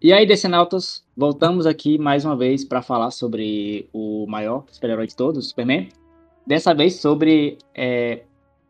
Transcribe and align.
E 0.00 0.12
aí, 0.12 0.26
Decenautas, 0.26 1.02
voltamos 1.16 1.64
aqui 1.64 1.96
mais 1.96 2.22
uma 2.22 2.36
vez 2.36 2.62
para 2.62 2.82
falar 2.82 3.10
sobre 3.10 3.88
o 3.94 4.26
maior 4.28 4.64
super-herói 4.70 5.06
de 5.06 5.16
todos, 5.16 5.48
Superman. 5.48 5.88
Dessa 6.46 6.74
vez 6.74 7.00
sobre 7.00 7.56
é, 7.74 8.22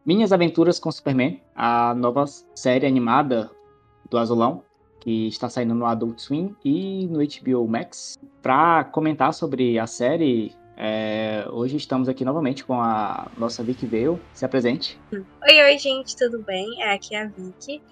Minhas 0.05 0.33
Aventuras 0.33 0.79
com 0.79 0.91
Superman, 0.91 1.43
a 1.55 1.95
nova 1.95 2.27
série 2.55 2.87
animada 2.87 3.51
do 4.09 4.17
Azulão, 4.19 4.63
que 5.01 5.27
está 5.27 5.49
saindo 5.49 5.75
no 5.75 5.85
Adult 5.85 6.21
Swim 6.21 6.55
e 6.65 7.09
no 7.09 7.19
HBO 7.19 7.67
Max. 7.67 8.17
Para 8.41 8.85
comentar 8.85 9.35
sobre 9.35 9.81
a 9.81 9.87
série, 9.89 10.55
é, 10.77 11.45
hoje 11.51 11.77
estamos 11.77 12.09
aqui 12.09 12.25
novamente 12.25 12.65
com 12.65 12.81
a 12.81 13.27
nossa 13.37 13.65
Vicky 13.65 13.85
Veil. 13.85 14.21
Se 14.33 14.45
apresente. 14.45 14.97
Oi, 15.13 15.61
oi, 15.65 15.77
gente, 15.77 16.15
tudo 16.15 16.39
bem? 16.39 16.85
Aqui 16.85 17.17
é 17.17 17.23
a 17.23 17.27
Vicky. 17.27 17.83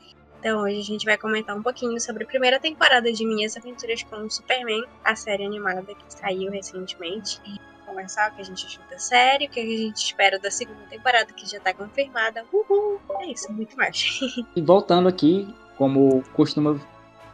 Então, 0.45 0.61
hoje 0.61 0.79
a 0.79 0.83
gente 0.83 1.07
vai 1.07 1.17
comentar 1.17 1.57
um 1.57 1.63
pouquinho 1.63 1.99
sobre 1.99 2.25
a 2.25 2.27
primeira 2.27 2.61
temporada 2.61 3.11
de 3.11 3.25
Minhas 3.25 3.57
Aventuras 3.57 4.03
com 4.03 4.17
o 4.17 4.31
Superman, 4.31 4.85
a 5.03 5.17
série 5.17 5.43
animada 5.43 5.95
que 5.95 6.05
saiu 6.07 6.51
recentemente. 6.51 7.41
E 7.47 7.59
conversar 7.87 8.31
o 8.31 8.35
que 8.35 8.43
a 8.43 8.45
gente 8.45 8.67
achou 8.67 8.85
da 8.91 8.99
série, 8.99 9.47
o 9.47 9.49
que 9.49 9.59
a 9.59 9.65
gente 9.65 9.97
espera 9.97 10.39
da 10.39 10.51
segunda 10.51 10.83
temporada, 10.91 11.33
que 11.33 11.51
já 11.51 11.59
tá 11.61 11.73
confirmada. 11.73 12.45
Uhul! 12.53 13.01
É 13.21 13.33
isso, 13.33 13.51
muito 13.55 13.75
mais. 13.75 14.21
e 14.55 14.61
voltando 14.61 15.09
aqui, 15.09 15.49
como 15.79 16.23
costuma 16.35 16.79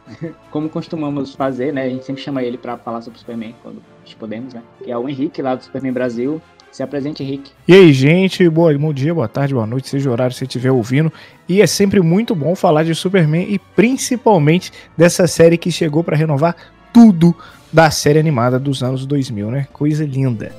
como 0.49 0.69
costumamos 0.69 1.35
fazer, 1.35 1.73
né? 1.73 1.83
A 1.83 1.89
gente 1.89 2.05
sempre 2.05 2.21
chama 2.21 2.41
ele 2.41 2.57
para 2.57 2.77
falar 2.77 3.01
sobre 3.01 3.17
o 3.17 3.19
Superman 3.19 3.53
quando 3.61 3.83
podemos, 4.17 4.53
né? 4.53 4.63
Que 4.77 4.89
é 4.89 4.97
o 4.97 5.09
Henrique 5.09 5.41
lá 5.41 5.55
do 5.55 5.65
Superman 5.65 5.91
Brasil. 5.91 6.41
Se 6.71 6.81
apresente, 6.81 7.21
Henrique. 7.21 7.51
E 7.67 7.73
aí, 7.73 7.91
gente, 7.91 8.47
boa, 8.47 8.75
bom 8.77 8.93
dia, 8.93 9.13
boa 9.13 9.27
tarde, 9.27 9.53
boa 9.53 9.67
noite, 9.67 9.89
seja 9.89 10.09
o 10.09 10.13
horário 10.13 10.31
que 10.31 10.39
você 10.39 10.45
estiver 10.45 10.71
ouvindo. 10.71 11.11
E 11.47 11.61
é 11.61 11.67
sempre 11.67 11.99
muito 11.99 12.33
bom 12.33 12.55
falar 12.55 12.83
de 12.83 12.95
Superman 12.95 13.45
e 13.49 13.59
principalmente 13.59 14.71
dessa 14.97 15.27
série 15.27 15.57
que 15.57 15.69
chegou 15.69 16.01
para 16.01 16.15
renovar 16.15 16.55
tudo 16.93 17.35
da 17.73 17.91
série 17.91 18.19
animada 18.19 18.57
dos 18.57 18.81
anos 18.81 19.05
2000, 19.05 19.51
né? 19.51 19.67
Coisa 19.73 20.05
linda. 20.05 20.53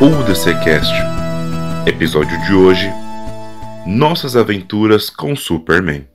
O 0.00 0.24
DCcast. 0.24 0.92
Episódio 1.86 2.40
de 2.46 2.54
hoje: 2.54 2.90
Nossas 3.86 4.36
aventuras 4.36 5.10
com 5.10 5.36
Superman. 5.36 6.08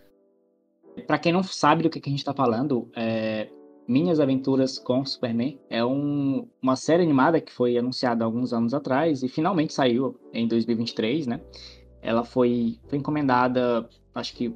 Para 1.05 1.19
quem 1.19 1.31
não 1.31 1.43
sabe 1.43 1.83
do 1.83 1.89
que, 1.89 1.99
a 1.99 2.09
gente 2.09 2.19
está 2.19 2.33
falando, 2.33 2.89
é, 2.95 3.47
Minhas 3.87 4.19
Aventuras 4.19 4.77
com 4.77 5.05
Superman 5.05 5.57
é 5.69 5.83
um, 5.83 6.47
uma 6.61 6.75
série 6.75 7.03
animada 7.03 7.39
que 7.39 7.51
foi 7.51 7.77
anunciada 7.77 8.25
alguns 8.25 8.51
anos 8.51 8.73
atrás 8.73 9.23
e 9.23 9.29
finalmente 9.29 9.73
saiu 9.73 10.19
em 10.33 10.45
2023, 10.47 11.25
né? 11.25 11.39
Ela 12.01 12.23
foi, 12.25 12.79
foi 12.87 12.97
encomendada, 12.97 13.87
acho 14.13 14.33
que 14.35 14.53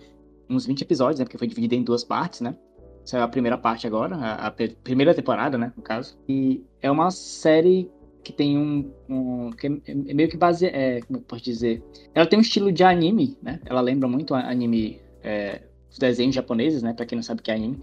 uns 0.49 0.65
20 0.65 0.81
episódios, 0.81 1.19
né? 1.19 1.25
Porque 1.25 1.37
foi 1.37 1.47
dividida 1.47 1.75
em 1.75 1.83
duas 1.83 2.03
partes, 2.03 2.41
né? 2.41 2.57
Saiu 3.05 3.23
a 3.23 3.27
primeira 3.27 3.57
parte 3.57 3.87
agora, 3.87 4.15
a, 4.17 4.47
a 4.47 4.51
primeira 4.51 5.13
temporada, 5.13 5.57
né? 5.57 5.71
No 5.77 5.81
caso. 5.81 6.19
E 6.27 6.63
é 6.81 6.91
uma 6.91 7.09
série 7.09 7.89
que 8.23 8.33
tem 8.33 8.57
um, 8.57 8.91
um 9.09 9.49
que 9.51 9.67
é, 9.67 9.71
é 9.87 10.13
meio 10.13 10.29
que 10.29 10.37
base, 10.37 10.65
é, 10.67 11.01
como 11.01 11.19
eu 11.19 11.23
posso 11.23 11.43
dizer, 11.43 11.83
ela 12.13 12.27
tem 12.27 12.37
um 12.37 12.41
estilo 12.41 12.71
de 12.71 12.83
anime, 12.83 13.37
né? 13.41 13.61
Ela 13.65 13.81
lembra 13.81 14.07
muito 14.07 14.35
anime, 14.35 15.01
é, 15.23 15.61
os 15.89 15.97
desenhos 15.97 16.35
japoneses, 16.35 16.83
né? 16.83 16.93
Para 16.93 17.05
quem 17.05 17.15
não 17.15 17.23
sabe 17.23 17.39
o 17.39 17.43
que 17.43 17.49
é 17.49 17.55
anime, 17.55 17.79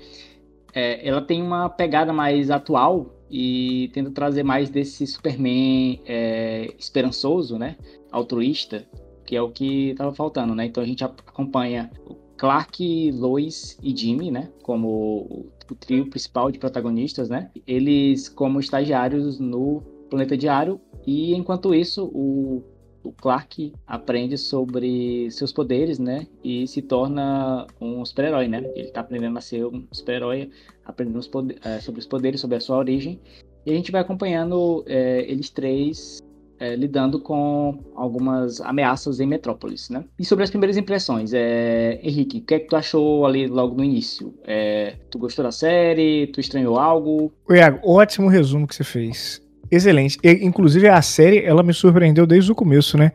é, 0.73 1.07
ela 1.07 1.21
tem 1.21 1.43
uma 1.43 1.69
pegada 1.69 2.13
mais 2.13 2.51
atual 2.51 3.15
e 3.31 3.91
tenta 3.93 4.11
trazer 4.11 4.43
mais 4.43 4.71
desse 4.71 5.07
Superman 5.07 6.01
é, 6.07 6.73
esperançoso, 6.79 7.59
né? 7.59 7.77
Altruísta, 8.11 8.87
que 9.27 9.37
é 9.37 9.43
o 9.43 9.51
que 9.51 9.91
estava 9.91 10.15
faltando, 10.15 10.55
né? 10.55 10.67
Então 10.67 10.83
a 10.83 10.87
gente 10.87 11.05
acompanha 11.05 11.91
Clark, 12.37 13.13
Lois 13.13 13.79
e 13.83 13.95
Jimmy, 13.95 14.31
né? 14.31 14.51
Como 14.63 15.51
o 15.71 15.75
trio 15.75 16.09
principal 16.09 16.51
de 16.51 16.59
protagonistas, 16.59 17.29
né? 17.29 17.51
Eles 17.67 18.29
como 18.29 18.61
estagiários 18.61 19.39
no 19.39 19.83
Planeta 20.09 20.37
Diário, 20.37 20.81
e 21.07 21.35
enquanto 21.35 21.75
isso, 21.75 22.07
o, 22.07 22.63
o 23.09 23.13
Clark 23.13 23.73
aprende 23.87 24.37
sobre 24.37 25.31
seus 25.31 25.53
poderes, 25.53 25.99
né? 25.99 26.27
E 26.45 26.67
se 26.67 26.83
torna 26.83 27.67
um 27.81 28.05
super-herói, 28.05 28.49
né? 28.49 28.71
Ele 28.75 28.89
tá 28.89 29.01
aprendendo 29.01 29.39
a 29.39 29.41
ser 29.41 29.65
um 29.65 29.87
super-herói, 29.91 30.51
aprendendo 30.85 31.19
os 31.19 31.31
é, 31.65 31.81
sobre 31.81 32.01
os 32.01 32.07
poderes, 32.07 32.41
sobre 32.41 32.57
a 32.57 32.61
sua 32.61 32.77
origem. 32.77 33.19
E 33.65 33.71
a 33.71 33.75
gente 33.75 33.91
vai 33.91 34.03
acompanhando 34.03 34.85
é, 34.87 35.25
eles 35.31 35.49
três 35.49 36.23
é, 36.61 36.75
lidando 36.75 37.21
com 37.21 37.79
algumas 37.95 38.61
ameaças 38.61 39.21
em 39.21 39.27
Metrópolis, 39.27 39.89
né? 39.89 40.05
E 40.19 40.25
sobre 40.25 40.45
as 40.45 40.51
primeiras 40.51 40.77
impressões, 40.77 41.33
é... 41.33 42.01
Henrique, 42.03 42.39
o 42.39 42.43
que 42.43 42.55
é 42.55 42.59
que 42.59 42.69
tu 42.69 42.77
achou 42.77 43.25
ali 43.25 43.47
logo 43.47 43.77
no 43.77 43.85
início? 43.85 44.35
É... 44.45 44.97
Tu 45.11 45.19
gostou 45.19 45.45
da 45.45 45.53
série? 45.53 46.27
Tu 46.27 46.41
estranhou 46.41 46.79
algo? 46.79 47.33
Iago, 47.49 47.81
ótimo 47.83 48.29
resumo 48.29 48.67
que 48.67 48.75
você 48.75 48.85
fez. 48.85 49.41
Excelente. 49.71 50.19
E, 50.23 50.45
inclusive, 50.45 50.89
a 50.89 51.01
série, 51.03 51.45
ela 51.45 51.63
me 51.63 51.75
surpreendeu 51.75 52.27
desde 52.27 52.51
o 52.51 52.55
começo, 52.55 52.97
né? 52.97 53.13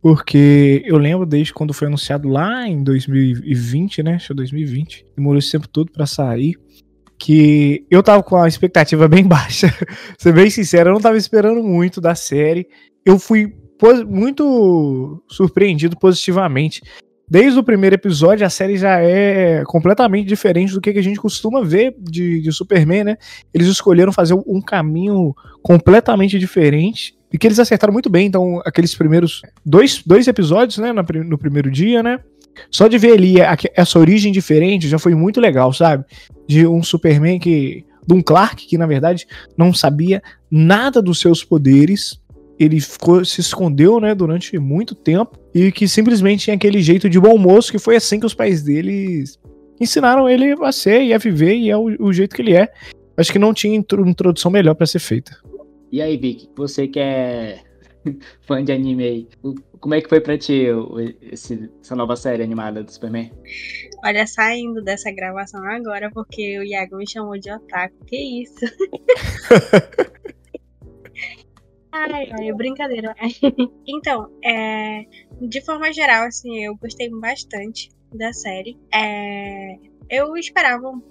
Porque 0.00 0.82
eu 0.86 0.98
lembro 0.98 1.26
desde 1.26 1.52
quando 1.52 1.74
foi 1.74 1.88
anunciado 1.88 2.28
lá 2.28 2.68
em 2.68 2.82
2020, 2.82 4.02
né? 4.02 4.14
Acho 4.14 4.28
que 4.28 4.34
2020. 4.34 5.06
Demorou 5.16 5.38
esse 5.38 5.50
tempo 5.50 5.68
todo 5.68 5.90
para 5.90 6.06
sair. 6.06 6.54
Que 7.18 7.84
eu 7.90 8.02
tava 8.02 8.22
com 8.22 8.36
a 8.36 8.46
expectativa 8.46 9.08
bem 9.08 9.26
baixa. 9.26 9.68
Ser 10.18 10.32
bem 10.32 10.48
sincero, 10.50 10.90
eu 10.90 10.94
não 10.94 11.00
tava 11.00 11.16
esperando 11.16 11.62
muito 11.62 12.00
da 12.00 12.14
série. 12.14 12.68
Eu 13.04 13.18
fui 13.18 13.52
muito 14.08 15.22
surpreendido 15.28 15.98
positivamente. 15.98 16.82
Desde 17.28 17.58
o 17.58 17.62
primeiro 17.64 17.96
episódio, 17.96 18.46
a 18.46 18.50
série 18.50 18.76
já 18.76 19.00
é 19.00 19.64
completamente 19.64 20.28
diferente 20.28 20.72
do 20.72 20.80
que 20.80 20.90
a 20.90 21.02
gente 21.02 21.18
costuma 21.18 21.64
ver 21.64 21.94
de, 21.98 22.40
de 22.40 22.52
Superman, 22.52 23.02
né? 23.02 23.16
Eles 23.52 23.66
escolheram 23.66 24.12
fazer 24.12 24.34
um 24.34 24.60
caminho 24.60 25.34
completamente 25.60 26.38
diferente 26.38 27.16
e 27.32 27.36
que 27.36 27.46
eles 27.46 27.58
acertaram 27.58 27.92
muito 27.92 28.08
bem. 28.08 28.28
Então, 28.28 28.62
aqueles 28.64 28.94
primeiros 28.94 29.42
dois, 29.64 30.02
dois 30.06 30.28
episódios, 30.28 30.78
né, 30.78 30.92
no, 30.92 31.02
no 31.24 31.36
primeiro 31.36 31.68
dia, 31.68 32.00
né? 32.00 32.20
Só 32.70 32.86
de 32.86 32.96
ver 32.96 33.14
ali 33.14 33.34
essa 33.74 33.98
origem 33.98 34.32
diferente 34.32 34.88
já 34.88 34.98
foi 34.98 35.14
muito 35.14 35.40
legal, 35.40 35.72
sabe? 35.72 36.04
De 36.46 36.66
um 36.66 36.82
Superman 36.82 37.38
que. 37.38 37.84
De 38.06 38.14
um 38.14 38.22
Clark 38.22 38.64
que, 38.68 38.78
na 38.78 38.86
verdade, 38.86 39.26
não 39.58 39.74
sabia 39.74 40.22
nada 40.48 41.02
dos 41.02 41.18
seus 41.18 41.42
poderes 41.42 42.20
ele 42.58 42.80
ficou, 42.80 43.24
se 43.24 43.40
escondeu, 43.40 44.00
né, 44.00 44.14
durante 44.14 44.58
muito 44.58 44.94
tempo 44.94 45.38
e 45.54 45.70
que 45.70 45.86
simplesmente 45.86 46.44
tinha 46.44 46.56
aquele 46.56 46.80
jeito 46.80 47.08
de 47.08 47.20
bom 47.20 47.36
moço 47.36 47.70
que 47.70 47.78
foi 47.78 47.96
assim 47.96 48.18
que 48.18 48.26
os 48.26 48.34
pais 48.34 48.62
dele 48.62 49.24
ensinaram 49.80 50.28
ele 50.28 50.54
a 50.62 50.72
ser 50.72 51.02
e 51.02 51.12
a 51.12 51.18
viver 51.18 51.54
e 51.54 51.70
é 51.70 51.76
o, 51.76 51.84
o 52.00 52.12
jeito 52.12 52.34
que 52.34 52.42
ele 52.42 52.54
é. 52.54 52.72
Acho 53.16 53.32
que 53.32 53.38
não 53.38 53.54
tinha 53.54 53.76
introdução 53.76 54.50
melhor 54.50 54.74
para 54.74 54.86
ser 54.86 54.98
feita. 54.98 55.36
E 55.90 56.02
aí, 56.02 56.16
Vic, 56.16 56.50
você 56.56 56.86
que 56.86 56.98
é 56.98 57.60
fã 58.42 58.62
de 58.62 58.72
anime 58.72 59.04
aí, 59.04 59.28
como 59.80 59.94
é 59.94 60.00
que 60.00 60.08
foi 60.08 60.20
pra 60.20 60.36
ti 60.36 60.66
esse, 61.22 61.70
essa 61.82 61.94
nova 61.94 62.16
série 62.16 62.42
animada 62.42 62.82
do 62.82 62.90
Superman? 62.90 63.30
Olha, 64.04 64.26
saindo 64.26 64.82
dessa 64.82 65.10
gravação 65.10 65.64
agora, 65.64 66.10
porque 66.12 66.58
o 66.58 66.62
Iago 66.62 66.96
me 66.96 67.08
chamou 67.08 67.38
de 67.38 67.50
otaku, 67.50 68.04
que 68.06 68.42
isso? 68.42 68.66
Ai, 71.96 72.28
ai, 72.38 72.52
brincadeira. 72.52 73.14
então, 73.86 74.30
é, 74.44 75.04
de 75.40 75.60
forma 75.62 75.92
geral, 75.92 76.26
assim, 76.26 76.64
eu 76.64 76.76
gostei 76.76 77.08
bastante 77.08 77.88
da 78.14 78.32
série. 78.32 78.78
É, 78.92 79.76
eu 80.10 80.36
esperava 80.36 80.88
um, 80.88 81.02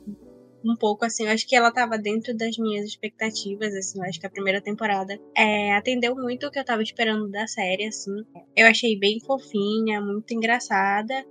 um, 0.64 0.76
pouco, 0.76 1.06
assim, 1.06 1.26
eu 1.26 1.32
acho 1.32 1.48
que 1.48 1.56
ela 1.56 1.72
tava 1.72 1.98
dentro 1.98 2.36
das 2.36 2.58
minhas 2.58 2.86
expectativas, 2.86 3.74
assim, 3.74 4.00
eu 4.00 4.06
acho 4.06 4.20
que 4.20 4.28
a 4.28 4.30
primeira 4.30 4.62
temporada 4.62 5.20
é, 5.36 5.74
atendeu 5.74 6.16
muito 6.16 6.48
o 6.48 6.52
que 6.52 6.60
eu 6.60 6.66
tava 6.66 6.84
esperando 6.84 7.30
da 7.30 7.48
série, 7.48 7.86
assim. 7.88 8.24
Eu 8.56 8.68
achei 8.68 8.98
bem 8.98 9.20
fofinha, 9.20 10.00
muito 10.02 10.34
engraçada. 10.34 11.26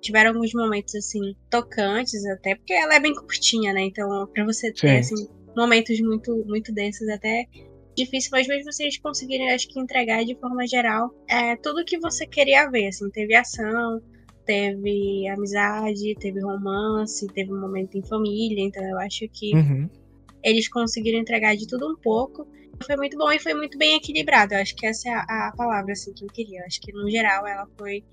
Tiveram 0.00 0.30
alguns 0.30 0.52
momentos, 0.52 0.94
assim, 0.94 1.34
tocantes 1.50 2.24
até, 2.26 2.54
porque 2.54 2.74
ela 2.74 2.94
é 2.94 3.00
bem 3.00 3.14
curtinha, 3.14 3.72
né? 3.72 3.82
Então, 3.82 4.26
pra 4.32 4.44
você 4.44 4.72
ter, 4.72 5.02
Sim. 5.02 5.14
assim, 5.14 5.28
momentos 5.56 6.00
muito, 6.00 6.44
muito 6.46 6.72
densos 6.72 7.08
até 7.08 7.46
difícil, 8.04 8.30
mas 8.32 8.46
mesmo 8.46 8.72
vocês 8.72 8.98
conseguirem, 8.98 9.52
acho 9.52 9.68
que 9.68 9.78
entregar 9.78 10.24
de 10.24 10.34
forma 10.36 10.66
geral 10.66 11.14
é, 11.28 11.56
tudo 11.56 11.84
que 11.84 11.98
você 11.98 12.26
queria 12.26 12.70
ver. 12.70 12.88
Assim, 12.88 13.10
teve 13.10 13.34
ação, 13.34 14.00
teve 14.44 15.28
amizade, 15.28 16.14
teve 16.18 16.40
romance, 16.40 17.26
teve 17.28 17.52
um 17.52 17.60
momento 17.60 17.96
em 17.96 18.02
família, 18.02 18.64
então 18.64 18.82
eu 18.82 18.98
acho 18.98 19.28
que 19.28 19.54
uhum. 19.54 19.88
eles 20.42 20.68
conseguiram 20.68 21.18
entregar 21.18 21.54
de 21.56 21.66
tudo 21.66 21.90
um 21.90 21.96
pouco. 21.96 22.46
Foi 22.86 22.96
muito 22.96 23.18
bom 23.18 23.30
e 23.32 23.38
foi 23.38 23.54
muito 23.54 23.76
bem 23.76 23.96
equilibrado. 23.96 24.54
Eu 24.54 24.60
acho 24.60 24.74
que 24.76 24.86
essa 24.86 25.08
é 25.08 25.12
a, 25.12 25.48
a 25.48 25.52
palavra 25.56 25.92
assim, 25.92 26.14
que 26.14 26.24
eu 26.24 26.28
queria. 26.28 26.60
Eu 26.60 26.66
acho 26.66 26.80
que 26.80 26.92
no 26.92 27.10
geral 27.10 27.46
ela 27.46 27.66
foi 27.76 28.04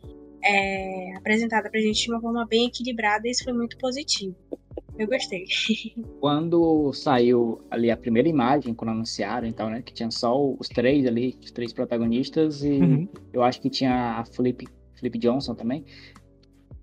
é, 0.43 1.15
apresentada 1.17 1.69
pra 1.69 1.79
gente 1.79 2.03
de 2.03 2.11
uma 2.11 2.19
forma 2.19 2.45
bem 2.45 2.67
equilibrada 2.67 3.27
e 3.27 3.31
isso 3.31 3.43
foi 3.43 3.53
muito 3.53 3.77
positivo. 3.77 4.35
Eu 4.97 5.07
gostei. 5.07 5.45
Quando 6.19 6.91
saiu 6.93 7.61
ali 7.69 7.91
a 7.91 7.97
primeira 7.97 8.27
imagem, 8.29 8.73
quando 8.73 8.91
anunciaram, 8.91 9.47
então, 9.47 9.69
né? 9.69 9.81
Que 9.81 9.93
tinha 9.93 10.09
só 10.09 10.35
os 10.57 10.67
três 10.69 11.05
ali, 11.05 11.37
os 11.43 11.51
três 11.51 11.73
protagonistas, 11.73 12.63
e 12.63 12.71
uhum. 12.71 13.07
eu 13.33 13.43
acho 13.43 13.59
que 13.61 13.69
tinha 13.69 14.19
a 14.19 14.25
Flip, 14.25 14.65
Flip 14.95 15.17
Johnson 15.19 15.53
também. 15.55 15.83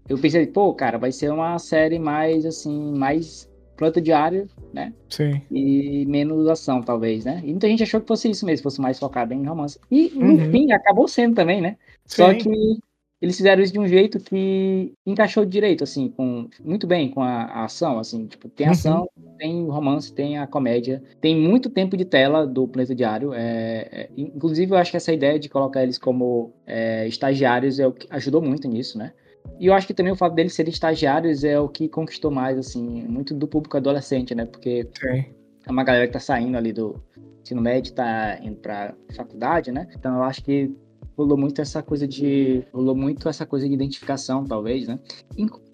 eu 0.09 0.19
pensei, 0.19 0.47
pô, 0.47 0.75
cara, 0.75 0.99
vai 0.99 1.11
ser 1.12 1.31
uma 1.32 1.59
série 1.59 1.99
mais, 1.99 2.44
assim, 2.44 2.93
mais 2.99 3.50
planta 3.76 4.00
diária, 4.00 4.47
né? 4.73 4.93
Sim. 5.09 5.41
E 5.50 6.05
menos 6.06 6.47
ação, 6.49 6.81
talvez, 6.82 7.25
né? 7.25 7.41
E 7.43 7.50
muita 7.50 7.67
gente 7.69 7.82
achou 7.82 8.00
que 8.00 8.06
fosse 8.09 8.31
isso 8.31 8.44
mesmo, 8.44 8.62
fosse 8.64 8.81
mais 8.81 8.99
focado 8.99 9.32
em 9.32 9.44
romance. 9.47 9.79
E, 9.91 10.11
no 10.14 10.35
Uhum. 10.35 10.50
fim, 10.50 10.73
acabou 10.73 11.09
sendo 11.09 11.35
também, 11.35 11.61
né? 11.61 11.76
Só 12.06 12.31
Sim. 12.31 12.38
que 12.38 12.79
eles 13.22 13.36
fizeram 13.36 13.62
isso 13.62 13.72
de 13.72 13.78
um 13.80 13.88
jeito 13.88 14.19
que 14.20 14.92
encaixou 15.06 15.46
direito, 15.46 15.84
assim, 15.84 16.10
com 16.10 16.48
muito 16.62 16.86
bem 16.88 17.08
com 17.10 17.22
a, 17.22 17.44
a 17.44 17.64
ação, 17.64 17.98
assim, 18.00 18.26
tipo, 18.26 18.48
tem 18.48 18.66
Uhum. 18.66 18.72
ação, 18.72 19.08
tem 19.38 19.62
o 19.64 19.70
romance, 19.70 20.12
tem 20.12 20.38
a 20.38 20.46
comédia, 20.46 21.02
tem 21.20 21.36
muito 21.36 21.70
tempo 21.70 21.96
de 21.96 22.04
tela 22.04 22.46
do 22.46 22.69
Planeta 22.69 22.94
Diário. 22.94 23.32
É, 23.32 23.88
é, 23.92 24.10
inclusive, 24.16 24.72
eu 24.72 24.76
acho 24.78 24.90
que 24.90 24.96
essa 24.98 25.12
ideia 25.12 25.38
de 25.38 25.48
colocar 25.48 25.82
eles 25.84 25.98
como 25.98 26.52
é, 26.66 27.06
estagiários 27.08 27.78
é 27.78 27.86
o 27.86 27.92
que 27.92 28.06
ajudou 28.10 28.42
muito 28.42 28.69
nisso, 28.69 28.98
né? 28.98 29.12
E 29.58 29.66
eu 29.66 29.75
acho 29.75 29.86
que 29.86 29.94
também 29.94 30.12
o 30.12 30.16
fato 30.16 30.34
deles 30.34 30.54
serem 30.54 30.72
estagiários 30.72 31.44
é 31.44 31.58
o 31.60 31.68
que 31.68 31.88
conquistou 31.88 32.30
mais, 32.30 32.58
assim, 32.58 32.82
muito 33.08 33.34
do 33.34 33.46
público 33.48 33.76
adolescente, 33.76 34.34
né? 34.34 34.46
Porque 34.46 34.88
Sim. 34.98 35.25
é 35.66 35.70
uma 35.70 35.84
galera 35.84 36.06
que 36.06 36.12
tá 36.12 36.20
saindo 36.20 36.56
ali 36.56 36.72
do 36.72 37.02
ensino 37.42 37.60
médio, 37.62 37.94
tá 37.94 38.38
indo 38.42 38.56
pra 38.56 38.94
faculdade, 39.14 39.70
né? 39.72 39.88
Então 39.96 40.16
eu 40.16 40.22
acho 40.25 40.42
que 40.44 40.75
rolou 41.17 41.37
muito 41.37 41.61
essa 41.61 41.82
coisa 41.82 42.06
de. 42.06 42.62
rolou 42.73 42.94
muito 42.94 43.29
essa 43.29 43.44
coisa 43.47 43.67
de 43.69 43.75
identificação, 43.75 44.44
talvez, 44.44 44.87
né? 44.88 44.99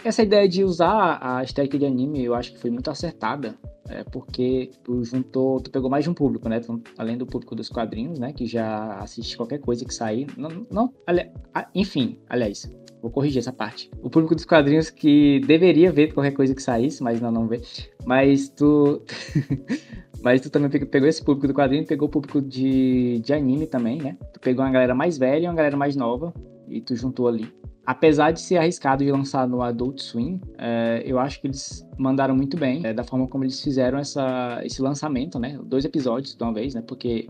Essa 0.04 0.22
ideia 0.22 0.48
de 0.48 0.62
usar 0.64 1.18
a 1.20 1.42
estética 1.42 1.78
de 1.78 1.86
anime, 1.86 2.24
eu 2.24 2.34
acho 2.34 2.52
que 2.52 2.58
foi 2.58 2.70
muito 2.70 2.90
acertada. 2.90 3.56
É 3.90 4.04
porque 4.04 4.70
tu 4.84 5.02
juntou, 5.02 5.60
tu 5.60 5.70
pegou 5.70 5.88
mais 5.88 6.04
de 6.04 6.10
um 6.10 6.14
público, 6.14 6.46
né? 6.48 6.58
Então, 6.62 6.80
além 6.98 7.16
do 7.16 7.24
público 7.26 7.54
dos 7.54 7.68
quadrinhos, 7.70 8.18
né? 8.18 8.32
Que 8.32 8.46
já 8.46 8.98
assiste 8.98 9.36
qualquer 9.36 9.58
coisa 9.60 9.84
que 9.84 9.94
sair. 9.94 10.26
Não, 10.36 10.50
não 10.70 10.92
ali- 11.06 11.30
enfim, 11.74 12.18
aliás, 12.28 12.70
vou 13.00 13.10
corrigir 13.10 13.38
essa 13.38 13.52
parte. 13.52 13.90
O 14.02 14.10
público 14.10 14.34
dos 14.34 14.44
quadrinhos 14.44 14.90
que 14.90 15.40
deveria 15.46 15.90
ver 15.90 16.12
qualquer 16.12 16.32
coisa 16.32 16.54
que 16.54 16.62
saísse, 16.62 17.02
mas 17.02 17.18
não, 17.20 17.30
não 17.32 17.48
vê. 17.48 17.62
Mas 18.04 18.50
tu. 18.50 19.02
Mas 20.22 20.40
tu 20.40 20.50
também 20.50 20.68
pe- 20.68 20.84
pegou 20.84 21.08
esse 21.08 21.24
público 21.24 21.46
do 21.46 21.54
quadrinho, 21.54 21.86
pegou 21.86 22.08
o 22.08 22.10
público 22.10 22.40
de, 22.42 23.20
de 23.20 23.32
anime 23.32 23.66
também, 23.66 23.98
né? 23.98 24.16
Tu 24.32 24.40
pegou 24.40 24.64
uma 24.64 24.70
galera 24.70 24.94
mais 24.94 25.16
velha 25.16 25.44
e 25.44 25.48
uma 25.48 25.54
galera 25.54 25.76
mais 25.76 25.94
nova, 25.94 26.32
e 26.68 26.80
tu 26.80 26.94
juntou 26.96 27.28
ali. 27.28 27.52
Apesar 27.86 28.32
de 28.32 28.40
ser 28.40 28.58
arriscado 28.58 29.02
de 29.02 29.10
lançar 29.10 29.48
no 29.48 29.62
Adult 29.62 30.00
Swim, 30.00 30.40
é, 30.58 31.02
eu 31.06 31.18
acho 31.18 31.40
que 31.40 31.46
eles 31.46 31.86
mandaram 31.96 32.36
muito 32.36 32.56
bem, 32.56 32.84
é, 32.84 32.92
da 32.92 33.02
forma 33.02 33.26
como 33.26 33.44
eles 33.44 33.62
fizeram 33.62 33.98
essa, 33.98 34.60
esse 34.62 34.82
lançamento, 34.82 35.38
né? 35.38 35.58
Dois 35.64 35.84
episódios 35.86 36.36
de 36.36 36.42
uma 36.42 36.52
vez, 36.52 36.74
né? 36.74 36.82
Porque 36.86 37.26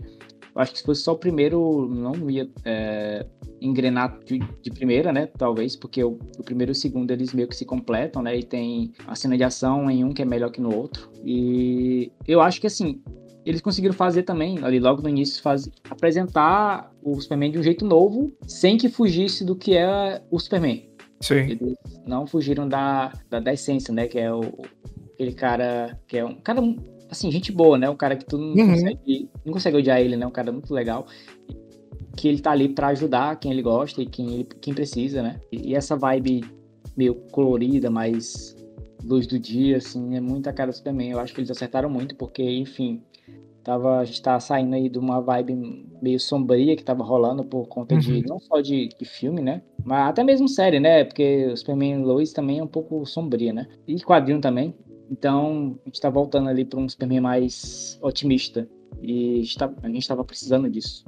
acho 0.59 0.73
que 0.73 0.79
se 0.79 0.85
fosse 0.85 1.01
só 1.01 1.13
o 1.13 1.17
primeiro, 1.17 1.87
não 1.87 2.29
ia 2.29 2.49
é, 2.65 3.25
engrenar 3.61 4.19
de, 4.25 4.39
de 4.61 4.71
primeira, 4.71 5.11
né? 5.11 5.25
Talvez, 5.25 5.75
porque 5.75 6.03
o, 6.03 6.19
o 6.37 6.43
primeiro 6.43 6.71
e 6.71 6.73
o 6.73 6.75
segundo 6.75 7.11
eles 7.11 7.33
meio 7.33 7.47
que 7.47 7.55
se 7.55 7.65
completam, 7.65 8.21
né? 8.21 8.37
E 8.37 8.43
tem 8.43 8.91
a 9.07 9.15
cena 9.15 9.37
de 9.37 9.43
ação 9.43 9.89
em 9.89 10.03
um 10.03 10.13
que 10.13 10.21
é 10.21 10.25
melhor 10.25 10.51
que 10.51 10.61
no 10.61 10.75
outro. 10.75 11.09
E 11.23 12.11
eu 12.27 12.41
acho 12.41 12.59
que 12.59 12.67
assim, 12.67 13.01
eles 13.45 13.61
conseguiram 13.61 13.93
fazer 13.93 14.23
também, 14.23 14.63
ali 14.63 14.79
logo 14.79 15.01
no 15.01 15.09
início, 15.09 15.41
apresentar 15.89 16.91
o 17.01 17.19
Superman 17.19 17.51
de 17.51 17.59
um 17.59 17.63
jeito 17.63 17.85
novo, 17.85 18.31
sem 18.45 18.77
que 18.77 18.89
fugisse 18.89 19.43
do 19.43 19.55
que 19.55 19.75
é 19.75 20.21
o 20.29 20.39
Superman. 20.39 20.89
Sim. 21.21 21.35
Eles 21.35 21.75
não 22.05 22.25
fugiram 22.25 22.67
da, 22.67 23.11
da, 23.29 23.39
da 23.39 23.53
essência, 23.53 23.93
né? 23.93 24.07
Que 24.07 24.19
é 24.19 24.33
o, 24.33 24.41
aquele 25.13 25.33
cara 25.33 25.99
que 26.07 26.17
é 26.17 26.25
um 26.25 26.35
cara, 26.35 26.61
assim, 27.09 27.31
gente 27.31 27.51
boa, 27.51 27.77
né? 27.77 27.89
Um 27.89 27.95
cara 27.95 28.15
que 28.15 28.25
tu 28.25 28.37
não, 28.37 28.55
Uhum. 28.55 28.67
consegue, 28.73 29.29
não 29.45 29.53
consegue 29.53 29.77
odiar 29.77 29.99
ele, 29.99 30.15
né? 30.15 30.25
Um 30.25 30.31
cara 30.31 30.51
muito 30.51 30.73
legal. 30.73 31.05
Que 32.15 32.27
ele 32.27 32.39
tá 32.41 32.51
ali 32.51 32.69
pra 32.69 32.87
ajudar 32.87 33.35
quem 33.39 33.51
ele 33.51 33.61
gosta 33.61 34.01
e 34.01 34.05
quem, 34.05 34.33
ele- 34.35 34.47
quem 34.61 34.73
precisa, 34.73 35.21
né? 35.21 35.39
E, 35.51 35.69
e 35.71 35.75
essa 35.75 35.95
vibe 35.95 36.43
meio 36.97 37.15
colorida, 37.31 37.89
mais 37.89 38.55
luz 39.03 39.25
do 39.25 39.39
dia, 39.39 39.77
assim, 39.77 40.15
é 40.15 40.19
muito 40.19 40.47
a 40.49 40.53
cara 40.53 40.71
do 40.71 40.75
Superman. 40.75 41.11
Eu 41.11 41.19
acho 41.19 41.33
que 41.33 41.39
eles 41.39 41.49
acertaram 41.51 41.89
muito, 41.89 42.15
porque, 42.15 42.43
enfim, 42.43 43.01
tava, 43.63 43.99
a 43.99 44.05
gente 44.05 44.21
tava 44.21 44.39
saindo 44.41 44.75
aí 44.75 44.89
de 44.89 44.99
uma 44.99 45.21
vibe 45.21 45.87
meio 46.01 46.19
sombria 46.19 46.75
que 46.75 46.83
tava 46.83 47.03
rolando 47.03 47.43
por 47.45 47.67
conta 47.67 47.95
de, 47.97 48.15
Uhum. 48.17 48.23
não 48.27 48.39
só 48.39 48.59
de, 48.59 48.89
de 48.89 49.05
filme, 49.05 49.41
né? 49.41 49.61
Mas 49.85 50.09
até 50.09 50.21
mesmo 50.23 50.49
série, 50.49 50.79
né? 50.81 51.05
Porque 51.05 51.45
o 51.47 51.55
Superman 51.55 52.03
Lois 52.03 52.33
também 52.33 52.59
é 52.59 52.63
um 52.63 52.67
pouco 52.67 53.05
sombria, 53.05 53.53
né? 53.53 53.67
E 53.87 53.95
quadrinho 54.01 54.41
também. 54.41 54.73
Então, 55.11 55.77
a 55.85 55.89
gente 55.89 55.99
tá 55.99 56.09
voltando 56.09 56.49
ali 56.49 56.63
pra 56.65 56.79
um 56.79 56.87
Superman 56.87 57.21
mais 57.21 57.97
otimista. 58.01 58.67
E 59.01 59.35
a 59.39 59.43
gente, 59.43 59.57
tá, 59.57 59.71
a 59.83 59.87
gente 59.87 60.07
tava 60.07 60.23
precisando 60.25 60.69
disso. 60.69 61.05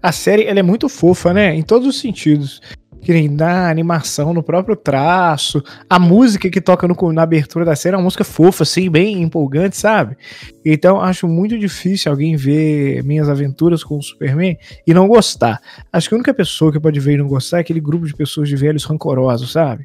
A 0.00 0.12
série 0.12 0.44
ela 0.44 0.60
é 0.60 0.62
muito 0.62 0.88
fofa, 0.88 1.32
né? 1.34 1.54
Em 1.54 1.62
todos 1.62 1.88
os 1.88 1.98
sentidos. 2.00 2.60
Que 3.00 3.28
na 3.28 3.68
animação, 3.68 4.32
no 4.32 4.44
próprio 4.44 4.76
traço. 4.76 5.60
A 5.90 5.98
música 5.98 6.48
que 6.48 6.60
toca 6.60 6.86
no- 6.86 7.12
na 7.12 7.22
abertura 7.22 7.64
da 7.64 7.74
série 7.74 7.94
é 7.94 7.98
uma 7.98 8.04
música 8.04 8.22
fofa, 8.22 8.62
assim, 8.62 8.88
bem 8.88 9.20
empolgante, 9.22 9.76
sabe? 9.76 10.16
Então 10.64 11.00
acho 11.00 11.26
muito 11.26 11.58
difícil 11.58 12.12
alguém 12.12 12.36
ver 12.36 13.02
minhas 13.02 13.28
aventuras 13.28 13.82
com 13.82 13.98
o 13.98 14.02
Superman 14.02 14.56
e 14.86 14.94
não 14.94 15.08
gostar. 15.08 15.60
Acho 15.92 16.08
que 16.08 16.14
a 16.14 16.18
única 16.18 16.32
pessoa 16.32 16.70
que 16.70 16.78
pode 16.78 17.00
ver 17.00 17.14
e 17.14 17.18
não 17.18 17.26
gostar 17.26 17.58
é 17.58 17.60
aquele 17.62 17.80
grupo 17.80 18.06
de 18.06 18.14
pessoas 18.14 18.48
de 18.48 18.54
velhos 18.54 18.84
rancorosos, 18.84 19.50
sabe? 19.50 19.82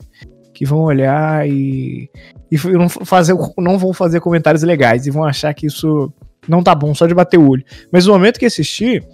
Que 0.57 0.65
vão 0.65 0.79
olhar 0.79 1.47
e, 1.47 2.09
e 2.51 2.57
não, 2.71 2.89
fazer, 2.89 3.35
não 3.59 3.77
vão 3.77 3.93
fazer 3.93 4.19
comentários 4.19 4.63
legais 4.63 5.05
e 5.05 5.11
vão 5.11 5.23
achar 5.23 5.53
que 5.53 5.67
isso 5.67 6.11
não 6.47 6.63
tá 6.63 6.73
bom 6.73 6.95
só 6.95 7.05
de 7.05 7.13
bater 7.13 7.37
o 7.37 7.47
olho. 7.47 7.63
Mas 7.91 8.07
no 8.07 8.13
momento 8.13 8.39
que 8.39 8.45
assistir, 8.47 9.05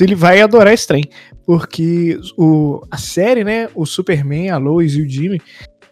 ele 0.00 0.14
vai 0.14 0.40
adorar 0.40 0.72
esse 0.72 0.86
trem. 0.86 1.04
Porque 1.44 2.18
o, 2.34 2.80
a 2.90 2.96
série, 2.96 3.44
né? 3.44 3.68
O 3.74 3.84
Superman, 3.84 4.48
a 4.48 4.56
Lois 4.56 4.94
e 4.94 5.02
o 5.02 5.08
Jimmy, 5.08 5.38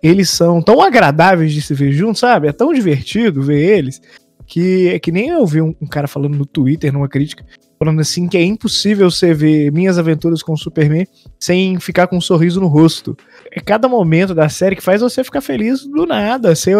eles 0.03 0.31
são 0.31 0.63
tão 0.63 0.81
agradáveis 0.81 1.53
de 1.53 1.61
se 1.61 1.75
ver 1.75 1.93
juntos, 1.93 2.21
sabe? 2.21 2.49
É 2.49 2.53
tão 2.53 2.73
divertido 2.73 3.43
ver 3.43 3.61
eles. 3.61 4.01
Que 4.47 4.89
é 4.89 4.99
que 4.99 5.13
nem 5.13 5.29
eu 5.29 5.47
vi 5.47 5.61
um, 5.61 5.75
um 5.83 5.87
cara 5.87 6.09
falando 6.09 6.35
no 6.35 6.47
Twitter, 6.47 6.91
numa 6.91 7.09
crítica, 7.11 7.45
falando 7.79 8.01
assim 8.01 8.27
que 8.27 8.39
é 8.39 8.43
impossível 8.43 9.11
você 9.11 9.35
ver 9.35 9.71
minhas 9.71 9.99
aventuras 9.99 10.43
com 10.43 10.55
o 10.55 10.59
Superman 10.59 11.07
sem 11.39 11.79
ficar 11.79 12.07
com 12.07 12.17
um 12.17 12.23
sorriso 12.23 12.59
no 12.59 12.69
rosto. 12.69 13.15
É 13.55 13.61
cada 13.61 13.89
momento 13.89 14.35
da 14.35 14.49
série 14.49 14.75
que 14.75 14.83
faz 14.83 15.01
você 15.01 15.23
ficar 15.23 15.41
feliz 15.41 15.87
do 15.87 16.05
nada. 16.05 16.55
Você, 16.55 16.73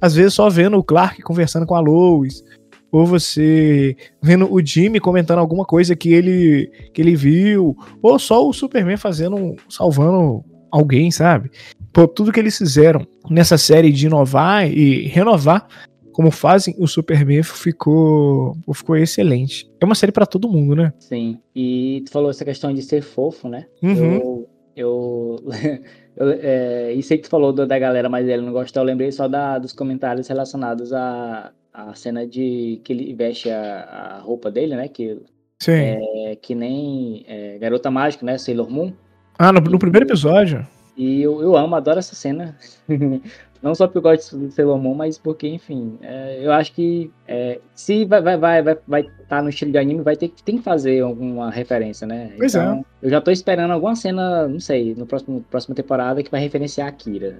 às 0.00 0.14
vezes, 0.14 0.34
só 0.34 0.48
vendo 0.48 0.78
o 0.78 0.84
Clark 0.84 1.20
conversando 1.22 1.66
com 1.66 1.74
a 1.74 1.80
Lois. 1.80 2.44
Ou 2.92 3.04
você 3.04 3.96
vendo 4.22 4.52
o 4.52 4.64
Jimmy 4.64 5.00
comentando 5.00 5.38
alguma 5.38 5.64
coisa 5.64 5.96
que 5.96 6.12
ele, 6.12 6.70
que 6.94 7.02
ele 7.02 7.16
viu. 7.16 7.76
Ou 8.00 8.18
só 8.18 8.46
o 8.46 8.52
Superman 8.52 8.96
fazendo, 8.96 9.56
salvando 9.68 10.44
alguém, 10.70 11.10
sabe? 11.10 11.50
Pô, 11.92 12.06
tudo 12.06 12.30
que 12.30 12.38
eles 12.38 12.56
fizeram 12.56 13.04
nessa 13.28 13.58
série 13.58 13.90
de 13.90 14.06
inovar 14.06 14.70
e 14.70 15.08
renovar 15.08 15.66
como 16.12 16.30
fazem 16.30 16.74
o 16.78 16.86
Superman 16.86 17.42
ficou, 17.42 18.56
ficou 18.74 18.96
excelente. 18.96 19.68
É 19.80 19.84
uma 19.84 19.94
série 19.94 20.12
pra 20.12 20.26
todo 20.26 20.48
mundo, 20.48 20.76
né? 20.76 20.92
Sim. 20.98 21.38
E 21.54 22.02
tu 22.04 22.12
falou 22.12 22.30
essa 22.30 22.44
questão 22.44 22.72
de 22.72 22.82
ser 22.82 23.02
fofo, 23.02 23.48
né? 23.48 23.66
Uhum. 23.82 24.14
Eu. 24.14 24.48
Eu, 24.74 25.36
eu 26.16 26.30
é, 26.30 26.92
isso 26.92 27.12
aí 27.12 27.18
que 27.18 27.24
tu 27.24 27.30
falou 27.30 27.52
da 27.52 27.78
galera 27.78 28.08
mais 28.08 28.26
velha 28.26 28.42
não 28.42 28.52
gostar, 28.52 28.80
eu 28.80 28.84
lembrei 28.84 29.10
só 29.12 29.28
da, 29.28 29.58
dos 29.58 29.72
comentários 29.72 30.28
relacionados 30.28 30.92
à, 30.92 31.52
à 31.72 31.94
cena 31.94 32.26
de 32.26 32.80
que 32.84 32.92
ele 32.92 33.14
veste 33.14 33.50
a, 33.50 34.18
a 34.18 34.18
roupa 34.20 34.50
dele, 34.50 34.76
né? 34.76 34.88
Que 34.88 35.18
Sim. 35.58 35.72
é 35.72 36.36
que 36.40 36.54
nem 36.54 37.24
é, 37.26 37.58
Garota 37.58 37.90
Mágica, 37.90 38.26
né? 38.26 38.36
Sailor 38.38 38.70
Moon. 38.70 38.92
Ah, 39.38 39.52
no, 39.52 39.60
no 39.60 39.78
primeiro 39.78 40.06
episódio. 40.06 40.66
E 40.96 41.22
eu, 41.22 41.40
eu 41.40 41.56
amo, 41.56 41.74
adoro 41.74 41.98
essa 41.98 42.14
cena. 42.14 42.56
Não 43.62 43.74
só 43.76 43.86
porque 43.86 43.98
eu 43.98 44.02
gosto 44.02 44.36
de 44.38 44.50
Sailor 44.50 44.76
Moon, 44.76 44.94
mas 44.94 45.16
porque, 45.16 45.46
enfim, 45.46 45.96
é, 46.02 46.44
eu 46.44 46.52
acho 46.52 46.72
que 46.72 47.12
é, 47.28 47.60
se 47.76 48.04
vai 48.04 48.20
vai 48.20 48.36
vai 48.36 48.62
vai 48.62 48.78
vai 48.88 49.02
tá 49.28 49.40
no 49.40 49.48
estilo 49.50 49.70
de 49.70 49.78
anime, 49.78 50.02
vai 50.02 50.16
ter 50.16 50.28
que 50.28 50.42
tem 50.42 50.56
que 50.58 50.64
fazer 50.64 51.00
alguma 51.02 51.48
referência, 51.48 52.04
né? 52.06 52.32
Pois 52.36 52.54
é. 52.56 52.58
então, 52.58 52.84
eu 53.00 53.08
já 53.08 53.20
tô 53.20 53.30
esperando 53.30 53.70
alguma 53.70 53.94
cena, 53.94 54.48
não 54.48 54.58
sei, 54.58 54.94
no 54.96 55.06
próximo 55.06 55.44
próxima 55.48 55.76
temporada 55.76 56.22
que 56.24 56.30
vai 56.30 56.40
referenciar 56.40 56.88
a 56.88 56.92
Kira, 56.92 57.38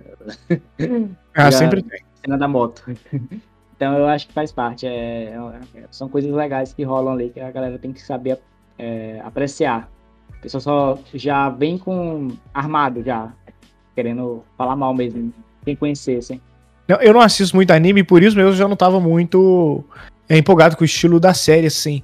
Ah, 1.34 1.50
Já- 1.50 1.58
sempre 1.58 1.82
tem. 1.82 2.00
cena 2.24 2.38
da 2.38 2.46
moto. 2.46 2.84
então 3.76 3.98
eu 3.98 4.06
acho 4.06 4.28
que 4.28 4.32
faz 4.32 4.52
parte, 4.52 4.86
é, 4.86 5.34
é- 5.74 5.84
são 5.90 6.08
coisas 6.08 6.30
legais 6.32 6.72
que 6.72 6.84
rolam 6.84 7.14
ali 7.14 7.30
que 7.30 7.40
a 7.40 7.50
galera 7.50 7.78
tem 7.78 7.92
que 7.92 8.00
saber 8.00 8.38
é, 8.78 9.20
apreciar. 9.24 9.88
A 10.38 10.42
pessoa 10.42 10.60
só 10.60 10.98
já 11.14 11.48
vem 11.48 11.78
com 11.78 12.28
armado 12.54 13.02
já, 13.02 13.32
querendo 13.94 14.44
falar 14.56 14.76
mal 14.76 14.94
mesmo, 14.94 15.32
conhecer, 15.78 16.18
assim. 16.18 16.40
Não, 16.88 16.96
eu 17.00 17.12
não 17.12 17.20
assisto 17.20 17.56
muito 17.56 17.70
anime, 17.70 18.02
por 18.02 18.22
isso 18.22 18.36
mesmo 18.36 18.50
eu 18.50 18.56
já 18.56 18.68
não 18.68 18.76
tava 18.76 19.00
muito 19.00 19.84
é, 20.28 20.36
empolgado 20.36 20.76
com 20.76 20.82
o 20.82 20.84
estilo 20.84 21.20
da 21.20 21.32
série, 21.34 21.66
assim. 21.66 22.02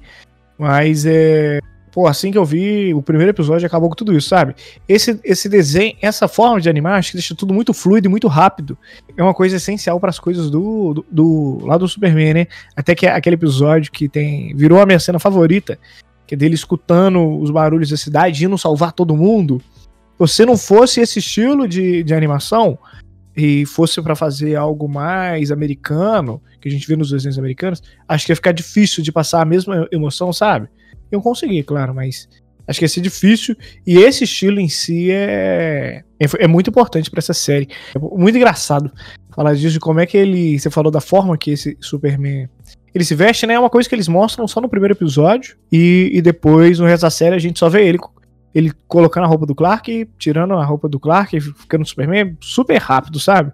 Mas 0.57 1.05
é. 1.05 1.59
Pô, 1.91 2.05
assim 2.05 2.31
que 2.31 2.37
eu 2.37 2.45
vi 2.45 2.93
o 2.93 3.01
primeiro 3.01 3.31
episódio, 3.31 3.65
acabou 3.65 3.89
com 3.89 3.95
tudo 3.95 4.15
isso, 4.15 4.29
sabe? 4.29 4.55
Esse, 4.87 5.19
esse 5.23 5.49
desenho, 5.49 5.95
essa 5.99 6.27
forma 6.27 6.61
de 6.61 6.69
animar, 6.69 6.99
acho 6.99 7.11
que 7.11 7.17
deixa 7.17 7.33
tudo 7.33 7.51
muito 7.51 7.73
fluido 7.73 8.07
e 8.07 8.09
muito 8.09 8.27
rápido. 8.27 8.77
É 9.17 9.23
uma 9.23 9.33
coisa 9.33 9.55
essencial 9.55 9.99
para 9.99 10.11
as 10.11 10.19
coisas 10.19 10.51
do, 10.51 10.93
do, 10.93 11.05
do 11.09 11.65
lá 11.65 11.77
do 11.77 11.87
Superman, 11.87 12.35
né? 12.35 12.47
Até 12.75 12.93
que 12.93 13.07
é 13.07 13.11
aquele 13.11 13.33
episódio 13.33 13.91
que 13.91 14.07
tem 14.07 14.55
virou 14.55 14.79
a 14.79 14.85
minha 14.85 14.99
cena 14.99 15.17
favorita, 15.17 15.79
que 16.27 16.35
é 16.35 16.37
dele 16.37 16.53
escutando 16.53 17.39
os 17.39 17.49
barulhos 17.49 17.89
da 17.89 17.97
cidade, 17.97 18.45
indo 18.45 18.55
salvar 18.55 18.91
todo 18.91 19.17
mundo. 19.17 19.59
Se 20.27 20.45
não 20.45 20.57
fosse 20.57 21.01
esse 21.01 21.17
estilo 21.17 21.67
de, 21.67 22.03
de 22.03 22.13
animação, 22.13 22.77
e 23.35 23.65
fosse 23.65 24.01
para 24.01 24.15
fazer 24.15 24.55
algo 24.55 24.87
mais 24.87 25.51
americano, 25.51 26.41
que 26.59 26.67
a 26.67 26.71
gente 26.71 26.87
vê 26.87 26.95
nos 26.95 27.11
desenhos 27.11 27.37
americanos, 27.37 27.81
acho 28.07 28.25
que 28.25 28.31
ia 28.31 28.35
ficar 28.35 28.51
difícil 28.51 29.03
de 29.03 29.11
passar 29.11 29.41
a 29.41 29.45
mesma 29.45 29.87
emoção, 29.91 30.33
sabe? 30.33 30.67
Eu 31.11 31.21
consegui, 31.21 31.63
claro, 31.63 31.93
mas 31.93 32.27
acho 32.67 32.79
que 32.79 32.85
ia 32.85 32.89
ser 32.89 33.01
difícil. 33.01 33.55
E 33.85 33.97
esse 33.97 34.23
estilo 34.23 34.59
em 34.59 34.69
si 34.69 35.11
é, 35.11 36.03
é, 36.19 36.43
é 36.43 36.47
muito 36.47 36.69
importante 36.69 37.09
para 37.09 37.19
essa 37.19 37.33
série. 37.33 37.67
É 37.95 37.99
muito 37.99 38.35
engraçado 38.35 38.91
falar 39.33 39.53
disso, 39.53 39.73
de 39.73 39.79
como 39.79 39.99
é 39.99 40.05
que 40.05 40.17
ele. 40.17 40.59
Você 40.59 40.69
falou 40.69 40.91
da 40.91 41.01
forma 41.01 41.37
que 41.37 41.51
esse 41.51 41.77
Superman 41.79 42.49
ele 42.93 43.05
se 43.05 43.15
veste, 43.15 43.45
né? 43.45 43.53
É 43.53 43.59
uma 43.59 43.69
coisa 43.69 43.87
que 43.87 43.95
eles 43.95 44.07
mostram 44.07 44.47
só 44.47 44.59
no 44.59 44.69
primeiro 44.69 44.93
episódio. 44.93 45.55
E, 45.71 46.09
e 46.13 46.21
depois, 46.21 46.79
no 46.79 46.85
resto 46.85 47.03
da 47.03 47.09
série, 47.09 47.35
a 47.35 47.39
gente 47.39 47.59
só 47.59 47.69
vê 47.69 47.87
ele 47.87 47.99
ele 48.53 48.71
colocando 48.87 49.25
a 49.25 49.27
roupa 49.27 49.45
do 49.45 49.55
Clark, 49.55 50.07
tirando 50.17 50.53
a 50.53 50.65
roupa 50.65 50.89
do 50.89 50.99
Clark, 50.99 51.39
ficando 51.39 51.85
Superman 51.85 52.37
super 52.41 52.77
rápido, 52.77 53.19
sabe? 53.19 53.51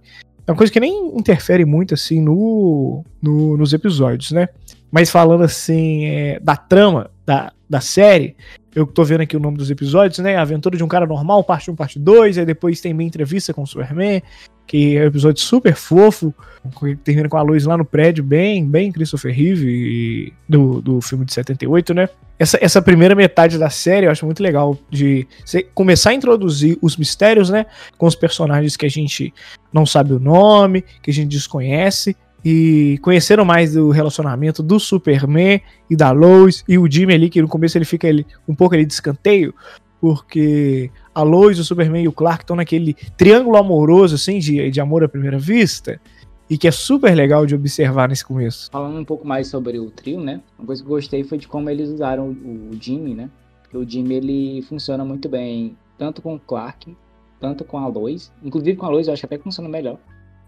É 0.48 0.52
uma 0.52 0.58
coisa 0.58 0.72
que 0.72 0.80
nem 0.80 1.18
interfere 1.18 1.66
muito 1.66 1.94
assim 1.94 2.22
no, 2.22 3.04
no 3.22 3.58
nos 3.58 3.74
episódios, 3.74 4.32
né? 4.32 4.48
Mas 4.92 5.10
falando 5.10 5.44
assim 5.44 6.06
é, 6.06 6.40
da 6.40 6.56
trama 6.56 7.10
da, 7.25 7.52
da 7.70 7.82
série, 7.82 8.36
eu 8.75 8.86
tô 8.86 9.04
vendo 9.04 9.22
aqui 9.22 9.36
o 9.36 9.40
nome 9.40 9.58
dos 9.58 9.72
episódios, 9.72 10.20
né? 10.20 10.38
Aventura 10.38 10.78
de 10.78 10.84
um 10.84 10.88
Cara 10.88 11.06
Normal, 11.06 11.44
parte 11.44 11.72
1, 11.72 11.75
parte 11.75 11.98
2, 11.98 12.38
aí 12.38 12.46
depois 12.46 12.80
tem 12.80 12.94
minha 12.94 13.08
entrevista 13.08 13.54
com 13.54 13.64
o 13.64 13.68
Superman, 13.68 14.22
que 14.67 14.98
é 14.98 15.03
um 15.03 15.07
episódio 15.07 15.41
super 15.41 15.75
fofo, 15.75 16.34
que 16.79 16.95
termina 16.98 17.29
com 17.29 17.38
a 17.38 17.41
luz 17.41 17.65
lá 17.65 17.77
no 17.77 17.86
prédio, 17.86 18.24
bem, 18.24 18.65
bem 18.65 18.91
Christopher 18.91 19.34
Reeve 19.34 20.34
do, 20.50 20.81
do 20.81 21.01
filme 21.01 21.25
de 21.25 21.34
78, 21.34 21.93
né? 21.93 22.10
Essa, 22.38 22.57
essa 22.62 22.81
primeira 22.81 23.15
metade 23.15 23.57
da 23.57 23.69
série 23.69 24.07
eu 24.07 24.12
acho 24.12 24.25
muito 24.25 24.43
legal 24.43 24.77
de 24.89 25.25
começar 25.74 26.10
a 26.10 26.13
introduzir 26.13 26.77
os 26.81 26.98
mistérios, 26.98 27.50
né? 27.50 27.65
Com 27.98 28.07
os 28.07 28.15
personagens 28.15 28.75
que 28.75 28.86
a 28.86 28.89
gente 28.89 29.34
não 29.72 29.86
sabe 29.86 30.13
o 30.13 30.19
nome, 30.19 30.84
que 31.01 31.12
a 31.12 31.13
gente 31.13 31.29
desconhece, 31.29 32.15
e 32.45 33.00
conheceram 33.01 33.43
mais 33.43 33.74
do 33.74 33.89
relacionamento 33.89 34.62
do 34.62 34.79
Superman 34.79 35.60
e 35.89 35.95
da 35.95 36.12
Lois 36.12 36.63
e 36.67 36.77
o 36.77 36.89
Jimmy 36.89 37.15
ali, 37.15 37.29
que 37.29 37.41
no 37.41 37.48
começo 37.48 37.75
ele 37.75 37.86
fica 37.86 38.07
ali, 38.07 38.25
um 38.48 38.53
pouco 38.53 38.75
ali 38.75 38.86
de 38.86 38.93
escanteio, 38.93 39.51
porque 40.00 40.91
a 41.15 41.24
Lois, 41.24 41.57
o 41.57 41.63
Superman 41.63 42.03
e 42.03 42.07
o 42.10 42.12
Clark 42.12 42.43
estão 42.43 42.57
naquele 42.57 42.93
triângulo 43.15 43.55
amoroso, 43.55 44.15
assim, 44.15 44.38
de, 44.38 44.69
de 44.69 44.81
amor 44.81 45.01
à 45.01 45.07
primeira 45.07 45.39
vista, 45.39 46.00
e 46.50 46.57
que 46.57 46.67
é 46.67 46.72
super 46.72 47.15
legal 47.15 47.45
de 47.45 47.55
observar 47.55 48.10
nesse 48.10 48.25
começo. 48.25 48.69
Falando 48.69 49.00
um 49.00 49.05
pouco 49.05 49.25
mais 49.25 49.48
sobre 49.48 49.79
o 49.79 49.89
trio, 49.89 50.19
né? 50.19 50.41
Uma 50.60 50.67
coisa 50.67 50.84
que 50.84 50.88
eu 50.88 50.93
gostei 50.93 51.24
foi 51.24 51.38
de 51.38 51.48
como 51.48 51.69
eles 51.69 51.89
usaram 51.89 52.29
o, 52.29 52.72
Jimmy, 52.79 53.15
né? 53.15 53.29
Porque 53.63 53.77
o 53.77 53.89
Jimmy 53.89 54.15
ele 54.15 54.62
funciona 54.63 55.05
muito 55.05 55.29
bem 55.29 55.77
tanto 55.98 56.22
com 56.22 56.36
o 56.36 56.39
Clark, 56.39 56.95
tanto 57.39 57.63
com 57.63 57.77
a 57.77 57.88
Lois. 57.88 58.31
Inclusive 58.43 58.75
com 58.75 58.86
a 58.86 58.89
Lois 58.89 59.07
eu 59.07 59.13
acho 59.13 59.22
que 59.22 59.34
até 59.34 59.41
funciona 59.41 59.69
melhor. 59.69 59.98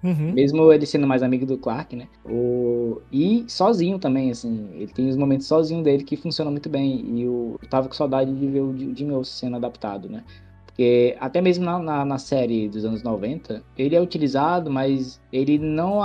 Uhum. 0.04 0.34
Mesmo 0.34 0.72
ele 0.72 0.86
sendo 0.86 1.08
mais 1.08 1.24
amigo 1.24 1.46
do 1.46 1.58
Clark, 1.58 1.96
né? 1.96 2.08
O... 2.24 3.02
E 3.12 3.46
sozinho 3.48 3.98
também, 3.98 4.30
assim. 4.30 4.70
Ele 4.74 4.92
tem 4.94 5.10
os 5.10 5.18
momentos 5.18 5.48
sozinho 5.48 5.82
dele 5.82 6.04
que 6.04 6.16
funcionam 6.16 6.52
muito 6.52 6.70
bem. 6.70 7.04
E 7.16 7.24
eu 7.24 7.60
tava 7.70 7.88
com 7.88 7.96
saudade 7.96 8.32
de 8.32 8.48
ver 8.48 8.62
o 8.62 8.78
Jimmy 8.78 9.14
Olsen 9.14 9.48
sendo 9.48 9.56
adaptado, 9.56 10.08
né? 10.08 10.24
Porque 10.78 11.18
até 11.20 11.42
mesmo 11.42 11.66
na, 11.66 11.80
na, 11.80 12.06
na, 12.06 12.18
série 12.20 12.70
dos 12.70 12.86
anos 12.86 13.02
90, 13.02 13.64
ele 13.76 13.96
é 13.96 14.00
utilizado, 14.00 14.70
mas 14.70 15.20
ele 15.34 15.58
não. 15.58 16.00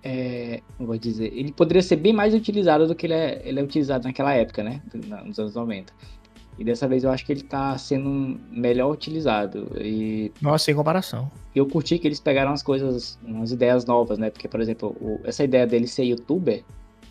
É, 0.00 0.60
como 0.76 0.86
vou 0.86 0.96
dizer? 0.96 1.36
Ele 1.36 1.50
poderia 1.50 1.82
ser 1.82 1.96
bem 1.96 2.12
mais 2.12 2.32
utilizado 2.32 2.86
do 2.86 2.94
que 2.94 3.06
ele 3.06 3.14
é, 3.14 3.42
ele 3.44 3.58
é 3.58 3.62
utilizado 3.64 4.04
naquela 4.04 4.32
época, 4.32 4.62
né? 4.62 4.80
Nos 5.24 5.40
anos 5.40 5.56
90. 5.56 5.92
E 6.56 6.62
dessa 6.62 6.86
vez 6.86 7.02
eu 7.02 7.10
acho 7.10 7.26
que 7.26 7.32
ele 7.32 7.42
tá 7.42 7.76
sendo 7.76 8.38
melhor 8.48 8.92
utilizado. 8.92 9.72
E 9.76 10.30
Nossa, 10.40 10.66
sem 10.66 10.74
comparação. 10.74 11.28
Eu 11.52 11.66
curti 11.66 11.98
que 11.98 12.06
eles 12.06 12.20
pegaram 12.20 12.52
as 12.52 12.62
coisas, 12.62 13.18
umas 13.24 13.50
ideias 13.50 13.86
novas, 13.86 14.18
né? 14.18 14.30
Porque, 14.30 14.46
por 14.46 14.60
exemplo, 14.60 14.96
o, 15.00 15.18
essa 15.24 15.42
ideia 15.42 15.66
dele 15.66 15.88
ser 15.88 16.04
youtuber 16.04 16.62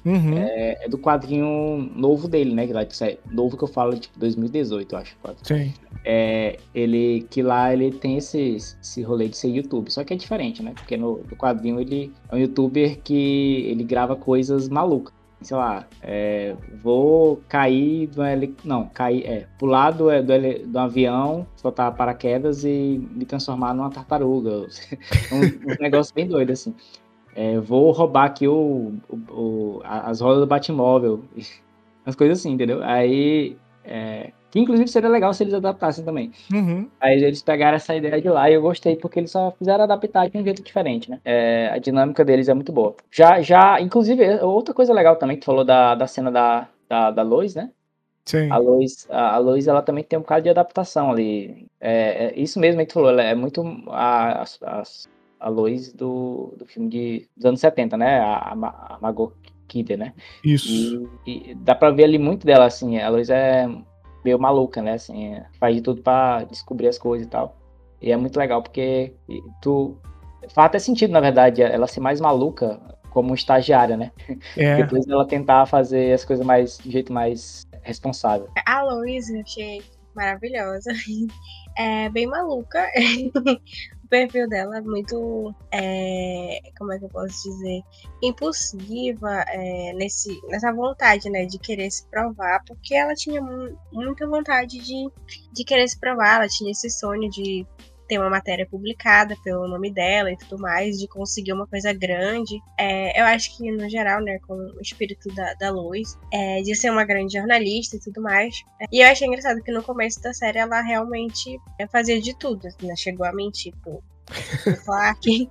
uhum. 0.05 0.37
é, 0.37 0.85
é, 0.85 0.89
do 0.89 0.97
quadrinho 0.97 1.89
novo 1.95 2.27
dele, 2.27 2.53
né? 2.53 2.67
Que 2.67 2.73
lá, 2.73 2.81
é 2.81 3.17
novo 3.31 3.57
que 3.57 3.63
eu 3.63 3.67
falo, 3.67 3.97
tipo, 3.97 4.17
2018, 4.19 4.93
eu 4.93 4.99
acho. 4.99 5.17
Sim. 5.43 5.73
É, 6.03 6.57
ele, 6.73 7.27
que 7.29 7.41
lá 7.41 7.73
ele 7.73 7.91
tem 7.91 8.17
esse, 8.17 8.57
esse 8.81 9.01
rolê 9.01 9.27
de 9.27 9.37
ser 9.37 9.49
youtuber. 9.49 9.91
Só 9.91 10.03
que 10.03 10.13
é 10.13 10.17
diferente, 10.17 10.63
né? 10.63 10.73
Porque 10.75 10.97
no, 10.97 11.17
no 11.29 11.35
quadrinho 11.35 11.79
ele 11.79 12.11
é 12.29 12.35
um 12.35 12.39
youtuber 12.39 12.99
que 13.01 13.65
ele 13.67 13.83
grava 13.83 14.15
coisas 14.15 14.69
malucas 14.69 15.13
sei 15.41 15.57
lá, 15.57 15.87
é, 16.01 16.55
vou 16.83 17.41
cair 17.49 18.07
do 18.07 18.23
heli... 18.23 18.55
não, 18.63 18.87
cair, 18.87 19.25
é, 19.25 19.47
pular 19.57 19.91
do, 19.91 20.05
do, 20.05 20.67
do 20.67 20.79
avião, 20.79 21.47
soltar 21.55 21.95
paraquedas 21.95 22.63
e 22.63 23.01
me 23.11 23.25
transformar 23.25 23.73
numa 23.73 23.89
tartaruga. 23.89 24.67
um, 25.31 25.71
um 25.71 25.75
negócio 25.79 26.13
bem 26.13 26.27
doido, 26.27 26.51
assim. 26.51 26.75
É, 27.35 27.59
vou 27.59 27.91
roubar 27.91 28.25
aqui 28.25 28.47
o, 28.47 28.93
o, 29.09 29.15
o, 29.31 29.81
as 29.83 30.21
rodas 30.21 30.39
do 30.41 30.47
Batmóvel. 30.47 31.23
As 32.03 32.15
coisas 32.15 32.39
assim, 32.39 32.53
entendeu? 32.53 32.81
Aí 32.81 33.55
é, 33.85 34.31
que 34.51 34.59
inclusive 34.59 34.89
seria 34.89 35.09
legal 35.09 35.33
se 35.33 35.43
eles 35.43 35.53
adaptassem 35.53 36.03
também. 36.03 36.31
Uhum. 36.53 36.89
Aí 36.99 37.23
eles 37.23 37.41
pegaram 37.41 37.77
essa 37.77 37.95
ideia 37.95 38.21
de 38.21 38.27
lá 38.27 38.49
e 38.49 38.53
eu 38.53 38.61
gostei 38.61 38.97
porque 38.97 39.19
eles 39.19 39.31
só 39.31 39.51
fizeram 39.51 39.85
adaptar 39.85 40.29
de 40.29 40.37
um 40.37 40.43
jeito 40.43 40.61
diferente, 40.61 41.09
né? 41.09 41.21
É, 41.23 41.69
a 41.69 41.77
dinâmica 41.77 42.25
deles 42.25 42.49
é 42.49 42.53
muito 42.53 42.73
boa. 42.73 42.93
Já, 43.09 43.41
já, 43.41 43.79
inclusive, 43.79 44.43
outra 44.43 44.73
coisa 44.73 44.93
legal 44.93 45.15
também 45.15 45.37
que 45.37 45.43
tu 45.43 45.45
falou 45.45 45.63
da, 45.63 45.95
da 45.95 46.05
cena 46.05 46.29
da, 46.29 46.67
da, 46.89 47.11
da 47.11 47.21
Lois, 47.21 47.55
né? 47.55 47.71
Sim. 48.25 48.51
A 48.51 48.57
Lois, 48.57 49.07
a, 49.09 49.35
a 49.35 49.37
Lois, 49.37 49.67
ela 49.67 49.81
também 49.81 50.03
tem 50.03 50.19
um 50.19 50.21
bocado 50.21 50.43
de 50.43 50.49
adaptação 50.49 51.11
ali. 51.11 51.65
É, 51.79 52.25
é 52.25 52.39
isso 52.39 52.59
mesmo 52.59 52.81
que 52.81 52.87
tu 52.87 52.93
falou, 52.95 53.09
ela 53.09 53.23
é 53.23 53.33
muito 53.33 53.63
a, 53.87 54.43
a, 54.43 54.83
a 55.41 55.49
Lois 55.49 55.91
do, 55.91 56.53
do 56.57 56.65
filme 56.65 56.87
de, 56.89 57.29
dos 57.35 57.45
anos 57.45 57.59
70, 57.59 57.97
né? 57.97 58.19
A, 58.19 58.35
a, 58.35 58.95
a 58.95 58.99
Margot 59.01 59.33
Kidder, 59.67 59.97
né? 59.97 60.13
Isso. 60.43 61.09
E, 61.25 61.51
e, 61.51 61.55
dá 61.55 61.73
pra 61.73 61.89
ver 61.89 62.03
ali 62.03 62.17
muito 62.17 62.45
dela, 62.45 62.65
assim. 62.65 62.99
A 62.99 63.09
Lois 63.09 63.29
é 63.29 63.67
meio 64.23 64.39
maluca, 64.39 64.81
né? 64.81 64.93
Assim, 64.93 65.33
é, 65.33 65.45
faz 65.59 65.75
de 65.75 65.81
tudo 65.81 66.01
para 66.01 66.43
descobrir 66.43 66.87
as 66.87 66.97
coisas 66.97 67.25
e 67.25 67.29
tal. 67.29 67.57
E 68.01 68.11
é 68.11 68.17
muito 68.17 68.37
legal 68.37 68.61
porque 68.61 69.13
tu 69.61 69.97
faz 70.49 70.67
até 70.67 70.79
sentido, 70.79 71.11
na 71.11 71.19
verdade, 71.19 71.61
ela 71.61 71.87
ser 71.87 71.99
mais 71.99 72.19
maluca 72.19 72.79
como 73.09 73.33
estagiária, 73.33 73.97
né? 73.97 74.11
É. 74.57 74.77
Depois 74.83 75.07
ela 75.07 75.27
tentar 75.27 75.65
fazer 75.65 76.13
as 76.13 76.23
coisas 76.23 76.45
mais 76.45 76.77
de 76.77 76.91
jeito 76.91 77.11
mais 77.11 77.67
responsável. 77.81 78.47
A 78.65 78.83
Louise 78.83 79.35
eu 79.35 79.41
achei 79.41 79.81
maravilhosa. 80.15 80.91
É 81.77 82.09
bem 82.09 82.27
maluca. 82.27 82.85
perfil 84.11 84.47
dela 84.49 84.77
é 84.77 84.81
muito. 84.81 85.55
É, 85.71 86.59
como 86.77 86.91
é 86.91 86.99
que 86.99 87.05
eu 87.05 87.09
posso 87.09 87.49
dizer? 87.49 87.81
Impulsiva 88.21 89.45
é, 89.47 89.93
nesse, 89.93 90.37
nessa 90.49 90.71
vontade, 90.73 91.29
né? 91.29 91.45
De 91.45 91.57
querer 91.57 91.89
se 91.89 92.05
provar, 92.07 92.61
porque 92.67 92.93
ela 92.93 93.15
tinha 93.15 93.41
muita 93.91 94.27
vontade 94.27 94.79
de, 94.79 95.09
de 95.53 95.63
querer 95.63 95.87
se 95.87 95.97
provar, 95.97 96.35
ela 96.35 96.47
tinha 96.47 96.71
esse 96.71 96.89
sonho 96.89 97.29
de 97.29 97.65
ter 98.11 98.19
uma 98.19 98.29
matéria 98.29 98.67
publicada 98.67 99.37
pelo 99.41 99.69
nome 99.69 99.89
dela 99.89 100.29
e 100.29 100.37
tudo 100.37 100.61
mais, 100.61 100.99
de 100.99 101.07
conseguir 101.07 101.53
uma 101.53 101.65
coisa 101.65 101.93
grande. 101.93 102.59
É, 102.77 103.17
eu 103.17 103.23
acho 103.23 103.55
que, 103.55 103.71
no 103.71 103.89
geral, 103.89 104.21
né, 104.21 104.37
com 104.39 104.53
o 104.53 104.81
espírito 104.81 105.33
da, 105.33 105.53
da 105.53 105.71
Luz, 105.71 106.19
é, 106.29 106.61
de 106.61 106.75
ser 106.75 106.91
uma 106.91 107.05
grande 107.05 107.37
jornalista 107.37 107.95
e 107.95 108.01
tudo 108.01 108.21
mais. 108.21 108.53
E 108.91 109.01
eu 109.01 109.07
achei 109.07 109.25
engraçado 109.25 109.63
que 109.63 109.71
no 109.71 109.81
começo 109.81 110.21
da 110.21 110.33
série 110.33 110.57
ela 110.57 110.81
realmente 110.81 111.57
é, 111.79 111.87
fazia 111.87 112.19
de 112.21 112.37
tudo, 112.37 112.67
né? 112.83 112.97
Chegou 112.97 113.25
a 113.25 113.31
mentir 113.31 113.73
pro, 113.81 114.03
pro 114.61 114.75
Clark, 114.83 115.49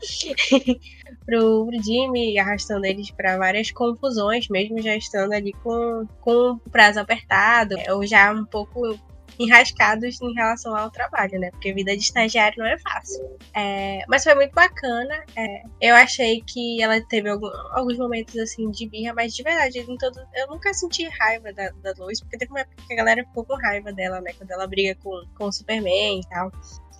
pro, 1.24 1.66
pro 1.66 1.82
Jimmy, 1.82 2.38
arrastando 2.38 2.84
eles 2.84 3.10
para 3.10 3.38
várias 3.38 3.70
confusões, 3.70 4.48
mesmo 4.48 4.82
já 4.82 4.94
estando 4.94 5.32
ali 5.32 5.54
com, 5.62 6.06
com 6.20 6.60
o 6.62 6.70
prazo 6.70 7.00
apertado, 7.00 7.74
ou 7.88 8.06
já 8.06 8.30
um 8.30 8.44
pouco 8.44 9.00
enrascados 9.40 10.20
em 10.20 10.34
relação 10.34 10.76
ao 10.76 10.90
trabalho, 10.90 11.40
né? 11.40 11.50
Porque 11.50 11.72
vida 11.72 11.96
de 11.96 12.02
estagiário 12.02 12.58
não 12.58 12.66
é 12.66 12.78
fácil. 12.78 13.38
É, 13.54 14.02
mas 14.06 14.22
foi 14.22 14.34
muito 14.34 14.52
bacana. 14.52 15.24
É, 15.34 15.62
eu 15.80 15.94
achei 15.94 16.42
que 16.46 16.82
ela 16.82 17.00
teve 17.08 17.30
algum, 17.30 17.48
alguns 17.72 17.96
momentos 17.96 18.36
assim 18.36 18.70
de 18.70 18.86
birra, 18.86 19.14
mas 19.14 19.34
de 19.34 19.42
verdade, 19.42 19.78
em 19.78 19.96
todo, 19.96 20.20
eu 20.36 20.46
nunca 20.48 20.74
senti 20.74 21.08
raiva 21.08 21.52
da, 21.54 21.70
da 21.82 21.94
Lois, 21.98 22.20
porque 22.20 22.36
teve 22.36 22.50
uma 22.52 22.60
época 22.60 22.82
que 22.86 22.92
a 22.92 22.96
galera 22.96 23.24
ficou 23.24 23.44
com 23.44 23.56
raiva 23.56 23.90
dela, 23.92 24.20
né? 24.20 24.32
Quando 24.36 24.50
ela 24.50 24.66
briga 24.66 24.94
com, 25.02 25.10
com 25.38 25.46
o 25.46 25.52
Superman 25.52 26.20
e 26.20 26.28
tal. 26.28 26.52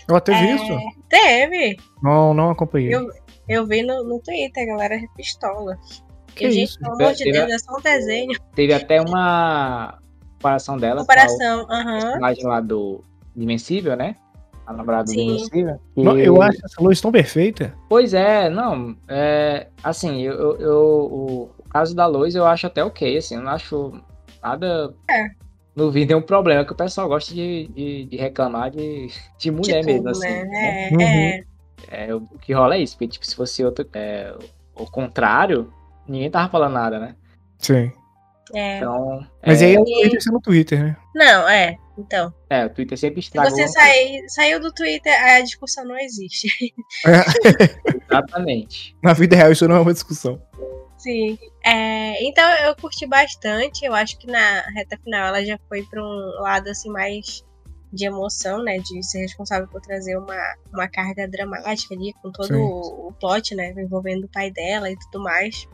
Ela 0.09 0.21
teve 0.21 0.39
é, 0.39 0.55
isso? 0.55 0.79
Teve. 1.11 1.77
Não, 2.03 2.33
não 2.33 2.51
acompanhei. 2.51 2.95
Eu, 2.95 3.07
eu 3.47 3.67
vi 3.67 3.83
no, 3.83 4.03
no 4.03 4.19
Twitter, 4.19 4.63
a 4.63 4.67
galera 4.67 4.99
pistola. 5.15 5.79
Que 6.35 6.47
e, 6.47 6.53
gente, 6.53 6.79
pelo 6.79 6.95
amor 6.95 7.13
de 7.13 7.31
Deus, 7.31 7.53
é 7.53 7.59
só 7.59 7.77
um 7.77 7.83
desenho. 7.83 8.39
Teve 8.55 8.73
até 8.73 9.01
uma, 9.01 9.99
comparação 10.41 10.79
dela 10.79 11.01
comparação, 11.01 11.67
com 11.67 11.75
o 11.75 11.85
personagem 11.85 12.45
lá 12.45 12.61
do 12.61 13.05
Invencível, 13.37 13.95
né? 13.95 14.17
A 14.67 14.73
namorada 14.73 15.05
do 15.05 15.13
Invencível. 15.13 15.79
Não, 15.97 16.19
eu 16.19 16.41
acho 16.41 16.59
essa 16.65 16.83
luz 16.83 17.01
tão 17.01 17.13
perfeita. 17.13 17.75
Pois 17.89 18.15
é, 18.15 18.49
não. 18.49 18.97
É, 19.07 19.67
assim, 19.85 20.23
eu, 20.23 20.35
eu, 20.35 20.57
eu, 20.59 20.77
o 20.77 21.51
caso 21.69 21.95
da 21.95 22.07
luz 22.07 22.35
eu 22.35 22.47
acho 22.47 22.67
até 22.67 22.83
ok, 22.83 23.19
assim, 23.19 23.37
eu 23.37 23.43
não 23.43 23.53
acho 23.53 23.93
nada. 24.43 24.95
É. 25.09 25.29
Não 25.77 25.91
vi 25.91 26.05
nenhum 26.05 26.23
problema, 26.23 26.65
que 26.65 26.73
o 26.73 26.77
pessoal 26.77 27.09
gosta 27.09 27.33
de, 27.33 27.69
de, 27.69 28.05
de 28.07 28.17
reclamar 28.17 28.71
de, 28.71 29.09
de 29.39 29.51
mulher 29.51 29.83
de 29.83 29.95
tudo, 29.95 30.05
mesmo, 30.05 30.09
assim. 30.09 30.29
Né? 30.29 30.45
né? 30.45 30.89
É, 30.89 30.93
uhum. 30.93 31.01
é. 31.01 31.45
é, 32.09 32.15
o 32.15 32.21
que 32.41 32.53
rola 32.53 32.75
é 32.75 32.81
isso, 32.81 32.95
porque 32.95 33.09
tipo, 33.09 33.25
se 33.25 33.37
fosse 33.37 33.65
outro, 33.65 33.87
é, 33.95 34.35
o 34.75 34.91
contrário, 34.91 35.73
ninguém 36.09 36.31
tava 36.31 36.51
falando 36.51 36.73
nada, 36.73 36.99
né? 36.99 37.15
Sim. 37.59 37.93
É. 38.55 38.79
Então, 38.79 39.27
Mas 39.47 39.63
é, 39.63 39.67
aí 39.67 39.75
é 39.75 39.81
o 39.81 39.85
Twitter 39.85 40.23
sendo 40.23 40.41
Twitter, 40.41 40.83
né? 40.83 40.97
Não, 41.15 41.49
é. 41.49 41.77
Então, 41.99 42.33
é, 42.49 42.65
o 42.65 42.71
Twitter 42.71 42.97
sempre 42.97 43.21
se 43.21 43.29
estraga 43.29 43.51
você 43.51 43.63
alguma 43.63 43.75
coisa. 43.75 43.91
sair, 43.91 44.25
saiu 44.29 44.61
do 44.61 44.73
Twitter, 44.73 45.13
a 45.23 45.41
discussão 45.43 45.85
não 45.85 45.99
existe. 45.99 46.49
Exatamente. 48.11 48.97
Na 49.03 49.13
vida 49.13 49.37
real 49.37 49.53
isso 49.53 49.69
não 49.69 49.77
é 49.77 49.81
uma 49.81 49.93
discussão. 49.93 50.41
Sim. 50.97 51.39
É, 51.65 52.23
então 52.27 52.45
eu 52.67 52.77
curti 52.77 53.07
bastante. 53.07 53.85
Eu 53.85 53.95
acho 53.95 54.19
que 54.19 54.27
na 54.27 54.61
reta 54.75 54.99
final 55.03 55.29
ela 55.29 55.45
já 55.45 55.59
foi 55.69 55.83
para 55.83 56.03
um 56.03 56.43
lado 56.43 56.69
assim 56.69 56.91
mais 56.91 57.45
de 57.93 58.07
emoção, 58.07 58.63
né? 58.63 58.79
De 58.79 59.03
ser 59.05 59.21
responsável 59.21 59.67
por 59.69 59.81
trazer 59.81 60.17
uma, 60.17 60.37
uma 60.73 60.89
carga 60.89 61.27
dramática 61.27 61.95
ali, 61.95 62.13
com 62.23 62.31
todo 62.31 62.49
Sim. 62.49 62.61
o, 62.61 63.09
o 63.09 63.13
plot, 63.19 63.55
né? 63.55 63.73
Envolvendo 63.77 64.25
o 64.25 64.29
pai 64.29 64.51
dela 64.51 64.91
e 64.91 64.99
tudo 64.99 65.23
mais. 65.23 65.67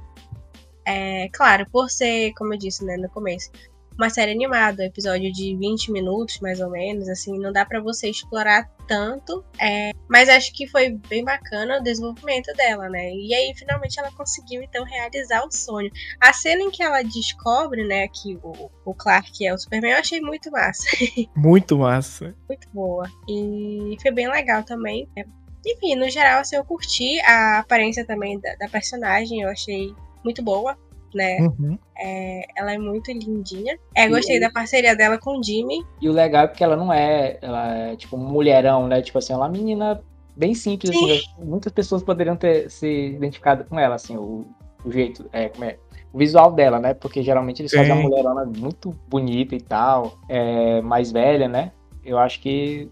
É, 0.86 1.28
claro, 1.32 1.66
por 1.70 1.90
ser, 1.90 2.32
como 2.34 2.54
eu 2.54 2.58
disse, 2.58 2.84
né, 2.84 2.96
no 2.96 3.08
começo, 3.10 3.50
uma 3.98 4.10
série 4.10 4.32
animada, 4.32 4.82
um 4.82 4.86
episódio 4.86 5.32
de 5.32 5.56
20 5.56 5.90
minutos, 5.90 6.38
mais 6.40 6.60
ou 6.60 6.68
menos, 6.70 7.08
assim, 7.08 7.38
não 7.38 7.50
dá 7.50 7.64
pra 7.64 7.80
você 7.80 8.10
explorar 8.10 8.68
tanto. 8.86 9.42
é, 9.58 9.90
mas 10.08 10.28
acho 10.28 10.52
que 10.52 10.68
foi 10.68 10.90
bem 11.08 11.24
bacana 11.24 11.78
o 11.78 11.82
desenvolvimento 11.82 12.52
dela, 12.54 12.88
né? 12.90 13.10
E 13.10 13.34
aí, 13.34 13.52
finalmente, 13.56 13.98
ela 13.98 14.12
conseguiu, 14.12 14.62
então, 14.62 14.84
realizar 14.84 15.44
o 15.44 15.50
sonho. 15.50 15.90
A 16.20 16.32
cena 16.32 16.62
em 16.62 16.70
que 16.70 16.82
ela 16.82 17.02
descobre, 17.02 17.84
né, 17.84 18.06
que 18.08 18.38
o, 18.42 18.70
o 18.84 18.94
Clark 18.94 19.44
é 19.44 19.52
o 19.52 19.58
Superman, 19.58 19.92
eu 19.92 19.98
achei 19.98 20.20
muito 20.20 20.50
massa. 20.52 20.84
Muito 21.34 21.78
massa. 21.78 22.34
muito 22.48 22.68
boa. 22.72 23.08
E 23.28 23.96
foi 24.02 24.10
bem 24.12 24.28
legal 24.30 24.62
também. 24.62 25.08
né? 25.16 25.24
Enfim, 25.66 25.96
no 25.96 26.08
geral, 26.10 26.40
assim, 26.40 26.54
eu 26.54 26.64
curti 26.64 27.18
a 27.22 27.58
aparência 27.60 28.06
também 28.06 28.38
da, 28.38 28.54
da 28.56 28.68
personagem, 28.68 29.40
eu 29.40 29.48
achei 29.48 29.92
muito 30.26 30.42
boa, 30.42 30.76
né? 31.14 31.38
Uhum. 31.40 31.78
É, 31.96 32.42
ela 32.56 32.72
é 32.74 32.78
muito 32.78 33.10
lindinha. 33.10 33.78
É, 33.94 34.08
gostei 34.08 34.40
da 34.40 34.50
parceria 34.50 34.94
dela 34.94 35.16
com 35.16 35.38
o 35.38 35.42
Jimmy. 35.42 35.84
E 36.00 36.08
o 36.08 36.12
legal 36.12 36.44
é 36.44 36.46
porque 36.48 36.64
ela 36.64 36.76
não 36.76 36.92
é, 36.92 37.38
ela 37.40 37.74
é 37.74 37.96
tipo 37.96 38.16
um 38.16 38.20
mulherão, 38.20 38.86
né? 38.88 39.00
Tipo 39.00 39.18
assim, 39.18 39.32
ela 39.32 39.46
é 39.46 39.48
uma 39.48 39.56
menina 39.56 40.02
bem 40.36 40.54
simples, 40.54 40.90
Sim. 40.90 41.12
assim. 41.12 41.22
Muitas 41.38 41.72
pessoas 41.72 42.02
poderiam 42.02 42.36
ter 42.36 42.70
se 42.70 42.86
identificado 42.86 43.64
com 43.64 43.78
ela, 43.78 43.94
assim, 43.94 44.16
o, 44.16 44.44
o 44.84 44.92
jeito, 44.92 45.24
é, 45.32 45.48
como 45.48 45.64
é, 45.64 45.78
o 46.12 46.18
visual 46.18 46.52
dela, 46.52 46.78
né? 46.78 46.92
Porque 46.92 47.22
geralmente 47.22 47.62
eles 47.62 47.72
fazem 47.72 47.86
Sim. 47.86 47.92
uma 47.92 48.08
mulherona 48.08 48.44
muito 48.44 48.90
bonita 49.08 49.54
e 49.54 49.60
tal, 49.60 50.18
é, 50.28 50.82
mais 50.82 51.12
velha, 51.12 51.48
né? 51.48 51.72
Eu 52.04 52.18
acho 52.18 52.40
que 52.40 52.90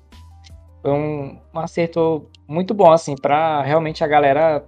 foi 0.81 0.93
um, 0.93 1.39
um 1.55 1.59
acerto 1.59 2.29
muito 2.47 2.73
bom, 2.75 2.93
assim, 2.93 3.17
pra 3.17 3.63
realmente 3.63 4.03
a 4.05 4.07
galera 4.07 4.65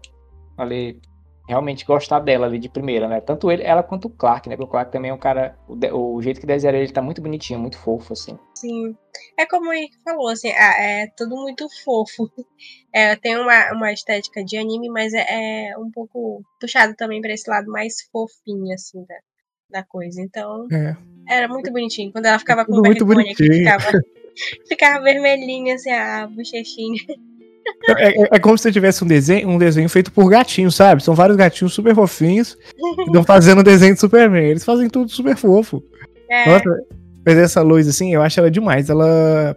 ali 0.57 1.01
realmente 1.47 1.85
gostar 1.85 2.21
dela 2.21 2.47
ali 2.47 2.59
de 2.59 2.69
primeira, 2.69 3.09
né? 3.09 3.21
Tanto 3.21 3.51
ele, 3.51 3.63
ela 3.63 3.83
quanto 3.83 4.07
o 4.07 4.11
Clark, 4.11 4.49
né? 4.49 4.57
Porque 4.57 4.69
o 4.69 4.71
Clark 4.71 4.91
também 4.91 5.11
é 5.11 5.15
um 5.15 5.19
cara. 5.19 5.57
O, 5.69 6.15
o 6.17 6.23
jeito 6.23 6.41
que 6.41 6.47
desenha 6.47 6.75
ele 6.77 6.93
tá 6.93 7.01
muito 7.01 7.23
bonitinho, 7.23 7.61
muito 7.61 7.79
fofo, 7.79 8.13
assim. 8.13 8.39
Sim. 8.55 8.97
É 9.39 9.47
como 9.47 9.71
o 9.71 9.73
Henrique 9.73 9.97
falou, 10.03 10.29
assim, 10.29 10.51
ah, 10.51 10.83
é 10.83 11.07
tudo 11.17 11.37
muito 11.37 11.67
fofo. 11.85 12.31
É, 12.93 13.15
tem 13.15 13.37
uma, 13.37 13.73
uma 13.73 13.93
estética 13.93 14.43
de 14.43 14.57
anime, 14.57 14.89
mas 14.89 15.13
é, 15.13 15.69
é 15.69 15.79
um 15.79 15.91
pouco 15.91 16.43
puxado 16.61 16.95
também 16.97 17.21
pra 17.21 17.33
esse 17.33 17.49
lado 17.49 17.71
mais 17.71 17.97
fofinho, 18.11 18.73
assim, 18.73 19.05
da, 19.05 19.81
da 19.81 19.85
coisa. 19.85 20.21
Então, 20.21 20.67
É. 20.73 20.97
era 21.29 21.47
muito 21.49 21.71
bonitinho. 21.71 22.11
Quando 22.11 22.27
ela 22.27 22.39
ficava 22.39 22.65
com 22.65 22.81
vergonha, 22.83 23.35
que 23.35 23.53
ficava, 23.53 23.85
ficava 24.67 25.05
vermelhinha, 25.05 25.75
assim, 25.75 25.91
a 25.91 26.27
bochechinha. 26.27 27.03
É, 27.89 28.09
é- 28.23 28.29
é 28.33 28.39
como 28.39 28.57
se 28.57 28.63
você 28.63 28.73
tivesse 28.73 29.03
um 29.03 29.07
desenho, 29.07 29.49
um 29.49 29.59
desenho 29.59 29.89
feito 29.89 30.11
por 30.13 30.29
gatinhos, 30.29 30.75
sabe? 30.75 31.03
São 31.03 31.15
vários 31.15 31.37
gatinhos 31.37 31.73
super 31.75 31.95
fofinhos 31.95 32.57
que 32.97 33.03
estão 33.03 33.25
fazendo 33.25 33.61
um 33.61 33.65
desenho 33.65 33.95
de 33.95 34.01
Superman. 34.01 34.45
Eles 34.45 34.65
fazem 34.65 34.89
tudo 34.89 35.11
super 35.11 35.37
fofo. 35.37 35.83
É, 36.29 36.49
Nossa, 36.51 36.65
mas 37.25 37.37
essa 37.39 37.63
Lois, 37.63 37.89
assim, 37.89 38.13
eu 38.15 38.23
acho 38.23 38.39
ela 38.41 38.51
demais. 38.51 38.89
Ela. 38.91 39.57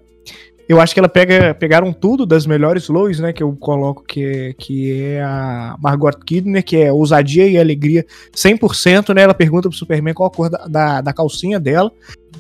Eu 0.67 0.79
acho 0.79 0.93
que 0.93 0.99
ela 0.99 1.10
pega. 1.10 1.53
Pegaram 1.55 1.91
tudo 1.91 2.25
das 2.27 2.45
melhores 2.45 2.88
Lois, 2.89 3.19
né? 3.19 3.34
Que 3.34 3.41
eu 3.41 3.55
coloco 3.60 4.03
que, 4.03 4.23
é- 4.23 4.53
que 4.53 5.01
é 5.01 5.21
a 5.23 5.75
Margot 5.81 6.12
Kidner, 6.25 6.63
que 6.63 6.77
é 6.77 6.91
ousadia 6.93 7.47
e 7.47 7.57
alegria 7.57 8.05
100%, 8.36 9.13
né? 9.15 9.23
Ela 9.23 9.34
pergunta 9.34 9.67
pro 9.67 9.77
Superman 9.77 10.13
qual 10.13 10.27
a 10.27 10.31
cor 10.31 10.49
da, 10.49 10.67
da, 10.67 11.01
da 11.01 11.13
calcinha 11.13 11.60
dela. 11.60 11.91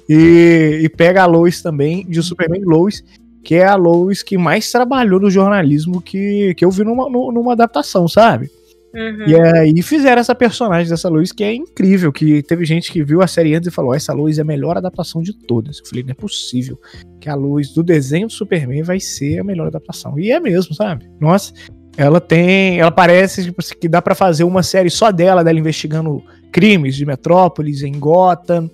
E, 0.07 0.81
e 0.83 0.89
pega 0.89 1.23
a 1.23 1.25
Lois 1.25 1.61
também, 1.61 2.05
de 2.07 2.21
Superman 2.21 2.61
Lois, 2.63 3.03
que 3.43 3.55
é 3.55 3.65
a 3.65 3.75
Lois 3.75 4.21
que 4.23 4.37
mais 4.37 4.71
trabalhou 4.71 5.19
no 5.19 5.29
jornalismo 5.29 6.01
que, 6.01 6.53
que 6.55 6.63
eu 6.65 6.71
vi 6.71 6.83
numa, 6.83 7.09
nu- 7.09 7.31
numa 7.31 7.53
adaptação, 7.53 8.07
sabe? 8.07 8.49
uhum. 8.93 9.27
E 9.27 9.35
aí 9.39 9.81
fizeram 9.83 10.19
essa 10.19 10.33
personagem 10.33 10.89
dessa 10.89 11.07
Lois 11.09 11.31
que 11.31 11.43
é 11.43 11.53
incrível, 11.53 12.11
que 12.11 12.41
teve 12.43 12.65
gente 12.65 12.91
que 12.91 13.03
viu 13.03 13.21
a 13.21 13.27
série 13.27 13.53
antes 13.53 13.67
e 13.67 13.71
falou, 13.71 13.91
"Ó, 13.91 13.95
essa 13.95 14.13
Lois 14.13 14.37
é 14.39 14.41
a 14.41 14.45
melhor 14.45 14.77
adaptação 14.77 15.21
de 15.21 15.31
todas. 15.33 15.79
Eu 15.79 15.85
falei, 15.85 16.03
não 16.03 16.11
é 16.11 16.15
possível 16.15 16.77
que 17.21 17.29
a 17.29 17.35
Lois 17.35 17.73
do 17.73 17.83
desenho 17.83 18.27
do 18.27 18.33
Superman 18.33 18.81
vai 18.83 18.99
ser 18.99 19.39
a 19.39 19.43
melhor 19.43 19.67
adaptação. 19.67 20.17
E 20.19 20.31
é 20.31 20.39
mesmo, 20.39 20.73
sabe? 20.73 21.09
Nossa, 21.19 21.53
ela 21.97 22.19
tem, 22.21 22.79
ela 22.79 22.91
parece 22.91 23.43
tipo, 23.43 23.61
assim, 23.61 23.75
que 23.79 23.87
dá 23.89 24.01
pra 24.01 24.15
fazer 24.15 24.43
uma 24.43 24.63
série 24.63 24.89
só 24.89 25.11
dela, 25.11 25.43
dela 25.43 25.59
investigando 25.59 26.23
crimes 26.51 26.95
de 26.95 27.05
Metrópolis, 27.05 27.83
em 27.83 27.91
Gotham, 27.99 28.69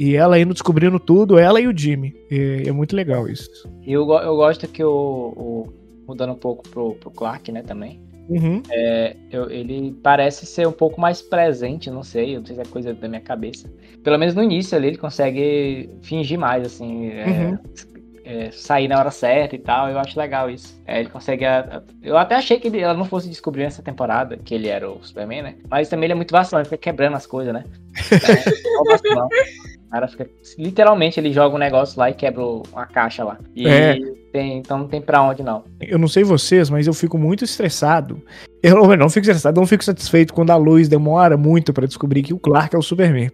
e 0.00 0.16
ela 0.16 0.38
indo 0.38 0.52
descobrindo 0.54 0.98
tudo, 0.98 1.38
ela 1.38 1.60
e 1.60 1.68
o 1.68 1.76
Jimmy. 1.76 2.14
E 2.30 2.64
é 2.66 2.72
muito 2.72 2.96
legal 2.96 3.28
isso. 3.28 3.48
E 3.86 3.92
eu, 3.92 4.00
eu 4.10 4.34
gosto 4.36 4.66
que 4.66 4.82
o, 4.82 4.90
o- 5.36 5.80
Mudando 6.08 6.32
um 6.32 6.36
pouco 6.36 6.68
pro, 6.68 6.94
pro 6.94 7.10
Clark, 7.10 7.52
né, 7.52 7.62
também. 7.62 8.00
Uhum. 8.28 8.62
É, 8.68 9.14
eu- 9.30 9.48
ele 9.48 9.92
parece 10.02 10.44
ser 10.44 10.66
um 10.66 10.72
pouco 10.72 11.00
mais 11.00 11.22
presente, 11.22 11.88
não 11.88 12.02
sei, 12.02 12.36
não 12.36 12.44
sei 12.44 12.56
se 12.56 12.62
é 12.62 12.64
coisa 12.64 12.92
da 12.92 13.06
minha 13.08 13.20
cabeça. 13.20 13.70
Pelo 14.02 14.18
menos 14.18 14.34
no 14.34 14.42
início 14.42 14.76
ali, 14.76 14.88
ele 14.88 14.96
consegue 14.96 15.88
fingir 16.02 16.36
mais, 16.38 16.64
assim, 16.66 17.10
é, 17.10 17.26
Uhum. 17.28 17.58
é, 18.24 18.50
sair 18.50 18.88
na 18.88 18.98
hora 18.98 19.10
certa 19.12 19.54
e 19.54 19.58
tal. 19.60 19.88
Eu 19.88 19.98
acho 20.00 20.18
legal 20.18 20.50
isso. 20.50 20.80
É, 20.84 20.98
ele 20.98 21.08
consegue. 21.10 21.44
a- 21.44 21.60
a- 21.60 21.82
eu 22.02 22.16
até 22.16 22.34
achei 22.34 22.58
que 22.58 22.66
ele- 22.68 22.80
ela 22.80 22.94
não 22.94 23.04
fosse 23.04 23.28
descobrir 23.28 23.62
nessa 23.64 23.82
temporada 23.82 24.36
que 24.36 24.52
ele 24.54 24.66
era 24.68 24.90
o 24.90 24.98
Superman, 25.04 25.42
né? 25.42 25.54
Mas 25.70 25.88
também 25.88 26.06
ele 26.06 26.12
é 26.14 26.16
muito 26.16 26.32
vacilão, 26.32 26.60
ele 26.60 26.68
fica 26.68 26.78
quebrando 26.78 27.14
as 27.16 27.26
coisas, 27.26 27.52
né? 27.54 27.62
É. 28.10 28.80
O 28.80 29.79
cara 29.90 30.08
fica. 30.08 30.28
Literalmente 30.58 31.18
ele 31.18 31.32
joga 31.32 31.54
um 31.54 31.58
negócio 31.58 31.98
lá 31.98 32.10
e 32.10 32.14
quebra 32.14 32.42
uma 32.44 32.86
caixa 32.86 33.24
lá. 33.24 33.38
E 33.54 33.66
É. 33.66 33.98
tem- 34.32 34.58
então 34.58 34.78
não 34.78 34.88
tem 34.88 35.00
pra 35.00 35.22
onde 35.22 35.42
não. 35.42 35.64
Eu 35.80 35.98
não 35.98 36.06
sei 36.08 36.22
vocês, 36.24 36.70
mas 36.70 36.86
eu 36.86 36.94
fico 36.94 37.18
muito 37.18 37.44
estressado. 37.44 38.22
Eu 38.62 38.74
não, 38.76 38.92
eu 38.92 38.98
não 38.98 39.08
fico 39.08 39.20
estressado, 39.22 39.58
não 39.58 39.66
fico 39.66 39.82
satisfeito 39.82 40.34
quando 40.34 40.50
a 40.50 40.56
Lois 40.56 40.86
demora 40.86 41.34
muito 41.34 41.72
pra 41.72 41.86
descobrir 41.86 42.22
que 42.22 42.34
o 42.34 42.38
Clark 42.38 42.76
é 42.76 42.78
o 42.78 42.82
Superman. 42.82 43.30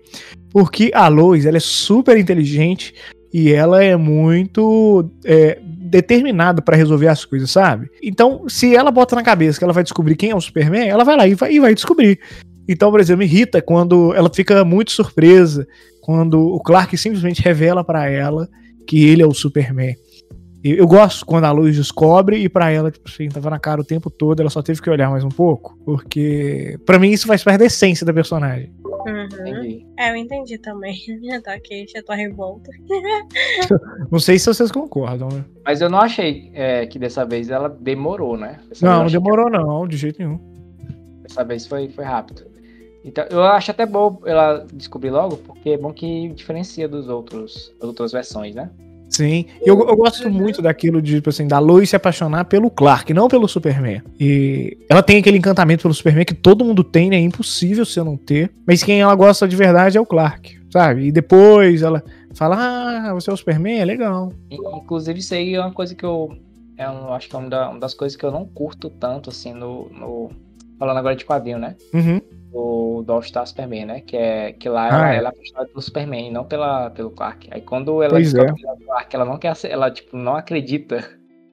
Porque 0.53 0.93
a 0.95 1.09
Lois, 1.09 1.45
ela 1.45 1.57
é 1.57 1.61
super 1.61 2.17
inteligente 2.17 2.95
e 3.35 3.53
ela 3.53 3.83
é 3.83 3.97
muito 3.97 5.11
é, 5.25 5.59
determinada 5.65 6.63
pra 6.63 6.77
resolver 6.77 7.09
as 7.09 7.25
coisas, 7.25 7.51
sabe? 7.51 7.91
Então, 8.01 8.45
se 8.49 8.77
ela 8.77 8.93
bota 8.93 9.17
na 9.17 9.23
cabeça 9.25 9.59
que 9.59 9.65
ela 9.65 9.73
vai 9.73 9.83
descobrir 9.83 10.15
quem 10.15 10.31
é 10.31 10.35
o 10.37 10.41
Superman, 10.41 10.89
ela 10.89 11.03
vai 11.03 11.17
lá 11.17 11.27
e 11.27 11.35
vai, 11.35 11.53
e 11.55 11.59
vai 11.59 11.75
descobrir. 11.75 12.21
Então, 12.69 12.93
por 12.93 13.01
exemplo, 13.01 13.19
me 13.19 13.25
irrita 13.25 13.61
quando 13.61 14.15
ela 14.15 14.31
fica 14.33 14.65
muito 14.65 14.93
surpresa 14.93 15.67
quando 16.07 16.41
o 16.41 16.61
Clark 16.61 16.97
simplesmente 16.97 17.43
revela 17.43 17.83
pra 17.83 18.09
ela 18.09 18.49
que 18.87 19.05
ele 19.09 19.23
é 19.23 19.27
o 19.27 19.35
Superman. 19.35 19.97
Eu, 20.63 20.77
eu 20.77 20.87
gosto 20.87 21.27
quando 21.27 21.47
a 21.47 21.51
luz 21.51 21.75
descobre 21.75 22.39
e 22.39 22.49
pra 22.49 22.71
ela, 22.71 22.93
tipo 22.93 23.09
assim, 23.09 23.29
tava 23.29 23.51
na 23.51 23.59
cara 23.59 23.81
o 23.81 23.85
tempo 23.85 24.09
todo, 24.09 24.39
ela 24.39 24.49
só 24.49 24.63
teve 24.63 24.81
que 24.81 24.89
olhar 24.89 25.11
mais 25.11 25.25
um 25.25 25.29
pouco, 25.29 25.77
porque 25.85 26.79
pra 26.87 26.97
mim 27.01 27.11
isso 27.11 27.27
faz 27.27 27.43
parte 27.43 27.59
da 27.59 27.65
essência 27.65 28.07
da 28.07 28.15
personagem. 28.15 28.73
Uhum. 28.85 29.25
Entendi. 29.25 29.85
É, 29.99 30.13
eu 30.13 30.17
entendi 30.17 30.59
também. 30.59 30.97
tá 31.43 31.55
aqui, 31.55 31.87
já 31.89 32.01
tô 32.05 32.13
revolta. 32.13 32.71
Não 34.09 34.21
sei 34.21 34.39
se 34.39 34.47
vocês 34.47 34.71
concordam, 34.71 35.29
né? 35.29 35.45
Mas 35.65 35.81
eu 35.81 35.91
não 35.91 35.99
achei 35.99 36.53
é, 36.55 36.87
que 36.87 37.01
dessa 37.01 37.25
vez 37.25 37.51
ela 37.51 37.69
demorou, 37.69 38.39
né? 38.39 38.61
Dessa 38.69 38.87
Não, 38.87 38.99
não 38.99 39.07
achei 39.07 39.19
que 39.19 39.25
demorou 39.25 39.51
não, 39.51 39.89
de 39.89 39.97
jeito 39.97 40.21
nenhum. 40.21 40.39
Dessa 41.23 41.43
vez 41.43 41.67
foi, 41.67 41.89
foi 41.89 42.05
rápido. 42.05 42.56
Então, 43.07 43.25
eu 43.31 43.43
acho 43.45 43.71
até 43.71 43.87
bom 43.87 44.21
ela 44.27 44.67
descobrir 44.75 45.11
logo, 45.11 45.37
porque 45.37 45.71
é 45.71 45.79
bom 45.79 45.93
que 45.93 46.29
diferencia 46.31 46.89
dos 46.89 47.09
outros, 47.09 47.73
das 47.81 47.89
outras 47.89 48.11
versões, 48.13 48.55
né? 48.55 48.69
Sim, 49.09 49.45
eu, 49.65 49.79
eu 49.89 49.97
gosto 49.97 50.29
muito 50.29 50.61
daquilo 50.61 51.01
de, 51.01 51.15
tipo 51.17 51.31
assim, 51.31 51.47
da 51.47 51.61
Lois 51.61 51.89
se 51.89 51.95
apaixonar 51.95 52.45
pelo 52.47 52.69
Clark, 52.69 53.15
não 53.15 53.29
pelo 53.29 53.47
Superman. 53.47 54.03
E 54.19 54.77
ela 54.91 55.01
tem 55.01 55.19
aquele 55.19 55.39
encantamento 55.39 55.83
pelo 55.83 55.95
Superman 55.95 56.25
que 56.25 56.35
todo 56.35 56.65
mundo 56.65 56.83
tem, 56.83 57.09
né? 57.09 57.15
É 57.17 57.21
impossível 57.21 57.87
você 57.87 58.03
não 58.03 58.17
ter. 58.17 58.51
Mas 58.67 58.83
quem 58.83 59.01
ela 59.01 59.15
gosta 59.15 59.47
de 59.47 59.55
verdade 59.55 59.97
é 59.97 60.01
o 60.01 60.05
Clark, 60.05 60.59
sabe? 60.73 61.07
E 61.07 61.13
depois 61.13 61.83
ela 61.83 62.03
fala, 62.35 62.57
ah, 62.59 63.15
você 63.15 63.31
é 63.31 63.33
o 63.33 63.37
Superman? 63.37 63.79
É 63.79 63.85
legal. 63.85 64.33
In- 64.51 64.57
Inclusive, 64.79 65.21
isso 65.21 65.33
aí 65.33 65.55
é 65.55 65.61
uma 65.61 65.73
coisa 65.73 65.95
que 65.95 66.05
eu. 66.05 66.37
É 66.77 66.91
um, 66.91 67.13
acho 67.13 67.29
que 67.29 67.37
é 67.37 67.39
uma 67.39 67.79
das 67.79 67.95
coisas 67.95 68.17
que 68.17 68.25
eu 68.27 68.33
não 68.33 68.45
curto 68.45 68.91
tanto, 68.91 69.31
assim, 69.31 69.53
no. 69.55 69.89
no- 69.91 70.31
falando 70.81 70.99
agora 70.99 71.15
de 71.17 71.25
quadrinho, 71.25 71.59
né? 71.59 71.75
Uhum. 71.95 72.21
Do, 72.57 73.03
do 73.03 73.13
All 73.13 73.23
Star 73.23 73.47
Superman, 73.47 73.85
né? 73.85 74.01
Que 74.01 74.17
é 74.17 74.53
que 74.53 74.69
lá 74.69 74.87
Ah, 74.87 74.89
ela, 74.89 75.15
é. 75.15 75.17
ela 75.19 75.29
é 75.29 75.31
apaixonada 75.31 75.69
pelo 75.69 75.83
Superman, 75.83 76.29
e 76.29 76.31
não 76.31 76.45
pela, 76.45 76.91
pelo 76.91 77.11
Clark. 77.11 77.49
Aí 77.51 77.61
quando 77.61 78.03
ela 78.03 78.11
Pois 78.15 78.33
descobre 78.33 78.63
é 78.65 78.73
o 78.73 78.77
Clark, 78.87 79.15
ela 79.17 79.25
não 79.25 79.39
quer. 79.39 79.53
Ela, 79.69 79.91
tipo, 79.91 80.17
não 80.17 80.37
acredita. 80.37 81.05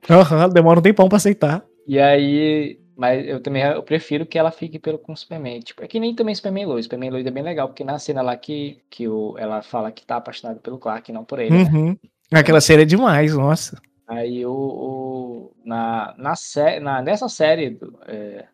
Aham, 0.10 0.50
demora 0.50 0.80
um 0.80 0.84
tempão 0.84 1.10
pra 1.10 1.18
aceitar. 1.18 1.64
E 1.86 2.00
aí, 2.00 2.80
mas 2.96 3.28
eu 3.28 3.42
também 3.42 3.64
eu 3.64 3.84
prefiro 3.84 4.26
que 4.26 4.40
ela 4.40 4.52
fique 4.52 4.80
pelo 4.80 4.98
com 4.98 5.12
o 5.14 5.18
Superman. 5.18 5.60
Tipo, 5.60 5.84
é 5.84 5.88
que 5.88 6.00
nem 6.00 6.16
também 6.16 6.34
Superman 6.34 6.66
Lois. 6.66 6.86
Superman 6.86 7.12
Lois 7.12 7.26
é 7.26 7.32
bem 7.32 7.44
legal, 7.44 7.68
porque 7.68 7.84
na 7.84 8.00
cena 8.00 8.22
lá 8.22 8.36
que, 8.38 8.78
que 8.90 9.08
o, 9.08 9.36
ela 9.38 9.62
fala 9.62 9.92
que 9.92 10.06
tá 10.06 10.16
apaixonada 10.18 10.60
pelo 10.62 10.78
Clark, 10.78 11.12
não 11.12 11.26
por 11.26 11.40
ele. 11.40 11.52
Né? 11.52 11.70
Uhum. 11.72 11.98
Aquela 12.32 12.62
série 12.62 12.84
é 12.84 12.86
demais, 12.86 13.36
nossa. 13.36 13.78
Aí 14.08 14.46
o, 14.46 14.52
o 14.52 15.52
na, 15.64 16.14
na, 16.18 16.36
sé, 16.36 16.80
na 16.80 17.02
nessa 17.02 17.30
série 17.30 17.80
é, 18.06 18.46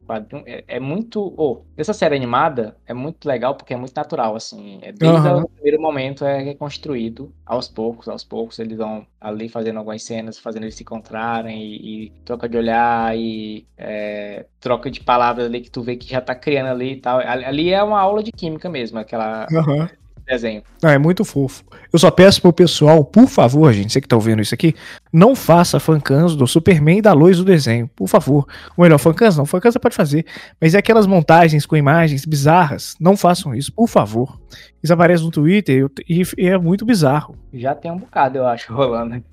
é, 0.46 0.64
é 0.68 0.80
muito, 0.80 1.34
oh, 1.36 1.64
nessa 1.76 1.94
série 1.94 2.16
animada 2.16 2.78
é 2.86 2.94
muito 2.94 3.28
legal 3.28 3.56
porque 3.56 3.74
é 3.74 3.78
muito 3.78 3.96
natural 3.96 4.36
assim, 4.36 4.80
é 4.84 4.92
desde 4.92 5.28
uhum. 5.28 5.42
o 5.42 5.50
primeiro 5.50 5.82
momento 5.82 6.24
é 6.24 6.40
reconstruído 6.40 7.34
aos 7.46 7.68
poucos, 7.68 8.08
aos 8.08 8.24
poucos 8.24 8.60
eles 8.60 8.78
vão 8.78 9.08
ali 9.20 9.50
fazendo 9.50 9.78
algumas 9.78 10.04
cenas, 10.04 10.38
fazendo 10.38 10.64
eles 10.64 10.76
se 10.76 10.84
encontrarem 10.84 11.60
e, 11.60 12.06
e 12.06 12.10
troca 12.24 12.48
de 12.48 12.58
olhar 12.58 13.18
e 13.18 13.66
é, 13.76 14.46
troca 14.60 14.92
de 14.92 15.02
palavras 15.02 15.48
ali 15.48 15.62
que 15.62 15.72
tu 15.72 15.82
vê 15.82 15.96
que 15.96 16.08
já 16.08 16.22
tá 16.22 16.36
criando 16.36 16.68
ali 16.68 16.94
e 16.94 17.02
tal. 17.02 17.20
Ali 17.20 17.74
é 17.74 17.82
uma 17.82 18.00
aula 18.00 18.22
de 18.22 18.32
química 18.32 18.70
mesmo, 18.70 19.00
aquela 19.00 19.48
uhum 19.52 19.88
desenho. 20.30 20.62
Ah, 20.84 20.92
é 20.92 20.98
muito 20.98 21.26
fofo. 21.26 21.63
Eu 21.92 21.98
só 21.98 22.12
peço 22.12 22.42
pro 22.42 22.54
pessoal, 22.54 23.04
por 23.04 23.28
favor, 23.28 23.74
gente, 23.74 23.92
você 23.92 24.00
que 24.00 24.08
tá 24.08 24.15
ouvindo 24.15 24.42
isso 24.42 24.54
aqui, 24.54 24.76
não 25.12 25.36
faça 25.36 25.80
fancans 25.80 26.36
do 26.36 26.46
Superman 26.46 27.00
e 27.00 27.02
da 27.02 27.13
Lois 27.13 27.38
do 27.38 27.44
desenho, 27.44 27.89
por 27.96 28.08
favor. 28.08 28.48
Ou 28.78 28.84
melhor, 28.84 29.00
fancans 29.00 29.36
não, 29.36 29.46
fancans 29.46 29.74
você 29.74 29.80
pode 29.80 29.96
fazer, 29.96 30.26
mas 30.62 30.76
é 30.76 30.78
aquelas 30.78 31.08
montagens 31.08 31.65
com 31.65 31.76
imagens 31.76 32.26
bizarras, 32.26 32.96
não 33.00 33.18
façam 33.18 33.56
isso, 33.56 33.74
por 33.74 33.88
favor. 33.88 34.39
Isso 34.84 34.94
aparece 34.94 35.24
no 35.24 35.32
Twitter 35.32 35.89
e, 36.08 36.22
e 36.38 36.48
é 36.48 36.58
muito 36.58 36.86
bizarro. 36.86 37.36
Já 37.52 37.74
tem 37.74 37.92
um 37.92 37.98
bocado, 37.98 38.38
eu 38.38 38.46
acho, 38.46 38.72
rolando. 38.74 39.24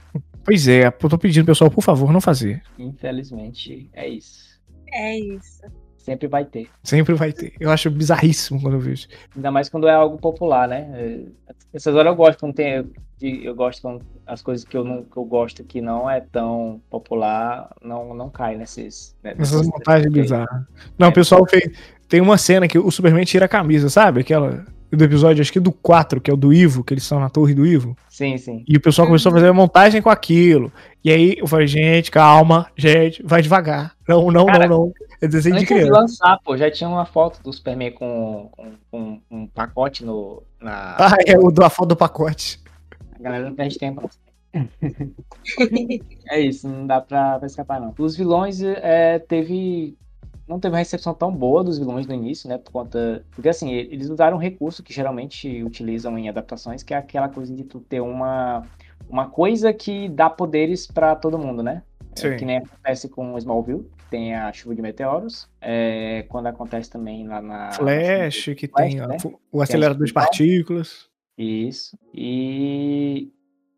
Pois 0.43 0.67
é, 0.67 0.87
eu 0.87 1.09
tô 1.09 1.19
pedindo, 1.19 1.45
pessoal, 1.45 1.71
por 1.71 1.83
favor, 1.83 2.13
não 2.13 2.21
fazer. 2.21 2.63
Infelizmente, 2.79 3.91
é 3.93 4.09
isso. 4.09 4.47
É 4.93 5.19
isso. 5.19 5.63
Sempre 6.07 6.29
vai 6.29 6.45
ter. 6.45 6.69
Sempre 6.85 7.15
vai 7.15 7.33
ter. 7.33 7.53
Eu 7.59 7.69
acho 7.69 7.91
bizarríssimo 7.91 8.63
quando 8.63 8.75
eu 8.75 8.81
vejo. 8.81 9.09
Ainda 9.35 9.51
mais 9.51 9.69
quando 9.69 9.89
é 9.89 9.93
algo 9.93 10.17
popular, 10.19 10.69
né? 10.69 10.89
É, 10.95 11.21
essas 11.75 11.97
horas 11.97 12.13
eu 12.13 12.15
gosto 12.15 12.39
quando 12.39 12.55
tem. 12.55 12.89
Eu 13.21 13.57
gosto 13.57 13.83
quando 13.83 14.07
as 14.25 14.41
coisas 14.41 14.65
que 14.65 14.77
eu, 14.77 14.85
não, 14.85 15.03
que 15.03 15.17
eu 15.17 15.25
gosto 15.25 15.65
que 15.65 15.81
não 15.81 16.09
é 16.09 16.21
tão 16.21 16.81
popular 16.89 17.75
não, 17.83 18.15
não 18.15 18.31
cai 18.31 18.57
nesses. 18.57 19.17
Né, 19.21 19.35
Essas 19.37 19.67
montagens 19.67 20.13
bizarras. 20.13 20.65
Não, 20.97 21.09
é, 21.09 21.11
o 21.11 21.13
pessoal 21.13 21.45
fez. 21.45 21.77
Tem 22.09 22.21
uma 22.21 22.39
cena 22.39 22.69
que 22.69 22.79
o 22.79 22.89
Superman 22.89 23.25
tira 23.25 23.47
a 23.47 23.49
camisa, 23.49 23.89
sabe? 23.89 24.21
Aquela 24.21 24.65
do 24.97 25.05
episódio, 25.05 25.41
acho 25.41 25.53
que 25.53 25.61
do 25.61 25.73
4, 25.73 26.21
que 26.21 26.31
é 26.31 26.35
o 26.35 26.37
do 26.37 26.53
Ivo, 26.53 26.83
que 26.83 26.95
eles 26.95 27.03
estão 27.03 27.21
na 27.21 27.29
torre 27.29 27.55
do 27.55 27.67
Ivo. 27.67 27.97
Sim, 28.09 28.37
sim. 28.39 28.65
E 28.67 28.77
o 28.77 28.81
pessoal 28.81 29.07
começou 29.07 29.31
a 29.31 29.35
fazer 29.35 29.49
a 29.49 29.53
montagem 29.53 30.03
com 30.03 30.11
aquilo. 30.11 30.73
E 31.05 31.11
aí 31.11 31.37
eu 31.39 31.47
falei, 31.47 31.67
gente, 31.67 32.11
calma, 32.11 32.67
gente, 32.77 33.23
vai 33.23 33.43
devagar. 33.43 33.95
Não, 34.09 34.31
não, 34.31 34.47
Cara, 34.47 34.67
não, 34.67 34.79
não. 34.79 34.93
É 35.21 35.29
desenho 35.29 35.57
de 35.57 35.67
criança. 35.67 35.87
de 35.87 35.91
lançar, 35.91 36.39
pô, 36.45 36.57
já 36.57 36.71
tinha 36.71 36.89
uma 36.89 37.05
foto 37.05 37.43
do 37.43 37.53
Superman 37.53 37.93
com, 37.93 38.51
com, 38.57 38.73
com 38.91 39.21
um 39.31 39.47
pacote 39.47 40.05
no. 40.05 40.43
Na... 40.61 40.97
Ah, 40.99 41.17
é 41.27 41.39
o 41.39 41.51
da 41.51 41.71
foto 41.71 41.91
do 41.91 41.97
pacote. 41.97 42.61
A 43.19 43.23
galera 43.23 43.45
não 43.45 43.55
perde 43.55 43.79
tempo. 43.79 44.09
é 46.31 46.41
isso, 46.41 46.69
não 46.69 46.87
dá 46.87 47.01
pra, 47.01 47.39
pra 47.39 47.47
escapar, 47.47 47.81
não. 47.81 47.95
Os 47.99 48.17
vilões 48.17 48.63
é, 48.63 49.19
teve 49.19 49.97
não 50.49 50.61
teve 50.61 50.73
uma 50.73 50.79
recepção 50.79 51.13
tão 51.13 51.33
boa 51.33 51.65
dos 51.65 51.79
vilões 51.79 52.07
no 52.07 52.15
início, 52.15 52.49
né? 52.49 52.59
Por 52.59 52.71
conta. 52.71 53.25
Porque 53.33 53.49
assim, 53.49 53.73
eles 53.73 54.09
usaram 54.09 54.37
um 54.37 54.41
recurso 54.41 54.83
que 54.83 54.93
geralmente 54.93 55.63
utilizam 55.63 56.17
em 56.19 56.29
adaptações, 56.29 56.83
que 56.83 56.95
é 56.95 56.97
aquela 56.97 57.29
coisa 57.29 57.55
de 57.55 57.65
tu 57.65 57.81
ter 57.81 58.01
uma, 58.01 58.63
uma 59.09 59.29
coisa 59.29 59.73
que 59.73 60.09
dá 60.09 60.31
poderes 60.31 60.87
para 60.87 61.17
todo 61.17 61.39
mundo, 61.39 61.63
né? 61.63 61.83
Sim. 62.15 62.29
É, 62.29 62.37
que 62.37 62.45
nem 62.45 62.59
acontece 62.59 63.09
com 63.09 63.37
Smallville, 63.37 63.91
que 63.99 64.05
tem 64.11 64.35
a 64.35 64.53
chuva 64.53 64.75
de 64.75 64.83
meteoros. 64.83 65.49
É, 65.61 66.25
quando 66.29 66.47
acontece 66.47 66.91
também 66.91 67.27
lá 67.27 67.43
na. 67.43 67.73
Flash, 67.73 68.51
que 68.57 68.69
Flash, 68.69 68.95
tem 68.95 69.07
né? 69.07 69.17
o 69.53 69.61
acelerador 69.61 70.07
de 70.07 70.13
partículas. 70.13 71.09
Isso. 71.37 71.99
E. 72.15 73.31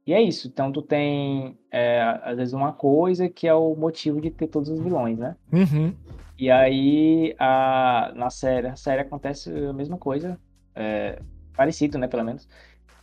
E 0.09 0.15
é 0.15 0.23
isso. 0.23 0.49
Então 0.49 0.73
tu 0.73 0.81
tem, 0.81 1.59
é, 1.71 2.01
às 2.23 2.39
vezes, 2.39 2.55
uma 2.55 2.73
coisa 2.73 3.29
que 3.29 3.47
é 3.47 3.53
o 3.53 3.77
motivo 3.77 4.23
de 4.23 4.31
ter 4.31 4.47
todos 4.47 4.71
os 4.71 4.81
vilões, 4.81 5.19
né? 5.19 5.37
Uhum. 5.53 5.95
E 6.39 6.51
aí, 6.51 7.37
a, 7.39 8.11
na 8.17 8.31
série, 8.31 8.69
a 8.69 8.75
série 8.75 9.03
acontece 9.03 9.51
a 9.51 9.73
mesma 9.75 9.99
coisa, 9.99 10.41
é, 10.75 11.21
parecido, 11.55 11.99
né, 11.99 12.09
pelo 12.09 12.25
menos. 12.25 12.49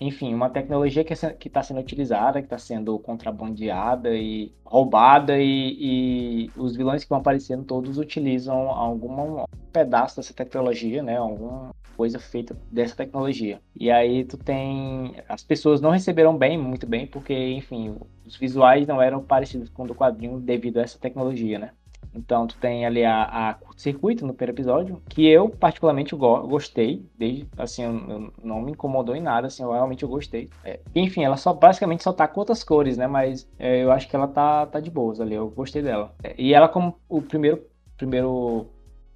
Enfim, 0.02 0.34
uma 0.34 0.50
tecnologia 0.50 1.04
que 1.04 1.14
é 1.14 1.38
está 1.46 1.62
sendo 1.62 1.80
utilizada, 1.80 2.42
que 2.42 2.48
está 2.48 2.58
sendo 2.58 2.98
contrabandeada 2.98 4.10
e 4.16 4.52
roubada, 4.66 5.38
e, 5.38 6.48
e, 6.48 6.52
os 6.58 6.76
vilões 6.76 7.04
que 7.04 7.10
vão 7.10 7.20
aparecendo 7.20 7.64
todos 7.66 8.00
utilizam 8.00 8.72
algum 8.72 9.46
pedaço 9.72 10.16
dessa 10.16 10.34
tecnologia, 10.34 11.04
né, 11.04 11.18
alguma 11.18 11.70
coisa 11.96 12.20
feita 12.20 12.56
dessa 12.72 12.96
tecnologia. 12.96 13.60
E 13.76 13.90
aí 13.90 14.24
tu 14.24 14.38
tem... 14.38 15.16
As 15.28 15.44
pessoas 15.44 15.82
não 15.82 15.92
receberam 15.92 16.38
bem, 16.38 16.58
muito 16.58 16.86
bem, 16.86 17.08
porque, 17.08 17.34
enfim, 17.34 17.96
os 18.26 18.36
visuais 18.36 18.88
não 18.88 19.02
eram 19.02 19.24
parecidos 19.24 19.70
com 19.70 19.84
o 19.84 19.88
do 19.88 19.96
quadrinho 19.96 20.40
devido 20.40 20.78
a 20.78 20.82
essa 20.82 21.00
tecnologia, 21.00 21.60
né? 21.60 21.72
Então, 22.16 22.48
tu 22.48 22.58
tem 22.58 22.86
ali 22.86 23.04
a, 23.04 23.24
a 23.24 23.54
curto-circuito 23.56 24.26
no 24.26 24.34
primeiro 24.34 24.56
episódio, 24.56 25.02
que 25.10 25.28
eu 25.28 25.50
particularmente 25.50 26.16
go 26.16 26.48
gostei, 26.48 27.06
desde, 27.18 27.46
assim, 27.58 27.84
eu, 27.84 27.94
eu 28.10 28.34
não 28.42 28.62
me 28.62 28.72
incomodou 28.72 29.16
em 29.16 29.22
nada, 29.22 29.48
assim, 29.48 29.64
eu 29.64 29.72
realmente 29.72 30.04
eu 30.04 30.10
gostei. 30.10 30.50
É, 30.64 30.80
enfim, 30.96 31.26
ela 31.26 31.36
só 31.36 31.54
basicamente 31.54 32.04
só 32.04 32.14
tá 32.14 32.26
com 32.26 32.40
outras 32.40 32.64
cores, 32.64 32.98
né, 32.98 33.06
mas 33.06 33.50
é, 33.60 33.84
eu 33.84 33.92
acho 33.92 34.08
que 34.08 34.16
ela 34.16 34.28
tá, 34.28 34.66
tá 34.66 34.80
de 34.80 34.90
boas 34.90 35.20
ali, 35.20 35.36
eu 35.36 35.50
gostei 35.50 35.82
dela. 35.82 36.16
É, 36.24 36.34
e 36.38 36.54
ela 36.54 36.70
como 36.70 36.98
o 37.10 37.22
primeiro, 37.22 37.62
primeiro 37.98 38.68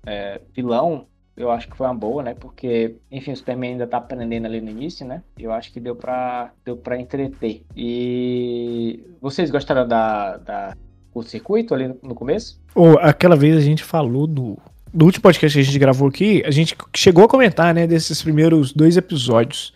é, 0.06 0.42
vilão, 0.54 1.08
eu 1.36 1.50
acho 1.50 1.70
que 1.70 1.78
foi 1.78 1.88
uma 1.88 1.96
boa, 1.96 2.22
né? 2.22 2.36
Porque, 2.38 2.96
enfim, 3.12 3.32
o 3.32 3.38
Superman 3.38 3.72
ainda 3.72 3.88
tá 3.88 3.98
aprendendo 3.98 4.46
ali 4.46 4.60
no 4.60 4.70
início, 4.70 5.06
né? 5.06 5.24
Eu 5.38 5.52
acho 5.52 5.72
que 5.72 5.80
deu 5.80 5.96
pra, 5.96 6.52
deu 6.66 6.76
pra 6.76 7.00
entreter. 7.00 7.64
E 7.76 9.04
vocês 9.22 9.50
gostaram 9.50 9.88
da, 9.88 10.38
da 10.38 10.76
curto-circuito 11.12 11.74
ali 11.74 11.94
no 12.04 12.14
começo? 12.14 12.62
Oh, 12.76 12.98
aquela 13.00 13.36
vez 13.36 13.56
a 13.58 13.62
gente 13.62 13.84
falou 13.84 14.28
do, 14.28 14.58
do 14.94 15.06
último 15.06 15.24
podcast 15.24 15.58
que 15.58 15.62
a 15.62 15.66
gente 15.66 15.80
gravou 15.80 16.08
aqui, 16.08 16.44
a 16.46 16.52
gente 16.52 16.76
chegou 16.96 17.24
a 17.24 17.30
comentar, 17.30 17.74
né, 17.74 17.88
desses 17.88 18.22
primeiros 18.22 18.74
dois 18.74 18.98
episódios 18.98 19.74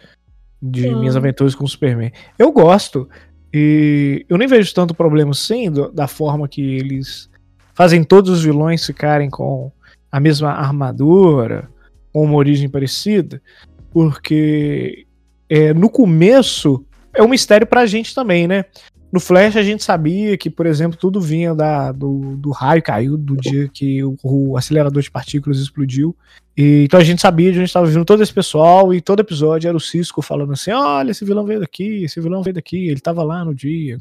de 0.61 0.83
Sim. 0.83 0.95
Minhas 0.95 1.15
Aventuras 1.15 1.55
com 1.55 1.63
o 1.63 1.67
Superman. 1.67 2.11
Eu 2.37 2.51
gosto, 2.51 3.09
e 3.53 4.25
eu 4.27 4.37
nem 4.37 4.47
vejo 4.47 4.73
tanto 4.73 4.93
problema 4.95 5.31
assim 5.31 5.69
do, 5.69 5.91
da 5.91 6.07
forma 6.07 6.47
que 6.47 6.61
eles 6.61 7.29
fazem 7.73 8.03
todos 8.03 8.29
os 8.29 8.43
vilões 8.43 8.85
ficarem 8.85 9.29
com 9.29 9.71
a 10.13 10.19
mesma 10.19 10.51
armadura, 10.51 11.67
com 12.13 12.23
uma 12.23 12.35
origem 12.35 12.69
parecida, 12.69 13.41
porque 13.89 15.07
é, 15.49 15.73
no 15.73 15.89
começo 15.89 16.85
é 17.15 17.23
um 17.23 17.27
mistério 17.27 17.65
pra 17.65 17.87
gente 17.87 18.13
também, 18.13 18.47
né? 18.47 18.65
No 19.11 19.19
Flash 19.19 19.55
a 19.55 19.63
gente 19.63 19.83
sabia 19.83 20.37
que, 20.37 20.51
por 20.51 20.67
exemplo, 20.67 20.99
tudo 20.99 21.19
vinha 21.19 21.55
da, 21.55 21.91
do, 21.91 22.37
do 22.37 22.51
raio 22.51 22.83
caiu 22.83 23.17
do 23.17 23.35
dia 23.35 23.67
que 23.67 24.03
o, 24.03 24.15
o 24.23 24.55
acelerador 24.55 25.01
de 25.01 25.09
partículas 25.09 25.57
explodiu. 25.57 26.15
E, 26.55 26.83
então 26.83 26.99
a 26.99 27.03
gente 27.03 27.19
sabia 27.19 27.51
de 27.51 27.57
onde 27.57 27.65
estava 27.65 27.87
vindo 27.87 28.05
todo 28.05 28.21
esse 28.21 28.33
pessoal 28.33 28.93
e 28.93 29.01
todo 29.01 29.19
episódio 29.19 29.67
era 29.67 29.77
o 29.77 29.81
Cisco 29.81 30.21
falando 30.21 30.53
assim: 30.53 30.69
olha, 30.69 31.09
esse 31.09 31.25
vilão 31.25 31.43
veio 31.43 31.59
daqui, 31.59 32.03
esse 32.03 32.21
vilão 32.21 32.43
veio 32.43 32.53
daqui, 32.53 32.85
ele 32.85 32.99
estava 32.99 33.23
lá 33.23 33.43
no 33.43 33.55
dia, 33.55 33.97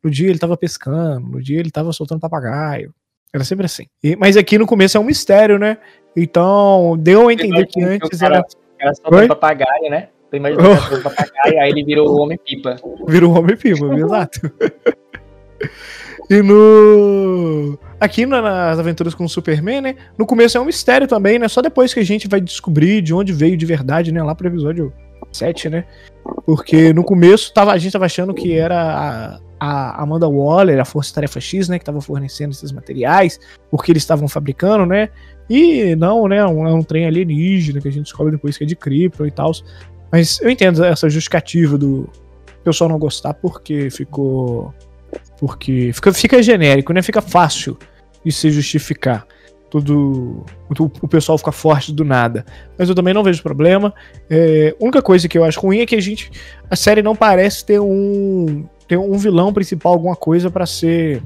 no 0.00 0.10
dia 0.10 0.26
ele 0.28 0.36
estava 0.36 0.56
pescando, 0.56 1.26
no 1.26 1.42
dia 1.42 1.58
ele 1.58 1.68
estava 1.68 1.92
soltando 1.92 2.20
papagaio. 2.20 2.94
Era 3.34 3.44
sempre 3.44 3.66
assim. 3.66 3.84
E, 4.02 4.16
mas 4.16 4.36
aqui 4.36 4.58
no 4.58 4.66
começo 4.66 4.96
é 4.96 5.00
um 5.00 5.04
mistério, 5.04 5.58
né? 5.58 5.78
Então 6.16 6.96
deu 6.98 7.28
a 7.28 7.32
entender 7.32 7.66
que 7.66 7.82
antes 7.82 8.22
era. 8.22 8.44
Era 8.78 8.94
soltando 8.94 9.28
papagaio, 9.28 9.90
né? 9.90 10.08
Tô 10.30 10.36
imaginando 10.36 10.70
oh. 10.70 11.02
papagaio, 11.02 11.60
aí 11.60 11.70
ele 11.70 11.84
virou 11.84 12.08
o 12.08 12.20
Homem-Pipa. 12.20 12.76
Virou 13.06 13.32
o 13.32 13.38
Homem-Pipa, 13.38 13.86
exato. 13.94 14.40
E 16.28 16.42
no. 16.42 17.78
Aqui 18.00 18.26
nas 18.26 18.78
aventuras 18.78 19.14
com 19.14 19.24
o 19.24 19.28
Superman, 19.28 19.80
né? 19.80 19.94
No 20.18 20.26
começo 20.26 20.58
é 20.58 20.60
um 20.60 20.64
mistério 20.64 21.06
também, 21.06 21.38
né? 21.38 21.46
Só 21.46 21.62
depois 21.62 21.94
que 21.94 22.00
a 22.00 22.04
gente 22.04 22.26
vai 22.26 22.40
descobrir 22.40 23.00
de 23.00 23.14
onde 23.14 23.32
veio 23.32 23.56
de 23.56 23.64
verdade, 23.64 24.10
né? 24.10 24.20
Lá 24.22 24.34
pro 24.34 24.48
episódio 24.48 24.92
7, 25.32 25.68
né? 25.68 25.84
Porque 26.44 26.92
no 26.92 27.04
começo 27.04 27.54
tava, 27.54 27.72
a 27.72 27.78
gente 27.78 27.92
tava 27.92 28.06
achando 28.06 28.34
que 28.34 28.54
era 28.54 29.38
a, 29.58 30.02
Amanda 30.02 30.28
Waller, 30.28 30.80
a 30.80 30.84
Força 30.84 31.14
Tarefa 31.14 31.40
X, 31.40 31.68
né? 31.68 31.78
Que 31.78 31.84
tava 31.84 32.00
fornecendo 32.00 32.52
esses 32.52 32.72
materiais, 32.72 33.38
porque 33.70 33.92
eles 33.92 34.02
estavam 34.02 34.28
fabricando, 34.28 34.86
né? 34.86 35.10
E 35.48 35.94
não, 35.96 36.26
né? 36.26 36.44
Um, 36.46 36.66
é 36.66 36.72
um 36.72 36.82
trem 36.82 37.06
alienígena 37.06 37.80
que 37.80 37.88
a 37.88 37.90
gente 37.90 38.04
descobre 38.04 38.32
depois 38.32 38.56
que 38.58 38.64
é 38.64 38.66
de 38.66 38.76
Krypton 38.76 39.26
e 39.26 39.30
tal. 39.30 39.52
Mas 40.10 40.40
eu 40.40 40.50
entendo 40.50 40.84
essa 40.84 41.08
justificativa 41.08 41.76
do 41.76 42.08
pessoal 42.64 42.90
não 42.90 42.98
gostar 42.98 43.34
porque 43.34 43.90
ficou. 43.90 44.74
Porque 45.38 45.92
fica, 45.92 46.12
fica 46.12 46.42
genérico, 46.42 46.92
né? 46.92 47.02
Fica 47.02 47.20
fácil 47.20 47.78
de 48.24 48.32
se 48.32 48.50
justificar. 48.50 49.26
Tudo. 49.70 50.44
O 50.78 51.08
pessoal 51.08 51.38
fica 51.38 51.52
forte 51.52 51.92
do 51.92 52.04
nada. 52.04 52.44
Mas 52.78 52.88
eu 52.88 52.94
também 52.94 53.14
não 53.14 53.22
vejo 53.22 53.42
problema. 53.42 53.94
É, 54.28 54.74
a 54.78 54.82
única 54.82 55.02
coisa 55.02 55.28
que 55.28 55.36
eu 55.36 55.44
acho 55.44 55.60
ruim 55.60 55.80
é 55.80 55.86
que 55.86 55.94
a 55.94 56.00
gente. 56.00 56.30
A 56.70 56.76
série 56.76 57.02
não 57.02 57.14
parece 57.14 57.64
ter 57.64 57.80
um. 57.80 58.66
Ter 58.86 58.96
um 58.96 59.16
vilão 59.18 59.52
principal, 59.52 59.92
alguma 59.92 60.16
coisa 60.16 60.50
para 60.50 60.66
ser 60.66 61.22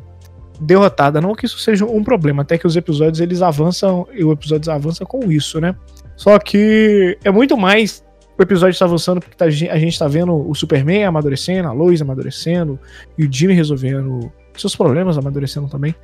derrotada. 0.61 1.21
Não 1.21 1.35
que 1.35 1.47
isso 1.47 1.59
seja 1.59 1.85
um 1.85 2.03
problema, 2.03 2.43
até 2.43 2.59
que 2.59 2.67
os 2.67 2.77
episódios 2.77 3.21
eles 3.21 3.43
avançam, 3.43 4.07
e 4.15 4.25
o 4.25 4.33
episódio 4.33 4.73
avança 4.73 5.05
com 5.05 5.31
isso, 5.31 5.61
né? 5.61 5.75
Só 6.17 6.39
que 6.39 7.19
é 7.25 7.31
muito 7.31 7.57
mais 7.57 8.05
o 8.41 8.43
episódio 8.43 8.73
está 8.73 8.87
avançando 8.87 9.21
porque 9.21 9.37
tá, 9.37 9.45
a 9.45 9.51
gente 9.51 9.89
está 9.89 10.09
vendo 10.09 10.35
o 10.35 10.55
Superman 10.55 11.05
amadurecendo, 11.05 11.69
a 11.69 11.73
Lois 11.73 12.01
amadurecendo 12.01 12.79
e 13.19 13.27
o 13.27 13.31
Jimmy 13.31 13.53
resolvendo 13.53 14.33
seus 14.57 14.75
problemas, 14.75 15.19
amadurecendo 15.19 15.69
também, 15.69 15.95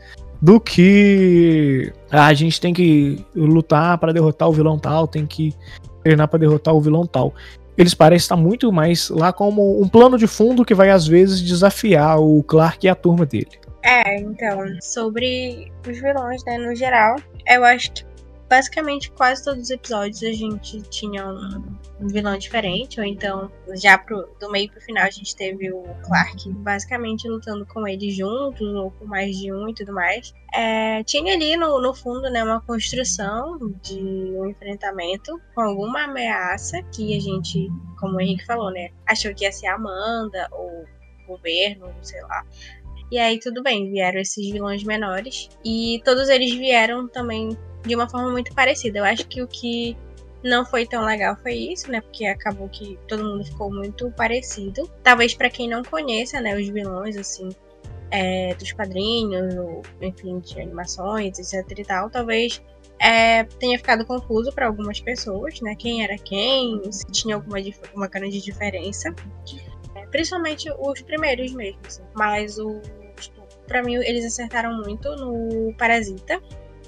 do 0.41 0.61
que 0.61 1.91
ah, 2.11 2.27
a 2.27 2.35
gente 2.35 2.61
tem 2.61 2.75
que 2.75 3.25
lutar 3.35 3.97
para 3.97 4.13
derrotar 4.13 4.51
o 4.51 4.53
vilão 4.53 4.79
tal, 4.79 5.09
tem 5.09 5.27
que 5.27 5.55
treinar 6.03 6.29
para 6.29 6.39
derrotar 6.39 6.75
o 6.75 6.81
vilão 6.81 7.07
tal. 7.07 7.33
Eles 7.77 7.95
parecem 7.95 8.25
estar 8.25 8.37
muito 8.37 8.73
mais 8.73 9.11
lá 9.11 9.33
como 9.33 9.83
um 9.83 9.89
plano 9.89 10.17
de 10.17 10.27
fundo 10.27 10.65
que 10.65 10.75
vai 10.75 10.91
às 10.91 11.07
vezes 11.07 11.43
desafiar 11.43 12.19
o 12.19 12.43
Clark 12.43 12.87
e 12.87 12.89
a 12.89 12.95
turma 12.95 13.27
dele. 13.27 13.51
É, 13.83 14.19
então, 14.19 14.59
sobre 14.81 15.71
os 15.87 16.01
vilões, 16.01 16.43
né, 16.45 16.59
no 16.59 16.75
geral, 16.75 17.17
eu 17.47 17.65
acho 17.65 17.93
que 17.93 18.05
basicamente 18.49 19.11
quase 19.11 19.45
todos 19.45 19.65
os 19.65 19.71
episódios 19.71 20.23
a 20.23 20.33
gente 20.33 20.81
tinha 20.83 21.27
um, 21.27 21.77
um, 22.01 22.07
vilão 22.07 22.39
diferente, 22.39 23.01
ou 23.01 23.07
então 23.07 23.51
já 23.75 23.99
pro, 23.99 24.29
do 24.41 24.51
meio 24.51 24.71
pro 24.71 24.81
final 24.81 25.05
a 25.05 25.11
gente 25.11 25.35
teve 25.35 25.73
o 25.73 25.83
Clark 26.05 26.49
basicamente 26.55 27.29
lutando 27.29 27.67
com 27.67 27.87
ele 27.87 28.11
juntos, 28.11 28.67
ou 28.75 28.91
com 28.93 29.05
mais 29.07 29.37
de 29.37 29.53
um 29.53 29.69
e 29.69 29.75
tudo 29.75 29.93
mais. 29.93 30.33
É, 30.55 31.03
tinha 31.05 31.35
ali 31.35 31.57
no, 31.57 31.81
no 31.81 31.95
fundo 31.95 32.31
né, 32.31 32.43
uma 32.43 32.61
construção 32.61 33.59
de 33.83 34.01
um 34.01 34.47
enfrentamento 34.47 35.41
com 35.55 35.61
alguma 35.63 36.05
ameaça 36.05 36.83
que 36.95 37.17
a 37.17 37.21
gente, 37.21 37.69
como 37.99 38.17
o 38.17 38.21
Henrique 38.21 38.47
falou, 38.47 38.71
né, 38.71 38.91
achou 39.07 39.35
que 39.35 39.45
ia 39.45 39.53
ser 39.53 39.67
a 39.67 39.75
Amanda 39.75 40.49
ou 40.53 40.85
o 41.25 41.27
governo, 41.27 41.93
sei 42.03 42.23
lá. 42.23 42.45
E 43.11 43.19
aí 43.19 43.39
tudo 43.39 43.63
bem, 43.63 43.91
vieram 43.91 44.21
esses 44.21 44.51
vilões 44.51 44.83
menores. 44.83 45.49
E 45.65 46.01
todos 46.05 46.29
eles 46.29 46.53
vieram 46.55 47.07
também 47.07 47.57
de 47.87 47.95
uma 47.95 48.09
forma 48.09 48.31
muito 48.31 48.55
parecida. 48.55 48.99
Eu 48.99 49.05
acho 49.05 49.27
que 49.29 49.43
o 49.43 49.47
que 49.47 49.97
não 50.43 50.65
foi 50.65 50.87
tão 50.87 51.05
legal 51.05 51.37
foi 51.43 51.55
isso, 51.55 51.91
né? 51.91 52.01
Porque 52.01 52.27
acabou 52.27 52.69
que 52.69 52.99
todo 53.09 53.25
mundo 53.25 53.45
ficou 53.45 53.73
muito 53.73 54.11
parecido. 54.13 54.91
Talvez 55.03 55.35
para 55.35 55.51
quem 55.51 55.69
não 55.69 55.83
conheça, 55.83 56.41
né, 56.41 56.57
os 56.57 56.69
vilões, 56.69 57.17
assim, 57.17 57.49
é, 58.11 58.55
dos 58.55 58.73
quadrinhos, 58.73 59.55
ou, 59.57 59.83
enfim, 60.01 60.39
de 60.41 60.61
animações, 60.61 61.39
etc 61.39 61.79
e 61.79 61.85
tal, 61.85 62.11
talvez 62.11 62.63
é, 62.99 63.45
tenha 63.45 63.77
ficado 63.79 64.07
confuso 64.07 64.53
para 64.53 64.67
algumas 64.67 65.01
pessoas, 65.01 65.61
né? 65.61 65.75
Quem 65.77 66.03
era 66.03 66.17
quem, 66.17 66.81
se 66.91 67.05
tinha 67.07 67.35
alguma, 67.35 67.59
alguma 67.59 68.09
grande 68.09 68.41
diferença. 68.41 69.15
É, 69.95 70.07
principalmente 70.07 70.71
os 70.79 71.03
primeiros 71.03 71.53
mesmo, 71.53 71.81
assim. 71.87 72.03
Mas 72.15 72.59
o. 72.59 72.81
Pra 73.67 73.83
mim, 73.83 73.97
eles 73.97 74.25
acertaram 74.25 74.77
muito 74.79 75.15
no 75.17 75.75
Parasita. 75.77 76.41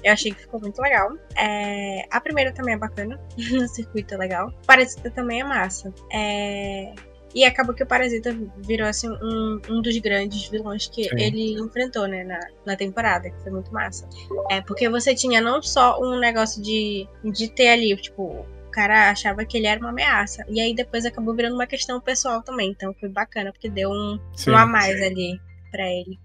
Eu 0.03 0.13
achei 0.13 0.31
que 0.31 0.41
ficou 0.41 0.59
muito 0.59 0.81
legal. 0.81 1.11
É, 1.37 2.05
a 2.09 2.21
primeira 2.21 2.53
também 2.53 2.73
é 2.73 2.77
bacana. 2.77 3.19
o 3.37 3.67
circuito 3.67 4.13
é 4.13 4.17
legal. 4.17 4.53
Parasita 4.65 5.09
também 5.11 5.41
é 5.41 5.43
massa. 5.43 5.93
É, 6.11 6.93
e 7.33 7.45
acabou 7.45 7.75
que 7.75 7.83
o 7.83 7.85
Parasita 7.85 8.35
virou 8.57 8.87
assim 8.87 9.09
um, 9.09 9.61
um 9.69 9.81
dos 9.81 9.97
grandes 9.99 10.47
vilões 10.47 10.87
que 10.87 11.03
Sim. 11.03 11.19
ele 11.19 11.59
enfrentou, 11.59 12.07
né, 12.07 12.23
na, 12.23 12.39
na 12.65 12.75
temporada, 12.75 13.29
que 13.29 13.39
foi 13.43 13.51
muito 13.51 13.71
massa. 13.71 14.07
É, 14.49 14.61
porque 14.61 14.89
você 14.89 15.13
tinha 15.13 15.39
não 15.39 15.61
só 15.61 15.99
um 16.01 16.19
negócio 16.19 16.61
de, 16.61 17.07
de 17.23 17.47
ter 17.49 17.69
ali, 17.69 17.95
tipo, 17.97 18.23
o 18.23 18.71
cara 18.71 19.11
achava 19.11 19.45
que 19.45 19.57
ele 19.57 19.67
era 19.67 19.79
uma 19.79 19.89
ameaça. 19.89 20.43
E 20.49 20.59
aí 20.59 20.73
depois 20.73 21.05
acabou 21.05 21.35
virando 21.35 21.55
uma 21.55 21.67
questão 21.67 22.01
pessoal 22.01 22.41
também. 22.41 22.71
Então 22.71 22.93
foi 22.99 23.09
bacana, 23.09 23.51
porque 23.51 23.69
deu 23.69 23.91
um, 23.91 24.19
um 24.47 24.57
a 24.57 24.65
mais 24.65 24.99
ali 25.01 25.39
pra 25.71 25.85
ele. 25.87 26.19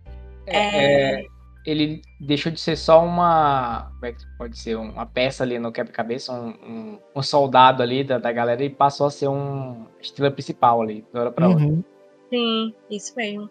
É, 0.46 1.20
é, 1.20 1.26
ele 1.64 2.02
deixou 2.20 2.52
de 2.52 2.60
ser 2.60 2.76
só 2.76 3.04
uma. 3.04 3.90
Como 3.94 4.06
é 4.06 4.12
que 4.12 4.24
pode 4.36 4.58
ser? 4.58 4.76
Uma 4.76 5.06
peça 5.06 5.42
ali 5.42 5.58
no 5.58 5.72
quebra-cabeça, 5.72 6.32
um, 6.32 6.48
um, 6.48 6.98
um, 7.16 7.22
soldado 7.22 7.82
ali 7.82 8.04
da, 8.04 8.18
da 8.18 8.30
galera 8.30 8.62
e 8.62 8.70
passou 8.70 9.06
a 9.06 9.10
ser 9.10 9.28
um 9.28 9.86
estrela 10.00 10.30
principal 10.30 10.82
ali, 10.82 11.04
da 11.12 11.20
hora 11.20 11.32
pra 11.32 11.48
uhum. 11.48 11.52
outra. 11.52 11.84
Sim, 12.30 12.74
isso 12.90 13.14
mesmo. 13.16 13.50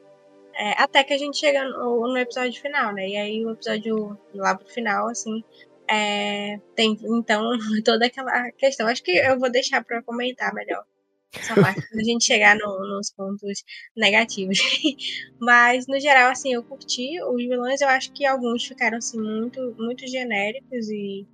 É, 0.55 0.81
até 0.81 1.03
que 1.03 1.13
a 1.13 1.17
gente 1.17 1.37
chega 1.37 1.63
no, 1.63 2.07
no, 2.07 2.17
episódio 2.17 2.61
final, 2.61 2.93
né? 2.93 3.09
E 3.09 3.17
aí 3.17 3.45
o 3.45 3.51
episódio 3.51 4.17
lá 4.35 4.55
pro 4.55 4.69
final, 4.69 5.07
assim, 5.07 5.43
é, 5.89 6.59
tem 6.75 6.97
então 7.03 7.41
toda 7.83 8.05
aquela 8.05 8.51
questão. 8.51 8.87
Acho 8.87 9.03
que 9.03 9.11
eu 9.11 9.39
vou 9.39 9.49
deixar 9.49 9.83
para 9.83 10.03
comentar 10.03 10.53
melhor 10.53 10.85
essa 11.37 11.55
parte 11.55 11.87
quando 11.87 11.99
a 11.99 12.03
gente 12.03 12.25
chegar 12.25 12.55
no, 12.55 12.79
nos 12.87 13.11
pontos 13.11 13.63
negativos. 13.95 14.59
Mas, 15.39 15.87
no 15.87 15.99
geral, 15.99 16.31
assim, 16.31 16.53
eu 16.53 16.63
curti 16.63 17.21
os 17.21 17.43
vilões. 17.43 17.81
Eu 17.81 17.89
acho 17.89 18.11
que 18.11 18.25
alguns 18.25 18.65
ficaram, 18.65 18.97
assim, 18.97 19.19
muito, 19.19 19.75
muito 19.77 20.07
genéricos 20.07 20.89
e 20.89 21.25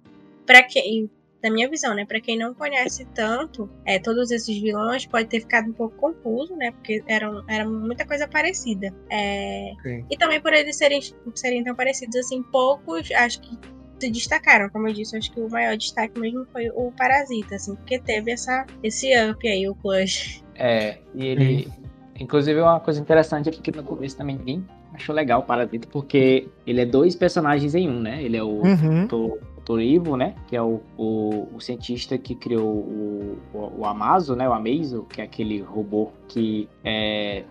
para 0.46 0.64
quem 0.64 1.10
da 1.42 1.50
minha 1.50 1.70
visão, 1.70 1.96
né? 1.96 2.06
Para 2.06 2.20
quem 2.20 2.38
não 2.38 2.54
conhece 2.54 3.06
tanto, 3.16 3.70
é, 3.86 3.98
todos 3.98 4.30
esses 4.30 4.58
vilões 4.62 5.06
pode 5.06 5.28
ter 5.28 5.40
ficado 5.40 5.70
um 5.70 5.74
pouco 5.74 5.96
confuso, 5.96 6.56
né? 6.56 6.72
Porque 6.72 7.02
eram, 7.08 7.44
era 7.48 7.66
muita 7.66 8.06
coisa 8.06 8.28
parecida. 8.28 8.94
É, 9.10 9.72
e 10.10 10.18
também 10.18 10.42
por 10.42 10.54
eles 10.54 10.76
serem, 10.76 11.00
serem 11.36 11.64
tão 11.64 11.76
parecidos 11.76 12.16
assim, 12.18 12.44
poucos 12.44 13.10
acho 13.12 13.40
que 13.42 13.58
se 14.00 14.10
destacaram, 14.10 14.70
como 14.70 14.88
eu 14.88 14.94
disse, 14.94 15.18
acho 15.18 15.32
que 15.32 15.40
o 15.40 15.50
maior 15.50 15.76
destaque 15.78 16.20
mesmo 16.20 16.46
foi 16.52 16.70
o 16.70 16.92
Parasita, 16.92 17.56
assim, 17.56 17.76
porque 17.76 18.00
teve 18.00 18.32
essa, 18.32 18.66
esse 18.84 19.10
up 19.30 19.48
aí, 19.48 19.68
o 19.68 19.76
Clutch. 19.76 20.42
É, 20.56 21.00
e 21.14 21.26
ele. 21.26 21.68
Inclusive, 22.20 22.60
uma 22.60 22.80
coisa 22.80 23.00
interessante 23.00 23.48
é 23.48 23.52
que 23.52 23.72
no 23.72 23.84
começo 23.84 24.18
também 24.18 24.38
ninguém 24.38 24.66
achou 24.94 25.16
legal 25.16 25.40
o 25.40 25.44
Parasita, 25.44 25.88
porque 25.90 26.50
ele 26.68 26.82
é 26.82 26.86
dois 26.86 27.16
personagens 27.16 27.76
em 27.76 27.90
um, 27.90 28.00
né? 28.00 28.22
Ele 28.22 28.36
é 28.36 28.44
o 28.44 28.62
uhum. 28.62 29.08
Torivo, 29.64 30.18
né? 30.18 30.36
Que 30.48 30.56
é 30.56 30.62
o, 30.62 30.82
o, 30.98 31.48
o, 31.56 31.62
cientista 31.62 32.18
que 32.18 32.36
criou 32.36 32.68
o, 32.68 33.38
o, 33.54 33.80
o 33.80 33.86
Amazo, 33.86 34.36
né? 34.36 34.50
O 34.50 34.54
Amazo, 34.54 35.06
que 35.08 35.22
é 35.22 35.24
aquele 35.24 35.62
robô 35.62 36.12
que 36.28 36.68
é, 36.84 37.46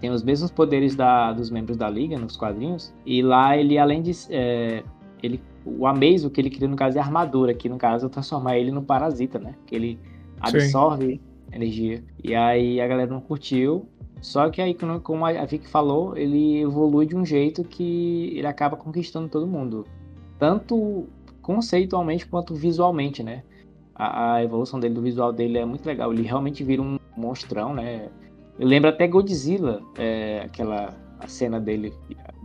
tem 0.00 0.10
os 0.10 0.22
mesmos 0.22 0.50
poderes 0.50 0.96
da, 0.96 1.32
dos 1.32 1.50
membros 1.50 1.76
da 1.76 1.88
Liga 1.88 2.18
nos 2.18 2.36
quadrinhos. 2.36 2.92
E 3.04 3.22
lá 3.22 3.56
ele, 3.56 3.78
além 3.78 4.02
de. 4.02 4.12
É, 4.30 4.82
ele 5.22 5.40
o 5.64 5.86
Amazo 5.86 6.30
que 6.30 6.40
ele 6.40 6.50
cria, 6.50 6.68
no 6.68 6.76
caso, 6.76 6.98
é 6.98 7.00
a 7.00 7.04
armadura, 7.04 7.54
que 7.54 7.68
no 7.68 7.76
caso 7.76 8.08
transformar 8.08 8.56
ele 8.56 8.70
no 8.70 8.82
parasita, 8.82 9.38
né? 9.38 9.54
Que 9.66 9.74
ele 9.74 9.98
absorve 10.40 11.14
Sim. 11.14 11.20
energia. 11.52 12.02
E 12.22 12.34
aí 12.34 12.80
a 12.80 12.86
galera 12.86 13.10
não 13.10 13.20
curtiu. 13.20 13.86
Só 14.20 14.50
que 14.50 14.60
aí, 14.60 14.76
como 15.02 15.24
a 15.24 15.44
Vicky 15.44 15.66
falou, 15.66 16.16
ele 16.16 16.60
evolui 16.60 17.06
de 17.06 17.16
um 17.16 17.24
jeito 17.24 17.64
que 17.64 18.34
ele 18.36 18.46
acaba 18.46 18.76
conquistando 18.76 19.28
todo 19.28 19.46
mundo. 19.46 19.86
Tanto 20.38 21.06
conceitualmente 21.40 22.26
quanto 22.26 22.54
visualmente, 22.54 23.22
né? 23.22 23.42
A, 23.94 24.34
a 24.34 24.44
evolução 24.44 24.78
dele, 24.78 24.94
do 24.94 25.02
visual 25.02 25.32
dele 25.32 25.58
é 25.58 25.64
muito 25.64 25.86
legal. 25.86 26.12
Ele 26.12 26.22
realmente 26.22 26.62
vira 26.62 26.82
um 26.82 26.98
monstrão, 27.16 27.74
né? 27.74 28.08
Eu 28.58 28.66
lembro 28.66 28.90
até 28.90 29.06
Godzilla, 29.06 29.82
é, 29.96 30.42
aquela 30.44 30.94
a 31.18 31.26
cena 31.26 31.60
dele, 31.60 31.92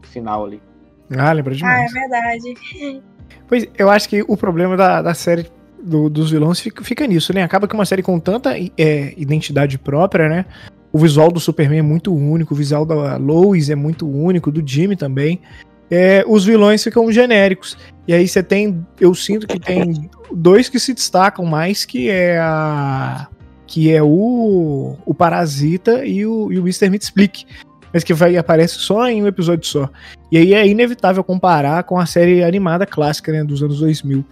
final 0.04 0.46
ali. 0.46 0.62
Ah, 1.10 1.32
lembra 1.32 1.54
demais. 1.54 1.92
Ah, 1.94 1.98
é 1.98 2.02
verdade. 2.02 3.04
Pois, 3.48 3.68
eu 3.78 3.90
acho 3.90 4.10
que 4.10 4.24
o 4.28 4.36
problema 4.36 4.76
da, 4.76 5.02
da 5.02 5.14
série 5.14 5.48
do, 5.82 6.10
dos 6.10 6.32
vilões 6.32 6.60
fica, 6.60 6.84
fica, 6.84 7.06
nisso, 7.06 7.34
né? 7.34 7.44
Acaba 7.44 7.68
que 7.68 7.76
uma 7.76 7.86
série 7.86 8.02
com 8.02 8.20
tanta 8.20 8.58
é, 8.58 9.14
identidade 9.16 9.78
própria, 9.78 10.28
né? 10.28 10.46
O 10.92 10.98
visual 10.98 11.32
do 11.32 11.40
Superman 11.40 11.80
é 11.80 11.84
muito 11.84 12.16
único, 12.16 12.54
o 12.54 12.58
visual 12.58 12.86
da 12.86 13.18
Lois 13.18 13.70
é 13.70 13.76
muito 13.76 14.10
único, 14.10 14.52
do 14.52 14.66
Jimmy 14.66 14.96
também. 14.96 15.42
É, 15.92 16.24
os 16.28 16.44
vilões 16.46 16.84
ficam 16.84 17.12
genéricos. 17.12 17.78
E 18.08 18.14
aí 18.14 18.28
você 18.28 18.42
tem. 18.42 18.86
Eu 19.00 19.14
sinto 19.14 19.46
que 19.46 19.60
tem 19.60 20.10
dois 20.32 20.70
que 20.70 20.80
se 20.80 20.94
destacam 20.94 21.46
mais, 21.46 21.86
que 21.86 22.10
é 22.10 22.40
a. 22.40 23.28
Que 23.68 23.92
é 23.92 24.02
o, 24.02 24.96
o 25.06 25.14
Parasita 25.14 26.06
e 26.06 26.26
o, 26.26 26.52
e 26.52 26.60
o 26.60 26.62
Mr. 26.62 26.90
Mitsplick 26.90 27.46
mas 27.96 28.04
que 28.04 28.14
vai 28.14 28.36
aparece 28.36 28.74
só 28.74 29.08
em 29.08 29.24
um 29.24 29.28
episódio 29.28 29.66
só. 29.66 29.90
E 30.30 30.38
aí 30.38 30.54
é 30.54 30.68
inevitável 30.68 31.24
comparar 31.24 31.82
com 31.86 31.98
a 31.98 32.06
série 32.06 32.44
animada 32.44 32.86
clássica, 32.86 33.32
né, 33.32 33.42
dos 33.42 33.64
anos 33.64 33.80
2000. 33.80 34.26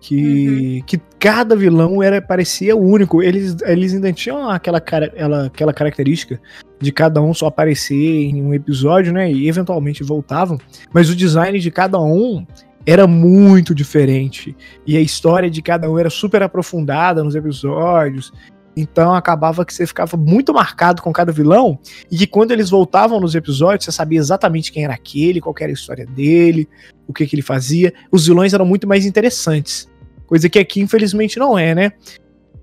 Que, 0.00 0.78
uhum. 0.78 0.86
que 0.86 1.00
cada 1.18 1.54
vilão 1.54 2.02
era 2.02 2.22
parecia 2.22 2.74
único. 2.74 3.22
Eles, 3.22 3.56
eles 3.60 3.92
ainda 3.92 4.10
tinham 4.10 4.48
aquela, 4.48 4.80
cara, 4.80 5.12
ela, 5.14 5.46
aquela 5.46 5.74
característica 5.74 6.40
de 6.80 6.90
cada 6.90 7.20
um 7.20 7.34
só 7.34 7.48
aparecer 7.48 7.94
em 7.94 8.42
um 8.42 8.54
episódio, 8.54 9.12
né? 9.12 9.30
E 9.30 9.50
eventualmente 9.50 10.02
voltavam. 10.02 10.58
Mas 10.90 11.10
o 11.10 11.14
design 11.14 11.58
de 11.58 11.70
cada 11.70 12.00
um 12.00 12.46
era 12.86 13.06
muito 13.06 13.74
diferente. 13.74 14.56
E 14.86 14.96
a 14.96 15.00
história 15.00 15.50
de 15.50 15.60
cada 15.60 15.90
um 15.90 15.98
era 15.98 16.08
super 16.08 16.42
aprofundada 16.42 17.22
nos 17.22 17.34
episódios. 17.34 18.32
Então 18.76 19.14
acabava 19.14 19.64
que 19.64 19.72
você 19.72 19.86
ficava 19.86 20.16
muito 20.16 20.52
marcado 20.52 21.00
com 21.00 21.12
cada 21.12 21.30
vilão 21.30 21.78
e 22.10 22.16
que 22.18 22.26
quando 22.26 22.50
eles 22.50 22.70
voltavam 22.70 23.20
nos 23.20 23.34
episódios, 23.34 23.84
você 23.84 23.92
sabia 23.92 24.18
exatamente 24.18 24.72
quem 24.72 24.84
era 24.84 24.94
aquele, 24.94 25.40
qual 25.40 25.54
era 25.60 25.70
a 25.70 25.72
história 25.72 26.04
dele, 26.04 26.68
o 27.06 27.12
que, 27.12 27.24
que 27.26 27.36
ele 27.36 27.42
fazia. 27.42 27.92
Os 28.10 28.26
vilões 28.26 28.52
eram 28.52 28.64
muito 28.66 28.88
mais 28.88 29.06
interessantes. 29.06 29.88
Coisa 30.26 30.48
que 30.48 30.58
aqui, 30.58 30.80
infelizmente, 30.80 31.38
não 31.38 31.56
é, 31.56 31.74
né? 31.74 31.92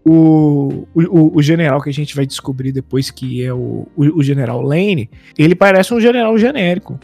O, 0.03 0.87
o, 0.95 1.37
o 1.37 1.41
general 1.43 1.79
que 1.79 1.89
a 1.89 1.93
gente 1.93 2.15
vai 2.15 2.25
descobrir 2.25 2.71
depois 2.71 3.11
que 3.11 3.43
é 3.45 3.53
o, 3.53 3.87
o, 3.95 4.17
o 4.17 4.23
general 4.23 4.59
Lane, 4.61 5.09
ele 5.37 5.53
parece 5.53 5.93
um 5.93 6.01
general 6.01 6.35
genérico. 6.37 6.99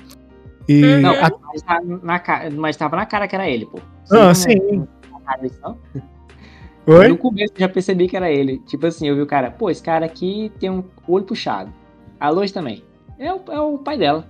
E 0.68 0.82
Não, 0.98 1.12
a- 1.14 1.32
mas, 1.54 1.62
tá 1.62 1.80
na, 2.04 2.20
ca- 2.20 2.50
mas 2.54 2.76
tava 2.76 2.96
na 2.98 3.06
cara 3.06 3.28
que 3.28 3.36
era 3.36 3.48
ele, 3.48 3.68
pô. 3.68 3.80
Ah, 4.12 4.34
Você 4.34 4.56
não- 4.56 4.70
sim. 4.70 4.88
não 5.12 5.22
na 5.26 5.38
lição? 5.38 5.78
Oi? 6.88 7.08
No 7.10 7.18
começo 7.18 7.54
eu 7.56 7.60
já 7.62 7.70
percebi 7.70 8.08
que 8.08 8.16
era 8.16 8.32
ele. 8.32 8.60
Tipo 8.66 8.88
assim, 8.88 9.08
eu 9.08 9.16
vi 9.16 9.22
o 9.22 9.28
cara, 9.28 9.52
pô, 9.52 9.70
esse 9.70 9.84
cara 9.84 10.06
aqui 10.06 10.52
tem 10.60 10.70
um 10.70 10.84
olho 11.08 11.26
puxado. 11.26 11.72
A 12.20 12.30
Lois 12.30 12.52
também. 12.52 12.84
É 13.20 13.34
o, 13.34 13.42
é 13.50 13.60
o 13.60 13.78
pai 13.78 13.98
dela. 13.98 14.26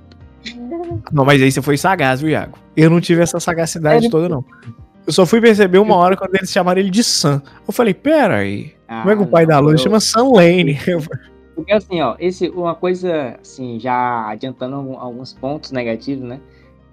Não, 1.12 1.26
mas 1.26 1.42
aí 1.42 1.52
você 1.52 1.62
foi 1.62 1.78
sagaz, 1.78 2.22
viu, 2.22 2.30
Iago? 2.32 2.58
Eu 2.76 2.90
não 2.90 3.00
tive 3.02 3.22
essa 3.22 3.40
sagacidade 3.40 4.06
Ele- 4.06 4.10
toda, 4.12 4.28
não. 4.30 4.44
Eu 5.06 5.14
só 5.14 5.26
fui 5.26 5.40
perceber 5.40 5.78
uma 5.78 5.96
hora 5.96 6.18
quando 6.18 6.36
eles 6.36 6.52
chamaram 6.52 6.82
ele 6.82 6.90
de 6.90 7.04
Sam. 7.04 7.42
Eu 7.66 7.74
falei, 7.74 7.94
pera 7.94 8.38
aí. 8.38 8.74
Como 8.88 9.10
é 9.12 9.16
que 9.16 9.22
o 9.24 9.28
pai 9.28 9.44
Ah, 9.44 9.48
da 9.48 9.56
não, 9.56 9.64
Lois 9.64 9.80
eu- 9.80 9.84
chama 9.84 10.00
Sam 10.00 10.30
Lane? 10.34 10.78
Porque 11.56 11.72
assim, 11.72 12.02
ó, 12.02 12.16
esse, 12.20 12.50
uma 12.50 12.76
coisa, 12.76 13.36
assim, 13.42 13.80
já 13.80 14.28
adiantando 14.30 14.76
alguns 14.98 15.34
pontos 15.34 15.72
negativos, 15.72 16.24
né? 16.28 16.40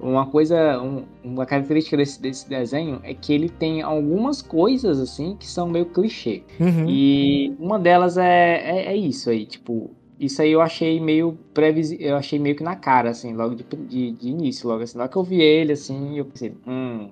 Uma 0.04 0.26
coisa, 0.26 0.80
um- 0.82 1.04
uma 1.24 1.46
característica 1.46 1.96
desse, 1.96 2.20
desse 2.20 2.46
desenho 2.48 3.00
é 3.02 3.14
que 3.14 3.32
ele 3.32 3.48
tem 3.48 3.80
algumas 3.80 4.42
coisas, 4.42 5.00
assim, 5.00 5.34
que 5.36 5.46
são 5.46 5.66
meio 5.68 5.86
clichê. 5.86 6.42
Uhum. 6.60 6.84
E 6.86 7.54
uma 7.58 7.78
delas 7.78 8.18
é, 8.18 8.56
é, 8.62 8.86
é 8.92 8.96
isso 8.96 9.30
aí, 9.30 9.46
tipo, 9.46 9.90
isso 10.20 10.42
aí 10.42 10.52
eu 10.52 10.60
achei 10.60 11.00
meio 11.00 11.38
previsível, 11.54 12.06
eu 12.08 12.16
achei 12.16 12.38
meio 12.38 12.54
que 12.54 12.62
na 12.62 12.76
cara, 12.76 13.08
assim, 13.10 13.32
logo 13.34 13.54
de, 13.54 13.64
de, 13.64 14.12
de 14.12 14.28
início, 14.28 14.68
logo 14.68 14.82
assim, 14.82 14.98
logo 14.98 15.10
que 15.10 15.16
eu 15.16 15.24
vi 15.24 15.40
ele, 15.40 15.72
assim, 15.72 16.18
eu 16.18 16.26
pensei, 16.26 16.54
hum, 16.66 17.08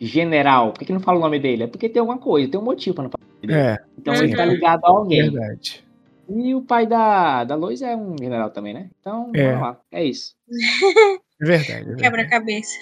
general, 0.00 0.72
por 0.72 0.78
que, 0.78 0.86
que 0.86 0.92
não 0.94 1.00
fala 1.00 1.18
o 1.18 1.22
nome 1.22 1.38
dele? 1.38 1.64
É 1.64 1.66
porque 1.66 1.90
tem 1.90 2.00
alguma 2.00 2.18
coisa, 2.18 2.50
tem 2.50 2.58
um 2.58 2.64
motivo 2.64 2.94
pra 2.96 3.04
não 3.04 3.10
falar. 3.10 3.40
dele. 3.42 3.52
É, 3.54 3.76
Então 3.98 4.14
ele 4.14 4.34
tá 4.34 4.46
ligado 4.46 4.82
a 4.84 4.88
alguém. 4.88 5.30
verdade. 5.30 5.84
E 6.26 6.54
o 6.54 6.62
pai 6.62 6.86
da, 6.86 7.44
da 7.44 7.54
Lois 7.54 7.82
é 7.82 7.94
um 7.94 8.16
general 8.18 8.48
também, 8.50 8.72
né? 8.72 8.88
Então, 9.00 9.30
É. 9.34 9.44
vamos 9.48 9.60
lá, 9.60 9.80
é 9.92 10.04
isso. 10.04 10.34
É 11.42 11.44
verdade. 11.44 11.72
é 11.72 11.76
verdade. 11.84 12.02
Quebra-cabeça. 12.02 12.78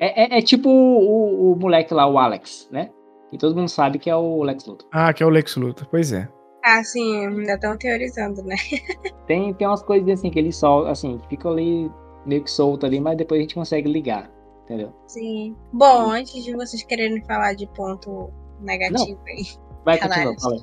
É, 0.00 0.36
é, 0.36 0.38
é 0.38 0.42
tipo 0.42 0.68
o, 0.70 1.52
o 1.52 1.56
moleque 1.56 1.92
lá, 1.92 2.06
o 2.06 2.18
Alex, 2.18 2.68
né? 2.70 2.90
E 3.32 3.36
todo 3.38 3.56
mundo 3.56 3.68
sabe 3.68 3.98
que 3.98 4.08
é 4.08 4.16
o 4.16 4.42
Lex 4.42 4.64
Luthor. 4.66 4.88
Ah, 4.92 5.12
que 5.12 5.22
é 5.22 5.26
o 5.26 5.28
Lex 5.28 5.56
Luthor. 5.56 5.86
Pois 5.90 6.12
é. 6.12 6.28
Ah, 6.64 6.82
sim, 6.82 7.26
ainda 7.26 7.54
estão 7.54 7.76
teorizando, 7.76 8.42
né? 8.42 8.56
Tem, 9.26 9.52
tem 9.54 9.66
umas 9.66 9.82
coisas 9.82 10.08
assim 10.08 10.30
que 10.30 10.38
ele 10.38 10.52
só, 10.52 10.86
assim, 10.86 11.20
fica 11.28 11.48
ali 11.48 11.90
meio 12.24 12.42
que 12.42 12.50
solto 12.50 12.86
ali, 12.86 13.00
mas 13.00 13.16
depois 13.16 13.38
a 13.38 13.42
gente 13.42 13.54
consegue 13.54 13.90
ligar, 13.90 14.30
entendeu? 14.64 14.92
Sim. 15.06 15.54
Bom, 15.72 16.10
antes 16.10 16.42
de 16.44 16.54
vocês 16.54 16.82
quererem 16.82 17.22
falar 17.24 17.54
de 17.54 17.66
ponto 17.74 18.30
negativo 18.60 19.20
aí. 19.26 19.44
Vai, 19.84 19.98
Relaxa. 19.98 20.24
continua, 20.24 20.40
fala. 20.40 20.58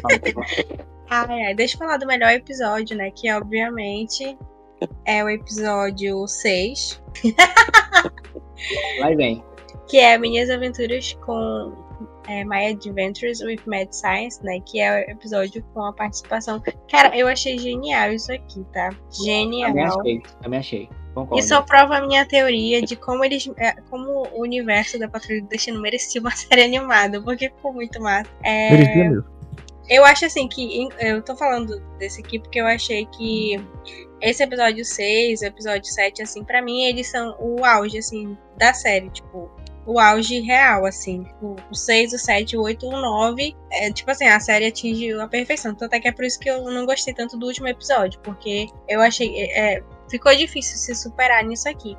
Fala 0.00 0.20
aí, 0.24 0.32
fala 0.32 0.46
aí. 1.28 1.30
Ai, 1.30 1.42
ai, 1.46 1.54
deixa 1.54 1.74
eu 1.74 1.78
falar 1.78 1.96
do 1.96 2.06
melhor 2.06 2.30
episódio, 2.30 2.96
né? 2.96 3.10
Que 3.10 3.32
obviamente 3.32 4.38
é 5.04 5.24
o 5.24 5.28
episódio 5.28 6.26
6, 6.26 7.02
Vai 9.00 9.14
bem. 9.16 9.42
que 9.88 9.98
é 9.98 10.18
Minhas 10.18 10.50
Aventuras 10.50 11.12
com 11.24 11.72
é, 12.28 12.44
My 12.44 12.66
Adventures 12.66 13.40
with 13.40 13.60
Mad 13.66 13.88
Science, 13.92 14.44
né? 14.44 14.60
Que 14.66 14.80
é 14.80 15.06
o 15.06 15.10
episódio 15.10 15.64
com 15.72 15.82
a 15.84 15.92
participação. 15.92 16.62
Cara, 16.90 17.16
eu 17.16 17.26
achei 17.26 17.58
genial 17.58 18.12
isso 18.12 18.32
aqui, 18.32 18.64
tá? 18.72 18.90
Também 19.16 19.64
Genial. 19.64 20.00
achei, 20.00 20.22
também 20.42 20.58
achei. 20.60 20.88
Concordo. 21.14 21.38
Isso 21.38 21.48
só 21.48 21.62
prova 21.62 21.96
a 21.96 22.06
minha 22.06 22.26
teoria 22.26 22.82
de 22.82 22.94
como 22.96 23.24
eles. 23.24 23.50
é, 23.56 23.72
como 23.90 24.28
o 24.32 24.42
universo 24.42 24.98
da 24.98 25.08
Patrulha 25.08 25.40
do 25.40 25.48
Destino 25.48 25.80
merecia 25.80 26.20
uma 26.20 26.30
série 26.36 26.64
animada, 26.64 27.20
porque 27.22 27.48
ficou 27.48 27.72
muito 27.72 28.00
massa. 28.00 28.30
É, 28.44 28.70
Merecia 28.72 29.10
mesmo. 29.10 29.24
Eu 29.88 30.04
acho 30.04 30.26
assim 30.26 30.46
que. 30.48 30.86
Eu 31.00 31.22
tô 31.22 31.34
falando 31.34 31.80
desse 31.98 32.20
aqui 32.20 32.38
porque 32.38 32.60
eu 32.60 32.66
achei 32.66 33.06
que 33.06 33.58
esse 34.20 34.42
episódio 34.42 34.84
6, 34.84 35.42
o 35.42 35.44
episódio 35.44 35.84
7, 35.84 36.22
assim, 36.22 36.44
pra 36.44 36.60
mim, 36.62 36.84
eles 36.84 37.08
são 37.10 37.36
o 37.38 37.64
auge, 37.64 37.98
assim, 37.98 38.36
da 38.56 38.72
série. 38.74 39.10
Tipo, 39.10 39.50
o 39.86 39.98
auge 39.98 40.40
real, 40.40 40.84
assim. 40.84 41.26
O, 41.40 41.56
o 41.70 41.74
6, 41.74 42.12
o 42.12 42.18
7, 42.18 42.56
o 42.56 42.62
8, 42.62 42.86
o 42.86 42.90
9. 42.92 43.56
É, 43.72 43.90
tipo 43.92 44.10
assim, 44.10 44.26
a 44.26 44.38
série 44.38 44.66
atinge 44.66 45.12
a 45.12 45.26
perfeição. 45.26 45.74
Tanto 45.74 45.94
é 45.94 46.00
que 46.00 46.08
é 46.08 46.12
por 46.12 46.24
isso 46.24 46.38
que 46.38 46.50
eu 46.50 46.62
não 46.70 46.84
gostei 46.84 47.14
tanto 47.14 47.38
do 47.38 47.46
último 47.46 47.68
episódio. 47.68 48.20
Porque 48.20 48.66
eu 48.88 49.00
achei. 49.00 49.44
é, 49.52 49.82
ficou 50.10 50.34
difícil 50.36 50.76
se 50.76 50.94
superar 50.94 51.42
nisso 51.44 51.68
aqui. 51.68 51.96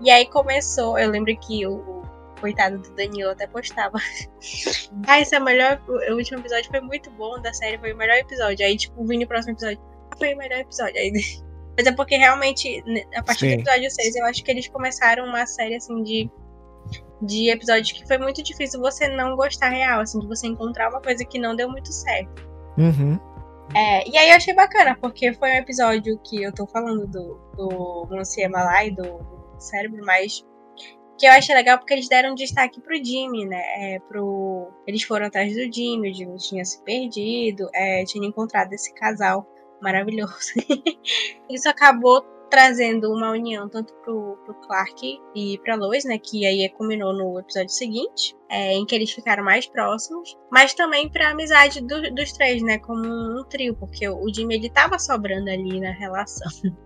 E 0.00 0.10
aí 0.10 0.26
começou. 0.26 0.98
Eu 0.98 1.10
lembro 1.10 1.36
que 1.38 1.66
o, 1.66 1.74
o 1.74 2.02
coitado 2.40 2.78
do 2.78 2.94
Danilo 2.94 3.30
até 3.30 3.46
postava. 3.46 3.98
ah, 5.08 5.20
esse 5.20 5.34
é 5.34 5.38
o 5.40 5.44
melhor. 5.44 5.82
O 5.88 6.12
o 6.12 6.16
último 6.16 6.38
episódio 6.38 6.70
foi 6.70 6.80
muito 6.80 7.10
bom 7.10 7.40
da 7.40 7.52
série, 7.52 7.78
foi 7.78 7.92
o 7.92 7.96
melhor 7.96 8.16
episódio. 8.16 8.64
Aí, 8.64 8.76
tipo, 8.76 9.04
vindo 9.04 9.22
no 9.22 9.26
próximo 9.26 9.54
episódio. 9.54 9.80
"Ah, 10.12 10.16
Foi 10.18 10.34
o 10.34 10.36
melhor 10.38 10.60
episódio. 10.60 10.96
Aí, 10.96 11.10
mas 11.76 11.86
é 11.86 11.92
porque 11.92 12.16
realmente, 12.16 12.82
né, 12.86 13.02
a 13.16 13.22
partir 13.22 13.50
Sim. 13.50 13.56
do 13.56 13.62
episódio 13.62 13.90
6, 13.90 14.16
eu 14.16 14.26
acho 14.26 14.44
que 14.44 14.50
eles 14.50 14.68
começaram 14.68 15.24
uma 15.24 15.46
série 15.46 15.76
assim 15.76 16.02
de. 16.02 16.30
De 17.22 17.48
episódios 17.48 17.92
que 17.92 18.06
foi 18.06 18.18
muito 18.18 18.42
difícil 18.42 18.78
você 18.80 19.08
não 19.08 19.34
gostar 19.34 19.70
real, 19.70 20.00
assim, 20.00 20.18
de 20.18 20.26
você 20.26 20.46
encontrar 20.46 20.90
uma 20.90 21.00
coisa 21.00 21.24
que 21.24 21.38
não 21.38 21.56
deu 21.56 21.70
muito 21.70 21.90
certo. 21.90 22.46
Uhum. 22.76 23.18
É, 23.74 24.06
e 24.06 24.18
aí 24.18 24.28
eu 24.28 24.36
achei 24.36 24.52
bacana, 24.52 24.94
porque 25.00 25.32
foi 25.32 25.52
um 25.52 25.54
episódio 25.54 26.18
que 26.22 26.42
eu 26.42 26.52
tô 26.52 26.66
falando 26.66 27.06
do, 27.06 27.40
do 27.56 28.08
Monsieur 28.10 28.50
Malai, 28.50 28.90
do, 28.90 29.02
do 29.02 29.54
cérebro, 29.58 30.04
mas 30.04 30.44
que 31.16 31.26
eu 31.26 31.30
achei 31.30 31.54
legal 31.54 31.78
porque 31.78 31.94
eles 31.94 32.08
deram 32.08 32.34
destaque 32.34 32.80
pro 32.80 33.02
Jimmy, 33.02 33.46
né? 33.46 33.62
É, 33.78 33.98
pro... 34.00 34.70
Eles 34.86 35.02
foram 35.04 35.26
atrás 35.26 35.54
do 35.54 35.72
Jimmy, 35.72 36.10
o 36.10 36.14
Jimmy 36.14 36.36
tinha 36.36 36.64
se 36.64 36.82
perdido, 36.82 37.70
é, 37.72 38.04
tinha 38.04 38.26
encontrado 38.26 38.72
esse 38.72 38.92
casal 38.94 39.46
maravilhoso. 39.84 40.52
Isso 41.48 41.68
acabou 41.68 42.22
trazendo 42.50 43.12
uma 43.12 43.30
união 43.32 43.68
tanto 43.68 43.92
pro, 44.04 44.38
pro 44.44 44.54
Clark 44.66 45.18
e 45.34 45.58
pra 45.58 45.74
Lois, 45.74 46.04
né? 46.04 46.18
Que 46.18 46.46
aí 46.46 46.68
culminou 46.70 47.12
no 47.12 47.38
episódio 47.40 47.70
seguinte, 47.70 48.36
é, 48.48 48.74
em 48.74 48.86
que 48.86 48.94
eles 48.94 49.10
ficaram 49.10 49.44
mais 49.44 49.66
próximos, 49.66 50.36
mas 50.52 50.72
também 50.72 51.08
pra 51.08 51.30
amizade 51.30 51.80
do- 51.80 52.14
dos 52.14 52.32
três, 52.32 52.62
né? 52.62 52.78
Como 52.78 53.04
um, 53.04 53.44
trio, 53.44 53.74
porque 53.74 54.08
o 54.08 54.32
Jimmy 54.32 54.54
ele 54.56 54.70
tava 54.70 54.98
sobrando 54.98 55.50
ali 55.50 55.80
na 55.80 55.92
relação. 55.92 56.50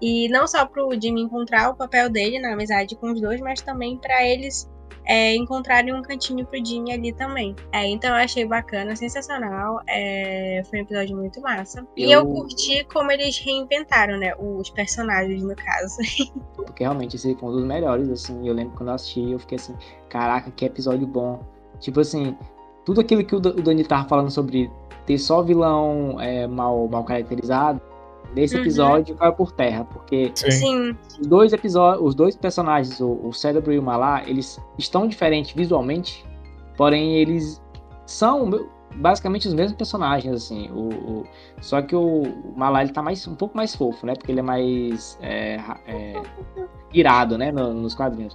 E 0.00 0.30
não 0.30 0.46
só 0.46 0.64
pro 0.64 0.98
Jimmy 0.98 1.20
encontrar 1.20 1.68
o 1.68 1.76
papel 1.76 2.08
dele 2.08 2.38
na 2.38 2.54
amizade 2.54 2.96
com 2.96 3.12
os 3.12 3.20
dois, 3.20 3.38
mas 3.38 3.60
também 3.60 3.98
pra 3.98 4.26
eles 4.26 4.66
é, 5.08 5.34
encontrarem 5.34 5.94
um 5.94 6.02
cantinho 6.02 6.44
pro 6.46 6.62
Jimmy 6.64 6.92
ali 6.92 7.12
também. 7.12 7.56
É, 7.72 7.86
então 7.88 8.10
eu 8.10 8.16
achei 8.16 8.44
bacana, 8.46 8.94
sensacional. 8.94 9.80
é, 9.88 10.62
foi 10.68 10.80
um 10.80 10.82
episódio 10.82 11.16
muito 11.16 11.40
massa. 11.40 11.86
E 11.96 12.04
eu 12.04 12.20
Eu- 12.20 12.26
curti 12.26 12.84
como 12.84 13.10
eles 13.10 13.38
reinventaram, 13.38 14.18
né? 14.18 14.34
Os 14.38 14.68
personagens, 14.70 15.42
no 15.42 15.56
caso. 15.56 15.96
Porque 16.54 16.82
realmente 16.84 17.16
esse 17.16 17.34
foi 17.34 17.48
um 17.48 17.52
dos 17.52 17.64
melhores, 17.64 18.08
assim. 18.10 18.46
Eu 18.46 18.54
lembro 18.54 18.76
quando 18.76 18.90
eu 18.90 18.94
assisti, 18.94 19.32
eu 19.32 19.38
fiquei 19.38 19.56
assim, 19.56 19.74
caraca, 20.10 20.50
que 20.50 20.64
episódio 20.64 21.06
bom. 21.06 21.40
Tipo 21.80 22.00
assim, 22.00 22.36
tudo 22.84 23.00
aquilo 23.00 23.24
que 23.24 23.34
o 23.34 23.40
Dani 23.40 23.84
tava 23.84 24.06
falando 24.08 24.30
sobre 24.30 24.70
ter 25.06 25.16
só 25.18 25.40
vilão 25.42 26.20
é, 26.20 26.46
mal, 26.46 26.86
mal 26.88 27.02
caracterizado, 27.04 27.80
nesse 28.34 28.54
Uhum. 28.56 28.60
episódio 28.62 29.14
caiu 29.16 29.32
por 29.32 29.52
terra. 29.52 29.84
Porque 29.84 30.30
Sim. 30.34 30.96
Os 31.20 31.26
dois 31.26 31.52
episódios, 31.52 32.06
os 32.06 32.14
dois 32.14 32.36
personagens, 32.36 33.00
o, 33.00 33.10
o 33.24 33.32
Cérebro 33.32 33.72
e 33.72 33.78
o 33.78 33.82
Malá, 33.82 34.22
eles 34.26 34.60
estão 34.78 35.06
diferentes 35.08 35.52
visualmente, 35.54 36.24
porém 36.76 37.16
eles 37.16 37.60
são 38.06 38.68
basicamente 38.96 39.46
os 39.46 39.54
mesmos 39.54 39.76
personagens, 39.76 40.34
assim. 40.34 40.70
O, 40.70 40.88
o- 41.20 41.26
só 41.60 41.82
que 41.82 41.94
o, 41.94 42.22
o 42.22 42.54
Malá 42.56 42.82
ele 42.82 42.92
tá 42.92 43.02
mais, 43.02 43.26
um 43.26 43.34
pouco 43.34 43.56
mais 43.56 43.74
fofo, 43.74 44.06
né? 44.06 44.14
Porque 44.14 44.32
ele 44.32 44.40
é 44.40 44.42
mais 44.42 45.18
é, 45.20 45.60
é, 45.86 46.22
irado, 46.92 47.36
né? 47.36 47.52
no- 47.52 47.74
nos 47.74 47.94
quadrinhos. 47.94 48.34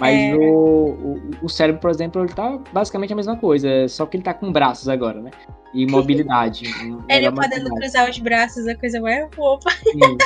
Mas 0.00 0.14
É. 0.18 0.34
o, 0.34 0.40
o, 0.42 1.20
o 1.42 1.48
cérebro, 1.48 1.80
por 1.80 1.90
exemplo, 1.90 2.22
ele 2.22 2.32
tá 2.32 2.58
basicamente 2.72 3.12
a 3.12 3.16
mesma 3.16 3.36
coisa, 3.36 3.88
só 3.88 4.04
que 4.06 4.16
ele 4.16 4.24
tá 4.24 4.34
com 4.34 4.52
braços 4.52 4.88
agora, 4.88 5.20
né? 5.20 5.30
E 5.72 5.86
mobilidade. 5.86 6.64
ele 7.08 7.30
podendo 7.32 7.70
cruzar 7.74 8.08
os 8.08 8.18
braços, 8.18 8.66
a 8.66 8.74
coisa 8.76 9.00
mais. 9.00 9.26
Sim. 9.82 10.18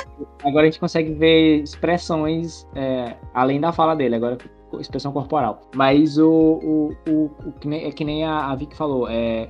Agora 0.44 0.62
a 0.66 0.70
gente 0.70 0.80
consegue 0.80 1.12
ver 1.14 1.62
expressões 1.62 2.66
é, 2.74 3.14
além 3.34 3.60
da 3.60 3.72
fala 3.72 3.94
dele, 3.94 4.16
agora 4.16 4.38
expressão 4.80 5.12
corporal. 5.12 5.62
Mas 5.74 6.16
o, 6.18 6.30
o, 6.30 6.96
o, 7.10 7.30
o 7.46 7.52
que 7.60 7.66
nem, 7.66 7.84
é 7.86 7.90
que 7.90 8.04
nem 8.04 8.24
a, 8.24 8.46
a 8.50 8.54
Vicky 8.54 8.76
falou, 8.76 9.08
é, 9.08 9.48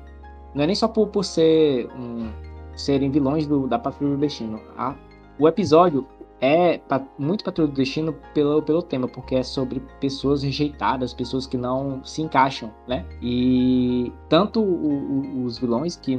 não 0.55 0.64
é 0.64 0.66
nem 0.66 0.74
só 0.74 0.88
por, 0.88 1.09
por 1.09 1.24
ser 1.24 1.86
um, 1.99 2.30
serem 2.74 3.11
vilões 3.11 3.47
do, 3.47 3.66
da 3.68 3.78
Patrulha 3.78 4.14
do 4.14 4.20
Destino. 4.20 4.61
A- 4.78 4.95
o 5.38 5.47
episódio 5.47 6.07
é 6.41 6.80
muito 7.18 7.45
Patrulha 7.45 7.68
do 7.68 7.74
Destino 7.74 8.14
pelo, 8.34 8.62
pelo 8.62 8.82
tema, 8.82 9.07
porque 9.07 9.34
é 9.34 9.43
sobre 9.43 9.80
pessoas 10.01 10.43
rejeitadas, 10.43 11.12
pessoas 11.12 11.47
que 11.47 11.57
não 11.57 12.03
se 12.05 12.22
encaixam, 12.22 12.72
né? 12.88 13.05
E 13.20 14.12
tanto 14.28 14.61
o- 14.61 14.64
o- 14.64 15.45
os 15.45 15.59
vilões 15.59 15.97
que, 15.97 16.18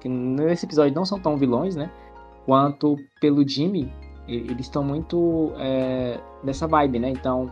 que 0.00 0.08
nesse 0.08 0.66
episódio 0.66 0.94
não 0.94 1.04
são 1.04 1.18
tão 1.18 1.36
vilões, 1.36 1.74
né? 1.76 1.90
quanto 2.44 2.96
pelo 3.20 3.46
Jimmy, 3.48 3.92
eles 4.26 4.66
estão 4.66 4.82
muito 4.82 5.52
é, 5.58 6.18
nessa 6.42 6.66
vibe, 6.66 6.98
né? 6.98 7.08
Então, 7.10 7.50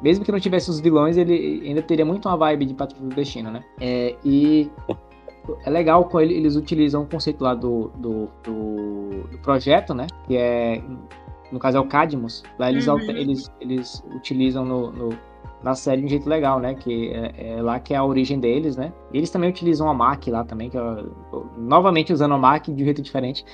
mesmo 0.00 0.24
que 0.24 0.30
não 0.30 0.38
tivesse 0.38 0.70
os 0.70 0.78
vilões, 0.80 1.16
ele 1.16 1.62
ainda 1.66 1.82
teria 1.82 2.04
muito 2.04 2.28
uma 2.28 2.36
vibe 2.36 2.66
de 2.66 2.74
Patrulha 2.74 3.08
do 3.08 3.14
Destino, 3.16 3.50
né? 3.50 3.64
É, 3.80 4.16
e 4.24 4.70
é 5.64 5.70
legal 5.70 6.04
quando 6.06 6.24
ele- 6.24 6.34
eles 6.34 6.56
utilizam 6.56 7.02
o 7.02 7.06
conceito 7.06 7.42
lá 7.42 7.54
do, 7.54 7.90
do, 7.96 8.28
do, 8.42 9.22
do 9.30 9.38
projeto, 9.38 9.94
né? 9.94 10.06
Que 10.26 10.36
é 10.36 10.82
no 11.50 11.58
caso 11.58 11.78
é 11.78 11.80
o 11.80 11.86
Cadmus, 11.86 12.42
lá 12.58 12.68
eles, 12.70 12.86
Uhum. 12.86 13.00
eles, 13.08 13.50
eles 13.60 14.04
utilizam 14.14 14.64
no, 14.66 14.90
no- 14.92 15.18
na 15.62 15.74
série 15.74 16.00
de 16.02 16.06
um 16.06 16.08
jeito 16.10 16.28
legal, 16.28 16.60
né? 16.60 16.74
Que 16.74 17.10
é, 17.12 17.54
é 17.56 17.62
lá 17.62 17.80
que 17.80 17.94
é 17.94 17.96
a 17.96 18.04
origem 18.04 18.38
deles, 18.38 18.76
né? 18.76 18.92
E 19.12 19.16
eles 19.16 19.30
também 19.30 19.48
utilizam 19.48 19.88
a 19.88 19.94
Mac 19.94 20.26
lá 20.28 20.44
também, 20.44 20.68
que 20.68 20.76
é, 20.76 20.80
novamente 21.56 22.12
usando 22.12 22.34
a 22.34 22.38
Mac 22.38 22.64
de 22.66 22.82
um 22.82 22.84
jeito 22.84 23.00
diferente. 23.02 23.44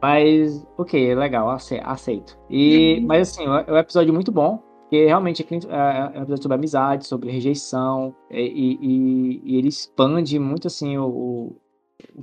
Mas, 0.00 0.64
ok, 0.76 1.10
é 1.10 1.14
legal, 1.14 1.50
ace- 1.56 1.80
aceito. 1.82 2.38
E, 2.48 2.98
Uhum. 3.00 3.06
Mas 3.06 3.30
assim, 3.30 3.44
é 3.44 3.72
um 3.72 3.78
episódio 3.78 4.12
muito 4.14 4.30
bom. 4.30 4.62
Porque 4.88 5.04
realmente 5.04 5.42
aqui, 5.42 5.56
é 5.68 6.16
é 6.16 6.18
um 6.18 6.22
episódio 6.22 6.42
sobre 6.42 6.54
amizade, 6.54 7.06
sobre 7.06 7.30
rejeição, 7.30 8.14
e, 8.30 8.40
e- 8.40 8.78
e- 8.80 9.42
e 9.44 9.56
ele 9.58 9.68
expande 9.68 10.38
muito 10.38 10.66
assim 10.66 10.96
o, 10.96 11.06
o, 11.06 11.56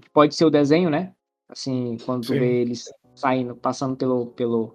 que 0.01 0.09
pode 0.09 0.33
ser 0.33 0.45
o 0.45 0.49
desenho, 0.49 0.89
né? 0.89 1.11
Assim, 1.47 1.95
quando 2.03 2.25
tu 2.25 2.33
vê 2.39 2.61
eles 2.61 2.91
saindo, 3.13 3.55
passando 3.55 3.95
pelo, 3.95 4.25
pelo, 4.27 4.73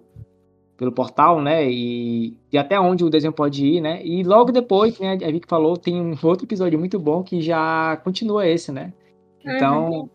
pelo 0.77 0.93
portal, 0.93 1.41
né? 1.41 1.69
E, 1.69 2.37
e 2.49 2.57
até 2.57 2.79
onde 2.79 3.03
o 3.03 3.09
desenho 3.09 3.33
pode 3.33 3.65
ir, 3.65 3.81
né? 3.81 4.01
E 4.05 4.23
logo 4.23 4.53
depois, 4.53 4.97
né, 4.97 5.15
a 5.21 5.29
Vicky 5.29 5.47
falou, 5.49 5.75
tem 5.75 5.99
um 6.01 6.15
outro 6.23 6.45
episódio 6.45 6.79
muito 6.79 6.97
bom 6.97 7.21
que 7.23 7.41
já 7.41 7.97
continua 8.05 8.47
esse, 8.47 8.71
né? 8.71 8.93
Então, 9.45 10.09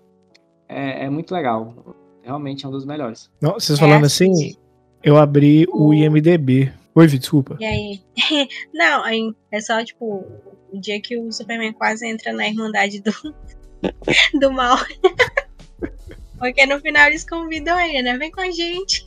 é, 0.66 1.04
é 1.04 1.10
muito 1.10 1.30
legal. 1.34 1.74
Realmente 2.22 2.64
é 2.64 2.68
um 2.68 2.72
dos 2.72 2.86
melhores. 2.86 3.30
Não, 3.38 3.52
vocês 3.52 3.78
falando 3.78 4.04
É, 4.04 4.06
assim, 4.06 4.56
eu 5.02 5.18
abri 5.18 5.66
o 5.70 5.92
IMDB. 5.92 6.72
Oi, 6.96 7.06
Vi, 7.06 7.18
desculpa. 7.18 7.56
E 7.60 7.64
aí? 7.64 8.00
Não, 8.74 9.04
aí 9.04 9.32
é 9.52 9.60
só, 9.60 9.84
tipo, 9.84 10.24
o 10.72 10.80
dia 10.80 11.00
que 11.00 11.16
o 11.18 11.30
Superman 11.30 11.72
quase 11.74 12.06
entra 12.06 12.32
na 12.32 12.48
Irmandade 12.48 13.02
do, 13.02 13.12
do 14.40 14.50
mal. 14.52 14.78
Porque 16.38 16.66
no 16.66 16.78
final 16.80 17.06
eles 17.08 17.28
convidam 17.28 17.78
ele, 17.80 18.02
né? 18.02 18.16
Vem 18.18 18.30
com 18.30 18.40
a 18.42 18.50
gente. 18.50 19.02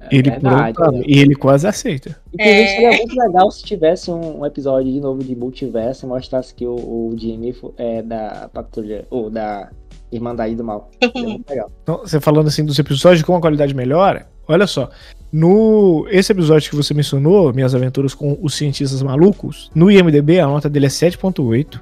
É 0.00 0.08
Ele 0.10 0.30
verdade, 0.30 0.72
pronto, 0.74 0.92
né? 0.98 1.04
e 1.06 1.18
ele 1.18 1.34
quase 1.34 1.66
aceita. 1.66 2.18
Inclusive, 2.32 2.60
É. 2.62 2.66
seria 2.68 2.96
muito 2.96 3.14
legal 3.18 3.50
se 3.50 3.62
tivesse 3.62 4.10
um, 4.10 4.40
um 4.40 4.46
episódio 4.46 4.90
de 4.90 5.00
novo 5.00 5.22
de 5.22 5.36
multiverso 5.36 6.06
e 6.06 6.08
mostrasse 6.08 6.54
que 6.54 6.66
o, 6.66 6.74
o 6.74 7.14
Jimmy 7.18 7.54
é 7.76 8.00
da 8.02 8.48
patrulha, 8.52 9.06
ou 9.10 9.28
da 9.28 9.70
Irmandade 10.10 10.54
do 10.54 10.64
Mal. 10.64 10.90
Seria 11.02 11.28
muito 11.28 11.50
legal. 11.50 11.70
Então, 11.82 11.98
você 11.98 12.18
falando 12.20 12.46
assim 12.46 12.64
dos 12.64 12.78
episódios 12.78 13.22
com 13.22 13.36
a 13.36 13.40
qualidade 13.40 13.74
melhora, 13.74 14.26
olha 14.48 14.66
só. 14.66 14.88
No 15.36 16.06
esse 16.08 16.32
episódio 16.32 16.70
que 16.70 16.74
você 16.74 16.94
mencionou, 16.94 17.52
Minhas 17.52 17.74
Aventuras 17.74 18.14
com 18.14 18.38
os 18.40 18.54
Cientistas 18.54 19.02
Malucos, 19.02 19.70
no 19.74 19.90
IMDB 19.90 20.40
a 20.40 20.46
nota 20.46 20.66
dele 20.66 20.86
é 20.86 20.88
7.8. 20.88 21.78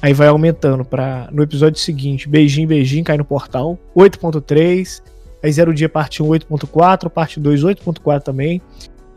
Aí 0.00 0.12
vai 0.12 0.28
aumentando 0.28 0.84
para 0.84 1.28
no 1.32 1.42
episódio 1.42 1.80
seguinte, 1.80 2.28
Beijinho, 2.28 2.68
Beijinho, 2.68 3.02
cai 3.02 3.16
no 3.16 3.24
portal, 3.24 3.76
8.3. 3.96 5.02
Aí 5.42 5.50
Zero 5.50 5.74
Dia 5.74 5.88
parte 5.88 6.22
1, 6.22 6.28
8.4, 6.28 7.10
parte 7.10 7.40
2, 7.40 7.64
8.4 7.64 8.22
também. 8.22 8.62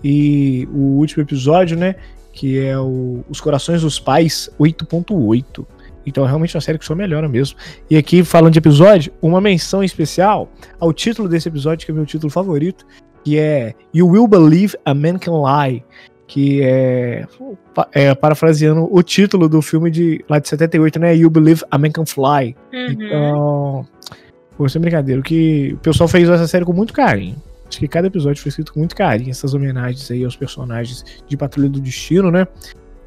E 0.04 0.68
o 0.74 0.98
último 0.98 1.22
episódio, 1.22 1.78
né, 1.78 1.94
que 2.34 2.58
é 2.58 2.76
o 2.76 3.24
Os 3.30 3.40
Corações 3.40 3.84
dos 3.84 4.00
Pais, 4.00 4.50
8.8. 4.60 5.64
Então 6.08 6.26
é 6.26 6.28
realmente 6.28 6.56
uma 6.56 6.62
série 6.62 6.80
que 6.80 6.86
só 6.86 6.96
melhora 6.96 7.30
mesmo. 7.30 7.56
E 7.88 7.96
aqui, 7.96 8.24
falando 8.24 8.54
de 8.54 8.58
episódio, 8.58 9.14
uma 9.22 9.40
menção 9.40 9.84
especial 9.84 10.50
ao 10.80 10.92
título 10.92 11.30
desse 11.30 11.48
episódio, 11.48 11.86
que 11.86 11.92
é 11.92 11.94
meu 11.94 12.06
título 12.08 12.32
favorito, 12.32 12.84
que 13.30 13.38
é 13.38 13.76
You 13.94 14.08
Will 14.08 14.28
Believe 14.28 14.76
a 14.84 14.92
Man 14.92 15.20
Can 15.20 15.44
Lie, 15.44 15.84
que 16.26 16.64
é, 16.64 17.28
é 17.92 18.16
parafraseando 18.16 18.88
o 18.92 19.04
título 19.04 19.48
do 19.48 19.62
filme 19.62 19.92
de 19.92 20.26
lá 20.28 20.40
de 20.40 20.50
78, 20.50 21.00
né? 21.00 21.16
You 21.16 21.30
Believe 21.30 21.64
a 21.70 21.78
Man 21.78 21.92
Can 21.92 22.08
Fly. 22.08 22.56
Uhum. 22.74 22.88
Então, 22.90 23.88
pô, 24.58 24.68
sem 24.68 24.82
brincadeira, 24.82 25.22
o 25.22 25.24
que 25.24 25.74
o 25.76 25.78
pessoal 25.78 26.08
fez 26.08 26.28
essa 26.28 26.48
série 26.48 26.66
com 26.66 26.74
muito 26.74 26.92
carinho. 26.92 27.36
Acho 27.68 27.78
que 27.78 27.88
cada 27.88 28.08
episódio 28.08 28.42
foi 28.42 28.50
escrito 28.50 28.74
com 28.74 28.80
muito 28.80 28.96
carinho, 28.96 29.30
essas 29.30 29.54
homenagens 29.54 30.10
aí 30.10 30.26
aos 30.26 30.36
personagens 30.36 31.06
de 31.28 31.38
Patrulha 31.38 31.70
do 31.70 31.80
Destino, 31.80 32.32
né? 32.32 32.48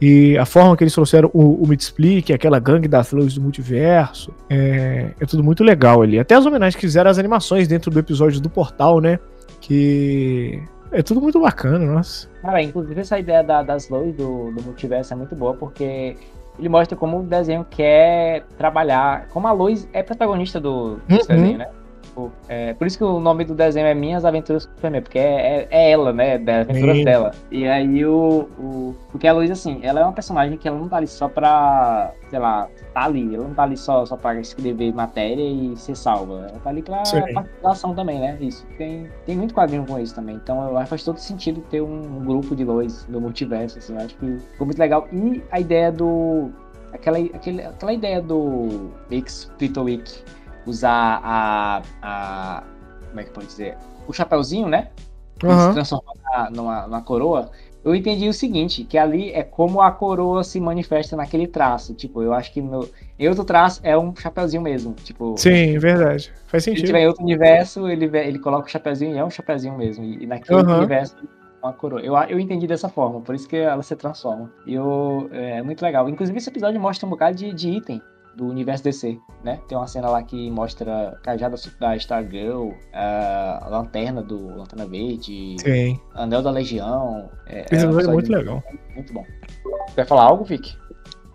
E 0.00 0.38
a 0.38 0.44
forma 0.44 0.76
que 0.76 0.84
eles 0.84 0.94
trouxeram 0.94 1.30
o, 1.32 1.64
o 1.64 1.66
Mid-Split, 1.66 2.30
aquela 2.30 2.60
gangue 2.60 2.86
das 2.86 3.10
luzes 3.10 3.34
do 3.34 3.40
multiverso, 3.40 4.32
é, 4.48 5.10
é 5.18 5.26
tudo 5.26 5.42
muito 5.42 5.64
legal 5.64 6.02
ali. 6.02 6.18
Até 6.18 6.36
as 6.36 6.46
homenagens 6.46 6.76
que 6.76 6.82
fizeram 6.82 7.10
às 7.10 7.18
animações 7.18 7.66
dentro 7.66 7.90
do 7.90 7.98
episódio 7.98 8.40
do 8.40 8.48
Portal, 8.48 9.00
né? 9.00 9.18
Que 9.62 10.62
é 10.90 11.02
tudo 11.02 11.20
muito 11.20 11.40
bacana, 11.40 11.78
nossa. 11.78 12.28
Cara, 12.42 12.60
inclusive 12.62 13.00
essa 13.00 13.18
ideia 13.18 13.42
da- 13.42 13.62
das 13.62 13.88
lojas 13.88 14.14
do, 14.14 14.50
do 14.52 14.62
multiverso 14.62 15.14
é 15.14 15.16
muito 15.16 15.34
boa, 15.34 15.54
porque 15.54 16.16
ele 16.58 16.68
mostra 16.68 16.96
como 16.96 17.20
o 17.20 17.22
desenho 17.22 17.64
quer 17.70 18.44
trabalhar. 18.58 19.28
Como 19.28 19.46
a 19.48 19.52
Lois 19.52 19.88
é 19.92 20.02
protagonista 20.02 20.60
do, 20.60 20.96
desse 21.08 21.30
Uhum. 21.32 21.36
desenho, 21.38 21.58
né? 21.58 21.68
Tipo, 22.12 22.30
é, 22.46 22.74
por 22.74 22.86
isso 22.86 22.98
que 22.98 23.04
o 23.04 23.18
nome 23.18 23.42
do 23.42 23.54
desenho 23.54 23.86
é 23.86 23.94
Minhas 23.94 24.22
Aventuras 24.26 24.66
com 24.66 24.72
o 24.72 24.74
Superman, 24.76 25.00
porque 25.00 25.18
é, 25.18 25.62
é- 25.62 25.68
é 25.70 25.90
ela, 25.92 26.12
né? 26.12 26.36
Das 26.36 26.68
aventuras 26.68 26.98
Sim. 26.98 27.04
dela. 27.04 27.30
E 27.50 27.66
aí 27.66 28.04
o, 28.04 28.48
o. 28.58 28.94
Porque 29.10 29.26
a 29.26 29.32
Lois, 29.32 29.50
assim, 29.50 29.80
ela 29.82 30.00
é 30.00 30.02
uma 30.04 30.12
personagem 30.12 30.58
que 30.58 30.68
ela 30.68 30.78
não 30.78 30.88
tá 30.90 30.98
ali 30.98 31.06
só 31.06 31.26
pra. 31.26 32.12
Sei 32.28 32.38
lá, 32.38 32.68
tá 32.92 33.04
ali. 33.04 33.34
Ela 33.34 33.44
não 33.48 33.54
tá 33.54 33.62
ali 33.62 33.78
só, 33.78 34.04
só 34.04 34.14
pra 34.14 34.38
escrever 34.38 34.92
matéria 34.92 35.42
e 35.42 35.74
ser 35.76 35.96
salva. 35.96 36.48
Ela 36.50 36.60
tá 36.62 36.68
ali 36.68 36.82
pra 36.82 37.02
Sim. 37.06 37.22
participação 37.32 37.94
também, 37.94 38.20
né? 38.20 38.36
Isso. 38.42 38.66
Tem, 38.76 39.08
tem 39.24 39.34
muito 39.34 39.54
quadrinho 39.54 39.86
com 39.86 39.98
isso 39.98 40.14
também. 40.14 40.36
Então 40.36 40.68
eu 40.68 40.76
acho 40.76 40.84
que 40.84 40.90
faz 40.90 41.04
todo 41.04 41.16
sentido 41.16 41.62
ter 41.70 41.80
um, 41.80 42.18
um 42.18 42.24
grupo 42.26 42.54
de 42.54 42.62
Lois 42.62 43.06
no 43.08 43.22
multiverso, 43.22 43.78
assim. 43.78 43.94
Eu 43.94 44.00
acho 44.04 44.14
que 44.16 44.38
ficou 44.52 44.66
muito 44.66 44.78
legal. 44.78 45.08
E 45.10 45.42
a 45.50 45.58
ideia 45.58 45.90
do. 45.90 46.50
Aquela, 46.92 47.16
aquele, 47.18 47.62
aquela 47.62 47.92
ideia 47.94 48.20
do 48.20 48.90
X 49.10 49.50
Week 49.78 50.22
usar 50.66 51.20
a, 51.22 51.82
a. 52.02 52.62
Como 53.08 53.20
é 53.20 53.24
que 53.24 53.30
pode 53.30 53.46
dizer? 53.46 53.76
O 54.06 54.12
chapéuzinho, 54.12 54.68
né? 54.68 54.88
E 55.36 55.38
se 55.38 55.48
Aham. 55.48 55.72
transformar 55.72 56.12
na- 56.24 56.50
numa, 56.50 56.82
numa 56.86 57.02
coroa. 57.02 57.50
Eu 57.84 57.96
entendi 57.96 58.28
o 58.28 58.32
seguinte, 58.32 58.84
que 58.84 58.96
ali 58.96 59.32
é 59.32 59.42
como 59.42 59.80
a 59.80 59.90
coroa 59.90 60.44
se 60.44 60.60
manifesta 60.60 61.16
naquele 61.16 61.48
traço. 61.48 61.94
Tipo, 61.94 62.22
eu 62.22 62.32
acho 62.32 62.52
que 62.52 62.60
no, 62.62 62.88
em 63.18 63.28
outro 63.28 63.44
traço 63.44 63.80
é 63.82 63.98
um 63.98 64.14
chapéuzinho 64.14 64.62
mesmo. 64.62 64.92
Tipo, 64.94 65.34
Sim, 65.36 65.78
verdade. 65.78 66.32
Faz 66.46 66.62
se 66.62 66.70
ele 66.70 66.76
sentido. 66.76 66.86
tiver 66.86 67.00
em 67.00 67.08
outro 67.08 67.24
universo, 67.24 67.88
ele, 67.88 68.04
ele 68.18 68.38
coloca 68.38 68.68
o 68.68 68.70
chapéuzinho 68.70 69.14
e 69.16 69.18
é 69.18 69.24
um 69.24 69.30
chapéuzinho 69.30 69.76
mesmo. 69.76 70.04
E, 70.04 70.22
e 70.22 70.26
naquele 70.26 70.60
Aham. 70.60 70.76
universo 70.78 71.16
uma 71.60 71.72
coroa. 71.72 72.00
Eu, 72.00 72.14
eu 72.28 72.38
entendi 72.38 72.66
dessa 72.68 72.88
forma, 72.88 73.20
por 73.20 73.34
isso 73.34 73.48
que 73.48 73.56
ela 73.56 73.82
se 73.82 73.96
transforma. 73.96 74.48
E 74.64 74.74
eu, 74.74 75.28
é 75.32 75.60
muito 75.62 75.82
legal. 75.82 76.08
Inclusive, 76.08 76.38
esse 76.38 76.50
episódio 76.50 76.80
mostra 76.80 77.04
um 77.06 77.10
bocado 77.10 77.36
de, 77.36 77.52
de 77.52 77.68
item 77.70 78.00
do 78.36 78.46
universo 78.46 78.82
DC, 78.84 79.18
né? 79.44 79.60
Tem 79.68 79.76
uma 79.76 79.86
cena 79.86 80.08
lá 80.08 80.22
que 80.22 80.50
mostra 80.50 81.18
cajada 81.22 81.56
da 81.80 81.96
Stargirl, 81.96 82.70
a 82.92 83.66
lanterna 83.70 84.22
do 84.22 84.56
Lanterna 84.56 84.86
Verde, 84.86 85.56
Sim. 85.60 86.00
Anel 86.14 86.42
da 86.42 86.50
Legião. 86.50 87.28
É, 87.46 87.66
Esse 87.70 87.84
é 87.84 87.88
um 87.88 87.90
é 87.90 87.94
episódio 87.94 88.12
muito 88.12 88.32
legal. 88.32 88.62
Muito 88.94 89.12
bom. 89.12 89.24
Quer 89.94 90.06
falar 90.06 90.24
algo, 90.24 90.44
Vic? 90.44 90.76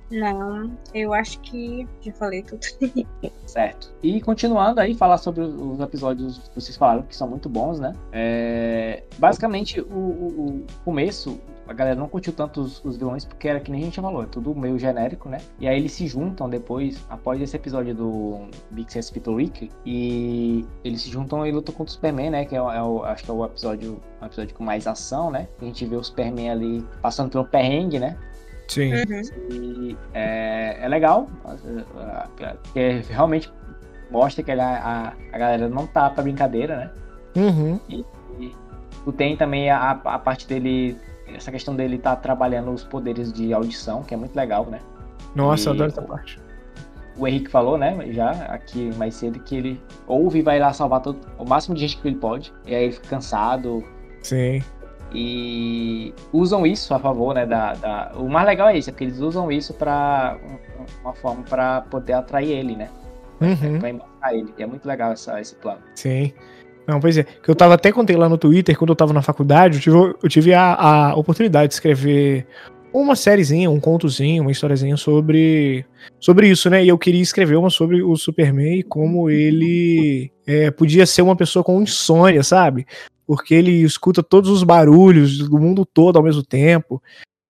Não, 0.10 0.72
eu 0.94 1.14
acho 1.14 1.38
que 1.42 1.86
já 2.02 2.14
falei 2.14 2.42
tudo. 2.42 2.62
Certo. 3.46 3.94
E 4.02 4.22
continuando 4.22 4.80
aí, 4.80 4.94
falar 4.96 5.18
sobre 5.18 5.42
os 5.42 5.54
os 5.54 5.80
episódios 5.82 6.38
que 6.50 6.56
vocês 6.56 6.78
falaram, 6.78 7.04
que 7.04 7.14
são 7.16 7.28
muito 7.28 7.50
bons, 7.50 7.78
né? 7.80 7.94
É, 8.14 9.04
Basicamente, 9.18 9.82
o, 9.82 9.86
o- 9.94 10.50
o 10.60 10.66
começo, 10.86 11.40
a 11.68 11.74
galera 11.74 11.96
não 12.00 12.08
curtiu 12.08 12.32
tanto 12.34 12.62
os, 12.62 12.84
os 12.86 12.98
vilões, 12.98 13.26
porque 13.26 13.48
era 13.48 13.60
que 13.60 13.72
nem 13.72 13.82
a 13.82 13.84
gente 13.86 14.00
falou, 14.00 14.24
é 14.24 14.26
tudo 14.26 14.56
meio 14.56 14.78
genérico, 14.80 15.28
né? 15.30 15.38
E 15.60 15.68
aí 15.68 15.78
eles 15.78 15.92
se 15.92 16.08
juntam 16.08 16.50
depois, 16.50 17.06
após 17.10 17.42
esse 17.42 17.56
episódio 17.56 17.94
do 17.94 18.48
Big 18.72 18.92
Sense 18.92 19.12
Peter 19.12 19.34
Week, 19.34 19.70
e 19.86 20.66
eles 20.84 21.02
se 21.02 21.10
juntam 21.10 21.46
e 21.46 21.52
lutam 21.52 21.74
contra 21.76 21.90
o 21.92 21.94
Superman, 21.94 22.30
né? 22.32 22.46
Que 22.46 22.56
é, 22.56 22.62
o- 22.62 22.72
é 22.72 22.82
o, 22.84 23.04
acho 23.04 23.24
que 23.24 23.32
é 23.32 23.34
o 23.34 23.46
episódio, 23.46 24.02
um 24.22 24.26
episódio 24.26 24.56
com 24.56 24.64
mais 24.64 24.88
ação, 24.88 25.30
né? 25.32 25.48
A 25.62 25.66
gente 25.66 25.86
vê 25.86 25.96
o 25.96 26.04
Superman 26.04 26.50
ali 26.52 26.86
passando 27.02 27.30
por 27.30 27.42
um 27.42 27.46
perrengue, 27.46 28.00
né? 28.00 28.18
Sim. 28.68 28.92
Uhum. 28.94 29.22
E 29.52 29.98
é, 30.14 30.78
é 30.82 30.88
legal, 30.88 31.28
porque 32.64 33.02
realmente 33.10 33.52
mostra 34.12 34.44
que 34.44 34.52
a, 34.52 34.56
a, 34.58 35.14
a 35.34 35.38
galera 35.38 35.70
não 35.70 35.88
tá 35.88 36.10
pra 36.10 36.24
brincadeira, 36.24 36.78
né? 36.78 36.92
Uhum. 37.44 37.80
Tu 39.06 39.12
tem 39.14 39.38
também 39.38 39.70
a, 39.70 39.92
a 39.92 40.20
parte 40.20 40.46
dele, 40.48 40.98
essa 41.36 41.52
questão 41.52 41.76
dele 41.76 41.98
tá 41.98 42.16
trabalhando 42.16 42.72
os 42.72 42.84
poderes 42.84 43.32
de 43.34 43.54
audição, 43.54 44.04
que 44.04 44.14
é 44.14 44.18
muito 44.18 44.36
legal, 44.36 44.66
né? 44.66 44.80
Nossa, 45.36 45.70
eu 45.70 45.74
E- 45.74 45.76
adoro 45.76 45.92
essa 45.92 46.02
parte. 46.02 46.40
O 47.18 47.28
Henrique 47.28 47.50
falou, 47.50 47.78
né, 47.80 47.98
já 48.12 48.30
aqui 48.46 48.92
mais 48.96 49.16
cedo, 49.16 49.40
que 49.40 49.56
ele 49.56 49.82
ouve 50.08 50.40
e 50.40 50.42
vai 50.44 50.60
lá 50.60 50.72
salvar 50.72 51.02
todo, 51.02 51.18
o 51.40 51.46
máximo 51.50 51.74
de 51.74 51.82
gente 51.82 51.98
que 51.98 52.08
ele 52.08 52.18
pode, 52.18 52.54
e 52.66 52.76
aí 52.76 52.84
ele 52.84 52.94
fica 52.94 53.08
cansado, 53.08 53.84
Sim. 54.22 54.62
e 55.12 56.14
usam 56.32 56.66
isso 56.66 56.94
a 56.94 57.00
favor, 57.00 57.34
né, 57.34 57.46
da, 57.46 57.74
da... 57.74 58.12
O 58.16 58.30
mais 58.30 58.46
legal 58.46 58.70
é 58.70 58.78
isso, 58.78 58.90
é 58.90 58.94
porque 58.94 59.06
eles 59.06 59.20
usam 59.20 59.52
isso 59.52 59.74
um- 59.74 60.86
uma 61.04 61.14
forma 61.14 61.44
pra 61.44 61.82
poder 61.82 62.14
atrair 62.14 62.52
ele, 62.52 62.76
né? 62.76 62.88
Uhum. 63.42 63.80
Pra 63.80 63.90
embarcar 63.90 64.34
ele. 64.34 64.54
E 64.58 64.64
é 64.64 64.66
muito 64.68 64.86
legal 64.88 65.12
essa, 65.12 65.40
esse 65.40 65.56
plano. 65.56 65.80
Sim. 65.96 66.34
Não, 66.88 67.00
pois 67.00 67.18
é. 67.18 67.24
Que 67.24 67.50
eu 67.50 67.56
tava 67.56 67.74
até 67.74 67.92
contei 67.92 68.16
lá 68.16 68.30
no 68.30 68.38
Twitter, 68.38 68.78
quando 68.78 68.92
eu 68.92 68.96
tava 68.96 69.14
na 69.14 69.22
faculdade, 69.22 69.78
eu 69.78 69.82
tive, 69.82 69.98
eu 69.98 70.30
tive 70.30 70.54
a, 70.54 70.74
a 70.74 71.16
oportunidade 71.16 71.70
de 71.70 71.74
escrever 71.74 72.48
uma 72.94 73.16
sériezinha, 73.16 73.70
um 73.70 73.80
contozinho, 73.80 74.44
uma 74.44 74.52
historiazinha 74.52 74.96
sobre, 74.96 75.86
sobre 76.20 76.48
isso, 76.48 76.70
né? 76.70 76.84
E 76.84 76.88
eu 76.88 76.98
queria 76.98 77.22
escrever 77.22 77.58
uma 77.58 77.70
sobre 77.70 78.02
o 78.02 78.16
Superman 78.16 78.80
e 78.80 78.84
como 78.84 79.30
ele 79.30 80.32
é, 80.48 80.72
podia 80.72 81.06
ser 81.06 81.22
uma 81.22 81.36
pessoa 81.36 81.64
com 81.64 81.82
insônia, 81.82 82.42
sabe? 82.42 82.88
porque 83.28 83.54
ele 83.54 83.84
escuta 83.84 84.24
todos 84.24 84.50
os 84.50 84.64
barulhos 84.64 85.38
do 85.38 85.60
mundo 85.60 85.86
todo 85.86 86.16
ao 86.16 86.24
mesmo 86.24 86.42
tempo 86.42 87.04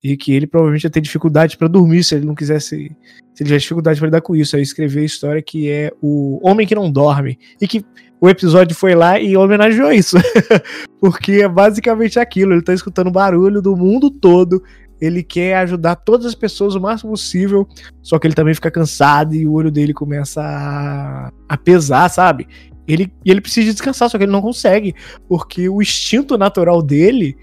e 0.03 0.17
que 0.17 0.33
ele 0.33 0.47
provavelmente 0.47 0.83
ia 0.83 0.89
ter 0.89 1.01
dificuldade 1.01 1.55
para 1.55 1.67
dormir 1.67 2.03
se 2.03 2.15
ele 2.15 2.25
não 2.25 2.33
quisesse, 2.33 2.69
se 2.69 2.75
ele 2.75 3.47
tivesse 3.47 3.63
dificuldade 3.63 3.99
para 3.99 4.07
lidar 4.07 4.21
com 4.21 4.35
isso. 4.35 4.55
Aí 4.55 4.61
escreveu 4.63 5.03
a 5.03 5.05
história 5.05 5.41
que 5.41 5.69
é 5.69 5.91
o 6.01 6.39
Homem 6.45 6.65
que 6.65 6.73
não 6.73 6.91
dorme 6.91 7.37
e 7.61 7.67
que 7.67 7.85
o 8.19 8.27
episódio 8.27 8.75
foi 8.75 8.95
lá 8.95 9.19
e 9.19 9.37
homenageou 9.37 9.91
isso, 9.91 10.17
porque 10.99 11.33
é 11.33 11.47
basicamente 11.47 12.19
aquilo. 12.19 12.53
Ele 12.53 12.63
tá 12.63 12.73
escutando 12.73 13.11
barulho 13.11 13.61
do 13.61 13.75
mundo 13.75 14.09
todo. 14.09 14.63
Ele 14.99 15.21
quer 15.21 15.57
ajudar 15.57 15.95
todas 15.97 16.25
as 16.25 16.33
pessoas 16.33 16.73
o 16.73 16.81
máximo 16.81 17.11
possível, 17.11 17.67
só 18.01 18.17
que 18.17 18.25
ele 18.25 18.33
também 18.33 18.55
fica 18.55 18.71
cansado 18.71 19.35
e 19.35 19.45
o 19.45 19.53
olho 19.53 19.69
dele 19.69 19.93
começa 19.93 20.41
a, 20.41 21.31
a 21.47 21.57
pesar, 21.57 22.09
sabe? 22.09 22.47
Ele, 22.87 23.11
ele 23.23 23.39
precisa 23.39 23.71
descansar, 23.71 24.09
só 24.09 24.17
que 24.17 24.23
ele 24.23 24.31
não 24.31 24.41
consegue, 24.41 24.95
porque 25.27 25.69
o 25.69 25.81
instinto 25.83 26.35
natural 26.35 26.81
dele 26.81 27.37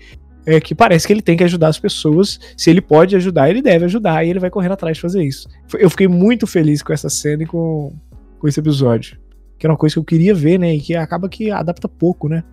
é 0.44 0.60
que 0.60 0.74
parece 0.74 1.06
que 1.06 1.12
ele 1.12 1.22
tem 1.22 1.36
que 1.36 1.44
ajudar 1.44 1.68
as 1.68 1.78
pessoas. 1.78 2.40
Se 2.56 2.70
ele 2.70 2.80
pode 2.80 3.14
ajudar, 3.14 3.48
ele 3.48 3.62
deve 3.62 3.84
ajudar, 3.84 4.24
e 4.24 4.30
ele 4.30 4.40
vai 4.40 4.50
correndo 4.50 4.72
atrás 4.72 4.96
de 4.96 5.02
fazer 5.02 5.22
isso. 5.22 5.48
Eu 5.74 5.88
fiquei 5.88 6.08
muito 6.08 6.48
feliz 6.48 6.82
com 6.82 6.92
essa 6.92 7.08
cena 7.08 7.44
e 7.44 7.46
com, 7.46 7.94
com 8.40 8.48
esse 8.48 8.58
episódio. 8.58 9.23
Que 9.64 9.66
era 9.66 9.72
uma 9.72 9.78
coisa 9.78 9.94
que 9.94 9.98
eu 9.98 10.04
queria 10.04 10.34
ver, 10.34 10.58
né? 10.58 10.74
E 10.74 10.78
que 10.78 10.94
acaba 10.94 11.26
que 11.26 11.50
adapta 11.50 11.88
pouco, 11.88 12.28
né? 12.28 12.44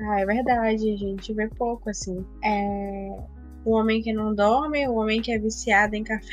Ah, 0.00 0.20
é 0.20 0.24
verdade, 0.24 0.92
a 0.92 0.96
gente 0.96 1.34
vê 1.34 1.48
pouco, 1.48 1.90
assim. 1.90 2.24
É... 2.44 3.10
O 3.64 3.72
homem 3.72 4.00
que 4.00 4.12
não 4.12 4.32
dorme, 4.32 4.86
o 4.86 4.94
homem 4.94 5.20
que 5.20 5.32
é 5.32 5.38
viciado 5.40 5.96
em 5.96 6.04
café. 6.04 6.30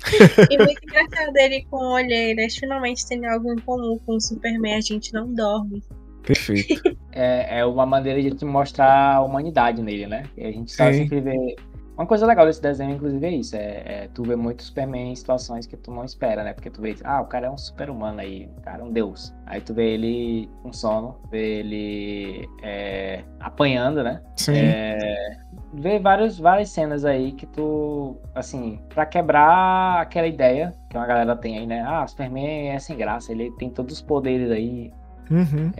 e 0.50 0.56
muito 0.56 0.80
engraçado 0.82 1.36
ele 1.36 1.66
com 1.70 1.92
olheiras, 1.92 2.56
finalmente 2.56 3.06
tem 3.06 3.26
algo 3.26 3.52
em 3.52 3.58
comum 3.58 3.98
com 4.06 4.16
o 4.16 4.20
Superman, 4.20 4.76
a 4.76 4.80
gente 4.80 5.12
não 5.12 5.30
dorme. 5.34 5.82
Perfeito. 6.22 6.96
É, 7.18 7.60
é 7.60 7.64
uma 7.64 7.86
maneira 7.86 8.20
de 8.20 8.30
te 8.32 8.44
mostrar 8.44 9.14
a 9.14 9.22
humanidade 9.22 9.80
nele, 9.80 10.06
né? 10.06 10.24
E 10.36 10.44
a 10.44 10.52
gente 10.52 10.70
só 10.70 10.92
Sim. 10.92 10.98
sempre 10.98 11.22
vê. 11.22 11.56
Uma 11.96 12.06
coisa 12.06 12.26
legal 12.26 12.44
desse 12.44 12.60
desenho, 12.60 12.92
inclusive, 12.94 13.24
é 13.24 13.30
isso. 13.30 13.56
É, 13.56 13.60
é 14.04 14.08
tu 14.12 14.22
vê 14.22 14.36
muito 14.36 14.62
Superman 14.62 15.12
em 15.12 15.16
situações 15.16 15.66
que 15.66 15.76
tu 15.78 15.90
não 15.90 16.04
espera, 16.04 16.44
né? 16.44 16.52
Porque 16.52 16.68
tu 16.70 16.82
vê, 16.82 16.94
ah, 17.02 17.22
o 17.22 17.26
cara 17.26 17.46
é 17.46 17.50
um 17.50 17.56
super-humano 17.56 18.20
aí, 18.20 18.50
o 18.58 18.60
cara 18.60 18.82
é 18.82 18.84
um 18.84 18.92
deus. 18.92 19.34
Aí 19.46 19.62
tu 19.62 19.72
vê 19.72 19.94
ele 19.94 20.50
com 20.62 20.72
sono, 20.74 21.18
vê 21.30 21.60
ele 21.60 22.46
é, 22.62 23.24
apanhando, 23.40 24.02
né? 24.02 24.20
Sim. 24.36 24.52
É, 24.54 25.38
vê 25.72 25.98
várias, 25.98 26.38
várias 26.38 26.68
cenas 26.68 27.04
aí 27.06 27.32
que 27.32 27.46
tu, 27.46 28.18
assim, 28.34 28.78
pra 28.90 29.06
quebrar 29.06 30.02
aquela 30.02 30.26
ideia 30.26 30.74
que 30.90 30.98
uma 30.98 31.06
galera 31.06 31.34
tem 31.34 31.56
aí, 31.58 31.66
né? 31.66 31.82
Ah, 31.86 32.06
Superman 32.06 32.68
é 32.72 32.78
sem 32.78 32.96
graça, 32.98 33.32
ele 33.32 33.50
tem 33.52 33.70
todos 33.70 33.94
os 33.94 34.02
poderes 34.02 34.50
aí, 34.50 34.92
Uhum. 35.30 35.72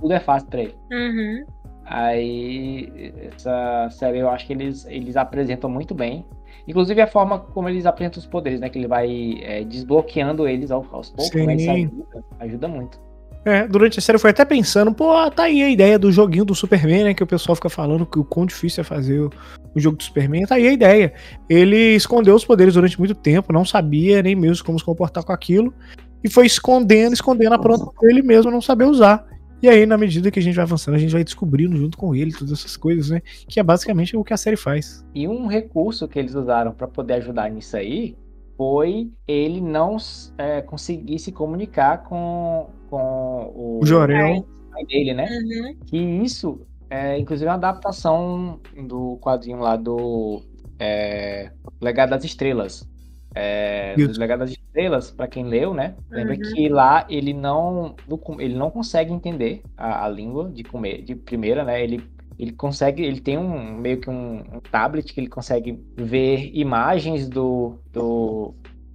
tudo 0.00 0.12
é 0.12 0.18
fácil 0.20 0.48
pra 0.48 0.62
ele. 0.62 0.74
Uhum. 0.90 1.44
Aí, 1.92 3.12
essa 3.34 3.88
série 3.90 4.20
eu 4.20 4.30
acho 4.30 4.46
que 4.46 4.52
eles, 4.52 4.86
eles 4.86 5.16
apresentam 5.16 5.68
muito 5.68 5.92
bem. 5.92 6.24
Inclusive 6.68 7.00
a 7.00 7.06
forma 7.08 7.40
como 7.40 7.68
eles 7.68 7.84
apresentam 7.84 8.20
os 8.20 8.26
poderes, 8.26 8.60
né? 8.60 8.68
Que 8.68 8.78
ele 8.78 8.86
vai 8.86 9.40
é, 9.42 9.64
desbloqueando 9.64 10.46
eles 10.46 10.70
aos, 10.70 10.86
aos 10.92 11.10
poucos, 11.10 11.34
né? 11.34 11.56
Isso 11.56 11.64
Sim. 11.64 11.86
ajuda, 11.86 12.24
ajuda 12.38 12.68
muito. 12.68 13.00
É, 13.44 13.66
durante 13.66 13.98
a 13.98 14.02
série 14.02 14.14
eu 14.14 14.20
fui 14.20 14.30
até 14.30 14.44
pensando, 14.44 14.94
pô, 14.94 15.28
tá 15.32 15.44
aí 15.44 15.64
a 15.64 15.68
ideia 15.68 15.98
do 15.98 16.12
joguinho 16.12 16.44
do 16.44 16.54
Superman, 16.54 17.02
né? 17.04 17.14
Que 17.14 17.24
o 17.24 17.26
pessoal 17.26 17.56
fica 17.56 17.68
falando 17.68 18.06
que 18.06 18.20
o 18.20 18.24
quão 18.24 18.46
difícil 18.46 18.82
é 18.82 18.84
fazer 18.84 19.18
o, 19.18 19.30
o 19.74 19.80
jogo 19.80 19.96
do 19.96 20.04
Superman. 20.04 20.46
Tá 20.46 20.54
aí 20.54 20.68
a 20.68 20.72
ideia. 20.72 21.12
Ele 21.48 21.96
escondeu 21.96 22.36
os 22.36 22.44
poderes 22.44 22.74
durante 22.74 23.00
muito 23.00 23.16
tempo, 23.16 23.52
não 23.52 23.64
sabia 23.64 24.22
nem 24.22 24.36
mesmo 24.36 24.64
como 24.64 24.78
se 24.78 24.84
comportar 24.84 25.24
com 25.24 25.32
aquilo. 25.32 25.74
E 26.22 26.30
foi 26.30 26.46
escondendo, 26.46 27.14
escondendo 27.14 27.54
a 27.54 27.58
pronta 27.58 27.90
ele 28.02 28.22
mesmo 28.22 28.48
não 28.48 28.60
saber 28.60 28.84
usar. 28.84 29.26
E 29.62 29.68
aí, 29.68 29.84
na 29.84 29.98
medida 29.98 30.30
que 30.30 30.38
a 30.38 30.42
gente 30.42 30.54
vai 30.54 30.64
avançando, 30.64 30.94
a 30.94 30.98
gente 30.98 31.12
vai 31.12 31.22
descobrindo 31.22 31.76
junto 31.76 31.98
com 31.98 32.14
ele 32.14 32.32
todas 32.32 32.52
essas 32.52 32.76
coisas, 32.76 33.10
né? 33.10 33.20
Que 33.48 33.60
é 33.60 33.62
basicamente 33.62 34.16
o 34.16 34.24
que 34.24 34.32
a 34.32 34.36
série 34.36 34.56
faz. 34.56 35.04
E 35.14 35.28
um 35.28 35.46
recurso 35.46 36.08
que 36.08 36.18
eles 36.18 36.34
usaram 36.34 36.72
para 36.72 36.88
poder 36.88 37.14
ajudar 37.14 37.50
nisso 37.50 37.76
aí 37.76 38.16
foi 38.56 39.10
ele 39.26 39.60
não 39.60 39.96
é, 40.36 40.60
conseguir 40.60 41.18
se 41.18 41.32
comunicar 41.32 42.04
com, 42.04 42.68
com 42.88 43.52
o 43.54 43.80
O 43.82 43.86
Jorel. 43.86 44.46
pai 44.70 44.84
dele, 44.86 45.14
né? 45.14 45.26
Uhum. 45.26 45.76
Que 45.86 45.96
isso 45.96 46.60
é 46.90 47.18
inclusive 47.18 47.48
uma 47.48 47.54
adaptação 47.54 48.60
do 48.86 49.16
quadrinho 49.22 49.60
lá 49.60 49.76
do 49.76 50.42
é, 50.78 51.50
Legado 51.80 52.10
das 52.10 52.24
Estrelas. 52.24 52.88
É, 53.34 53.94
do 53.96 54.18
Legado 54.18 54.40
das 54.40 54.50
Estrelas, 54.50 55.10
para 55.10 55.28
quem 55.28 55.44
leu, 55.44 55.72
né? 55.72 55.94
Lembra 56.10 56.34
Uhum. 56.34 56.40
que 56.40 56.68
lá 56.68 57.06
ele 57.08 57.32
não, 57.32 57.94
ele 58.38 58.54
não 58.54 58.70
consegue 58.70 59.12
entender 59.12 59.62
a, 59.76 60.04
a 60.04 60.08
língua 60.08 60.50
de, 60.50 60.64
comer, 60.64 61.02
de 61.02 61.14
primeira, 61.14 61.64
né? 61.64 61.82
Ele, 61.82 62.02
ele 62.38 62.52
consegue, 62.52 63.04
ele 63.04 63.20
tem 63.20 63.38
um 63.38 63.74
meio 63.74 64.00
que 64.00 64.10
um, 64.10 64.38
um 64.38 64.60
tablet 64.70 65.12
que 65.12 65.20
ele 65.20 65.28
consegue 65.28 65.78
ver 65.96 66.50
imagens 66.54 67.28
do, 67.28 67.78
do 67.92 68.54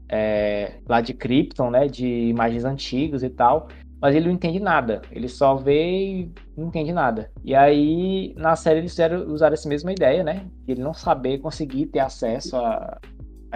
é, 0.09 0.73
lá 0.87 0.99
de 0.99 1.13
Krypton, 1.13 1.69
né? 1.69 1.87
De 1.87 2.05
imagens 2.05 2.65
antigas 2.65 3.23
e 3.23 3.29
tal 3.29 3.67
mas 4.01 4.13
ele 4.15 4.27
não 4.27 4.33
entende 4.35 4.59
nada. 4.59 5.01
Ele 5.11 5.27
só 5.27 5.55
vê 5.55 6.05
e 6.05 6.31
não 6.55 6.67
entende 6.67 6.91
nada. 6.93 7.31
E 7.43 7.55
aí, 7.55 8.35
na 8.37 8.55
série, 8.55 8.79
eles 8.79 8.91
fizeram, 8.91 9.25
usaram 9.33 9.53
essa 9.55 9.67
mesma 9.67 9.91
ideia, 9.91 10.23
né? 10.23 10.45
Ele 10.67 10.81
não 10.81 10.93
saber 10.93 11.39
conseguir 11.39 11.87
ter 11.87 11.99
acesso 11.99 12.55
a 12.55 12.99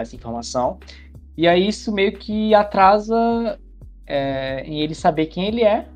essa 0.02 0.14
informação. 0.16 0.78
E 1.36 1.46
aí, 1.48 1.68
isso 1.68 1.92
meio 1.92 2.12
que 2.12 2.54
atrasa 2.54 3.58
é, 4.06 4.62
em 4.66 4.80
ele 4.80 4.94
saber 4.94 5.26
quem 5.26 5.46
ele 5.46 5.62
é 5.62 5.86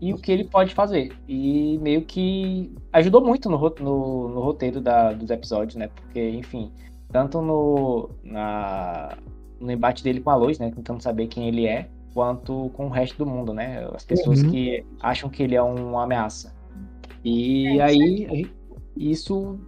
e 0.00 0.12
o 0.12 0.16
que 0.18 0.30
ele 0.32 0.44
pode 0.44 0.74
fazer. 0.74 1.12
E 1.28 1.78
meio 1.80 2.02
que 2.02 2.74
ajudou 2.92 3.24
muito 3.24 3.48
no, 3.48 3.58
no, 3.80 4.28
no 4.28 4.40
roteiro 4.40 4.80
da- 4.80 5.12
dos 5.12 5.30
episódios, 5.30 5.76
né? 5.76 5.88
Porque, 5.88 6.30
enfim, 6.30 6.70
tanto 7.10 7.40
no, 7.40 8.10
na, 8.22 9.16
no 9.60 9.70
embate 9.70 10.02
dele 10.04 10.20
com 10.20 10.30
a 10.30 10.34
Lois, 10.36 10.58
né? 10.58 10.70
Tentando 10.74 11.00
saber 11.02 11.26
quem 11.28 11.48
ele 11.48 11.66
é, 11.66 11.88
quanto 12.14 12.70
com 12.74 12.86
o 12.86 12.90
resto 12.90 13.16
do 13.18 13.26
mundo, 13.26 13.54
né? 13.54 13.88
As 13.94 14.04
pessoas 14.04 14.42
Uhum. 14.42 14.50
que 14.50 14.84
acham 15.00 15.30
que 15.30 15.42
ele 15.42 15.54
é 15.54 15.62
uma 15.62 16.02
ameaça. 16.04 16.54
E 17.24 17.78
É, 17.78 17.82
aí, 17.82 18.26
aí, 18.30 18.50
isso 18.96 19.58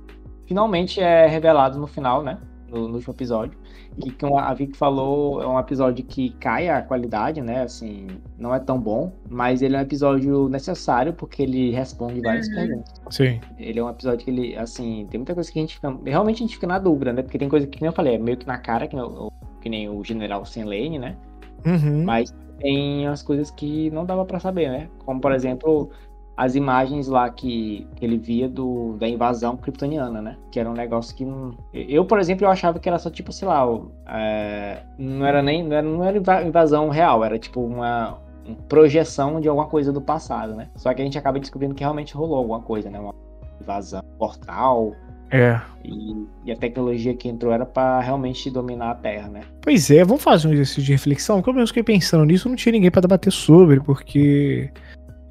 finalmente 0.47 1.01
é 1.01 1.27
revelado 1.27 1.79
no 1.79 1.87
final, 1.87 2.23
né? 2.23 2.39
No, 2.69 2.89
no 2.89 2.95
último 2.97 3.15
episódio. 3.15 3.57
E 4.05 4.11
como 4.11 4.39
a 4.39 4.53
Vic 4.55 4.77
falou, 4.77 5.41
é 5.41 5.47
um 5.47 5.59
episódio 5.59 6.05
que 6.05 6.31
cai 6.41 6.69
a 6.69 6.83
qualidade, 6.83 7.41
né? 7.41 7.63
Assim, 7.63 8.09
não 8.37 8.53
é 8.55 8.59
tão 8.59 8.79
bom, 8.81 9.13
mas 9.31 9.63
ele 9.63 9.77
é 9.77 9.79
um 9.79 9.83
episódio 9.83 10.49
necessário 10.49 11.13
porque 11.13 11.43
ele 11.43 11.71
responde 11.71 12.21
várias 12.21 12.49
Uhum. 12.49 12.55
perguntas. 12.55 12.93
Sim. 13.11 13.41
Ele 13.57 13.79
é 13.79 13.85
um 13.85 13.89
episódio 13.91 14.25
que 14.25 14.31
ele, 14.33 14.57
assim, 14.57 15.07
tem 15.11 15.19
muita 15.19 15.33
coisa 15.35 15.51
que 15.53 15.59
a 15.59 15.63
gente 15.63 15.77
fica. 15.77 15.97
Realmente 16.05 16.37
a 16.43 16.47
gente 16.47 16.55
fica 16.57 16.67
na 16.67 16.79
dúvida, 16.81 17.13
né? 17.13 17.23
Porque 17.23 17.39
tem 17.39 17.49
coisa 17.49 17.67
que, 17.69 17.79
como 17.79 17.89
eu 17.89 17.95
falei, 17.95 18.17
é 18.17 18.19
meio 18.19 18.37
que 18.37 18.47
na 18.47 18.59
cara, 18.59 18.89
que, 18.89 18.97
nem 18.97 19.05
o- 19.05 19.31
que 19.61 19.69
nem 19.69 19.89
o 19.89 20.03
General 20.03 20.45
Senlane, 20.45 20.99
né? 20.99 21.17
Uhum. 21.65 22.05
Mas 22.05 22.35
tem 22.59 23.07
as 23.07 23.23
coisas 23.23 23.51
que 23.51 23.91
não 23.91 24.05
dava 24.05 24.25
pra 24.25 24.41
saber, 24.41 24.71
né? 24.71 24.89
Como, 25.05 25.21
por 25.21 25.33
exemplo, 25.33 25.91
as 26.37 26.55
imagens 26.55 27.07
lá 27.07 27.31
que, 27.31 27.87
que 27.97 28.05
ele 28.05 28.19
via 28.19 28.49
do, 28.49 28.97
da 28.99 29.09
invasão 29.09 29.57
kryptoniana, 29.57 30.21
né? 30.21 30.37
Que 30.51 30.59
era 30.59 30.69
um 30.69 30.75
negócio 30.75 31.15
que 31.15 31.25
não... 31.25 31.57
Eu, 31.73 32.05
por 32.05 32.19
exemplo, 32.19 32.45
eu 32.45 32.51
achava 32.51 32.79
que 32.79 32.89
era 32.89 32.99
só, 32.99 33.09
tipo, 33.11 33.33
sei 33.33 33.47
lá, 33.47 33.65
é, 34.09 34.83
não 34.99 35.25
era 35.25 35.43
nem... 35.43 35.63
Não 35.63 35.77
era, 35.77 35.87
não 35.87 36.05
era 36.05 36.19
inva- 36.19 36.43
invasão 36.43 36.89
real, 36.89 37.25
era 37.25 37.39
tipo 37.39 37.61
uma, 37.61 38.19
uma 38.45 38.57
projeção 38.69 39.41
de 39.41 39.49
alguma 39.49 39.67
coisa 39.67 39.93
do 39.93 40.01
passado, 40.01 40.55
né? 40.55 40.69
Só 40.77 40.93
que 40.93 41.01
a 41.01 41.05
gente 41.05 41.17
acaba 41.17 41.39
descobrindo 41.39 41.75
que 41.75 41.83
realmente 41.83 42.15
rolou 42.15 42.39
alguma 42.39 42.61
coisa, 42.61 42.91
né? 42.91 42.99
Uma 42.99 43.15
invasão, 43.61 44.03
portal... 44.19 44.93
É. 45.31 45.61
E, 45.83 46.27
e 46.45 46.53
a 46.53 46.57
tecnologia 46.57 47.13
que 47.13 47.29
entrou 47.29 47.53
era 47.53 47.67
pra 47.67 47.99
realmente 47.99 48.49
dominar 48.51 48.91
a 48.91 48.95
Terra, 48.95 49.29
né? 49.29 49.41
Pois 49.63 49.91
é, 49.91 50.05
vamos 50.05 50.23
fazer 50.23 50.47
um 50.47 50.53
exercício 50.53 50.83
de 50.83 50.93
reflexão. 50.93 51.43
Como 51.43 51.59
eu 51.59 51.67
fiquei 51.67 51.83
pensando 51.83 52.25
nisso, 52.25 52.49
não 52.49 52.55
tinha 52.55 52.73
ninguém 52.73 52.91
pra 52.91 53.01
debater 53.01 53.33
sobre, 53.33 53.81
porque 53.81 54.71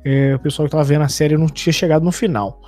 é, 0.06 0.36
o 0.36 0.40
pessoal 0.40 0.68
que 0.68 0.72
tava 0.72 0.84
vendo 0.84 1.02
a 1.04 1.08
série 1.10 1.38
não 1.38 1.48
tinha 1.48 1.74
chegado 1.74 2.04
no 2.04 2.12
final. 2.12 2.62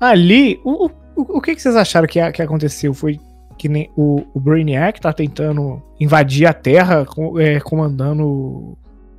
Ali, 0.00 0.60
o, 0.64 0.86
o, 0.86 0.90
o 1.16 1.40
que, 1.40 1.54
que 1.54 1.62
vocês 1.62 1.76
acharam 1.76 2.06
que, 2.06 2.20
a- 2.20 2.30
que 2.32 2.42
aconteceu? 2.42 2.92
Foi 2.92 3.18
que 3.58 3.68
nem 3.68 3.90
o, 3.96 4.22
o 4.34 4.38
Brainiac 4.40 5.00
tá 5.00 5.12
tentando 5.12 5.82
invadir 5.98 6.46
a 6.46 6.52
Terra, 6.52 7.06
com- 7.06 7.38
é, 7.40 7.58
comandando 7.60 8.76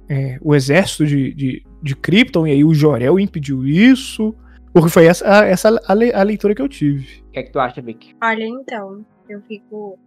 é, 0.08 0.38
o 0.42 0.54
exército 0.56 1.06
de, 1.08 1.34
de, 1.34 1.64
de 1.82 1.96
Krypton, 1.96 2.46
e 2.46 2.52
aí 2.52 2.64
o 2.64 2.74
Jorel 2.74 3.20
impediu 3.20 3.66
isso. 3.66 4.36
Porque 4.72 4.90
foi 4.90 5.06
essa, 5.08 5.28
a- 5.42 5.46
essa 5.46 5.82
a, 5.88 5.94
le- 5.94 6.14
a 6.14 6.22
leitura 6.22 6.54
que 6.54 6.62
eu 6.62 6.70
tive. 6.70 7.24
O 7.30 7.32
que 7.32 7.40
é 7.40 7.44
que 7.44 7.52
tu 7.52 7.60
acha, 7.60 7.82
Vic? 7.82 8.14
Olha, 8.24 8.44
então, 8.44 9.04
eu 9.28 9.42
fico 9.48 9.98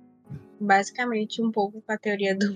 basicamente 0.60 1.42
um 1.42 1.50
pouco 1.50 1.82
com 1.84 1.92
a 1.92 1.98
teoria 1.98 2.36
do, 2.36 2.46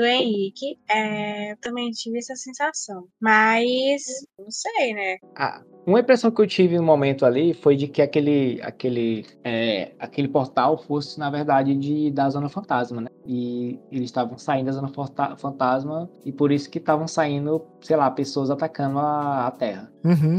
do 0.00 0.06
Henrique. 0.06 0.78
É, 0.88 1.52
eu 1.52 1.56
também 1.58 1.90
tive 1.90 2.18
essa 2.18 2.34
sensação. 2.34 3.04
Mas, 3.20 4.02
não 4.38 4.50
sei, 4.50 4.94
né? 4.94 5.18
Ah, 5.36 5.62
uma 5.86 6.00
impressão 6.00 6.30
que 6.30 6.40
eu 6.40 6.46
tive 6.46 6.76
no 6.76 6.82
momento 6.82 7.26
ali 7.26 7.52
foi 7.52 7.76
de 7.76 7.86
que 7.86 8.00
aquele, 8.00 8.60
aquele, 8.62 9.26
é, 9.44 9.92
aquele 9.98 10.28
portal 10.28 10.78
fosse, 10.78 11.18
na 11.18 11.30
verdade, 11.30 11.74
de, 11.74 12.10
da 12.10 12.28
Zona 12.30 12.48
Fantasma, 12.48 13.02
né? 13.02 13.08
E 13.26 13.78
eles 13.92 14.06
estavam 14.06 14.38
saindo 14.38 14.66
da 14.66 14.72
Zona 14.72 14.90
Fantasma 15.36 16.10
e 16.24 16.32
por 16.32 16.50
isso 16.50 16.70
que 16.70 16.78
estavam 16.78 17.06
saindo, 17.06 17.62
sei 17.82 17.96
lá, 17.96 18.10
pessoas 18.10 18.50
atacando 18.50 18.98
a, 18.98 19.46
a 19.46 19.50
Terra. 19.50 19.92
Uhum. 20.04 20.38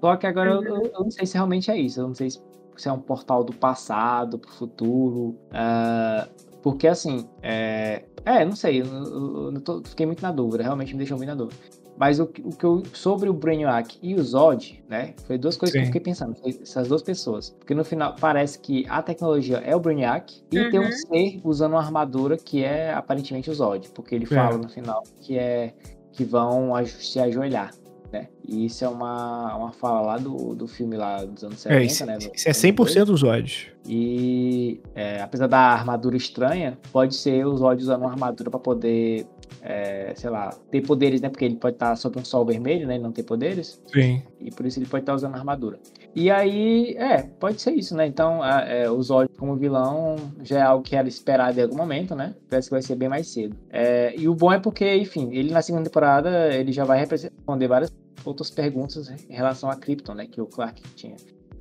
Só 0.00 0.16
que 0.16 0.26
agora 0.26 0.58
uhum. 0.58 0.64
eu, 0.64 0.82
eu, 0.86 1.00
não 1.00 1.10
sei 1.10 1.26
se 1.26 1.34
realmente 1.34 1.70
é 1.70 1.76
isso. 1.76 2.00
Eu 2.00 2.08
não 2.08 2.14
sei 2.14 2.30
se, 2.30 2.40
se 2.76 2.88
é 2.88 2.92
um 2.92 3.00
portal 3.00 3.44
do 3.44 3.52
passado 3.52 4.38
pro 4.38 4.50
futuro. 4.50 5.36
Uh, 5.50 6.46
porque 6.66 6.88
assim, 6.88 7.28
é, 7.44 8.02
é 8.24 8.44
não 8.44 8.56
sei, 8.56 8.80
eu, 8.80 8.86
eu, 8.86 9.52
eu 9.54 9.60
tô, 9.60 9.80
fiquei 9.84 10.04
muito 10.04 10.20
na 10.20 10.32
dúvida, 10.32 10.64
realmente 10.64 10.94
me 10.94 10.98
deixou 10.98 11.16
muito 11.16 11.28
na 11.28 11.36
dúvida. 11.36 11.56
Mas 11.96 12.18
o, 12.18 12.24
o 12.24 12.50
que 12.50 12.64
eu, 12.64 12.82
sobre 12.92 13.28
o 13.30 13.32
Brainiac 13.32 13.96
e 14.02 14.16
o 14.16 14.22
Zod, 14.24 14.82
né? 14.88 15.14
Foi 15.28 15.38
duas 15.38 15.56
coisas 15.56 15.72
Sim. 15.72 15.78
que 15.78 15.82
eu 15.84 15.86
fiquei 15.86 16.00
pensando, 16.00 16.34
essas 16.60 16.88
duas 16.88 17.04
pessoas. 17.04 17.50
Porque 17.50 17.72
no 17.72 17.84
final 17.84 18.16
parece 18.20 18.58
que 18.58 18.84
a 18.88 19.00
tecnologia 19.00 19.58
é 19.58 19.76
o 19.76 19.78
Brainiac 19.78 20.42
e 20.50 20.58
uhum. 20.58 20.70
tem 20.72 20.80
um 20.80 20.90
ser 20.90 21.40
usando 21.44 21.74
uma 21.74 21.80
armadura 21.80 22.36
que 22.36 22.64
é 22.64 22.92
aparentemente 22.92 23.48
o 23.48 23.54
Zod. 23.54 23.88
Porque 23.94 24.16
ele 24.16 24.24
é. 24.24 24.26
fala 24.26 24.58
no 24.58 24.68
final 24.68 25.04
que 25.20 25.38
é 25.38 25.72
que 26.10 26.24
vão 26.24 26.72
se 26.84 27.20
ajoelhar 27.20 27.70
né? 28.12 28.28
E 28.46 28.66
isso 28.66 28.84
é 28.84 28.88
uma, 28.88 29.54
uma 29.56 29.72
fala 29.72 30.00
lá 30.00 30.18
do, 30.18 30.54
do 30.54 30.66
filme 30.66 30.96
lá 30.96 31.24
dos 31.24 31.42
anos 31.44 31.60
70, 31.60 31.80
é, 31.80 31.84
isso, 31.84 32.06
né? 32.06 32.18
Isso 32.34 32.48
é 32.48 32.52
100% 32.52 33.04
dos 33.04 33.20
Zod. 33.20 33.72
E 33.84 34.80
é, 34.94 35.20
apesar 35.20 35.46
da 35.46 35.58
armadura 35.58 36.16
estranha, 36.16 36.78
pode 36.92 37.14
ser 37.14 37.46
os 37.46 37.60
Zod 37.60 37.80
usando 37.82 38.02
uma 38.02 38.10
armadura 38.10 38.50
para 38.50 38.60
poder, 38.60 39.26
é, 39.62 40.12
sei 40.14 40.30
lá, 40.30 40.50
ter 40.70 40.82
poderes, 40.82 41.20
né? 41.20 41.28
Porque 41.28 41.44
ele 41.44 41.56
pode 41.56 41.76
estar 41.76 41.96
sob 41.96 42.18
um 42.18 42.24
sol 42.24 42.44
vermelho, 42.44 42.86
né? 42.86 42.96
E 42.96 42.98
não 42.98 43.12
ter 43.12 43.22
poderes. 43.22 43.80
Sim. 43.92 44.22
E 44.40 44.50
por 44.50 44.66
isso 44.66 44.78
ele 44.78 44.86
pode 44.86 45.02
estar 45.02 45.14
usando 45.14 45.34
armadura. 45.34 45.78
E 46.14 46.30
aí, 46.30 46.94
é, 46.96 47.22
pode 47.22 47.60
ser 47.60 47.72
isso, 47.72 47.94
né? 47.94 48.06
Então, 48.06 48.44
é, 48.44 48.90
o 48.90 49.02
Zod 49.02 49.28
como 49.36 49.56
vilão 49.56 50.16
já 50.42 50.58
é 50.58 50.62
algo 50.62 50.82
que 50.82 50.96
era 50.96 51.08
esperado 51.08 51.58
em 51.58 51.62
algum 51.62 51.76
momento, 51.76 52.14
né? 52.14 52.34
Parece 52.48 52.68
que 52.68 52.74
vai 52.74 52.82
ser 52.82 52.96
bem 52.96 53.08
mais 53.08 53.28
cedo. 53.28 53.56
É, 53.70 54.14
e 54.16 54.28
o 54.28 54.34
bom 54.34 54.52
é 54.52 54.58
porque, 54.58 54.96
enfim, 54.96 55.30
ele 55.32 55.50
na 55.50 55.62
segunda 55.62 55.84
temporada 55.84 56.54
ele 56.54 56.72
já 56.72 56.84
vai 56.84 56.98
responder 56.98 57.68
várias 57.68 57.92
outras 58.24 58.50
perguntas 58.50 59.08
em 59.28 59.34
relação 59.34 59.70
a 59.70 59.76
Krypton, 59.76 60.14
né? 60.14 60.26
Que 60.26 60.40
o 60.40 60.46
Clark 60.46 60.82
tinha. 60.94 61.16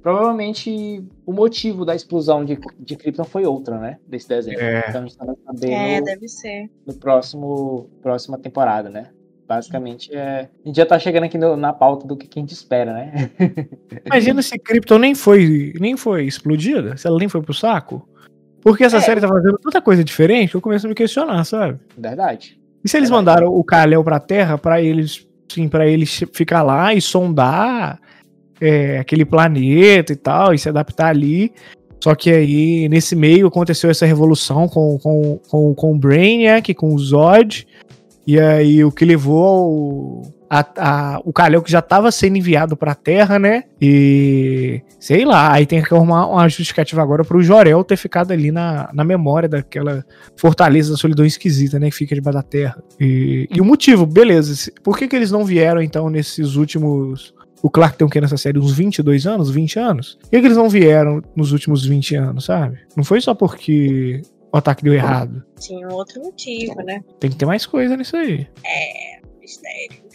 Provavelmente 0.06 1.03
o 1.26 1.34
motivo 1.34 1.84
da 1.84 1.95
explosão 1.95 2.45
de, 2.45 2.60
de 2.78 2.95
Krypton 2.95 3.24
foi 3.24 3.43
outra, 3.43 3.80
né? 3.80 3.97
Desse 4.08 4.30
desenho. 4.30 4.60
É. 4.60 4.86
Então 4.88 5.01
a 5.01 5.03
gente 5.03 5.18
tá 5.18 5.26
vai 5.26 5.36
saber 5.43 5.72
é, 5.72 5.99
no, 5.99 6.06
deve 6.06 6.28
ser. 6.28 6.70
no 6.86 6.93
próximo 6.93 7.89
próxima 8.03 8.38
temporada, 8.38 8.88
né? 8.88 9.08
Basicamente, 9.47 10.16
é... 10.16 10.47
a 10.64 10.68
gente 10.68 10.76
já 10.76 10.86
tá 10.86 10.99
chegando 10.99 11.24
aqui 11.24 11.39
no, 11.39 11.58
na 11.58 11.74
pauta 11.74 12.06
do 12.06 12.16
que 12.16 12.30
a 12.38 12.39
gente 12.39 12.53
espera, 12.53 12.93
né? 12.93 13.32
Imagina 14.06 14.43
se 14.43 14.60
Krypton 14.60 14.99
nem 14.99 15.16
foi, 15.16 15.74
nem 15.80 15.97
foi 15.97 16.26
explodida, 16.26 16.95
se 16.97 17.08
ela 17.08 17.18
nem 17.18 17.28
foi 17.28 17.41
pro 17.41 17.51
saco. 17.51 18.08
Porque 18.62 18.84
essa 18.84 18.97
é. 18.97 19.01
série 19.01 19.22
tá 19.22 19.28
fazendo 19.28 19.58
tanta 19.58 19.82
coisa 19.82 20.03
diferente, 20.03 20.53
eu 20.53 20.62
começo 20.62 20.86
a 20.86 20.89
me 20.89 20.93
questionar, 20.93 21.43
sabe? 21.45 21.80
Verdade. 21.97 22.62
E 22.84 22.88
se 22.88 22.95
eles 22.95 23.10
Verdade. 23.10 23.12
mandaram 23.12 23.47
o 23.47 23.64
Kal-El 23.64 24.03
pra 24.03 24.20
Terra 24.20 24.56
para 24.56 24.80
eles, 24.80 25.28
sim, 25.51 25.68
para 25.68 25.88
eles 25.88 26.24
ficar 26.32 26.62
lá 26.62 26.93
e 26.93 27.01
sondar 27.01 27.99
é, 28.60 28.99
aquele 28.99 29.26
planeta 29.26 30.14
e 30.14 30.16
tal, 30.16 30.53
e 30.53 30.60
se 30.60 30.70
adaptar 30.70 31.08
ali. 31.08 31.51
Só 32.03 32.14
que 32.14 32.30
aí, 32.30 32.88
nesse 32.88 33.16
meio, 33.16 33.47
aconteceu 33.47 33.89
essa 33.89 34.06
revolução 34.06 34.68
com, 34.68 34.97
com, 34.99 35.39
com, 35.49 35.74
com 35.74 35.91
o 35.93 35.97
Brainiac, 35.97 36.74
com 36.74 36.93
o 36.93 36.99
Zod. 36.99 37.68
E 38.28 38.39
aí, 38.39 38.84
o 38.84 38.91
que 38.91 39.06
levou 39.06 40.22
a, 40.49 40.66
a, 40.78 41.22
o 41.24 41.34
Kalel 41.34 41.62
que 41.62 41.72
já 41.72 41.80
estava 41.80 42.12
sendo 42.12 42.38
enviado 42.38 42.78
para 42.78 42.91
a 42.91 42.95
Terra, 42.95 43.38
né? 43.38 43.64
E 43.82 44.82
sei 44.99 45.26
lá, 45.26 45.51
aí 45.51 45.66
tem 45.66 45.82
que 45.82 45.93
arrumar 45.93 46.28
uma 46.28 46.47
justificativa 46.47 47.01
agora 47.01 47.24
para 47.24 47.38
o 47.38 47.43
Jorel 47.43 47.84
ter 47.84 47.97
ficado 47.97 48.32
ali 48.32 48.51
na, 48.51 48.89
na 48.93 49.03
memória 49.03 49.49
daquela 49.49 50.03
fortaleza 50.36 50.91
da 50.91 50.97
solidão 50.97 51.26
esquisita, 51.26 51.80
né? 51.80 51.89
Que 51.89 51.95
fica 51.95 52.16
debaixo 52.16 52.38
da 52.38 52.43
Terra. 52.43 52.78
E, 52.99 53.47
e 53.51 53.60
o 53.60 53.66
motivo, 53.66 54.06
beleza. 54.06 54.72
Por 54.84 54.97
que, 54.97 55.08
que 55.08 55.16
eles 55.16 55.32
não 55.32 55.45
vieram 55.45 55.82
então 55.82 56.10
nesses 56.10 56.56
últimos 56.56 57.34
o 57.66 57.70
Clark 57.72 57.97
tem 57.97 58.05
o 58.05 58.09
que 58.11 58.22
nessa 58.22 58.38
série? 58.38 58.59
Uns 58.59 58.74
22 58.74 59.26
anos? 59.26 59.49
20 59.49 59.80
anos? 59.80 60.20
Por 60.22 60.30
que, 60.30 60.39
que 60.39 60.45
eles 60.45 60.55
não 60.55 60.70
vieram 60.70 61.20
nos 61.36 61.51
últimos 61.51 61.84
20 61.84 62.16
anos, 62.16 62.45
sabe? 62.45 62.78
Não 62.95 63.03
foi 63.03 63.20
só 63.20 63.34
porque 63.34 64.22
o 64.53 64.57
ataque 64.57 64.84
deu 64.84 64.93
errado. 64.93 65.43
Tinha 65.59 65.88
um 65.88 65.93
outro 65.95 66.22
motivo, 66.22 66.76
né? 66.84 67.03
Tem 67.20 67.28
que 67.28 67.36
ter 67.36 67.47
mais 67.47 67.66
coisa 67.66 67.97
nisso 67.97 68.18
aí. 68.18 68.47
É, 68.63 69.20
mistério. 69.39 70.05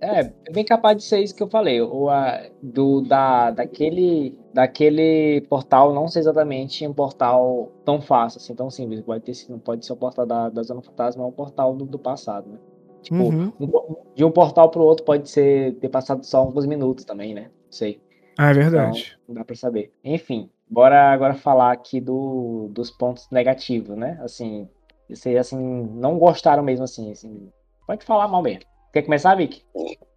É, 0.00 0.20
é 0.20 0.52
bem 0.52 0.64
capaz 0.64 0.96
de 0.96 1.02
ser 1.02 1.20
isso 1.20 1.34
que 1.34 1.42
eu 1.42 1.50
falei. 1.50 1.82
O, 1.82 2.08
a, 2.08 2.46
do, 2.62 3.02
da, 3.02 3.50
daquele, 3.50 4.34
daquele 4.54 5.42
portal, 5.50 5.92
não 5.92 6.08
ser 6.08 6.20
exatamente 6.20 6.86
um 6.86 6.94
portal 6.94 7.70
tão 7.84 8.00
fácil, 8.00 8.40
assim, 8.40 8.54
tão 8.54 8.70
simples. 8.70 9.02
Pode 9.02 9.22
ter, 9.22 9.34
não 9.50 9.58
pode 9.58 9.84
ser 9.84 9.92
o 9.92 9.96
portal 9.96 10.24
da, 10.24 10.48
da 10.48 10.62
Zona 10.62 10.80
Fantasma, 10.80 11.24
é 11.24 11.26
um 11.26 11.32
portal 11.32 11.74
do, 11.76 11.84
do 11.84 11.98
passado, 11.98 12.48
né? 12.48 12.58
Tipo, 13.06 13.22
Uhum. 13.22 13.52
um- 13.60 13.96
de 14.16 14.24
um 14.24 14.32
portal 14.32 14.68
pro 14.68 14.82
outro 14.82 15.04
pode 15.04 15.30
ser 15.30 15.76
ter 15.76 15.88
passado 15.88 16.24
só 16.26 16.38
alguns 16.38 16.66
minutos 16.66 17.04
também, 17.04 17.32
né? 17.34 17.42
Não 17.64 17.72
sei. 17.72 18.00
Ah, 18.36 18.50
é 18.50 18.54
verdade. 18.54 19.16
Não 19.28 19.34
dá 19.36 19.44
pra 19.44 19.54
saber. 19.54 19.92
Enfim, 20.02 20.50
bora 20.68 21.12
agora 21.12 21.34
falar 21.34 21.70
aqui 21.70 22.00
do, 22.00 22.68
dos 22.72 22.90
pontos 22.90 23.30
negativos, 23.30 23.96
né? 23.96 24.18
Assim, 24.20 24.68
vocês 25.08 25.36
assim, 25.36 25.56
não 25.94 26.18
gostaram 26.18 26.64
mesmo 26.64 26.82
assim, 26.84 27.12
assim. 27.12 27.48
Pode 27.86 28.04
falar 28.04 28.26
mal 28.26 28.42
mesmo. 28.42 28.62
Quer 28.92 29.02
começar, 29.02 29.36
Vicky? 29.36 29.64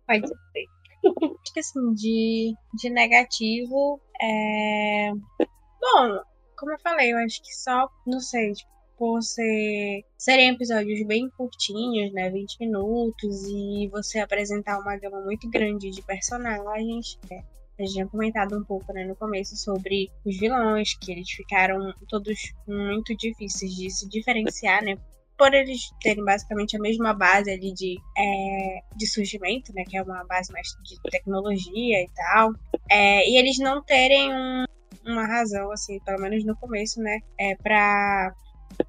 Pode 0.07 0.27
ser. 0.27 0.35
Acho 1.05 1.53
que 1.53 1.59
assim, 1.59 1.93
de, 1.93 2.53
de 2.73 2.89
negativo, 2.89 4.01
é. 4.19 5.11
Bom, 5.79 6.19
como 6.57 6.71
eu 6.71 6.79
falei, 6.83 7.13
eu 7.13 7.17
acho 7.19 7.39
que 7.43 7.53
só, 7.53 7.87
não 8.07 8.19
sei, 8.19 8.51
tipo, 8.53 8.69
por 8.99 9.23
ser, 9.23 10.03
serem 10.17 10.49
episódios 10.49 11.07
bem 11.07 11.29
curtinhos, 11.29 12.11
né? 12.11 12.29
20 12.29 12.57
minutos, 12.59 13.45
e 13.47 13.87
você 13.87 14.19
apresentar 14.19 14.77
uma 14.77 14.97
gama 14.97 15.21
muito 15.21 15.49
grande 15.49 15.89
de 15.89 16.01
personagens. 16.01 17.17
né, 17.31 17.41
A 17.79 17.81
gente 17.81 17.93
tinha 17.93 18.05
comentado 18.07 18.57
um 18.57 18.63
pouco 18.65 18.91
né, 18.91 19.05
no 19.05 19.15
começo 19.15 19.55
sobre 19.55 20.11
os 20.25 20.37
vilões, 20.37 20.95
que 20.99 21.13
eles 21.13 21.31
ficaram 21.31 21.93
todos 22.09 22.37
muito 22.67 23.15
difíceis 23.15 23.71
de 23.73 23.89
se 23.89 24.09
diferenciar, 24.09 24.83
né? 24.83 24.97
Por 25.37 25.53
eles 25.53 25.89
terem 26.01 26.25
basicamente 26.25 26.75
a 26.75 26.79
mesma 26.81 27.13
base 27.13 27.49
ali 27.49 27.73
de, 27.73 27.95
é, 28.17 28.81
de 28.97 29.07
surgimento, 29.07 29.73
né? 29.73 29.85
Que 29.87 29.95
é 29.95 30.03
uma 30.03 30.25
base 30.25 30.51
mais 30.51 30.67
de 30.83 31.01
tecnologia 31.09 32.01
e 32.03 32.09
tal. 32.13 32.51
É, 32.91 33.29
e 33.29 33.37
eles 33.37 33.57
não 33.59 33.81
terem 33.81 34.33
um- 34.33 34.65
uma 35.05 35.25
razão, 35.25 35.71
assim, 35.71 35.97
pelo 36.01 36.19
menos 36.21 36.43
no 36.43 36.57
começo, 36.57 37.01
né? 37.01 37.21
É, 37.39 37.55
pra 37.55 38.33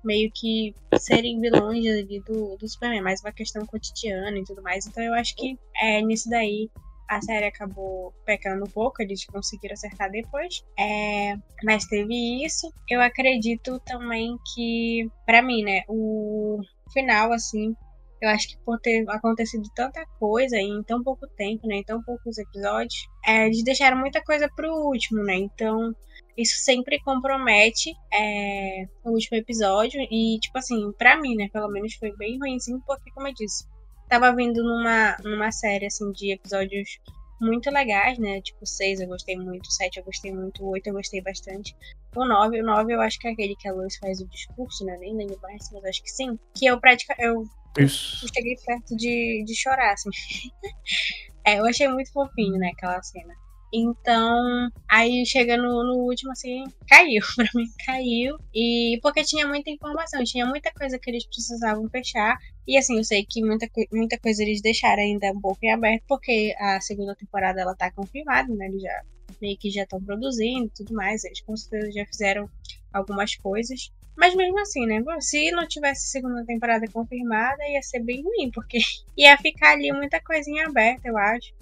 meio 0.05 0.31
que 0.35 0.75
serem 0.99 1.41
vilões 1.41 1.87
ali 1.87 2.21
do, 2.27 2.57
do 2.57 2.69
Superman, 2.69 3.03
mais 3.03 3.21
uma 3.21 3.33
questão 3.33 3.65
cotidiana 3.67 4.39
e 4.39 4.45
tudo 4.45 4.63
mais. 4.63 4.87
Então 4.87 5.03
eu 5.03 5.15
acho 5.15 5.35
que 5.37 5.59
é, 5.81 6.01
nisso 6.03 6.29
daí 6.29 6.71
a 7.11 7.21
série 7.21 7.47
acabou 7.47 8.15
pecando 8.25 8.65
um 8.65 8.71
pouco, 8.71 9.03
eles 9.03 9.25
conseguiram 9.27 9.75
acertar 9.75 10.09
depois. 10.11 10.63
É, 10.79 11.35
mas 11.65 11.85
teve 11.87 12.45
isso. 12.45 12.73
Eu 12.89 13.01
acredito 13.01 13.81
também 13.81 14.37
que, 14.55 15.11
pra 15.27 15.43
mim, 15.43 15.65
né, 15.65 15.83
o 15.89 16.61
final, 16.93 17.33
assim, 17.33 17.75
eu 18.23 18.29
acho 18.29 18.49
que 18.51 18.57
por 18.65 18.79
ter 18.79 19.05
acontecido 19.09 19.69
tanta 19.75 20.07
coisa 20.21 20.57
em 20.57 20.83
tão 20.85 21.03
pouco 21.03 21.27
tempo, 21.37 21.67
né, 21.67 21.77
em 21.77 21.85
tão 21.85 22.01
poucos 22.01 22.39
episódios, 22.39 23.09
é, 23.27 23.47
eles 23.47 23.65
deixaram 23.65 23.97
muita 23.97 24.23
coisa 24.23 24.49
pro 24.55 24.73
último, 24.73 25.25
né? 25.25 25.35
Então 25.35 25.93
isso 26.37 26.57
sempre 26.65 27.01
compromete 27.01 27.93
é, 28.13 28.87
o 29.05 29.11
último 29.11 29.39
episódio. 29.39 30.01
E, 30.11 30.39
tipo 30.41 30.59
assim, 30.59 30.93
pra 30.93 31.21
mim, 31.21 31.37
né, 31.37 31.49
pelo 31.53 31.69
menos 31.69 31.95
foi 31.95 32.15
bem 32.17 32.39
ruimzinho, 32.39 32.83
porque, 32.87 33.11
como 33.13 33.29
eu 33.29 33.35
disse, 33.35 33.67
tava 34.09 34.35
vindo 34.35 34.63
numa, 34.63 35.17
numa 35.23 35.53
série, 35.53 35.87
assim, 35.87 36.11
de 36.13 36.33
episódios 36.33 36.99
muito 37.41 37.71
legais, 37.71 38.19
né? 38.19 38.41
Tipo, 38.43 38.67
6 38.67 39.01
eu 39.01 39.09
gostei 39.09 39.37
muito, 39.37 39.73
7 39.73 39.99
eu 39.99 40.05
gostei 40.05 40.33
muito, 40.33 40.65
8 40.65 40.87
eu 40.89 40.93
gostei 40.93 41.23
bastante. 41.23 41.75
O 42.15 42.25
9, 42.25 42.61
o 42.61 42.65
9 42.65 42.93
eu 42.93 43.01
acho 43.01 43.19
que 43.19 43.29
é 43.29 43.33
aquele 43.33 43.57
que 43.57 43.69
a 43.69 43.73
Luz 43.73 43.97
faz 43.97 44.21
o 44.21 44.29
discurso, 44.29 44.85
né? 44.85 44.97
Nem 44.99 45.17
lembro 45.17 45.39
mais, 45.43 45.71
mas 45.73 45.85
acho 45.85 46.03
que 46.03 46.11
sim. 46.11 46.39
Que 46.55 46.67
eu 46.67 46.79
praticamente. 46.79 47.25
Eu 47.27 47.85
Isso. 47.85 48.27
cheguei 48.35 48.57
perto 48.67 48.97
de, 48.97 49.45
de 49.47 49.55
chorar, 49.57 49.93
assim. 49.93 50.11
é, 51.47 51.59
eu 51.59 51.67
achei 51.67 51.89
muito 51.89 52.13
fofinho, 52.13 52.59
né, 52.59 52.73
aquela 52.77 53.03
cena. 53.03 53.35
Então, 53.73 54.71
aí 54.89 55.25
chega 55.25 55.57
no, 55.57 55.97
último, 55.99 56.33
assim, 56.33 56.65
caiu. 56.89 57.23
Pra 57.37 57.49
mim, 57.55 57.67
caiu. 57.87 58.37
E 58.55 58.99
porque 59.03 59.23
tinha 59.23 59.47
muita 59.47 59.71
informação, 59.71 60.25
tinha 60.25 60.45
muita 60.47 60.73
coisa 60.73 60.99
que 60.99 61.11
eles 61.11 61.25
precisavam 61.25 61.89
fechar. 61.89 62.37
E 62.67 62.77
assim, 62.77 62.97
eu 62.99 63.05
sei 63.05 63.25
que 63.25 63.43
muita, 63.43 63.69
muita 63.93 64.19
coisa 64.19 64.43
eles 64.43 64.61
deixaram 64.61 65.03
ainda 65.03 65.31
um 65.33 65.41
pouco 65.41 65.59
em 65.63 65.71
aberto, 65.71 66.05
porque 66.09 66.55
a 66.59 66.81
segunda 66.81 67.15
temporada 67.15 67.61
ela 67.61 67.75
tá 67.75 67.91
confirmada, 67.91 68.53
né? 68.55 68.67
Eles 68.67 68.83
já 68.83 69.03
meio 69.41 69.57
que 69.57 69.71
já 69.71 69.85
estão 69.85 70.03
produzindo 70.03 70.67
e 70.67 70.71
tudo 70.71 70.95
mais. 70.95 71.25
Eles 71.25 71.41
com 71.41 71.57
certeza 71.57 71.93
já 71.93 72.07
fizeram 72.07 72.51
algumas 72.93 73.37
coisas. 73.37 73.93
Mas 74.17 74.35
mesmo 74.35 74.59
assim, 74.61 74.85
né? 74.85 75.03
Se 75.21 75.51
não 75.53 75.67
tivesse 75.67 76.09
segunda 76.09 76.45
temporada 76.45 76.87
confirmada, 76.93 77.57
ia 77.69 77.81
ser 77.83 78.01
bem 78.01 78.23
ruim, 78.23 78.51
porque 78.51 78.79
ia 79.17 79.37
ficar 79.39 79.73
ali 79.73 79.93
muita 79.93 80.21
coisinha 80.21 80.67
aberta, 80.67 81.09
eu 81.09 81.17
acho. 81.17 81.53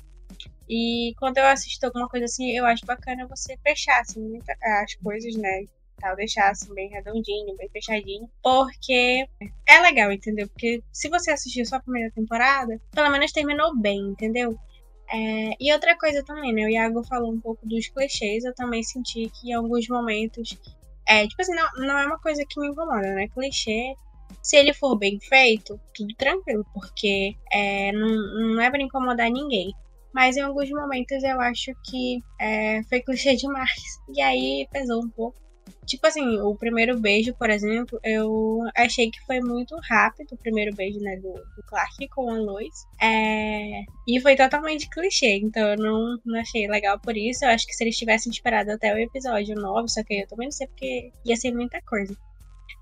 E 0.69 1.15
quando 1.19 1.39
eu 1.39 1.47
assisto 1.47 1.87
alguma 1.87 2.09
coisa 2.09 2.27
assim, 2.27 2.51
eu 2.51 2.67
acho 2.67 2.85
bacana 2.85 3.27
você 3.27 3.57
fechar 3.63 4.01
assim, 4.01 4.21
muita- 4.21 4.57
as 4.83 4.95
coisas, 4.97 5.35
né? 5.37 5.65
Tal, 6.01 6.15
deixar 6.15 6.51
assim 6.51 6.73
bem 6.75 6.89
redondinho, 6.91 7.57
bem 7.57 7.69
fechadinho. 7.71 8.29
Porque 8.43 9.27
é 9.67 9.81
legal, 9.81 10.13
entendeu? 10.13 10.47
Porque 10.49 10.83
se 10.93 11.09
você 11.09 11.31
assistiu 11.33 11.65
só 11.67 11.77
a 11.77 11.81
primeira 11.81 12.11
temporada, 12.13 12.81
pelo 12.93 13.11
menos 13.11 13.33
terminou 13.33 13.77
bem, 13.77 13.99
entendeu? 13.99 14.57
É, 15.11 15.51
e 15.59 15.73
outra 15.73 15.97
coisa 15.99 16.23
também, 16.23 16.53
né? 16.53 16.67
O 16.67 16.69
Iago 16.69 17.03
falou 17.05 17.33
um 17.33 17.41
pouco 17.41 17.67
dos 17.67 17.89
clichês. 17.89 18.45
Eu 18.45 18.55
também 18.55 18.83
senti 18.83 19.31
que 19.31 19.51
em 19.51 19.55
alguns 19.55 19.89
momentos. 19.89 20.57
É, 21.09 21.27
tipo 21.27 21.41
assim, 21.41 21.55
não, 21.55 21.67
não 21.87 21.99
é 21.99 22.07
uma 22.07 22.19
coisa 22.21 22.45
que 22.47 22.61
me 22.61 22.69
incomoda, 22.69 23.15
né? 23.15 23.27
Clichê. 23.29 23.95
Se 24.43 24.57
ele 24.57 24.75
for 24.75 24.97
bem 24.97 25.19
feito, 25.21 25.81
tudo 25.95 26.15
tranquilo, 26.15 26.65
porque 26.73 27.35
é, 27.51 27.91
não, 27.93 28.55
não 28.55 28.63
é 28.63 28.71
pra 28.71 28.81
incomodar 28.81 29.31
ninguém. 29.31 29.75
Mas 30.19 30.37
em 30.37 30.41
alguns 30.41 30.69
momentos 30.69 31.23
eu 31.23 31.41
acho 31.41 31.71
que 31.89 32.21
é, 32.41 32.83
foi 32.89 33.01
clichê 33.01 33.37
demais. 33.37 33.71
E 34.13 34.21
aí 34.21 34.67
pesou 34.73 35.01
um 35.05 35.09
pouco. 35.09 35.39
Tipo 35.87 36.09
assim, 36.09 36.41
o 36.41 36.57
primeiro 36.57 36.99
beijo, 36.99 37.33
por 37.35 37.49
exemplo, 37.51 38.01
eu 38.03 38.59
achei 38.77 39.13
que 39.13 39.25
foi 39.27 39.39
muito 39.41 39.77
rápido 39.89 40.33
o 40.33 40.37
primeiro 40.37 40.75
beijo, 40.75 40.99
né, 40.99 41.15
do, 41.19 41.33
do 41.33 41.63
Clark 41.69 42.09
com 42.09 42.29
a 42.31 42.37
Lois. 42.37 42.75
É... 43.01 43.83
E 44.09 44.21
foi 44.21 44.35
totalmente 44.35 44.91
clichê, 44.91 45.37
então 45.37 45.63
eu 45.69 45.77
não, 45.77 46.19
não 46.27 46.41
achei 46.41 46.67
legal 46.67 46.99
por 46.99 47.17
isso. 47.17 47.45
Eu 47.45 47.51
acho 47.51 47.65
que 47.65 47.75
se 47.75 47.85
eles 47.85 47.97
tivessem 47.97 48.33
esperado 48.33 48.73
até 48.73 48.93
o 48.93 48.99
episódio 48.99 49.55
9, 49.55 49.89
só 49.89 50.03
que 50.03 50.23
eu 50.23 50.27
também 50.27 50.49
não 50.49 50.53
sei 50.53 50.67
porque 50.67 51.13
ia 51.25 51.37
ser 51.37 51.53
muita 51.53 51.81
coisa. 51.83 52.17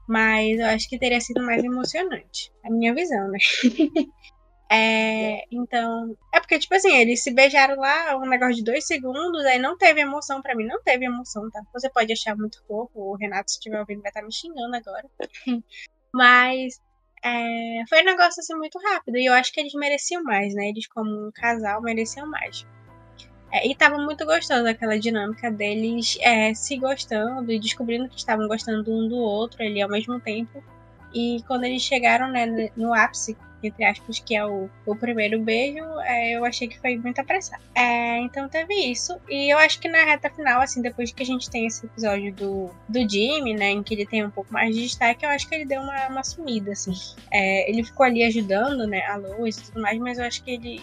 Mas 0.09 0.59
eu 0.59 0.67
acho 0.67 0.89
que 0.89 0.99
teria 0.99 1.21
sido 1.21 1.45
mais 1.45 1.63
emocionante. 1.63 2.51
A 2.65 2.71
minha 2.71 2.95
visão, 2.95 3.29
né? 3.29 3.39
É, 4.71 5.45
então. 5.51 6.17
É 6.35 6.41
porque, 6.41 6.59
tipo 6.59 6.75
assim, 6.75 6.95
eles 6.97 7.23
se 7.23 7.33
beijaram 7.33 7.77
lá 7.77 8.17
um 8.17 8.29
negócio 8.29 8.57
de 8.57 8.65
dois 8.65 8.87
segundos, 8.87 9.45
aí 9.45 9.59
não 9.59 9.77
teve 9.79 10.01
emoção 10.01 10.43
para 10.43 10.55
mim. 10.55 10.67
Não 10.67 10.83
teve 10.83 11.05
emoção, 11.05 11.49
tá? 11.51 11.63
Você 11.73 11.89
pode 11.91 12.13
achar 12.13 12.37
muito 12.37 12.63
fofo, 12.67 12.91
o 12.95 13.17
Renato, 13.17 13.51
se 13.51 13.59
estiver 13.59 13.79
ouvindo, 13.79 14.03
vai 14.03 14.11
estar 14.11 14.21
tá 14.21 14.27
me 14.27 14.33
xingando 14.33 14.77
agora. 14.77 15.09
Mas. 16.13 16.81
É, 17.25 17.83
foi 17.89 18.03
um 18.03 18.05
negócio 18.05 18.41
assim 18.41 18.55
muito 18.55 18.79
rápido. 18.79 19.17
E 19.19 19.27
eu 19.27 19.33
acho 19.35 19.53
que 19.53 19.61
eles 19.61 19.75
mereciam 19.75 20.23
mais, 20.23 20.55
né? 20.55 20.69
Eles, 20.69 20.87
como 20.87 21.11
um 21.11 21.31
casal, 21.33 21.83
mereciam 21.83 22.27
mais. 22.27 22.67
É, 23.53 23.67
e 23.67 23.75
tava 23.75 23.99
muito 23.99 24.25
gostoso 24.27 24.67
aquela 24.67 24.99
dinâmica 24.99 25.51
deles 25.51 26.19
é, 26.21 26.53
se 26.55 26.77
gostando 26.77 27.51
e 27.51 27.59
descobrindo 27.59 28.09
que 28.09 28.17
estavam 28.17 28.47
gostando 28.49 28.93
um 28.93 29.09
do 29.09 29.17
outro 29.17 29.63
ali 29.63 29.81
ao 29.81 29.89
mesmo 29.89 30.21
tempo. 30.21 30.63
E 31.15 31.43
quando 31.47 31.65
eles 31.65 31.83
chegaram 31.83 32.29
né, 32.29 32.71
no 32.77 32.93
ápice 32.93 33.37
entre 33.63 33.85
aspas, 33.85 34.19
que 34.19 34.37
é 34.37 34.45
o, 34.45 34.69
o 34.85 34.97
primeiro 34.97 35.41
beijo, 35.41 35.85
é, 36.01 36.33
eu 36.37 36.45
achei 36.45 36.69
que 36.69 36.79
foi 36.79 36.97
muito 36.97 37.21
apressado. 37.21 37.63
É, 37.75 38.19
então 38.19 38.49
teve 38.49 38.75
isso. 38.75 39.19
E 39.29 39.53
eu 39.53 39.59
acho 39.59 39.81
que 39.81 39.89
na 39.89 40.05
reta 40.05 40.31
final, 40.31 40.61
assim, 40.61 40.83
depois 40.83 41.13
que 41.13 41.23
a 41.23 41.27
gente 41.27 41.51
tem 41.51 41.67
esse 41.67 41.87
episódio 41.87 42.33
do, 42.33 42.71
do 42.89 43.09
Jimmy, 43.09 43.55
né, 43.55 43.71
em 43.71 43.83
que 43.83 43.95
ele 43.95 44.07
tem 44.07 44.25
um 44.25 44.31
pouco 44.31 44.53
mais 44.53 44.75
de 44.75 44.83
destaque, 44.83 45.25
eu 45.25 45.31
acho 45.31 45.49
que 45.49 45.55
ele 45.55 45.65
deu 45.65 45.81
uma, 45.81 46.09
uma 46.09 46.23
sumida, 46.23 46.73
assim. 46.73 46.93
É, 47.31 47.71
ele 47.71 47.83
ficou 47.83 48.05
ali 48.05 48.23
ajudando, 48.25 48.87
né, 48.87 49.05
a 49.07 49.17
luz 49.17 49.57
e 49.57 49.65
tudo 49.65 49.81
mais, 49.81 49.99
mas 49.99 50.19
eu 50.19 50.25
acho 50.25 50.43
que 50.43 50.51
ele 50.53 50.83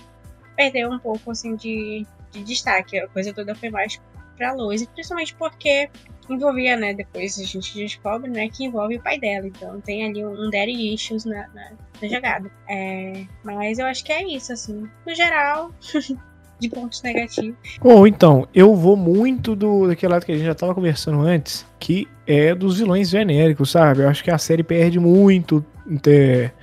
perdeu 0.56 0.90
um 0.90 1.00
pouco, 1.00 1.32
assim, 1.32 1.56
de, 1.56 2.06
de 2.32 2.44
destaque. 2.44 2.98
A 3.00 3.08
coisa 3.08 3.34
toda 3.34 3.56
foi 3.56 3.70
mais 3.70 4.00
pra 4.36 4.54
Lois, 4.54 4.86
principalmente 4.88 5.36
porque 5.36 5.90
envolvia, 6.30 6.78
né, 6.78 6.94
depois 6.94 7.40
a 7.40 7.44
gente 7.44 7.76
descobre, 7.76 8.30
né, 8.30 8.50
que 8.50 8.66
envolve 8.66 8.98
o 8.98 9.02
pai 9.02 9.20
dela, 9.20 9.48
então 9.48 9.82
tem 9.82 10.06
ali 10.06 10.24
um 10.24 10.50
daddy 10.50 10.94
issues 10.94 11.26
na, 11.26 11.48
na, 11.54 11.72
na 12.02 12.08
jogada. 12.08 12.52
É, 12.70 13.26
mas 13.44 13.80
eu 13.80 13.86
acho 13.86 14.04
que 14.04 14.12
é 14.12 14.24
isso, 14.28 14.54
assim, 14.54 14.88
no 15.06 15.16
geral, 15.16 15.72
de 16.60 16.70
pontos 16.70 17.02
negativos. 17.02 17.78
Bom, 17.82 18.08
então, 18.08 18.48
eu 18.54 18.76
vou 18.76 18.96
muito 18.96 19.56
do 19.56 19.88
daquele 19.88 20.14
lado 20.14 20.26
que 20.26 20.32
a 20.32 20.36
gente 20.36 20.46
já 20.46 20.56
tava 20.56 20.74
conversando 20.74 21.22
antes, 21.22 21.66
que 21.80 22.08
é 22.26 22.56
dos 22.56 22.80
vilões 22.80 23.10
genéricos, 23.10 23.72
sabe? 23.72 24.02
Eu 24.02 24.10
acho 24.10 24.24
que 24.24 24.32
a 24.32 24.38
série 24.38 24.64
perde 24.64 25.00
muito 25.00 25.64
ter, 26.02 26.54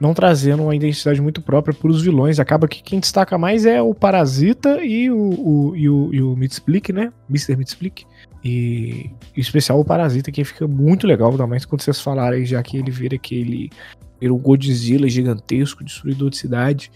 não 0.00 0.14
trazendo 0.14 0.62
uma 0.62 0.74
identidade 0.74 1.20
muito 1.20 1.42
própria 1.42 1.74
para 1.74 1.90
os 1.90 2.02
vilões. 2.02 2.40
Acaba 2.40 2.66
que 2.66 2.82
quem 2.82 3.00
destaca 3.00 3.36
mais 3.36 3.66
é 3.66 3.82
o 3.82 3.94
Parasita 3.94 4.82
e 4.82 5.10
o, 5.10 5.16
o, 5.16 5.76
e 5.76 5.88
o, 5.88 6.14
e 6.14 6.22
o 6.22 6.34
Mitsplick, 6.36 6.92
né? 6.92 7.12
Mr. 7.28 7.56
Mitsplick. 7.56 8.06
E 8.42 9.10
em 9.36 9.40
especial 9.40 9.78
o 9.78 9.84
Parasita, 9.84 10.32
que 10.32 10.44
fica 10.44 10.66
muito 10.66 11.06
legal, 11.06 11.30
ainda 11.30 11.46
mais 11.46 11.64
quando 11.64 11.82
vocês 11.82 12.00
falarem 12.00 12.44
já 12.44 12.62
que 12.62 12.76
ele 12.76 12.90
vira 12.90 13.16
aquele. 13.16 13.70
Vira 14.20 14.34
um 14.34 14.38
Godzilla 14.38 15.08
gigantesco, 15.08 15.84
destruidor 15.84 16.30
de 16.30 16.36
cidade. 16.36 16.90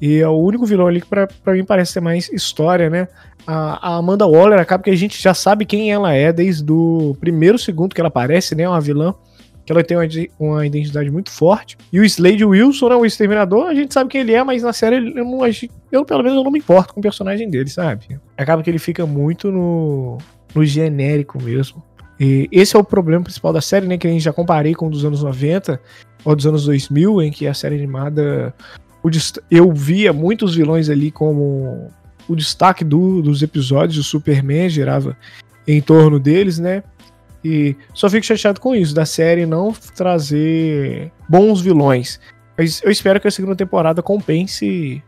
E 0.00 0.18
é 0.18 0.28
o 0.28 0.36
único 0.36 0.66
vilão 0.66 0.86
ali 0.86 1.00
que 1.00 1.08
pra, 1.08 1.26
pra 1.26 1.54
mim 1.54 1.64
parece 1.64 1.94
ter 1.94 2.00
mais 2.00 2.28
história, 2.30 2.88
né? 2.88 3.08
A, 3.46 3.88
a, 3.88 3.96
Amanda 3.96 4.26
Waller 4.26 4.60
acaba 4.60 4.82
que 4.82 4.90
a 4.90 4.96
gente 4.96 5.20
já 5.20 5.34
sabe 5.34 5.64
quem 5.64 5.90
ela 5.90 6.12
é 6.12 6.32
desde 6.32 6.70
o 6.70 7.16
primeiro 7.20 7.58
segundo 7.58 7.94
que 7.94 8.00
ela 8.00 8.08
aparece, 8.08 8.54
né? 8.54 8.68
Uma 8.68 8.80
vilã 8.80 9.14
que 9.64 9.72
ela 9.72 9.84
tem 9.84 9.98
uma, 9.98 10.06
uma 10.38 10.66
identidade 10.66 11.10
muito 11.10 11.30
forte. 11.30 11.76
E 11.92 12.00
o 12.00 12.04
Slade 12.04 12.42
Wilson, 12.42 12.88
né, 12.88 12.94
o 12.94 13.04
Exterminador, 13.04 13.66
a 13.66 13.74
gente 13.74 13.92
sabe 13.92 14.08
quem 14.08 14.22
ele 14.22 14.32
é, 14.32 14.42
mas 14.42 14.62
na 14.62 14.72
série 14.72 14.96
eu, 14.96 15.24
não, 15.24 15.40
eu 15.92 16.04
pelo 16.06 16.22
menos 16.22 16.38
eu 16.38 16.44
não 16.44 16.50
me 16.50 16.58
importo 16.58 16.94
com 16.94 17.00
o 17.00 17.02
personagem 17.02 17.50
dele, 17.50 17.68
sabe? 17.68 18.18
Acaba 18.34 18.62
que 18.62 18.70
ele 18.70 18.78
fica 18.78 19.04
muito 19.04 19.52
no, 19.52 20.16
no 20.54 20.64
genérico 20.64 21.42
mesmo. 21.42 21.82
E 22.20 22.48
esse 22.50 22.74
é 22.74 22.78
o 22.78 22.84
problema 22.84 23.22
principal 23.22 23.52
da 23.52 23.60
série, 23.60 23.86
né? 23.86 23.96
Que 23.96 24.06
a 24.06 24.10
gente 24.10 24.22
já 24.22 24.32
comparei 24.32 24.74
com 24.74 24.88
o 24.88 24.90
dos 24.90 25.04
anos 25.04 25.22
90 25.22 25.80
ou 26.24 26.34
dos 26.34 26.46
anos 26.46 26.64
2000, 26.64 27.22
em 27.22 27.30
que 27.30 27.46
a 27.46 27.54
série 27.54 27.76
animada. 27.76 28.54
Eu 29.50 29.72
via 29.72 30.12
muitos 30.12 30.56
vilões 30.56 30.90
ali 30.90 31.10
como 31.10 31.88
o 32.28 32.36
destaque 32.36 32.84
do, 32.84 33.22
dos 33.22 33.42
episódios, 33.42 33.96
o 33.96 34.02
Superman 34.02 34.68
girava 34.68 35.16
em 35.66 35.80
torno 35.80 36.18
deles, 36.18 36.58
né? 36.58 36.82
E 37.44 37.76
só 37.94 38.10
fico 38.10 38.26
chateado 38.26 38.60
com 38.60 38.74
isso, 38.74 38.94
da 38.94 39.06
série 39.06 39.46
não 39.46 39.72
trazer 39.94 41.10
bons 41.28 41.60
vilões. 41.60 42.20
Mas 42.56 42.82
eu 42.82 42.90
espero 42.90 43.20
que 43.20 43.28
a 43.28 43.30
segunda 43.30 43.54
temporada 43.54 44.02
compense 44.02 45.02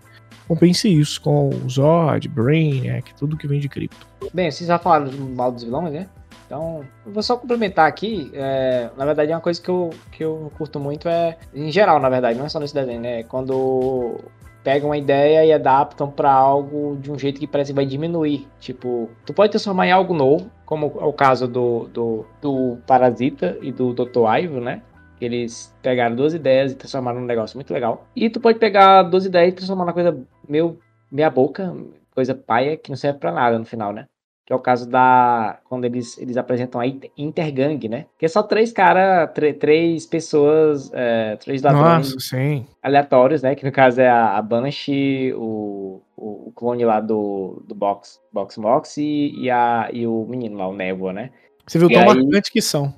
compense 0.51 0.89
isso 0.89 1.21
com 1.21 1.49
Zod, 1.69 2.27
Brainiac, 2.27 3.15
tudo 3.15 3.37
que 3.37 3.47
vem 3.47 3.61
de 3.61 3.69
cripto. 3.69 4.05
Bem, 4.35 4.51
vocês 4.51 4.67
já 4.67 4.81
falaram 4.81 5.09
mal 5.37 5.53
dos 5.53 5.63
vilões, 5.63 5.93
né? 5.93 6.09
Então, 6.45 6.85
eu 7.07 7.13
vou 7.13 7.23
só 7.23 7.37
complementar 7.37 7.87
aqui. 7.87 8.33
É, 8.35 8.91
na 8.97 9.05
verdade, 9.05 9.31
é 9.31 9.35
uma 9.37 9.41
coisa 9.41 9.63
que 9.63 9.69
eu, 9.69 9.91
que 10.11 10.25
eu 10.25 10.51
curto 10.59 10.81
muito 10.81 11.09
é, 11.09 11.39
em 11.55 11.71
geral, 11.71 12.01
na 12.01 12.09
verdade, 12.09 12.37
não 12.37 12.47
é 12.47 12.49
só 12.49 12.59
nesse 12.59 12.75
desenho, 12.75 13.01
né? 13.01 13.23
Quando 13.23 14.19
pegam 14.65 14.89
uma 14.89 14.99
ideia 14.99 15.45
e 15.45 15.53
adaptam 15.53 16.11
para 16.11 16.33
algo 16.33 16.99
de 17.01 17.13
um 17.13 17.17
jeito 17.17 17.39
que 17.39 17.47
parece 17.47 17.71
que 17.71 17.77
vai 17.77 17.87
diminuir. 17.87 18.49
Tipo, 18.59 19.09
tu 19.25 19.33
pode 19.33 19.53
transformar 19.53 19.87
em 19.87 19.93
algo 19.93 20.13
novo, 20.13 20.51
como 20.67 20.87
é 21.01 21.05
o 21.05 21.13
caso 21.13 21.47
do, 21.47 21.89
do, 21.95 22.27
do 22.43 22.79
Parasita 22.89 23.57
e 23.63 23.71
do 23.71 23.95
Dr. 23.95 24.27
Ivo, 24.43 24.61
né? 24.61 24.83
Eles 25.21 25.75
pegaram 25.83 26.17
duas 26.17 26.35
ideias 26.35 26.73
e 26.73 26.77
transformaram 26.77 27.21
num 27.21 27.27
negócio 27.27 27.57
muito 27.57 27.73
legal. 27.73 28.07
E 28.17 28.31
tu 28.31 28.41
pode 28.41 28.59
pegar 28.59 29.03
duas 29.05 29.27
ideias 29.27 29.53
e 29.53 29.57
transformar 29.57 29.85
numa 29.85 29.93
coisa 29.93 30.19
meio 30.49 30.79
meia 31.11 31.31
boca, 31.31 31.75
coisa 32.15 32.35
paia, 32.35 32.77
que 32.77 32.91
não 32.91 32.97
serve 32.97 33.19
pra 33.19 33.33
nada 33.33 33.59
no 33.59 33.65
final, 33.65 33.93
né? 33.93 34.07
Que 34.47 34.53
é 34.53 34.57
o 34.57 34.61
caso 34.61 34.89
da. 34.89 35.61
Quando 35.69 35.85
eles, 35.85 36.19
eles 36.19 36.37
apresentam 36.37 36.81
a 36.81 36.87
Intergang, 37.17 37.89
né? 37.89 38.07
Que 38.19 38.27
é 38.27 38.29
só 38.29 38.43
três 38.43 38.73
caras, 38.73 39.31
três 39.61 40.07
pessoas, 40.07 40.91
é, 40.93 41.37
três 41.37 41.63
ladrões 41.63 42.15
Nossa, 42.15 42.37
aleatórios, 42.83 43.43
né? 43.43 43.55
Que 43.55 43.65
no 43.65 43.71
caso 43.71 44.01
é 44.01 44.09
a, 44.09 44.37
a 44.39 44.43
Banshee, 44.43 45.33
o, 45.35 46.03
o, 46.17 46.49
o, 46.49 46.53
clone 46.53 46.85
lá 46.85 47.01
do, 47.01 47.63
do 47.67 47.77
Box 47.77 48.21
Box, 48.33 48.61
Box 48.61 48.97
e, 48.99 49.33
e, 49.41 49.51
a, 49.51 49.89
e 49.93 50.05
o 50.05 50.27
menino 50.29 50.57
lá, 50.57 50.67
o 50.67 50.75
Névoa, 50.75 51.13
né? 51.13 51.31
Você 51.65 51.79
viu 51.79 51.89
e 51.89 51.95
tão 51.95 52.03
aí... 52.03 52.09
marcantes 52.09 52.51
que 52.51 52.61
são. 52.61 52.93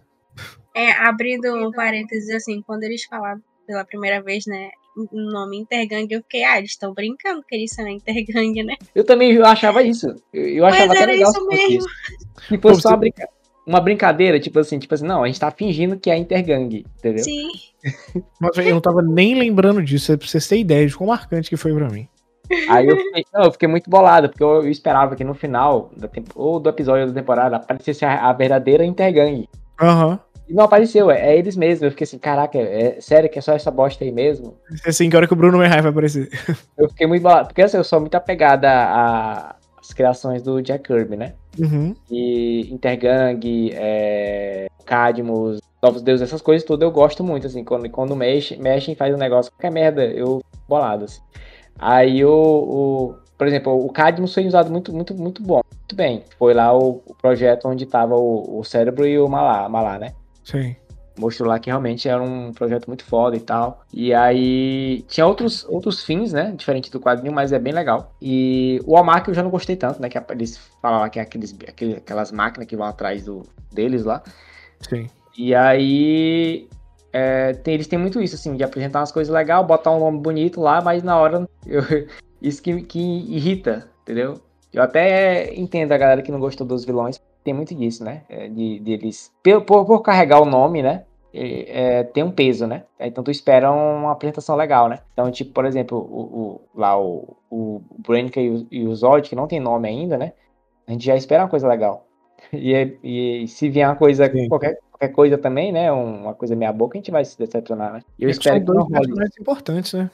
É, 0.74 0.92
abrindo 0.92 1.70
parênteses, 1.72 2.30
assim, 2.30 2.62
quando 2.62 2.84
eles 2.84 3.04
falaram 3.04 3.40
pela 3.66 3.84
primeira 3.84 4.22
vez, 4.22 4.46
né, 4.46 4.70
o 4.96 5.20
nome 5.30 5.58
Intergang, 5.58 6.06
eu 6.10 6.20
fiquei, 6.22 6.44
ah, 6.44 6.58
eles 6.58 6.70
estão 6.70 6.92
brincando 6.92 7.42
que 7.46 7.54
eles 7.54 7.72
são 7.72 7.86
Intergang, 7.86 8.62
né? 8.62 8.76
Eu 8.94 9.04
também 9.04 9.36
achava 9.42 9.82
isso. 9.82 10.14
Eu, 10.32 10.48
eu 10.48 10.66
achava 10.66 10.88
Mas 10.88 11.00
era 11.00 11.12
legal 11.12 11.30
isso 11.30 11.46
mesmo. 11.46 11.88
Se 12.48 12.58
fosse 12.58 12.82
só 12.82 12.90
uma, 12.90 12.96
brinca... 12.96 13.28
uma 13.66 13.80
brincadeira, 13.80 14.40
tipo 14.40 14.58
assim, 14.58 14.78
tipo 14.78 14.94
assim, 14.94 15.06
não, 15.06 15.22
a 15.22 15.26
gente 15.26 15.40
tá 15.40 15.50
fingindo 15.50 15.98
que 15.98 16.10
é 16.10 16.16
Intergang, 16.16 16.84
entendeu? 16.98 17.24
Sim. 17.24 17.48
Mas 18.40 18.56
eu 18.58 18.74
não 18.74 18.80
tava 18.80 19.02
nem 19.02 19.34
lembrando 19.34 19.82
disso, 19.82 20.12
é 20.12 20.16
pra 20.16 20.26
vocês 20.26 20.46
terem 20.46 20.62
ideia 20.62 20.86
de 20.86 20.96
quão 20.96 21.08
marcante 21.08 21.48
que 21.48 21.56
foi 21.56 21.74
pra 21.74 21.88
mim. 21.88 22.08
Aí 22.68 22.86
eu 22.86 22.96
fiquei, 22.96 23.24
não, 23.32 23.44
eu 23.44 23.52
fiquei 23.52 23.68
muito 23.68 23.88
bolado, 23.88 24.28
porque 24.28 24.42
eu, 24.42 24.62
eu 24.62 24.68
esperava 24.68 25.16
que 25.16 25.24
no 25.24 25.34
final, 25.34 25.90
da 25.96 26.06
tempo, 26.06 26.32
ou 26.34 26.60
do 26.60 26.68
episódio 26.68 27.06
da 27.06 27.14
temporada, 27.14 27.56
aparecesse 27.56 28.04
a, 28.04 28.28
a 28.28 28.32
verdadeira 28.32 28.84
Intergang. 28.84 29.48
Aham. 29.80 30.10
Uhum. 30.10 30.31
E 30.48 30.54
não 30.54 30.64
apareceu, 30.64 31.10
é, 31.10 31.32
é, 31.32 31.38
eles 31.38 31.56
mesmos. 31.56 31.82
Eu 31.82 31.90
fiquei 31.90 32.04
assim, 32.04 32.18
caraca, 32.18 32.58
é 32.58 33.00
sério 33.00 33.28
que 33.28 33.38
é 33.38 33.42
só 33.42 33.52
essa 33.52 33.70
bosta 33.70 34.04
aí 34.04 34.12
mesmo? 34.12 34.56
É 34.84 34.90
assim, 34.90 35.08
que 35.08 35.16
hora 35.16 35.26
que 35.26 35.32
o 35.32 35.36
Bruno 35.36 35.58
Merrai 35.58 35.80
vai 35.80 35.90
aparecer. 35.90 36.28
Eu 36.76 36.88
fiquei 36.88 37.06
muito 37.06 37.22
bolado, 37.22 37.48
porque 37.48 37.62
assim, 37.62 37.76
eu 37.76 37.84
sou 37.84 38.00
muito 38.00 38.14
apegada 38.14 38.68
às 39.78 39.92
criações 39.94 40.42
do 40.42 40.60
Jack 40.60 40.84
Kirby, 40.84 41.16
né? 41.16 41.34
Uhum. 41.58 41.94
E 42.10 42.72
Intergang, 42.72 43.70
é, 43.74 44.66
Cadmus, 44.84 45.60
Novos 45.82 46.02
Deuses, 46.02 46.28
essas 46.28 46.42
coisas 46.42 46.66
tudo 46.66 46.82
eu 46.82 46.90
gosto 46.90 47.22
muito, 47.22 47.46
assim, 47.46 47.62
quando, 47.62 47.88
quando 47.90 48.16
mexe, 48.16 48.56
mexe 48.56 48.92
e 48.92 48.96
faz 48.96 49.14
um 49.14 49.18
negócio, 49.18 49.52
qualquer 49.52 49.70
merda, 49.70 50.04
eu 50.04 50.42
bolado, 50.68 51.04
assim. 51.04 51.20
Aí 51.78 52.24
o, 52.24 52.30
o 52.30 53.14
por 53.42 53.46
exemplo, 53.48 53.84
o 53.84 53.90
Cadmus 53.90 54.32
foi 54.32 54.46
usado 54.46 54.70
muito, 54.70 54.92
muito, 54.92 55.14
muito 55.14 55.42
bom, 55.42 55.60
muito 55.76 55.96
bem. 55.96 56.22
Foi 56.38 56.54
lá 56.54 56.72
o, 56.76 57.02
o 57.04 57.14
projeto 57.14 57.66
onde 57.66 57.86
tava 57.86 58.14
o, 58.14 58.60
o 58.60 58.64
cérebro 58.64 59.04
e 59.04 59.18
o 59.18 59.28
Malá, 59.28 59.68
Malá, 59.68 59.98
né? 59.98 60.12
Sim. 60.44 60.76
mostrou 61.18 61.48
lá 61.48 61.58
que 61.58 61.70
realmente 61.70 62.08
era 62.08 62.22
um 62.22 62.52
projeto 62.52 62.86
muito 62.86 63.04
foda 63.04 63.36
e 63.36 63.40
tal. 63.40 63.84
E 63.92 64.12
aí 64.14 65.02
tinha 65.08 65.26
outros, 65.26 65.64
outros 65.68 66.02
fins, 66.02 66.32
né? 66.32 66.52
Diferente 66.56 66.90
do 66.90 67.00
quadrinho, 67.00 67.34
mas 67.34 67.52
é 67.52 67.58
bem 67.58 67.72
legal. 67.72 68.14
E 68.20 68.80
o 68.86 68.96
Almar 68.96 69.22
eu 69.26 69.34
já 69.34 69.42
não 69.42 69.50
gostei 69.50 69.76
tanto, 69.76 70.00
né? 70.00 70.08
Que 70.08 70.18
eles 70.30 70.56
falam 70.80 71.00
lá 71.00 71.08
que 71.08 71.18
é 71.18 71.22
aqueles, 71.22 71.56
aquelas 71.96 72.32
máquinas 72.32 72.66
que 72.66 72.76
vão 72.76 72.86
atrás 72.86 73.24
do, 73.24 73.42
deles 73.72 74.04
lá. 74.04 74.22
Sim. 74.80 75.06
E 75.36 75.54
aí 75.54 76.68
é, 77.12 77.52
tem, 77.52 77.74
eles 77.74 77.86
têm 77.86 77.98
muito 77.98 78.20
isso, 78.20 78.34
assim, 78.34 78.56
de 78.56 78.64
apresentar 78.64 79.00
umas 79.00 79.12
coisas 79.12 79.32
legais, 79.32 79.66
botar 79.66 79.90
um 79.90 80.00
nome 80.00 80.18
bonito 80.18 80.60
lá, 80.60 80.80
mas 80.80 81.02
na 81.02 81.16
hora 81.18 81.46
eu, 81.66 81.82
isso 82.40 82.62
que, 82.62 82.82
que 82.82 82.98
irrita, 82.98 83.88
entendeu? 84.02 84.40
Eu 84.72 84.82
até 84.82 85.54
entendo 85.54 85.92
a 85.92 85.98
galera 85.98 86.22
que 86.22 86.32
não 86.32 86.40
gostou 86.40 86.66
dos 86.66 86.84
vilões, 86.84 87.20
tem 87.42 87.54
muito 87.54 87.74
disso, 87.74 88.04
né? 88.04 88.22
É, 88.28 88.48
de, 88.48 88.78
de 88.78 88.92
eles, 88.92 89.32
por, 89.42 89.84
por, 89.84 90.02
carregar 90.02 90.40
o 90.40 90.44
nome, 90.44 90.82
né? 90.82 91.04
É, 91.34 92.04
tem 92.04 92.22
um 92.22 92.30
peso, 92.30 92.66
né? 92.66 92.84
Então 93.00 93.24
tu 93.24 93.30
espera 93.30 93.70
uma 93.72 94.12
apresentação 94.12 94.54
legal, 94.54 94.88
né? 94.88 94.98
Então, 95.12 95.30
tipo, 95.30 95.52
por 95.52 95.64
exemplo, 95.64 95.98
o, 95.98 96.20
o 96.20 96.60
lá 96.74 96.98
o, 96.98 97.36
o 97.50 97.80
e 98.36 98.50
o, 98.50 98.66
e 98.70 98.86
o 98.86 98.94
Zod, 98.94 99.28
que 99.28 99.36
não 99.36 99.46
tem 99.46 99.58
nome 99.58 99.88
ainda, 99.88 100.18
né? 100.18 100.32
A 100.86 100.92
gente 100.92 101.06
já 101.06 101.16
espera 101.16 101.42
uma 101.44 101.48
coisa 101.48 101.68
legal. 101.68 102.06
E, 102.52 102.98
e 103.04 103.48
se 103.48 103.70
vier 103.70 103.88
uma 103.88 103.94
coisa, 103.94 104.28
qualquer, 104.48 104.76
qualquer 104.90 105.08
coisa 105.14 105.38
também, 105.38 105.70
né? 105.72 105.90
Uma 105.92 106.34
coisa 106.34 106.56
meia 106.56 106.72
boca, 106.72 106.98
a 106.98 106.98
gente 106.98 107.10
vai 107.10 107.24
se 107.24 107.38
decepcionar, 107.38 107.92
né? 107.92 108.02
Eu 108.18 108.28
é 108.28 108.32
espero 108.32 108.60
que, 108.60 108.66
que 108.66 108.72
não 108.72 108.82
role. 108.82 109.14
mais 109.14 109.30
importantes, 109.38 109.92
né? 109.94 110.10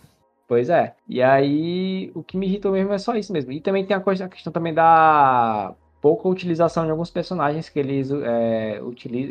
Pois 0.47 0.71
é. 0.71 0.95
E 1.09 1.23
aí, 1.23 2.11
o 2.15 2.23
que 2.23 2.37
me 2.37 2.47
irritou 2.47 2.73
mesmo 2.73 2.93
é 2.93 2.99
só 2.99 3.15
isso 3.15 3.33
mesmo. 3.33 3.51
E 3.51 3.61
também 3.61 3.85
tem 3.85 3.97
a, 3.97 4.01
coisa, 4.01 4.25
a 4.27 4.29
questão 4.29 4.53
também 4.53 4.73
da 4.73 5.75
pouca 6.01 6.29
utilização 6.29 6.85
de 6.85 6.91
alguns 6.91 7.11
personagens 7.11 7.69
que 7.69 7.79
eles 7.79 8.11
é, 8.11 8.81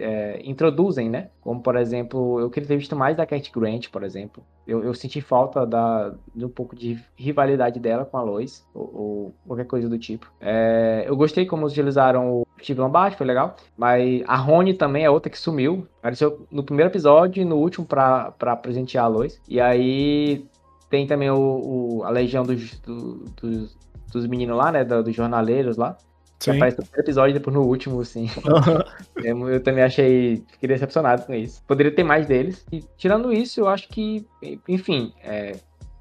é, 0.02 0.42
introduzem, 0.44 1.10
né? 1.10 1.30
Como, 1.42 1.62
por 1.62 1.76
exemplo, 1.76 2.40
eu 2.40 2.50
queria 2.50 2.68
ter 2.68 2.78
visto 2.78 2.96
mais 2.96 3.16
da 3.16 3.26
Cat 3.26 3.52
Grant, 3.52 3.90
por 3.90 4.04
exemplo. 4.04 4.44
Eu, 4.68 4.84
eu 4.84 4.94
senti 4.94 5.22
falta 5.22 5.66
da, 5.66 6.14
de 6.36 6.46
um 6.46 6.50
pouco 6.50 6.76
de 6.76 7.00
rivalidade 7.16 7.80
dela 7.80 8.04
com 8.04 8.18
a 8.18 8.22
Lois, 8.22 8.66
ou, 8.74 8.92
ou 8.94 9.34
qualquer 9.46 9.66
coisa 9.66 9.88
do 9.88 9.98
tipo. 9.98 10.30
É, 10.42 11.06
eu 11.08 11.16
gostei 11.16 11.46
como 11.46 11.66
utilizaram 11.66 12.32
o 12.32 12.48
Steve 12.62 12.80
Lombard, 12.80 13.16
foi 13.16 13.26
legal. 13.26 13.56
Mas 13.78 14.24
a 14.28 14.36
Rony 14.36 14.74
também 14.74 15.06
é 15.06 15.10
outra 15.10 15.30
que 15.30 15.40
sumiu. 15.40 15.88
Apareceu 16.00 16.46
no 16.52 16.64
primeiro 16.64 16.92
episódio 16.92 17.42
e 17.42 17.46
no 17.46 17.56
último 17.56 17.86
para 17.86 18.56
presentear 18.62 19.06
a 19.06 19.08
Lois. 19.08 19.42
E 19.48 19.62
aí 19.62 20.46
tem 20.90 21.08
também 21.08 21.30
o, 21.30 22.00
o 22.00 22.04
a 22.04 22.10
legião 22.10 22.44
dos, 22.44 22.78
do, 22.80 23.26
dos, 23.42 23.78
dos 24.12 24.28
meninos 24.28 24.58
lá, 24.58 24.72
né? 24.72 24.84
dos 24.84 25.16
jornaleiros 25.16 25.78
lá. 25.78 25.98
Que 26.40 26.52
aparece 26.52 26.78
no 26.78 26.84
primeiro 26.84 27.06
episódio 27.06 27.32
e 27.32 27.34
depois 27.34 27.56
no 27.56 27.64
último, 27.64 28.00
assim. 28.00 28.30
Uhum. 28.46 29.50
eu 29.50 29.64
também 29.64 29.84
achei. 29.84 30.44
Fiquei 30.52 30.70
decepcionado 30.70 31.26
com 31.26 31.34
isso. 31.34 31.64
Poderia 31.64 31.92
ter 31.92 32.04
mais 32.04 32.28
deles. 32.28 32.66
E 32.72 32.84
tirando 32.96 33.34
isso, 33.34 33.62
eu 33.62 33.68
acho 33.68 33.88
que, 33.90 34.26
enfim, 34.68 35.14
é, 35.24 35.56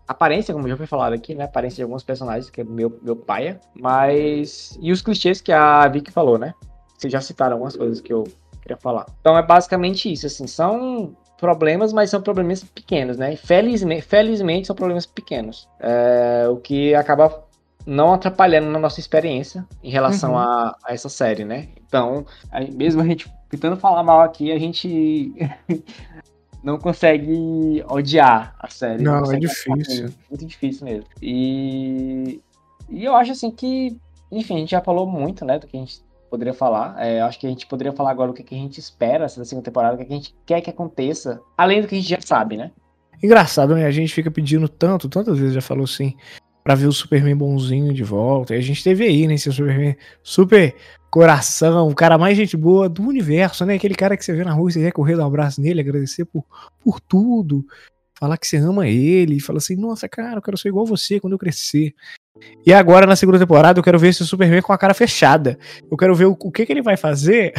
aparência, 0.06 0.54
como 0.54 0.68
já 0.68 0.76
foi 0.76 0.86
falado 0.86 1.14
aqui, 1.14 1.34
né? 1.34 1.44
Aparência 1.44 1.76
de 1.76 1.82
alguns 1.82 2.02
personagens, 2.02 2.50
que 2.50 2.60
é 2.60 2.64
meu, 2.64 2.98
meu 3.02 3.16
paia. 3.16 3.60
Mas. 3.74 4.78
E 4.80 4.92
os 4.92 5.00
clichês 5.02 5.40
que 5.40 5.52
a 5.52 5.88
Vicky 5.88 6.12
falou, 6.12 6.38
né? 6.38 6.54
Vocês 6.96 7.12
já 7.12 7.20
citaram 7.20 7.54
algumas 7.54 7.76
coisas 7.76 8.00
que 8.00 8.12
eu 8.12 8.24
queria 8.60 8.76
falar. 8.76 9.06
Então 9.20 9.36
é 9.36 9.42
basicamente 9.42 10.12
isso, 10.12 10.26
assim. 10.26 10.46
São 10.46 11.16
problemas, 11.38 11.92
mas 11.92 12.10
são 12.10 12.20
problemas 12.20 12.64
pequenos, 12.64 13.16
né? 13.16 13.36
Felizmente, 13.36 14.02
felizmente 14.02 14.66
são 14.66 14.76
problemas 14.76 15.06
pequenos. 15.06 15.68
É, 15.80 16.46
o 16.48 16.56
que 16.56 16.94
acaba 16.94 17.45
não 17.86 18.12
atrapalhando 18.12 18.68
na 18.68 18.78
nossa 18.78 18.98
experiência 18.98 19.64
em 19.82 19.90
relação 19.90 20.32
uhum. 20.32 20.38
a, 20.38 20.76
a, 20.84 20.92
essa 20.92 21.08
série, 21.08 21.44
né? 21.44 21.68
Então, 21.86 22.26
a, 22.50 22.60
mesmo 22.60 23.00
a 23.00 23.06
gente 23.06 23.32
tentando 23.48 23.76
falar 23.76 24.02
mal 24.02 24.20
aqui, 24.20 24.50
a 24.50 24.58
gente 24.58 25.32
não 26.62 26.78
consegue 26.78 27.84
odiar 27.88 28.56
a 28.58 28.68
série. 28.68 29.02
Não, 29.02 29.20
não 29.20 29.32
é 29.32 29.38
difícil. 29.38 30.12
Muito 30.28 30.44
difícil 30.44 30.84
mesmo. 30.84 31.06
E, 31.22 32.40
e 32.88 33.04
eu 33.04 33.14
acho 33.14 33.32
assim 33.32 33.52
que, 33.52 33.96
enfim, 34.32 34.56
a 34.56 34.58
gente 34.58 34.70
já 34.70 34.80
falou 34.80 35.06
muito, 35.06 35.44
né, 35.44 35.58
do 35.58 35.68
que 35.68 35.76
a 35.76 35.80
gente 35.80 36.04
poderia 36.28 36.54
falar. 36.54 36.96
É, 36.98 37.20
acho 37.20 37.38
que 37.38 37.46
a 37.46 37.50
gente 37.50 37.66
poderia 37.66 37.92
falar 37.92 38.10
agora 38.10 38.32
o 38.32 38.34
que, 38.34 38.42
que 38.42 38.54
a 38.54 38.58
gente 38.58 38.80
espera 38.80 39.20
da 39.20 39.44
segunda 39.44 39.64
temporada, 39.64 39.94
o 39.94 39.98
que, 39.98 40.04
que 40.04 40.12
a 40.12 40.16
gente 40.16 40.34
quer 40.44 40.60
que 40.60 40.70
aconteça, 40.70 41.40
além 41.56 41.80
do 41.80 41.86
que 41.86 41.94
a 41.94 41.98
gente 41.98 42.10
já 42.10 42.20
sabe, 42.20 42.56
né? 42.56 42.72
Engraçado, 43.22 43.74
né? 43.74 43.86
A 43.86 43.90
gente 43.90 44.12
fica 44.12 44.30
pedindo 44.30 44.68
tanto, 44.68 45.08
tantas 45.08 45.38
vezes 45.38 45.54
já 45.54 45.62
falou 45.62 45.84
assim, 45.84 46.14
para 46.66 46.74
ver 46.74 46.88
o 46.88 46.92
Superman 46.92 47.36
bonzinho 47.36 47.94
de 47.94 48.02
volta. 48.02 48.52
E 48.52 48.58
a 48.58 48.60
gente 48.60 48.82
teve 48.82 49.04
aí, 49.04 49.28
né, 49.28 49.34
esse 49.34 49.52
Superman 49.52 49.94
super 50.20 50.74
coração, 51.08 51.86
o 51.86 51.94
cara 51.94 52.18
mais 52.18 52.36
gente 52.36 52.56
boa 52.56 52.88
do 52.88 53.04
universo, 53.04 53.64
né? 53.64 53.76
Aquele 53.76 53.94
cara 53.94 54.16
que 54.16 54.24
você 54.24 54.32
vê 54.32 54.42
na 54.42 54.52
rua 54.52 54.68
você 54.68 54.80
quer 54.80 54.90
correr 54.90 55.16
dar 55.16 55.22
um 55.22 55.28
abraço 55.28 55.60
nele, 55.60 55.80
agradecer 55.80 56.24
por, 56.24 56.44
por 56.82 56.98
tudo, 56.98 57.64
falar 58.18 58.36
que 58.36 58.48
você 58.48 58.56
ama 58.56 58.88
ele, 58.88 59.36
e 59.36 59.40
fala 59.40 59.58
assim, 59.58 59.76
nossa, 59.76 60.08
cara, 60.08 60.38
eu 60.38 60.42
quero 60.42 60.58
ser 60.58 60.70
igual 60.70 60.84
você 60.84 61.20
quando 61.20 61.34
eu 61.34 61.38
crescer. 61.38 61.94
E 62.66 62.72
agora, 62.72 63.06
na 63.06 63.14
segunda 63.14 63.38
temporada, 63.38 63.78
eu 63.78 63.84
quero 63.84 64.00
ver 64.00 64.08
esse 64.08 64.26
Superman 64.26 64.60
com 64.60 64.72
a 64.72 64.78
cara 64.78 64.92
fechada. 64.92 65.56
Eu 65.88 65.96
quero 65.96 66.16
ver 66.16 66.24
o, 66.24 66.32
o 66.32 66.50
que, 66.50 66.66
que 66.66 66.72
ele 66.72 66.82
vai 66.82 66.96
fazer 66.96 67.54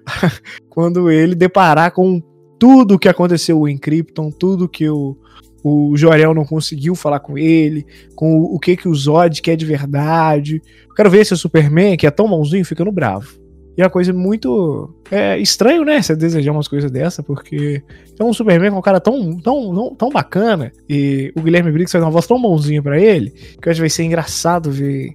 quando 0.68 1.10
ele 1.10 1.34
deparar 1.34 1.90
com 1.90 2.20
tudo 2.58 2.98
que 2.98 3.08
aconteceu 3.08 3.66
em 3.66 3.78
Krypton, 3.78 4.30
tudo 4.30 4.68
que 4.68 4.86
o, 4.90 5.16
o 5.62 5.96
Jorel 5.96 6.34
não 6.34 6.44
conseguiu 6.44 6.94
falar 6.94 7.20
com 7.20 7.38
ele, 7.38 7.86
com 8.14 8.40
o, 8.40 8.56
o 8.56 8.58
que 8.58 8.76
que 8.76 8.88
o 8.88 8.94
Zod 8.94 9.40
quer 9.40 9.56
de 9.56 9.64
verdade. 9.64 10.60
Eu 10.88 10.94
quero 10.94 11.10
ver 11.10 11.24
se 11.24 11.32
o 11.32 11.36
Superman, 11.36 11.96
que 11.96 12.06
é 12.06 12.10
tão 12.10 12.28
bonzinho, 12.28 12.64
ficando 12.64 12.90
bravo. 12.90 13.40
E 13.76 13.80
é 13.80 13.84
uma 13.84 13.90
coisa 13.90 14.12
muito 14.12 14.94
é, 15.10 15.38
estranho, 15.38 15.84
né? 15.84 16.02
Você 16.02 16.14
desejar 16.14 16.52
umas 16.52 16.68
coisas 16.68 16.90
dessa, 16.90 17.22
porque 17.22 17.82
é 18.18 18.24
um 18.24 18.32
Superman 18.32 18.70
com 18.70 18.78
um 18.78 18.82
cara 18.82 19.00
tão, 19.00 19.38
tão, 19.38 19.74
tão, 19.74 19.94
tão 19.94 20.08
bacana, 20.10 20.70
e 20.88 21.32
o 21.34 21.40
Guilherme 21.40 21.72
Briggs 21.72 21.92
faz 21.92 22.04
uma 22.04 22.10
voz 22.10 22.26
tão 22.26 22.40
bonzinha 22.40 22.82
para 22.82 23.00
ele, 23.00 23.30
que 23.30 23.68
eu 23.68 23.70
acho 23.70 23.78
que 23.78 23.82
vai 23.82 23.90
ser 23.90 24.04
engraçado 24.04 24.70
ver 24.70 25.12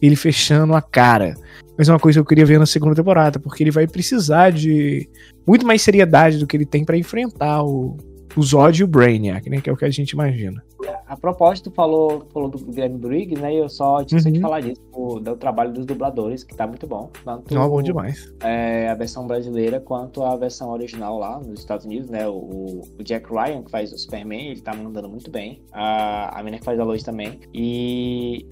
ele 0.00 0.16
fechando 0.16 0.74
a 0.74 0.82
cara. 0.82 1.34
Mas 1.78 1.88
é 1.88 1.92
uma 1.92 2.00
coisa 2.00 2.16
que 2.16 2.20
eu 2.20 2.26
queria 2.26 2.44
ver 2.44 2.58
na 2.58 2.66
segunda 2.66 2.94
temporada, 2.94 3.38
porque 3.38 3.62
ele 3.62 3.70
vai 3.70 3.86
precisar 3.86 4.50
de 4.50 5.08
muito 5.46 5.64
mais 5.64 5.80
seriedade 5.80 6.38
do 6.38 6.46
que 6.46 6.56
ele 6.56 6.66
tem 6.66 6.84
para 6.84 6.98
enfrentar 6.98 7.62
o, 7.62 7.96
o 8.36 8.42
Zod 8.42 8.80
e 8.80 8.84
o 8.84 8.86
Brainiac, 8.86 9.48
né? 9.48 9.60
Que 9.60 9.70
é 9.70 9.72
o 9.72 9.76
que 9.76 9.84
a 9.84 9.90
gente 9.90 10.10
imagina. 10.10 10.62
A 11.06 11.16
propósito, 11.16 11.70
falou, 11.70 12.26
falou 12.32 12.48
do 12.48 12.58
Guilherme 12.58 12.98
Briggs, 12.98 13.40
né? 13.40 13.54
E 13.54 13.58
eu 13.58 13.68
só 13.68 14.02
tinha 14.02 14.20
uhum. 14.24 14.32
de 14.32 14.40
falar 14.40 14.60
disso, 14.60 14.80
do, 14.92 15.20
do, 15.20 15.36
trabalho 15.36 15.72
dos 15.72 15.84
dubladores, 15.84 16.42
que 16.42 16.54
tá 16.54 16.66
muito 16.66 16.86
bom. 16.86 17.10
Tanto 17.24 17.54
Não, 17.54 17.68
bom 17.68 17.82
demais. 17.82 18.32
É, 18.40 18.88
a 18.88 18.94
versão 18.94 19.26
brasileira 19.26 19.78
quanto 19.78 20.22
a 20.22 20.34
versão 20.36 20.70
original 20.70 21.18
lá 21.18 21.38
nos 21.38 21.60
Estados 21.60 21.84
Unidos, 21.84 22.08
né? 22.08 22.26
O, 22.26 22.82
o 22.98 23.04
Jack 23.04 23.28
Ryan, 23.30 23.62
que 23.62 23.70
faz 23.70 23.92
o 23.92 23.98
Superman, 23.98 24.50
ele 24.50 24.60
tá 24.60 24.74
mandando 24.74 25.08
muito 25.08 25.30
bem. 25.30 25.62
A, 25.72 26.38
a 26.38 26.42
menina 26.42 26.58
que 26.58 26.64
faz 26.64 26.80
a 26.80 26.84
Lois 26.84 27.02
também. 27.02 27.38
E. 27.52 28.46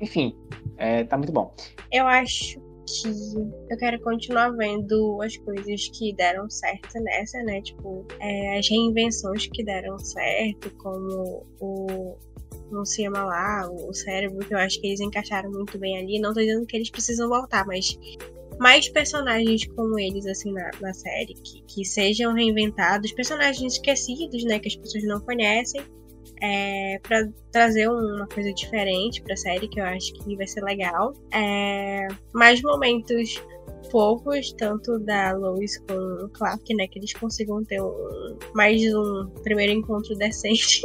Enfim, 0.00 0.36
é, 0.76 1.04
tá 1.04 1.16
muito 1.16 1.32
bom. 1.32 1.54
Eu 1.90 2.06
acho 2.06 2.65
que 2.86 3.08
eu 3.70 3.76
quero 3.78 4.00
continuar 4.00 4.50
vendo 4.50 5.20
as 5.22 5.36
coisas 5.38 5.88
que 5.88 6.14
deram 6.14 6.48
certo 6.48 6.98
nessa, 7.00 7.42
né? 7.42 7.60
Tipo, 7.62 8.06
é, 8.20 8.58
as 8.58 8.68
reinvenções 8.68 9.46
que 9.46 9.64
deram 9.64 9.98
certo, 9.98 10.74
como 10.76 11.46
o 11.60 12.16
não 12.70 12.84
se 12.84 13.04
chama 13.04 13.24
lá, 13.24 13.68
o 13.70 13.92
cérebro, 13.92 14.44
que 14.46 14.52
eu 14.52 14.58
acho 14.58 14.80
que 14.80 14.88
eles 14.88 15.00
encaixaram 15.00 15.50
muito 15.50 15.78
bem 15.78 15.98
ali. 15.98 16.18
Não 16.18 16.34
tô 16.34 16.40
dizendo 16.40 16.66
que 16.66 16.76
eles 16.76 16.90
precisam 16.90 17.28
voltar, 17.28 17.64
mas 17.64 17.96
mais 18.58 18.88
personagens 18.88 19.66
como 19.68 19.98
eles, 19.98 20.26
assim, 20.26 20.52
na, 20.52 20.70
na 20.80 20.92
série, 20.92 21.34
que, 21.34 21.62
que 21.62 21.84
sejam 21.84 22.32
reinventados, 22.32 23.12
personagens 23.12 23.74
esquecidos, 23.74 24.44
né, 24.44 24.58
que 24.58 24.68
as 24.68 24.76
pessoas 24.76 25.04
não 25.04 25.20
conhecem, 25.20 25.82
é, 26.42 26.98
para 27.02 27.28
trazer 27.50 27.88
uma 27.88 28.26
coisa 28.26 28.52
diferente 28.52 29.22
para 29.22 29.34
a 29.34 29.36
série, 29.36 29.68
que 29.68 29.80
eu 29.80 29.84
acho 29.84 30.12
que 30.14 30.36
vai 30.36 30.46
ser 30.46 30.62
legal. 30.62 31.14
É, 31.32 32.06
mais 32.32 32.60
momentos 32.62 33.42
fofos, 33.90 34.52
tanto 34.52 34.98
da 34.98 35.32
Lois 35.32 35.78
com 35.78 35.94
o 36.24 36.28
Clark, 36.30 36.74
né? 36.74 36.86
Que 36.88 36.98
eles 36.98 37.12
consigam 37.12 37.64
ter 37.64 37.80
um, 37.80 38.38
mais 38.54 38.82
um 38.94 39.28
primeiro 39.42 39.72
encontro 39.72 40.14
decente. 40.18 40.82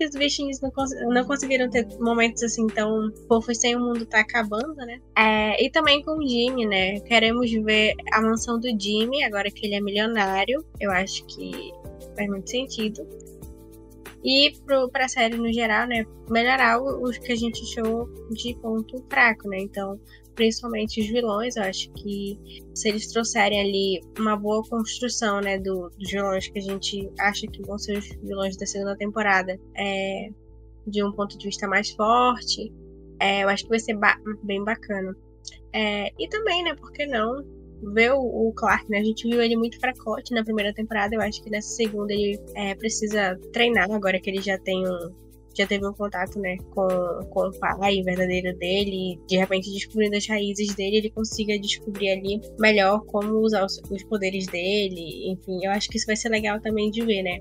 os 0.00 0.16
bichinhos 0.16 0.60
não, 0.60 0.70
cons 0.72 0.90
não, 1.08 1.24
conseguiram 1.24 1.70
ter 1.70 1.86
momentos 2.00 2.42
assim 2.42 2.66
tão 2.66 3.12
fofos 3.28 3.58
sem 3.58 3.76
o 3.76 3.80
mundo 3.80 4.04
tá 4.04 4.20
acabando, 4.20 4.74
né? 4.74 5.00
É, 5.16 5.64
e 5.64 5.70
também 5.70 6.02
com 6.02 6.18
o 6.18 6.28
Jimmy, 6.28 6.66
né? 6.66 7.00
Queremos 7.00 7.50
ver 7.52 7.94
a 8.12 8.20
mansão 8.20 8.58
do 8.58 8.68
Jimmy, 8.68 9.22
agora 9.22 9.50
que 9.50 9.66
ele 9.66 9.76
é 9.76 9.80
milionário. 9.80 10.64
Eu 10.80 10.90
acho 10.90 11.24
que 11.26 11.72
faz 12.16 12.28
muito 12.28 12.50
sentido 12.50 13.06
e 14.24 14.52
para 14.92 15.04
a 15.04 15.08
série 15.08 15.36
no 15.36 15.52
geral, 15.52 15.86
né, 15.86 16.04
melhorar 16.30 16.80
os 16.80 17.18
que 17.18 17.32
a 17.32 17.36
gente 17.36 17.60
achou 17.62 18.08
de 18.30 18.54
ponto 18.60 19.04
fraco, 19.10 19.48
né? 19.48 19.58
Então, 19.60 19.98
principalmente 20.34 21.00
os 21.00 21.08
vilões, 21.08 21.56
eu 21.56 21.64
acho 21.64 21.90
que 21.92 22.38
se 22.74 22.88
eles 22.88 23.08
trouxerem 23.08 23.60
ali 23.60 24.00
uma 24.18 24.36
boa 24.36 24.62
construção, 24.68 25.40
né, 25.40 25.58
do, 25.58 25.90
dos 25.98 26.10
vilões 26.10 26.48
que 26.48 26.58
a 26.58 26.62
gente 26.62 27.10
acha 27.18 27.46
que 27.46 27.62
vão 27.62 27.78
ser 27.78 27.98
os 27.98 28.08
vilões 28.22 28.56
da 28.56 28.66
segunda 28.66 28.96
temporada, 28.96 29.58
é, 29.76 30.30
de 30.86 31.04
um 31.04 31.12
ponto 31.12 31.36
de 31.36 31.46
vista 31.46 31.66
mais 31.66 31.90
forte, 31.90 32.72
é, 33.20 33.44
eu 33.44 33.48
acho 33.48 33.64
que 33.64 33.70
vai 33.70 33.78
ser 33.78 33.94
ba 33.94 34.16
bem 34.42 34.64
bacana. 34.64 35.14
É, 35.72 36.12
e 36.18 36.28
também, 36.28 36.62
né, 36.62 36.74
por 36.74 36.92
que 36.92 37.06
não 37.06 37.44
ver 37.82 38.12
o, 38.12 38.48
o, 38.48 38.52
Clark, 38.52 38.88
né? 38.90 38.98
A 38.98 39.04
gente 39.04 39.28
viu 39.28 39.42
ele 39.42 39.56
muito 39.56 39.78
fracote 39.80 40.34
na 40.34 40.44
primeira 40.44 40.72
temporada. 40.72 41.14
Eu 41.14 41.20
acho 41.20 41.42
que 41.42 41.50
nessa 41.50 41.68
segunda 41.68 42.12
ele 42.12 42.38
é, 42.54 42.74
precisa 42.74 43.38
treinar 43.52 43.90
agora 43.90 44.20
que 44.20 44.30
ele 44.30 44.40
já 44.40 44.58
tem 44.58 44.86
um, 44.86 45.14
já 45.56 45.66
teve 45.66 45.86
um 45.86 45.92
contato, 45.92 46.38
né, 46.38 46.56
com, 46.74 46.86
com 47.30 47.48
o 47.48 47.58
pai 47.58 48.02
verdadeiro 48.02 48.56
dele, 48.58 49.18
de 49.26 49.36
repente 49.36 49.72
descobrindo 49.72 50.16
as 50.16 50.26
raízes 50.26 50.74
dele, 50.74 50.98
ele 50.98 51.10
consiga 51.10 51.58
descobrir 51.58 52.10
ali 52.10 52.40
melhor 52.58 53.04
como 53.06 53.38
usar 53.38 53.64
os, 53.64 53.80
os 53.90 54.02
poderes 54.04 54.46
dele, 54.46 55.30
enfim, 55.30 55.64
eu 55.64 55.70
acho 55.70 55.88
que 55.88 55.96
isso 55.96 56.06
vai 56.06 56.16
ser 56.16 56.28
legal 56.28 56.60
também 56.60 56.90
de 56.90 57.02
ver, 57.04 57.22
né, 57.22 57.38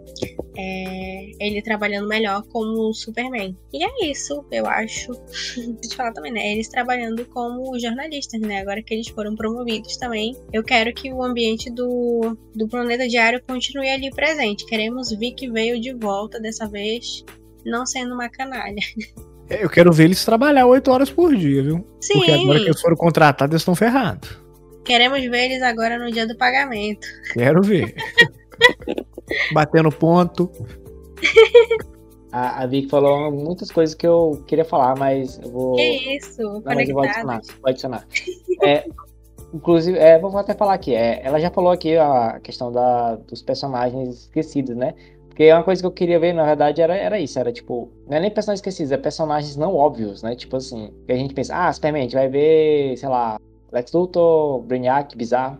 é, 0.57 1.31
ele 1.39 1.61
trabalhando 1.61 2.07
melhor 2.07 2.43
como 2.47 2.93
Superman. 2.93 3.55
E 3.73 3.83
é 3.83 4.11
isso, 4.11 4.43
eu 4.51 4.65
acho, 4.65 5.11
de 5.81 5.95
falar 5.95 6.13
também, 6.13 6.31
né, 6.31 6.51
eles 6.51 6.67
trabalhando 6.67 7.25
como 7.27 7.77
jornalistas, 7.79 8.41
né, 8.41 8.59
agora 8.61 8.81
que 8.81 8.93
eles 8.93 9.07
foram 9.07 9.35
promovidos 9.35 9.97
também, 9.97 10.35
eu 10.51 10.63
quero 10.63 10.93
que 10.93 11.11
o 11.11 11.23
ambiente 11.23 11.69
do, 11.69 12.37
do 12.55 12.67
Planeta 12.67 13.07
Diário 13.07 13.41
continue 13.47 13.89
ali 13.89 14.09
presente, 14.11 14.65
queremos 14.65 15.11
ver 15.11 15.31
que 15.31 15.49
veio 15.49 15.79
de 15.79 15.93
volta 15.93 16.39
dessa 16.39 16.67
vez 16.67 17.23
não 17.65 17.85
sendo 17.85 18.13
uma 18.13 18.29
canalha. 18.29 18.81
É, 19.49 19.63
eu 19.63 19.69
quero 19.69 19.91
ver 19.91 20.05
eles 20.05 20.23
trabalhar 20.23 20.65
oito 20.65 20.89
horas 20.91 21.09
por 21.09 21.35
dia, 21.35 21.61
viu? 21.61 21.85
Sim. 21.99 22.13
Porque 22.13 22.31
agora 22.31 22.59
que 22.59 22.65
eles 22.65 22.81
foram 22.81 22.95
contratados, 22.95 23.51
eles 23.51 23.61
estão 23.61 23.75
ferrados. 23.75 24.39
Queremos 24.85 25.19
ver 25.19 25.45
eles 25.45 25.61
agora 25.61 25.99
no 25.99 26.11
dia 26.11 26.25
do 26.25 26.37
pagamento. 26.37 27.05
Quero 27.33 27.61
ver. 27.61 27.93
Batendo 29.53 29.91
ponto. 29.91 30.49
A, 32.31 32.63
a 32.63 32.65
Vicky 32.65 32.87
falou 32.87 33.29
muitas 33.29 33.69
coisas 33.69 33.93
que 33.93 34.07
eu 34.07 34.41
queria 34.47 34.63
falar, 34.63 34.95
mas 34.97 35.37
eu 35.43 35.51
vou. 35.51 35.75
Que 35.75 36.15
isso? 36.15 36.41
Não, 36.41 36.61
mas 36.63 36.87
eu 36.87 36.95
vou 36.95 37.03
adicionar. 37.03 37.41
Vou 37.61 37.69
adicionar. 37.69 38.07
é, 38.63 38.85
inclusive, 39.53 39.97
é, 39.97 40.17
vou 40.17 40.35
até 40.37 40.53
falar 40.53 40.75
aqui. 40.75 40.95
É, 40.95 41.21
ela 41.25 41.39
já 41.39 41.51
falou 41.51 41.71
aqui 41.71 41.97
a 41.97 42.39
questão 42.41 42.71
da, 42.71 43.15
dos 43.15 43.41
personagens 43.41 44.21
esquecidos, 44.21 44.77
né? 44.77 44.93
Porque 45.31 45.51
uma 45.51 45.63
coisa 45.63 45.81
que 45.81 45.87
eu 45.87 45.91
queria 45.91 46.19
ver, 46.19 46.33
na 46.33 46.43
verdade, 46.43 46.81
era, 46.81 46.93
era 46.93 47.17
isso. 47.17 47.39
Era 47.39 47.53
tipo, 47.53 47.89
não 48.05 48.17
é 48.17 48.19
nem 48.19 48.29
personagens 48.29 48.59
esquecidos, 48.59 48.91
é 48.91 48.97
personagens 48.97 49.55
não 49.55 49.73
óbvios, 49.73 50.21
né? 50.21 50.35
Tipo 50.35 50.57
assim, 50.57 50.93
que 51.05 51.11
a 51.13 51.15
gente 51.15 51.33
pensa, 51.33 51.55
ah, 51.55 51.71
Superman, 51.71 52.01
a 52.01 52.03
gente 52.03 52.15
vai 52.15 52.27
ver, 52.27 52.97
sei 52.97 53.07
lá, 53.07 53.39
Lex 53.71 53.93
Luthor, 53.93 54.61
Brainiac, 54.63 55.15
Bizarro. 55.15 55.57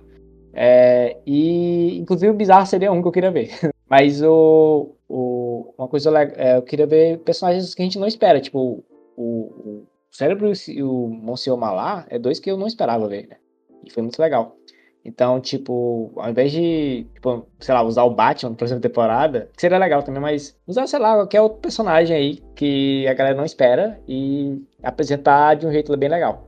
É, 0.54 1.18
e, 1.26 1.98
inclusive, 1.98 2.30
o 2.30 2.36
Bizarro 2.36 2.66
seria 2.66 2.92
um 2.92 3.02
que 3.02 3.08
eu 3.08 3.12
queria 3.14 3.32
ver. 3.32 3.50
Mas 3.90 4.22
o, 4.22 4.94
o, 5.08 5.74
uma 5.78 5.88
coisa 5.88 6.12
legal, 6.12 6.36
é, 6.38 6.58
eu 6.58 6.62
queria 6.64 6.86
ver 6.86 7.20
personagens 7.20 7.74
que 7.74 7.82
a 7.82 7.86
gente 7.86 7.98
não 7.98 8.08
espera. 8.08 8.42
Tipo, 8.42 8.84
o, 9.16 9.24
o 9.24 9.88
Cérebro 10.12 10.52
e 10.68 10.84
o 10.84 11.08
Monsieur 11.08 11.58
Malá 11.58 12.06
é 12.10 12.20
dois 12.20 12.42
que 12.42 12.52
eu 12.52 12.58
não 12.58 12.68
esperava 12.68 13.08
ver, 13.08 13.30
né? 13.30 13.38
E 13.86 13.90
foi 13.90 14.04
muito 14.04 14.20
legal. 14.22 14.58
Então, 15.04 15.42
tipo, 15.42 16.12
ao 16.16 16.30
invés 16.30 16.52
de, 16.52 17.08
tipo, 17.14 17.48
sei 17.60 17.74
lá, 17.74 17.82
usar 17.82 18.04
o 18.04 18.12
Batman 18.12 18.52
na 18.52 18.56
próxima 18.56 18.80
temporada, 18.80 19.50
que 19.56 19.62
seria 19.62 19.78
legal 19.78 20.04
também, 20.04 20.22
mas 20.22 20.56
usar, 20.68 20.86
sei 20.88 21.00
lá, 21.00 21.16
qualquer 21.16 21.42
outro 21.42 21.60
personagem 21.60 22.16
aí 22.16 22.44
que 22.56 23.08
a 23.08 23.14
galera 23.14 23.36
não 23.36 23.46
espera 23.46 24.00
e 24.08 24.62
apresentar 24.84 25.56
de 25.56 25.66
um 25.66 25.72
jeito 25.72 25.96
bem 25.98 26.10
legal. 26.10 26.48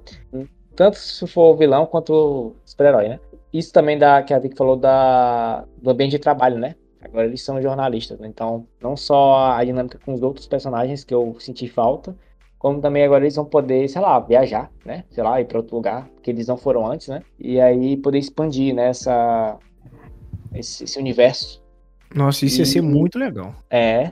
Tanto 0.75 0.97
se 0.97 1.25
for 1.27 1.55
vilão 1.55 1.85
quanto 1.85 2.55
super-herói, 2.65 3.09
né? 3.09 3.19
Isso 3.51 3.71
também 3.71 3.97
da 3.97 4.21
que 4.23 4.33
a 4.33 4.39
Vicky 4.39 4.55
falou 4.55 4.75
da, 4.75 5.65
do 5.77 5.89
ambiente 5.89 6.11
de 6.11 6.19
trabalho, 6.19 6.57
né? 6.57 6.75
Agora 7.01 7.27
eles 7.27 7.43
são 7.43 7.61
jornalistas, 7.61 8.17
né? 8.19 8.27
então 8.27 8.65
não 8.81 8.95
só 8.95 9.51
a 9.51 9.63
dinâmica 9.63 9.99
com 10.05 10.13
os 10.13 10.21
outros 10.21 10.47
personagens 10.47 11.03
que 11.03 11.13
eu 11.13 11.35
senti 11.37 11.67
falta, 11.67 12.15
como 12.63 12.79
também 12.79 13.03
agora 13.03 13.25
eles 13.25 13.35
vão 13.35 13.43
poder, 13.43 13.89
sei 13.89 14.01
lá, 14.01 14.17
viajar, 14.21 14.71
né? 14.85 15.03
Sei 15.11 15.21
lá, 15.21 15.41
ir 15.41 15.45
para 15.45 15.57
outro 15.57 15.75
lugar, 15.75 16.09
que 16.21 16.31
eles 16.31 16.47
não 16.47 16.55
foram 16.55 16.89
antes, 16.89 17.09
né? 17.09 17.21
E 17.37 17.59
aí 17.59 17.97
poder 17.97 18.19
expandir, 18.19 18.73
né, 18.73 18.87
essa, 18.87 19.57
esse, 20.55 20.85
esse 20.85 20.97
universo. 20.97 21.61
Nossa, 22.15 22.45
isso 22.45 22.55
e... 22.55 22.59
ia 22.59 22.65
ser 22.65 22.81
muito 22.81 23.19
legal. 23.19 23.53
É. 23.69 24.11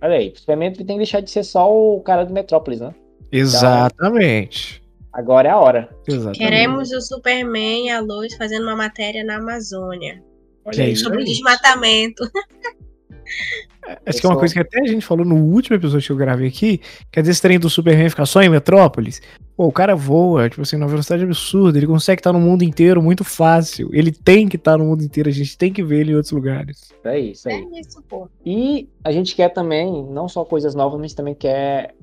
Olha 0.00 0.14
aí, 0.14 0.32
o 0.34 0.38
Superman 0.38 0.72
tem 0.72 0.86
que 0.86 0.96
deixar 0.96 1.20
de 1.20 1.30
ser 1.30 1.44
só 1.44 1.70
o 1.70 2.00
cara 2.00 2.24
do 2.24 2.32
Metrópolis, 2.32 2.80
né? 2.80 2.94
Exatamente. 3.30 4.82
Então, 4.82 5.20
agora 5.20 5.48
é 5.48 5.50
a 5.50 5.60
hora. 5.60 5.94
Exatamente. 6.08 6.38
Queremos 6.38 6.90
o 6.90 7.02
Superman 7.02 7.88
e 7.88 7.90
a 7.90 8.00
Lois 8.00 8.34
fazendo 8.34 8.62
uma 8.62 8.76
matéria 8.76 9.22
na 9.22 9.36
Amazônia. 9.36 10.24
Olha 10.64 10.84
aí, 10.84 10.96
sobre 10.96 11.22
desmatamento. 11.22 12.24
Essa 14.06 14.20
que 14.20 14.26
é 14.26 14.28
uma 14.28 14.38
coisa 14.38 14.54
que 14.54 14.60
até 14.60 14.80
a 14.80 14.86
gente 14.86 15.04
falou 15.04 15.24
no 15.24 15.36
último 15.36 15.76
episódio 15.76 16.06
que 16.06 16.12
eu 16.12 16.16
gravei 16.16 16.48
aqui, 16.48 16.80
que 17.10 17.18
às 17.18 17.26
vezes 17.26 17.40
trem 17.40 17.58
do 17.58 17.68
Superman 17.68 18.08
fica 18.08 18.24
só 18.24 18.40
em 18.40 18.48
Metrópolis. 18.48 19.20
Pô, 19.56 19.66
o 19.66 19.72
cara 19.72 19.94
voa, 19.94 20.48
tipo 20.48 20.62
assim, 20.62 20.76
numa 20.76 20.88
velocidade 20.88 21.24
absurda, 21.24 21.78
ele 21.78 21.86
consegue 21.86 22.20
estar 22.20 22.32
no 22.32 22.40
mundo 22.40 22.62
inteiro 22.62 23.02
muito 23.02 23.24
fácil. 23.24 23.90
Ele 23.92 24.12
tem 24.12 24.48
que 24.48 24.56
estar 24.56 24.78
no 24.78 24.84
mundo 24.84 25.02
inteiro, 25.02 25.28
a 25.28 25.32
gente 25.32 25.58
tem 25.58 25.72
que 25.72 25.82
ver 25.82 26.00
ele 26.00 26.12
em 26.12 26.14
outros 26.14 26.32
lugares. 26.32 26.92
É 27.04 27.18
isso 27.18 27.48
aí. 27.48 27.66
É 27.74 27.80
isso, 27.80 28.02
pô. 28.08 28.28
E 28.46 28.88
a 29.02 29.10
gente 29.10 29.34
quer 29.34 29.48
também, 29.48 30.04
não 30.10 30.28
só 30.28 30.44
coisas 30.44 30.74
novas, 30.74 31.00
mas 31.00 31.12
também 31.12 31.34
quer 31.34 31.94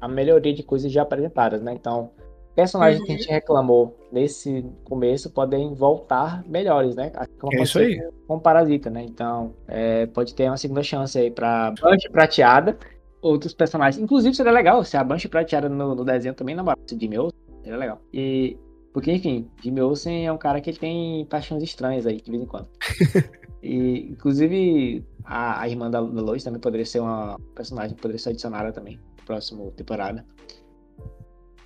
a 0.00 0.08
melhoria 0.08 0.52
de 0.52 0.62
coisas 0.62 0.90
já 0.90 1.02
apresentadas, 1.02 1.62
né? 1.62 1.72
Então, 1.72 2.10
personagens 2.54 3.00
uhum. 3.00 3.06
que 3.06 3.12
a 3.12 3.16
gente 3.16 3.28
uhum. 3.28 3.34
reclamou 3.34 4.08
nesse 4.12 4.64
começo 4.84 5.30
podem 5.30 5.74
voltar 5.74 6.44
melhores, 6.46 6.94
né? 6.94 7.10
Como 7.38 7.58
é 7.58 7.62
isso 7.62 7.78
aí. 7.78 8.00
Com, 8.26 8.38
Parasita, 8.38 8.90
né? 8.90 9.02
Então, 9.02 9.54
é, 9.68 10.06
pode 10.06 10.34
ter 10.34 10.48
uma 10.48 10.56
segunda 10.56 10.82
chance 10.82 11.18
aí 11.18 11.30
pra 11.30 11.72
Banshee 11.80 12.10
Prateada, 12.10 12.78
outros 13.20 13.54
personagens. 13.54 14.02
Inclusive, 14.02 14.34
seria 14.34 14.52
legal 14.52 14.84
se 14.84 14.96
a 14.96 15.04
Banshee 15.04 15.28
Prateada 15.28 15.68
no, 15.68 15.94
no 15.94 16.04
desenho 16.04 16.34
também 16.34 16.54
namorasse 16.54 16.96
de 16.96 17.18
Olsen, 17.18 17.38
seria 17.62 17.78
legal. 17.78 18.00
E, 18.12 18.56
porque, 18.92 19.12
enfim, 19.12 19.48
Jimmy 19.62 19.80
Olsen 19.80 20.26
é 20.26 20.32
um 20.32 20.38
cara 20.38 20.60
que 20.60 20.72
tem 20.72 21.24
paixões 21.26 21.62
estranhas 21.62 22.06
aí, 22.06 22.20
de 22.20 22.30
vez 22.30 22.42
em 22.42 22.46
quando. 22.46 22.68
e, 23.62 24.10
inclusive, 24.10 25.04
a, 25.24 25.60
a 25.62 25.68
irmã 25.68 25.90
da, 25.90 26.00
da 26.00 26.20
Lois 26.20 26.42
também 26.42 26.60
poderia 26.60 26.86
ser 26.86 27.00
uma 27.00 27.38
personagem 27.54 27.94
que 27.94 28.02
poderia 28.02 28.18
ser 28.18 28.30
adicionada 28.30 28.72
também, 28.72 28.98
na 29.18 29.24
próxima 29.24 29.70
temporada. 29.72 30.26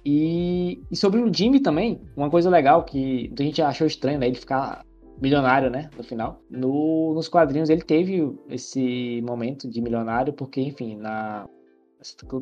E, 0.04 0.82
e, 0.90 0.96
sobre 0.96 1.20
o 1.20 1.32
Jimmy 1.32 1.60
também, 1.60 2.00
uma 2.16 2.28
coisa 2.28 2.50
legal 2.50 2.84
que 2.84 3.32
a 3.38 3.42
gente 3.42 3.62
achou 3.62 3.86
estranho, 3.86 4.18
né? 4.18 4.26
Ele 4.26 4.36
ficar 4.36 4.84
milionário, 5.20 5.70
né? 5.70 5.88
No 5.96 6.04
final. 6.04 6.40
No, 6.50 7.14
nos 7.14 7.28
quadrinhos 7.28 7.70
ele 7.70 7.82
teve 7.82 8.30
esse 8.50 9.22
momento 9.24 9.68
de 9.68 9.80
milionário, 9.80 10.32
porque, 10.32 10.60
enfim, 10.60 10.96
na 10.96 11.46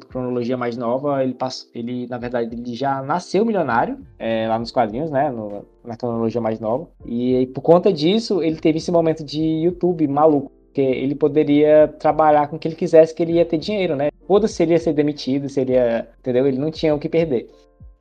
cronologia 0.09 0.57
mais 0.57 0.77
nova, 0.77 1.23
ele 1.23 1.35
passou, 1.35 1.71
ele, 1.73 2.09
na 2.09 2.19
verdade, 2.19 2.53
ele 2.53 2.75
já 2.75 3.01
nasceu 3.01 3.45
milionário 3.45 3.97
é, 4.19 4.49
lá 4.49 4.59
nos 4.59 4.73
quadrinhos, 4.73 5.11
né? 5.11 5.31
No, 5.31 5.65
na 5.85 5.97
cronologia 5.97 6.41
mais 6.41 6.59
nova. 6.59 6.89
E, 7.07 7.37
e 7.37 7.47
por 7.47 7.61
conta 7.61 7.93
disso, 7.93 8.43
ele 8.43 8.57
teve 8.57 8.79
esse 8.79 8.91
momento 8.91 9.23
de 9.23 9.41
YouTube 9.41 10.07
maluco. 10.09 10.51
Porque 10.67 10.81
ele 10.81 11.15
poderia 11.15 11.87
trabalhar 11.87 12.49
com 12.49 12.57
o 12.57 12.59
que 12.59 12.67
ele 12.67 12.75
quisesse, 12.75 13.15
que 13.15 13.23
ele 13.23 13.35
ia 13.35 13.45
ter 13.45 13.59
dinheiro, 13.59 13.95
né? 13.95 14.09
Foda-se 14.33 14.63
ele 14.63 14.73
ia 14.73 14.79
ser 14.79 14.95
demitido, 14.95 15.47
seria. 15.47 16.09
Entendeu? 16.19 16.47
Ele 16.47 16.57
não 16.57 16.71
tinha 16.71 16.95
o 16.95 16.99
que 16.99 17.07
perder. 17.07 17.51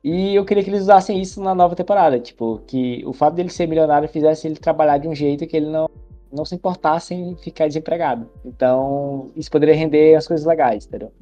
E 0.02 0.34
eu 0.34 0.46
queria 0.46 0.64
que 0.64 0.70
eles 0.70 0.80
usassem 0.80 1.20
isso 1.20 1.42
na 1.42 1.54
nova 1.54 1.76
temporada. 1.76 2.18
Tipo, 2.18 2.62
que 2.66 3.02
o 3.04 3.12
fato 3.12 3.34
dele 3.34 3.50
ser 3.50 3.68
milionário 3.68 4.08
fizesse 4.08 4.46
ele 4.46 4.56
trabalhar 4.56 4.96
de 4.96 5.06
um 5.06 5.14
jeito 5.14 5.46
que 5.46 5.54
ele 5.54 5.68
não, 5.68 5.90
não 6.32 6.46
se 6.46 6.54
importasse 6.54 7.12
em 7.12 7.36
ficar 7.36 7.66
desempregado. 7.66 8.30
Então, 8.46 9.30
isso 9.36 9.50
poderia 9.50 9.74
render 9.74 10.14
as 10.14 10.26
coisas 10.26 10.46
legais, 10.46 10.86
entendeu? 10.86 11.12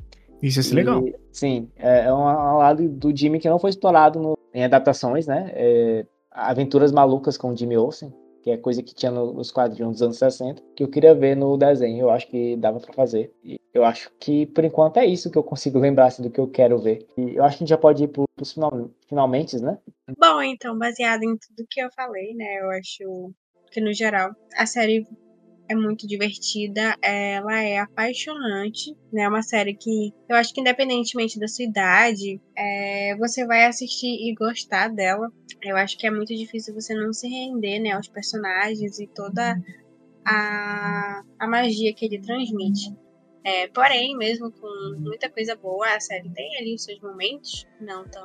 Isso 0.40 0.60
ia 0.60 0.62
ser 0.62 0.74
e, 0.74 0.76
legal. 0.76 1.04
Sim, 1.32 1.68
é, 1.76 2.04
é 2.04 2.14
um, 2.14 2.22
um, 2.22 2.58
lado 2.58 2.88
do 2.88 3.12
Jimmy 3.12 3.40
que 3.40 3.50
não 3.50 3.58
foi 3.58 3.70
explorado 3.70 4.20
no, 4.20 4.38
em 4.54 4.62
adaptações, 4.62 5.26
né? 5.26 5.50
É, 5.54 6.06
Aventuras 6.30 6.92
Malucas 6.92 7.36
com 7.36 7.50
o 7.50 7.56
Jimmy 7.56 7.76
Olsen 7.76 8.12
que 8.42 8.50
é 8.50 8.56
coisa 8.56 8.82
que 8.82 8.94
tinha 8.94 9.10
nos 9.10 9.50
quadrinhos 9.50 9.92
dos 9.92 10.02
anos 10.02 10.18
60, 10.18 10.62
que 10.74 10.82
eu 10.82 10.88
queria 10.88 11.14
ver 11.14 11.36
no 11.36 11.56
desenho, 11.56 12.00
eu 12.00 12.10
acho 12.10 12.26
que 12.28 12.56
dava 12.56 12.80
para 12.80 12.92
fazer. 12.92 13.32
E 13.44 13.60
eu 13.72 13.84
acho 13.84 14.10
que, 14.18 14.46
por 14.46 14.64
enquanto, 14.64 14.96
é 14.96 15.06
isso 15.06 15.30
que 15.30 15.38
eu 15.38 15.42
consigo 15.42 15.78
lembrar 15.78 16.06
assim, 16.06 16.22
do 16.22 16.30
que 16.30 16.40
eu 16.40 16.48
quero 16.48 16.78
ver. 16.78 17.06
E 17.16 17.36
eu 17.36 17.44
acho 17.44 17.56
que 17.56 17.62
a 17.62 17.66
gente 17.66 17.70
já 17.70 17.78
pode 17.78 18.04
ir 18.04 18.08
pros 18.08 18.52
final, 18.52 18.90
finalmente, 19.08 19.58
né? 19.58 19.78
Bom, 20.18 20.42
então, 20.42 20.76
baseado 20.78 21.22
em 21.22 21.36
tudo 21.36 21.66
que 21.68 21.80
eu 21.80 21.90
falei, 21.94 22.34
né, 22.34 22.60
eu 22.60 22.70
acho 22.70 23.32
que, 23.70 23.80
no 23.80 23.92
geral, 23.92 24.30
a 24.56 24.66
série 24.66 25.06
é 25.70 25.74
muito 25.74 26.04
divertida, 26.04 26.96
ela 27.00 27.62
é 27.62 27.78
apaixonante, 27.78 28.92
né? 29.12 29.22
É 29.22 29.28
uma 29.28 29.42
série 29.42 29.72
que 29.72 30.12
eu 30.28 30.34
acho 30.34 30.52
que 30.52 30.60
independentemente 30.60 31.38
da 31.38 31.46
sua 31.46 31.64
idade, 31.64 32.40
é, 32.56 33.14
você 33.16 33.46
vai 33.46 33.64
assistir 33.64 34.08
e 34.08 34.34
gostar 34.34 34.88
dela. 34.88 35.30
Eu 35.62 35.76
acho 35.76 35.96
que 35.98 36.06
é 36.06 36.10
muito 36.10 36.34
difícil 36.34 36.74
você 36.74 36.94
não 36.94 37.12
se 37.12 37.28
render, 37.28 37.78
né, 37.80 37.92
aos 37.92 38.08
personagens 38.08 38.98
e 38.98 39.06
toda 39.06 39.60
a, 40.24 41.22
a 41.38 41.46
magia 41.46 41.92
que 41.94 42.04
ele 42.04 42.18
transmite. 42.20 42.94
É, 43.42 43.68
porém, 43.68 44.16
mesmo 44.16 44.52
com 44.52 44.96
muita 44.98 45.30
coisa 45.30 45.56
boa, 45.56 45.94
a 45.94 46.00
série 46.00 46.28
tem 46.30 46.56
ali 46.58 46.74
os 46.74 46.84
seus 46.84 47.00
momentos 47.00 47.66
não 47.80 48.06
tão, 48.06 48.24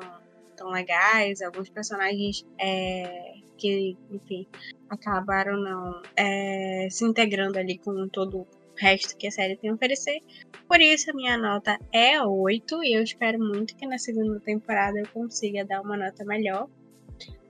tão 0.57 0.69
legais, 0.69 1.41
alguns 1.41 1.69
personagens 1.69 2.45
é, 2.59 3.33
que, 3.57 3.97
enfim, 4.11 4.45
acabaram 4.89 5.57
não 5.57 6.01
é, 6.15 6.87
se 6.89 7.05
integrando 7.05 7.57
ali 7.57 7.77
com 7.77 8.07
todo 8.09 8.39
o 8.39 8.47
resto 8.77 9.15
que 9.15 9.27
a 9.27 9.31
série 9.31 9.55
tem 9.55 9.69
a 9.69 9.73
oferecer. 9.73 10.19
Por 10.67 10.81
isso, 10.81 11.11
a 11.11 11.13
minha 11.13 11.37
nota 11.37 11.79
é 11.93 12.21
8 12.21 12.83
e 12.83 12.97
eu 12.97 13.03
espero 13.03 13.39
muito 13.39 13.75
que 13.75 13.85
na 13.85 13.97
segunda 13.97 14.39
temporada 14.39 14.99
eu 14.99 15.07
consiga 15.13 15.63
dar 15.63 15.81
uma 15.81 15.95
nota 15.95 16.25
melhor. 16.25 16.67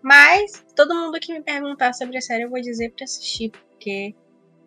Mas 0.06 0.64
todo 0.76 0.93
mundo 0.93 1.20
que 1.20 1.34
me 1.34 1.41
perguntar 1.41 1.91
sobre 1.93 2.16
a 2.20 2.22
série 2.22 2.43
eu 2.43 2.49
vou 2.51 2.62
dizer 2.62 2.91
para 2.91 3.06
assistir, 3.06 3.49
porque 3.49 4.14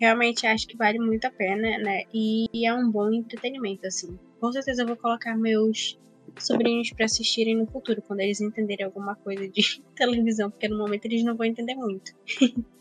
realmente 0.00 0.44
acho 0.48 0.66
que 0.66 0.76
vale 0.76 0.98
muito 0.98 1.24
a 1.26 1.30
pena, 1.30 1.78
né? 1.78 2.02
E 2.12 2.66
é 2.66 2.74
um 2.74 2.90
bom 2.90 3.12
entretenimento, 3.12 3.86
assim. 3.86 4.18
Com 4.40 4.50
certeza 4.50 4.82
eu 4.82 4.88
vou 4.88 4.96
colocar 4.96 5.36
meus 5.36 5.96
sobrinhos 6.40 6.90
para 6.90 7.04
assistirem 7.04 7.56
no 7.56 7.68
futuro, 7.68 8.02
quando 8.02 8.18
eles 8.18 8.40
entenderem 8.40 8.84
alguma 8.84 9.14
coisa 9.14 9.46
de 9.48 9.80
televisão, 9.94 10.50
porque 10.50 10.66
no 10.66 10.76
momento 10.76 11.04
eles 11.04 11.22
não 11.22 11.36
vão 11.36 11.46
entender 11.46 11.76
muito. 11.76 12.12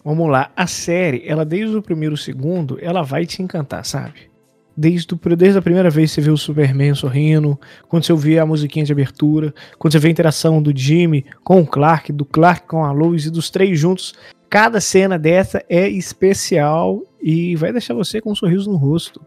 Vamos 0.03 0.28
lá, 0.28 0.51
a 0.55 0.66
série, 0.66 1.28
ela 1.28 1.45
desde 1.45 1.78
o 1.78 1.82
primeiro 1.84 2.18
segundo, 2.18 2.80
ela 2.82 3.03
vai 3.03 3.28
te 3.28 3.39
encantar, 3.43 3.86
sabe? 3.86 4.32
Desde, 4.80 5.15
o, 5.15 5.36
desde 5.36 5.57
a 5.57 5.61
primeira 5.61 5.89
vez 5.89 6.11
que 6.11 6.15
você 6.15 6.21
vê 6.21 6.30
o 6.30 6.38
Superman 6.38 6.93
sorrindo, 6.93 7.59
quando 7.88 8.03
você 8.03 8.11
ouvir 8.11 8.38
a 8.38 8.45
musiquinha 8.45 8.86
de 8.86 8.91
abertura, 8.91 9.51
quando 9.80 9.91
você 9.91 9.99
vê 9.99 10.07
a 10.07 10.11
interação 10.11 10.61
do 10.61 10.71
Jimmy 10.75 11.25
com 11.43 11.61
o 11.61 11.65
Clark, 11.65 12.13
do 12.13 12.23
Clark 12.23 12.67
com 12.67 12.86
a 12.86 12.91
Lois 12.91 13.25
e 13.25 13.32
dos 13.32 13.49
três 13.49 13.80
juntos, 13.80 14.13
cada 14.49 14.80
cena 14.80 15.17
dessa 15.17 15.65
é 15.67 15.89
especial 15.89 17.01
e 17.19 17.55
vai 17.55 17.71
deixar 17.71 17.95
você 17.95 18.21
com 18.21 18.32
um 18.32 18.36
sorriso 18.36 18.69
no 18.69 18.78
rosto. 18.78 19.19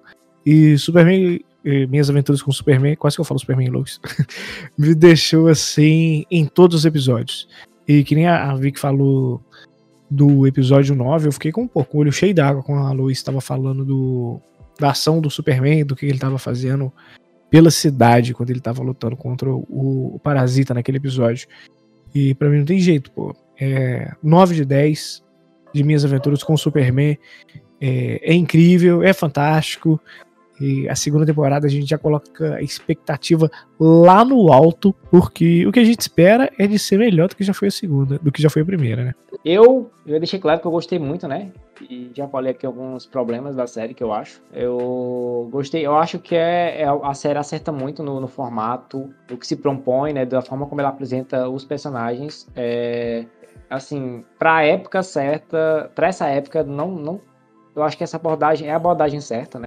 E 0.47 0.79
Superman, 0.79 1.41
minhas 1.65 2.09
aventuras 2.09 2.41
com 2.41 2.53
Superman, 2.53 2.95
quase 2.95 3.17
que 3.17 3.21
eu 3.21 3.25
falo 3.25 3.41
Superman 3.41 3.71
Lois, 3.71 4.01
me 4.79 4.95
deixou 4.95 5.49
assim 5.49 6.25
em 6.31 6.47
todos 6.47 6.77
os 6.77 6.85
episódios. 6.85 7.49
E 7.89 8.05
que 8.05 8.15
nem 8.15 8.29
a 8.29 8.55
Vic 8.55 8.79
falou 8.79 9.43
do 10.11 10.47
episódio 10.47 10.95
9, 10.95 11.29
eu 11.29 11.33
fiquei 11.33 11.53
com 11.53 11.63
um 11.63 11.69
pouco 11.69 11.97
o 11.97 12.01
olho 12.01 12.13
cheio 12.13 12.35
d'água 12.35 12.63
quando 12.63 12.87
a 12.87 12.93
Lois 12.93 13.19
estava 13.19 13.41
falando 13.41 13.85
do, 13.85 14.41
da 14.81 14.91
ação 14.91 15.21
do 15.21 15.31
Superman, 15.31 15.85
do 15.85 15.95
que 15.95 16.07
ele 16.07 16.15
estava 16.15 16.39
fazendo 16.39 16.93
pela 17.51 17.71
cidade 17.71 18.33
quando 18.33 18.51
ele 18.51 18.61
estava 18.61 18.83
lutando 18.83 19.17
contra 19.17 19.51
o, 19.51 20.15
o, 20.15 20.21
Parasita 20.21 20.73
naquele 20.73 20.99
episódio. 20.99 21.47
E 22.15 22.35
para 22.35 22.49
mim 22.49 22.59
não 22.59 22.65
tem 22.65 22.79
jeito, 22.79 23.11
pô. 23.11 23.35
É 23.61 24.13
9 24.23 24.55
de 24.55 24.65
10 24.65 25.23
de 25.75 25.85
minhas 25.85 26.05
aventuras 26.05 26.43
com 26.43 26.55
o 26.55 26.59
Superman. 26.59 27.19
É, 27.81 28.33
é 28.33 28.35
incrível, 28.35 29.03
é 29.03 29.13
fantástico. 29.13 30.01
E 30.61 30.87
a 30.89 30.95
segunda 30.95 31.25
temporada 31.25 31.67
a 31.67 31.71
gente 31.71 31.89
já 31.89 31.97
coloca 31.97 32.57
a 32.57 32.63
expectativa 32.63 33.51
lá 33.79 34.25
no 34.25 34.53
alto, 34.53 34.95
porque 35.11 35.67
o 35.67 35.73
que 35.73 35.81
a 35.81 35.85
gente 35.85 36.01
espera 36.01 36.53
é 36.59 36.67
de 36.67 36.79
ser 36.79 36.99
melhor 36.99 37.29
do 37.29 37.37
que 37.37 37.43
já 37.43 37.55
foi 37.55 37.69
a 37.69 37.71
segunda, 37.71 38.19
do 38.19 38.31
que 38.31 38.43
já 38.43 38.51
foi 38.51 38.61
a 38.61 38.67
primeira, 38.67 39.03
né? 39.03 39.15
Eu, 39.43 39.91
eu 40.07 40.19
deixei 40.19 40.39
claro 40.39 40.61
que 40.61 40.67
eu 40.67 40.71
gostei 40.71 40.99
muito, 40.99 41.27
né? 41.27 41.51
E 41.89 42.11
já 42.15 42.29
falei 42.29 42.53
aqui 42.53 42.67
alguns 42.67 43.07
problemas 43.07 43.57
da 43.57 43.67
série 43.67 43.95
que 43.95 44.03
eu 44.03 44.13
acho. 44.13 44.43
Eu 44.53 45.49
gostei, 45.51 45.87
eu 45.87 45.97
acho 45.97 46.19
que 46.19 46.35
é, 46.35 46.83
é 46.83 46.87
a 46.89 47.15
série 47.15 47.39
acerta 47.39 47.73
muito 47.73 48.03
no, 48.03 48.21
no, 48.21 48.29
formato, 48.29 49.13
do 49.27 49.37
que 49.37 49.47
se 49.47 49.57
propõe, 49.57 50.13
né? 50.13 50.27
Da 50.27 50.43
forma 50.43 50.67
como 50.67 50.81
ela 50.81 50.91
apresenta 50.91 51.49
os 51.49 51.65
personagens. 51.65 52.49
É, 52.55 53.25
assim, 53.69 54.25
pra 54.39 54.65
época 54.65 55.03
certa, 55.03 55.91
pra 55.95 56.09
essa 56.09 56.27
época, 56.27 56.63
não, 56.63 56.91
não. 56.91 57.21
Eu 57.75 57.83
acho 57.83 57.97
que 57.97 58.05
essa 58.05 58.17
abordagem 58.17 58.69
é 58.69 58.73
a 58.73 58.77
abordagem 58.77 59.21
certa, 59.21 59.59
né? 59.59 59.67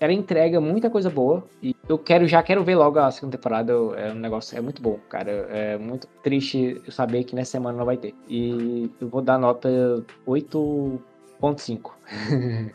ela 0.00 0.14
entrega 0.14 0.60
muita 0.62 0.88
coisa 0.88 1.10
boa 1.10 1.44
e 1.62 1.76
eu 1.86 1.98
quero 1.98 2.26
já 2.26 2.42
quero 2.42 2.64
ver 2.64 2.74
logo 2.74 2.98
a 2.98 3.10
segunda 3.10 3.36
temporada. 3.36 3.72
É 3.98 4.10
um 4.10 4.14
negócio 4.14 4.56
é 4.56 4.60
muito 4.60 4.80
bom, 4.80 4.98
cara. 5.10 5.30
É 5.30 5.76
muito 5.76 6.08
triste 6.22 6.80
eu 6.86 6.90
saber 6.90 7.24
que 7.24 7.34
nessa 7.34 7.52
semana 7.52 7.76
não 7.76 7.84
vai 7.84 7.98
ter. 7.98 8.14
E 8.26 8.90
eu 8.98 9.08
vou 9.08 9.20
dar 9.20 9.38
nota 9.38 9.68
8.5. 11.40 11.90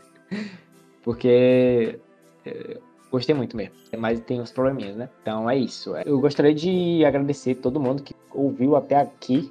Porque 1.02 1.98
é, 2.44 2.78
gostei 3.10 3.34
muito 3.34 3.56
mesmo. 3.56 3.74
Mas 3.96 4.20
tem 4.20 4.40
uns 4.40 4.52
probleminhas, 4.52 4.96
né? 4.96 5.08
Então 5.22 5.48
é 5.48 5.56
isso. 5.56 5.96
Eu 5.98 6.20
gostaria 6.20 6.54
de 6.54 7.04
agradecer 7.04 7.56
todo 7.56 7.80
mundo 7.80 8.02
que 8.02 8.14
ouviu 8.32 8.76
até 8.76 8.96
aqui. 8.96 9.50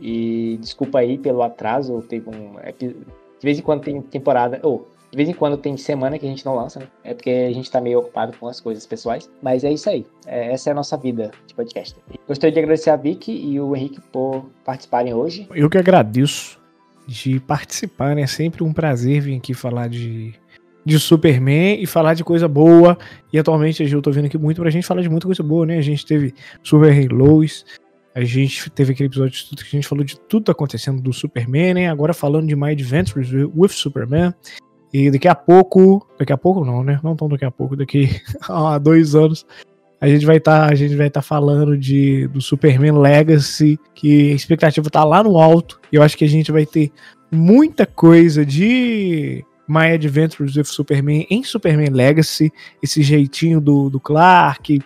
E 0.00 0.58
desculpa 0.60 0.98
aí 0.98 1.16
pelo 1.18 1.42
atraso. 1.42 2.02
Teve 2.02 2.28
um. 2.28 2.56
De 2.78 2.94
vez 3.42 3.58
em 3.58 3.62
quando 3.62 3.82
tem 3.82 4.00
temporada. 4.02 4.60
Ou, 4.62 4.86
oh, 4.88 4.94
de 5.10 5.16
vez 5.16 5.28
em 5.28 5.34
quando 5.34 5.56
tem 5.56 5.76
semana 5.76 6.18
que 6.18 6.26
a 6.26 6.28
gente 6.28 6.44
não 6.44 6.56
lança, 6.56 6.80
né? 6.80 6.88
É 7.04 7.14
porque 7.14 7.30
a 7.30 7.52
gente 7.52 7.70
tá 7.70 7.80
meio 7.80 8.00
ocupado 8.00 8.36
com 8.38 8.48
as 8.48 8.60
coisas 8.60 8.84
pessoais. 8.84 9.30
Mas 9.40 9.62
é 9.62 9.72
isso 9.72 9.88
aí. 9.88 10.04
É, 10.26 10.52
essa 10.52 10.70
é 10.70 10.72
a 10.72 10.74
nossa 10.74 10.96
vida 10.96 11.30
de 11.46 11.54
podcast. 11.54 11.96
Gostaria 12.26 12.52
de 12.52 12.58
agradecer 12.58 12.90
a 12.90 12.96
Vicky 12.96 13.32
e 13.32 13.60
o 13.60 13.76
Henrique 13.76 14.00
por 14.00 14.46
participarem 14.64 15.14
hoje. 15.14 15.46
Eu 15.54 15.70
que 15.70 15.78
agradeço 15.78 16.63
de 17.06 17.40
participar, 17.40 18.14
né? 18.14 18.22
É 18.22 18.26
sempre 18.26 18.62
um 18.62 18.72
prazer 18.72 19.20
vir 19.20 19.36
aqui 19.36 19.54
falar 19.54 19.88
de, 19.88 20.34
de 20.84 20.98
Superman 20.98 21.80
e 21.80 21.86
falar 21.86 22.14
de 22.14 22.24
coisa 22.24 22.48
boa. 22.48 22.96
E 23.32 23.38
atualmente 23.38 23.82
eu 23.82 24.02
tô 24.02 24.10
vendo 24.10 24.26
aqui 24.26 24.38
muito 24.38 24.60
pra 24.60 24.70
gente 24.70 24.86
falar 24.86 25.02
de 25.02 25.08
muita 25.08 25.26
coisa 25.26 25.42
boa, 25.42 25.66
né? 25.66 25.78
A 25.78 25.82
gente 25.82 26.04
teve 26.04 26.34
Superman 26.62 27.08
Lois, 27.08 27.64
a 28.14 28.22
gente 28.24 28.70
teve 28.70 28.92
aquele 28.92 29.08
episódio 29.08 29.44
que 29.56 29.62
a 29.62 29.70
gente 29.70 29.88
falou 29.88 30.04
de 30.04 30.18
tudo 30.18 30.50
acontecendo 30.50 31.02
do 31.02 31.12
Superman, 31.12 31.74
né? 31.74 31.90
Agora 31.90 32.14
falando 32.14 32.46
de 32.46 32.56
My 32.56 32.70
Adventures 32.70 33.30
with 33.54 33.70
Superman. 33.70 34.32
E 34.92 35.10
daqui 35.10 35.26
a 35.26 35.34
pouco, 35.34 36.06
daqui 36.16 36.32
a 36.32 36.38
pouco 36.38 36.64
não, 36.64 36.84
né? 36.84 37.00
Não 37.02 37.16
tão 37.16 37.28
daqui 37.28 37.44
a 37.44 37.50
pouco, 37.50 37.74
daqui 37.74 38.08
a 38.48 38.78
dois 38.78 39.16
anos, 39.16 39.44
a 40.04 40.08
gente 40.08 40.26
vai 40.26 40.36
estar, 40.36 40.66
tá, 40.66 40.72
a 40.72 40.74
gente 40.74 40.94
vai 40.94 41.06
estar 41.06 41.22
tá 41.22 41.26
falando 41.26 41.78
de 41.78 42.28
do 42.28 42.38
Superman 42.38 42.98
Legacy, 42.98 43.78
que 43.94 44.32
a 44.32 44.34
expectativa 44.34 44.90
tá 44.90 45.02
lá 45.02 45.22
no 45.22 45.38
alto. 45.38 45.80
E 45.90 45.96
eu 45.96 46.02
acho 46.02 46.14
que 46.14 46.26
a 46.26 46.28
gente 46.28 46.52
vai 46.52 46.66
ter 46.66 46.92
muita 47.32 47.86
coisa 47.86 48.44
de 48.44 49.42
My 49.66 49.92
Adventures 49.94 50.56
with 50.56 50.64
Superman 50.64 51.26
em 51.30 51.42
Superman 51.42 51.88
Legacy, 51.88 52.52
esse 52.82 53.02
jeitinho 53.02 53.62
do, 53.62 53.88
do 53.88 53.98
Clark, 53.98 54.78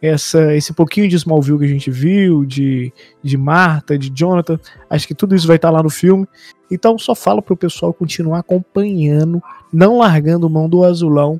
essa, 0.00 0.54
esse 0.54 0.72
pouquinho 0.72 1.06
de 1.06 1.16
Smallville 1.16 1.58
que 1.58 1.64
a 1.66 1.68
gente 1.68 1.90
viu, 1.90 2.42
de, 2.42 2.90
de 3.22 3.36
Marta, 3.36 3.98
de 3.98 4.08
Jonathan, 4.08 4.58
acho 4.88 5.06
que 5.06 5.14
tudo 5.14 5.36
isso 5.36 5.46
vai 5.46 5.56
estar 5.56 5.68
lá 5.68 5.82
no 5.82 5.90
filme. 5.90 6.26
Então 6.70 6.98
só 6.98 7.14
falo 7.14 7.42
pro 7.42 7.54
pessoal 7.54 7.92
continuar 7.92 8.38
acompanhando, 8.38 9.42
não 9.70 9.98
largando 9.98 10.48
mão 10.48 10.66
do 10.66 10.82
azulão, 10.82 11.38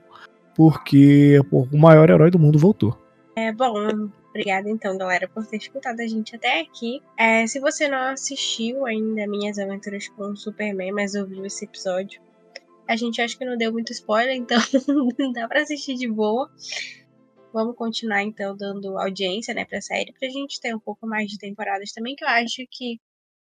porque 0.55 1.41
pô, 1.51 1.67
o 1.73 1.79
maior 1.79 2.11
herói 2.11 2.31
do 2.31 2.39
mundo 2.39 2.59
voltou. 2.59 3.02
É 3.35 3.51
bom, 3.53 4.11
Obrigada 4.33 4.71
então, 4.71 4.97
galera, 4.97 5.29
por 5.29 5.47
ter 5.47 5.59
escutado 5.59 6.01
a 6.01 6.07
gente 6.07 6.35
até 6.35 6.61
aqui. 6.61 7.03
É, 7.19 7.47
se 7.47 7.61
você 7.61 7.87
não 7.87 7.99
assistiu 8.13 8.87
ainda 8.87 9.27
Minhas 9.27 9.59
Aventuras 9.59 10.09
com 10.09 10.31
o 10.31 10.37
Superman, 10.37 10.91
mas 10.93 11.15
ouviu 11.15 11.45
esse 11.45 11.67
episódio, 11.67 12.19
a 12.89 12.97
gente 12.97 13.21
acha 13.21 13.37
que 13.37 13.45
não 13.45 13.57
deu 13.57 13.71
muito 13.71 13.93
spoiler, 13.93 14.35
então 14.35 14.59
dá 15.35 15.47
pra 15.47 15.61
assistir 15.61 15.97
de 15.97 16.09
boa. 16.09 16.51
Vamos 17.53 17.77
continuar 17.77 18.23
então 18.23 18.57
dando 18.57 18.99
audiência, 18.99 19.53
né, 19.53 19.67
pra 19.67 19.83
série, 19.83 20.15
pra 20.19 20.31
gente 20.31 20.59
ter 20.59 20.75
um 20.75 20.81
pouco 20.81 21.07
mais 21.07 21.31
de 21.31 21.37
temporadas 21.37 21.93
também, 21.93 22.17
que 22.17 22.25
eu 22.25 22.29
acho 22.29 22.67
que 22.71 22.99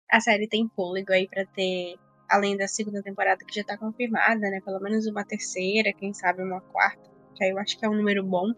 a 0.09 0.21
série 0.21 0.47
tem 0.47 0.69
fôlego 0.73 1.11
aí 1.11 1.27
para 1.27 1.45
ter, 1.47 1.95
além 2.29 2.55
da 2.55 2.67
segunda 2.67 3.03
temporada 3.03 3.43
que 3.45 3.53
já 3.53 3.63
tá 3.65 3.77
confirmada, 3.77 4.49
né, 4.49 4.61
pelo 4.63 4.79
menos 4.79 5.05
uma 5.05 5.25
terceira, 5.25 5.91
quem 5.91 6.13
sabe 6.13 6.41
uma 6.41 6.61
quarta, 6.61 7.09
que 7.35 7.43
aí 7.43 7.49
eu 7.49 7.59
acho 7.59 7.77
que 7.77 7.85
é 7.85 7.89
um 7.89 7.95
número 7.95 8.23
bom. 8.23 8.53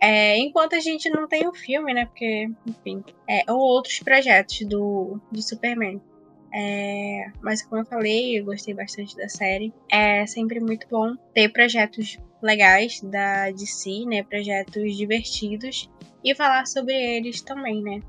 É, 0.00 0.38
enquanto 0.38 0.74
a 0.74 0.80
gente 0.80 1.10
não 1.10 1.28
tem 1.28 1.46
o 1.46 1.52
filme, 1.52 1.92
né, 1.92 2.06
porque, 2.06 2.48
enfim, 2.66 3.04
é, 3.28 3.44
ou 3.50 3.58
outros 3.58 4.00
projetos 4.00 4.60
do, 4.66 5.20
de 5.30 5.42
Superman. 5.42 6.00
É, 6.52 7.30
mas 7.40 7.62
como 7.62 7.82
eu 7.82 7.86
falei, 7.86 8.38
eu 8.38 8.44
gostei 8.44 8.74
bastante 8.74 9.16
da 9.16 9.28
série. 9.28 9.72
É 9.90 10.26
sempre 10.26 10.58
muito 10.58 10.86
bom 10.88 11.14
ter 11.32 11.48
projetos 11.50 12.18
legais 12.42 13.00
da 13.02 13.50
DC, 13.50 14.04
né? 14.06 14.22
Projetos 14.22 14.96
divertidos 14.96 15.88
e 16.24 16.34
falar 16.34 16.66
sobre 16.66 16.94
eles 16.94 17.40
também, 17.40 17.82
né? 17.82 18.00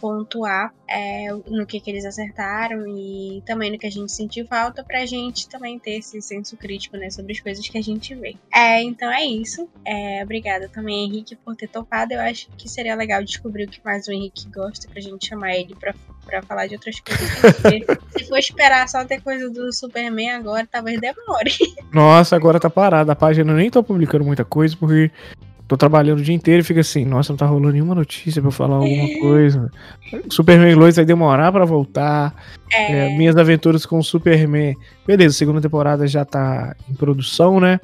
Pontuar 0.00 0.72
é, 0.88 1.28
no 1.46 1.66
que, 1.66 1.80
que 1.80 1.90
eles 1.90 2.04
acertaram 2.04 2.86
e 2.86 3.42
também 3.44 3.70
no 3.70 3.78
que 3.78 3.86
a 3.86 3.90
gente 3.90 4.10
sentiu 4.12 4.46
falta 4.46 4.82
pra 4.82 5.04
gente 5.04 5.48
também 5.48 5.78
ter 5.78 5.98
esse 5.98 6.20
senso 6.22 6.56
crítico, 6.56 6.96
né, 6.96 7.10
sobre 7.10 7.32
as 7.32 7.40
coisas 7.40 7.68
que 7.68 7.76
a 7.76 7.82
gente 7.82 8.14
vê. 8.14 8.36
É, 8.54 8.82
então 8.82 9.10
é 9.10 9.24
isso. 9.24 9.68
É, 9.84 10.22
obrigada 10.22 10.68
também, 10.68 11.04
Henrique, 11.04 11.36
por 11.36 11.56
ter 11.56 11.68
topado. 11.68 12.14
Eu 12.14 12.20
acho 12.20 12.48
que 12.56 12.68
seria 12.68 12.94
legal 12.94 13.22
descobrir 13.22 13.64
o 13.64 13.68
que 13.68 13.80
mais 13.84 14.06
o 14.08 14.12
Henrique 14.12 14.48
gosta 14.48 14.88
pra 14.88 15.00
gente 15.00 15.26
chamar 15.26 15.54
ele 15.54 15.74
pra, 15.74 15.94
pra 16.24 16.42
falar 16.42 16.66
de 16.66 16.74
outras 16.74 17.00
coisas. 17.00 17.28
se 18.16 18.24
for 18.24 18.38
esperar 18.38 18.88
só 18.88 19.04
ter 19.04 19.20
coisa 19.20 19.50
do 19.50 19.72
Superman 19.72 20.30
agora, 20.30 20.66
talvez 20.70 21.00
demore. 21.00 21.52
Nossa, 21.92 22.36
agora 22.36 22.60
tá 22.60 22.70
parada. 22.70 23.12
A 23.12 23.16
página 23.16 23.52
nem 23.52 23.70
tô 23.70 23.82
publicando 23.82 24.24
muita 24.24 24.44
coisa 24.44 24.76
porque 24.76 25.10
tô 25.68 25.76
trabalhando 25.76 26.20
o 26.20 26.22
dia 26.22 26.34
inteiro 26.34 26.62
e 26.62 26.64
fica 26.64 26.80
assim, 26.80 27.04
nossa, 27.04 27.30
não 27.30 27.36
tá 27.36 27.44
rolando 27.44 27.72
nenhuma 27.72 27.94
notícia 27.94 28.40
pra 28.40 28.48
eu 28.48 28.52
falar 28.52 28.76
alguma 28.76 29.04
é. 29.04 29.14
coisa. 29.20 29.70
Superman 30.30 30.74
Lois 30.74 30.96
vai 30.96 31.04
demorar 31.04 31.52
pra 31.52 31.66
voltar. 31.66 32.34
É. 32.72 33.06
É, 33.06 33.18
minhas 33.18 33.36
aventuras 33.36 33.84
com 33.84 33.98
o 33.98 34.02
Superman. 34.02 34.74
Beleza, 35.06 35.36
segunda 35.36 35.60
temporada 35.60 36.06
já 36.06 36.24
tá 36.24 36.74
em 36.88 36.94
produção, 36.94 37.60
né? 37.60 37.78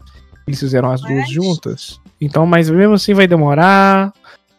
Eles 0.46 0.58
fizeram 0.58 0.90
as 0.90 1.02
duas 1.02 1.28
juntas. 1.30 2.00
Então, 2.20 2.46
mas 2.46 2.70
mesmo 2.70 2.94
assim 2.94 3.12
vai 3.12 3.26
demorar. 3.26 4.12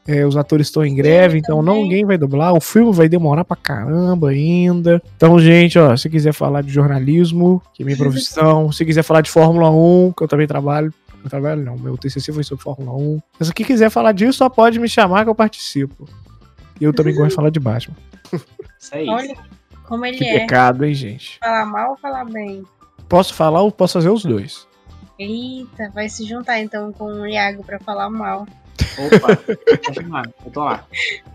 É, 0.08 0.24
os 0.24 0.38
atores 0.38 0.68
estão 0.68 0.86
em 0.86 0.94
greve, 0.94 1.40
então 1.40 1.64
não 1.64 1.82
ninguém 1.82 2.06
vai 2.06 2.16
dublar. 2.16 2.54
O 2.54 2.62
filme 2.62 2.94
vai 2.94 3.10
demorar 3.10 3.44
pra 3.44 3.58
caramba 3.58 4.30
ainda. 4.30 5.02
Então, 5.18 5.40
gente, 5.40 5.80
ó, 5.80 5.98
se 5.98 6.08
quiser 6.12 6.32
falar 6.32 6.62
de 6.62 6.70
jornalismo, 6.70 7.60
que 7.74 7.82
é 7.82 7.86
minha 7.86 7.98
profissão, 7.98 8.72
se 8.72 8.86
quiser 8.86 9.02
falar 9.02 9.22
de 9.22 9.32
Fórmula 9.32 9.72
1, 9.72 10.14
que 10.16 10.24
eu 10.24 10.28
também 10.28 10.46
trabalho, 10.46 10.94
meu 11.26 11.30
trabalho 11.32 11.64
não, 11.64 11.76
meu 11.76 11.98
TCC 11.98 12.32
foi 12.32 12.44
sobre 12.44 12.64
Fórmula 12.64 12.96
1. 12.96 13.20
Mas 13.40 13.48
se 13.48 13.54
quem 13.54 13.66
quiser 13.66 13.90
falar 13.90 14.12
disso, 14.12 14.38
só 14.38 14.48
pode 14.48 14.78
me 14.78 14.88
chamar 14.88 15.24
que 15.24 15.30
eu 15.32 15.34
participo. 15.34 16.08
E 16.80 16.84
eu 16.84 16.94
também 16.94 17.16
gosto 17.16 17.30
de 17.30 17.36
falar 17.36 17.50
de 17.50 17.60
Batman. 17.60 17.96
Isso 18.80 18.94
aí. 18.94 19.10
Olha 19.10 19.36
como 19.86 20.06
ele 20.06 20.18
Que 20.20 20.26
é. 20.26 20.40
pecado, 20.42 20.86
hein, 20.86 20.94
gente? 20.94 21.40
Falar 21.40 21.66
mal 21.66 21.92
ou 21.92 21.98
falar 21.98 22.26
bem? 22.26 22.64
Posso 23.10 23.34
falar 23.34 23.64
ou 23.64 23.72
posso 23.72 23.94
fazer 23.94 24.10
os 24.10 24.24
dois? 24.24 24.68
Eita, 25.18 25.90
vai 25.96 26.10
se 26.10 26.26
juntar 26.26 26.60
então 26.60 26.94
com 26.94 27.06
o 27.06 27.26
Iago 27.26 27.64
pra 27.64 27.80
falar 27.80 28.08
mal. 28.12 28.46
Opa, 29.00 29.40
eu 30.46 30.52
tô 30.52 30.64
lá. 30.64 30.86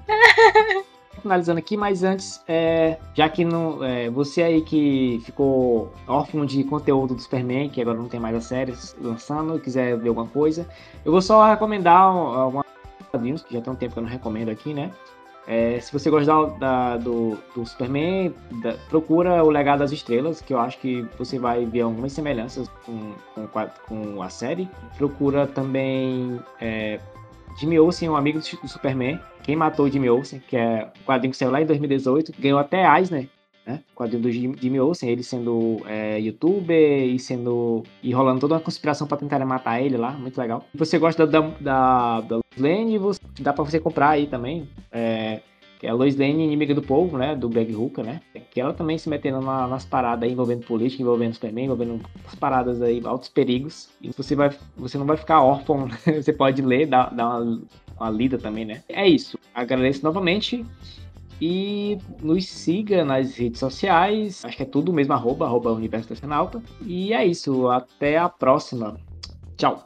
Finalizando 1.22 1.58
aqui, 1.58 1.76
mas 1.76 2.02
antes, 2.02 2.42
é, 2.48 2.96
já 3.14 3.28
que 3.28 3.44
não, 3.44 3.84
é, 3.84 4.08
você 4.08 4.42
aí 4.42 4.62
que 4.62 5.20
ficou 5.24 5.92
órfão 6.08 6.46
de 6.46 6.64
conteúdo 6.64 7.14
do 7.14 7.20
Superman, 7.20 7.68
que 7.68 7.80
agora 7.80 7.98
não 7.98 8.08
tem 8.08 8.18
mais 8.18 8.34
as 8.34 8.44
séries 8.44 8.96
lançando, 9.00 9.58
quiser 9.60 9.98
ver 9.98 10.08
alguma 10.08 10.26
coisa, 10.26 10.66
eu 11.04 11.12
vou 11.12 11.20
só 11.20 11.44
recomendar 11.46 12.00
alguns 12.02 12.64
quadrinhos, 13.10 13.42
que 13.42 13.52
já 13.54 13.60
tem 13.60 13.72
um 13.72 13.76
tempo 13.76 13.92
que 13.92 13.98
eu 13.98 14.02
não 14.02 14.10
recomendo 14.10 14.48
aqui, 14.48 14.72
né? 14.72 14.90
É, 15.46 15.80
se 15.80 15.92
você 15.92 16.08
gostar 16.10 16.44
da- 16.58 16.96
do, 16.96 17.36
do 17.54 17.66
Superman, 17.66 18.32
da- 18.62 18.74
procura 18.88 19.42
o 19.42 19.50
Legado 19.50 19.80
das 19.80 19.90
Estrelas, 19.90 20.40
que 20.40 20.54
eu 20.54 20.60
acho 20.60 20.78
que 20.78 21.04
você 21.18 21.38
vai 21.38 21.64
ver 21.66 21.80
algumas 21.80 22.12
semelhanças 22.12 22.68
com, 22.86 23.12
com, 23.34 23.68
com 23.88 24.22
a 24.22 24.28
série. 24.28 24.70
Procura 24.96 25.46
também 25.46 26.40
é, 26.60 27.00
Jimmy 27.58 27.80
Olsen, 27.80 28.08
um 28.08 28.16
amigo 28.16 28.38
do 28.38 28.68
Superman. 28.68 29.20
Quem 29.42 29.56
matou 29.56 29.86
o 29.86 29.90
Jimmy 29.90 30.08
Olsen, 30.10 30.40
que 30.46 30.56
é 30.56 30.88
um 31.00 31.04
quadrinho 31.04 31.30
que 31.32 31.36
saiu 31.36 31.50
lá 31.50 31.60
em 31.60 31.66
2018, 31.66 32.32
ganhou 32.38 32.58
até 32.58 32.84
Eisner, 32.98 33.28
né? 33.66 33.80
O 33.92 33.96
quadrinho 33.96 34.22
do 34.22 34.30
Jim- 34.30 34.54
Jimmy 34.60 34.78
Olsen, 34.80 35.08
ele 35.08 35.22
sendo 35.22 35.78
é, 35.86 36.18
youtuber 36.20 37.04
e 37.04 37.18
sendo. 37.18 37.82
e 38.02 38.12
rolando 38.12 38.40
toda 38.40 38.54
uma 38.54 38.60
conspiração 38.60 39.06
pra 39.06 39.16
tentarem 39.16 39.46
matar 39.46 39.80
ele 39.82 39.96
lá, 39.96 40.12
muito 40.12 40.38
legal. 40.38 40.64
Você 40.74 40.98
gosta 40.98 41.26
da, 41.26 41.40
da, 41.60 42.20
da 42.20 42.38
Lane, 42.58 42.98
você- 42.98 43.20
dá 43.40 43.52
pra 43.52 43.64
você 43.64 43.80
comprar 43.80 44.10
aí 44.10 44.26
também. 44.26 44.68
É, 44.92 45.40
que 45.78 45.86
é 45.86 45.90
a 45.90 45.94
Lois 45.94 46.14
Lane, 46.14 46.44
inimiga 46.44 46.74
do 46.74 46.82
povo, 46.82 47.16
né? 47.16 47.34
Do 47.34 47.48
Greg 47.48 47.74
Hooker, 47.74 48.04
né? 48.04 48.20
Que 48.50 48.60
ela 48.60 48.74
também 48.74 48.98
se 48.98 49.08
metendo 49.08 49.40
na- 49.40 49.66
nas 49.66 49.82
paradas 49.82 50.24
aí, 50.24 50.32
envolvendo 50.32 50.66
política, 50.66 51.02
envolvendo 51.02 51.32
Superman, 51.32 51.64
envolvendo 51.64 52.00
as 52.28 52.34
paradas 52.34 52.82
aí, 52.82 53.00
altos 53.02 53.30
perigos. 53.30 53.88
E 54.02 54.10
você, 54.14 54.36
vai, 54.36 54.50
você 54.76 54.98
não 54.98 55.06
vai 55.06 55.16
ficar 55.16 55.40
órfão, 55.42 55.86
né? 55.86 55.96
Você 56.22 56.34
pode 56.34 56.60
ler, 56.60 56.84
dar, 56.86 57.14
dar 57.14 57.40
uma, 57.40 57.62
uma 58.00 58.10
lida 58.10 58.38
também, 58.38 58.64
né? 58.64 58.82
É 58.88 59.06
isso. 59.06 59.38
Agradeço 59.54 60.02
novamente. 60.02 60.64
E 61.40 61.96
nos 62.22 62.46
siga 62.46 63.04
nas 63.04 63.34
redes 63.36 63.60
sociais. 63.60 64.44
Acho 64.44 64.56
que 64.56 64.62
é 64.62 64.66
tudo 64.66 64.92
mesmo, 64.92 65.12
arroba, 65.12 65.46
arroba 65.46 65.72
Universo. 65.72 66.12
E 66.84 67.12
é 67.12 67.24
isso. 67.24 67.68
Até 67.68 68.18
a 68.18 68.28
próxima. 68.28 68.96
Tchau. 69.56 69.78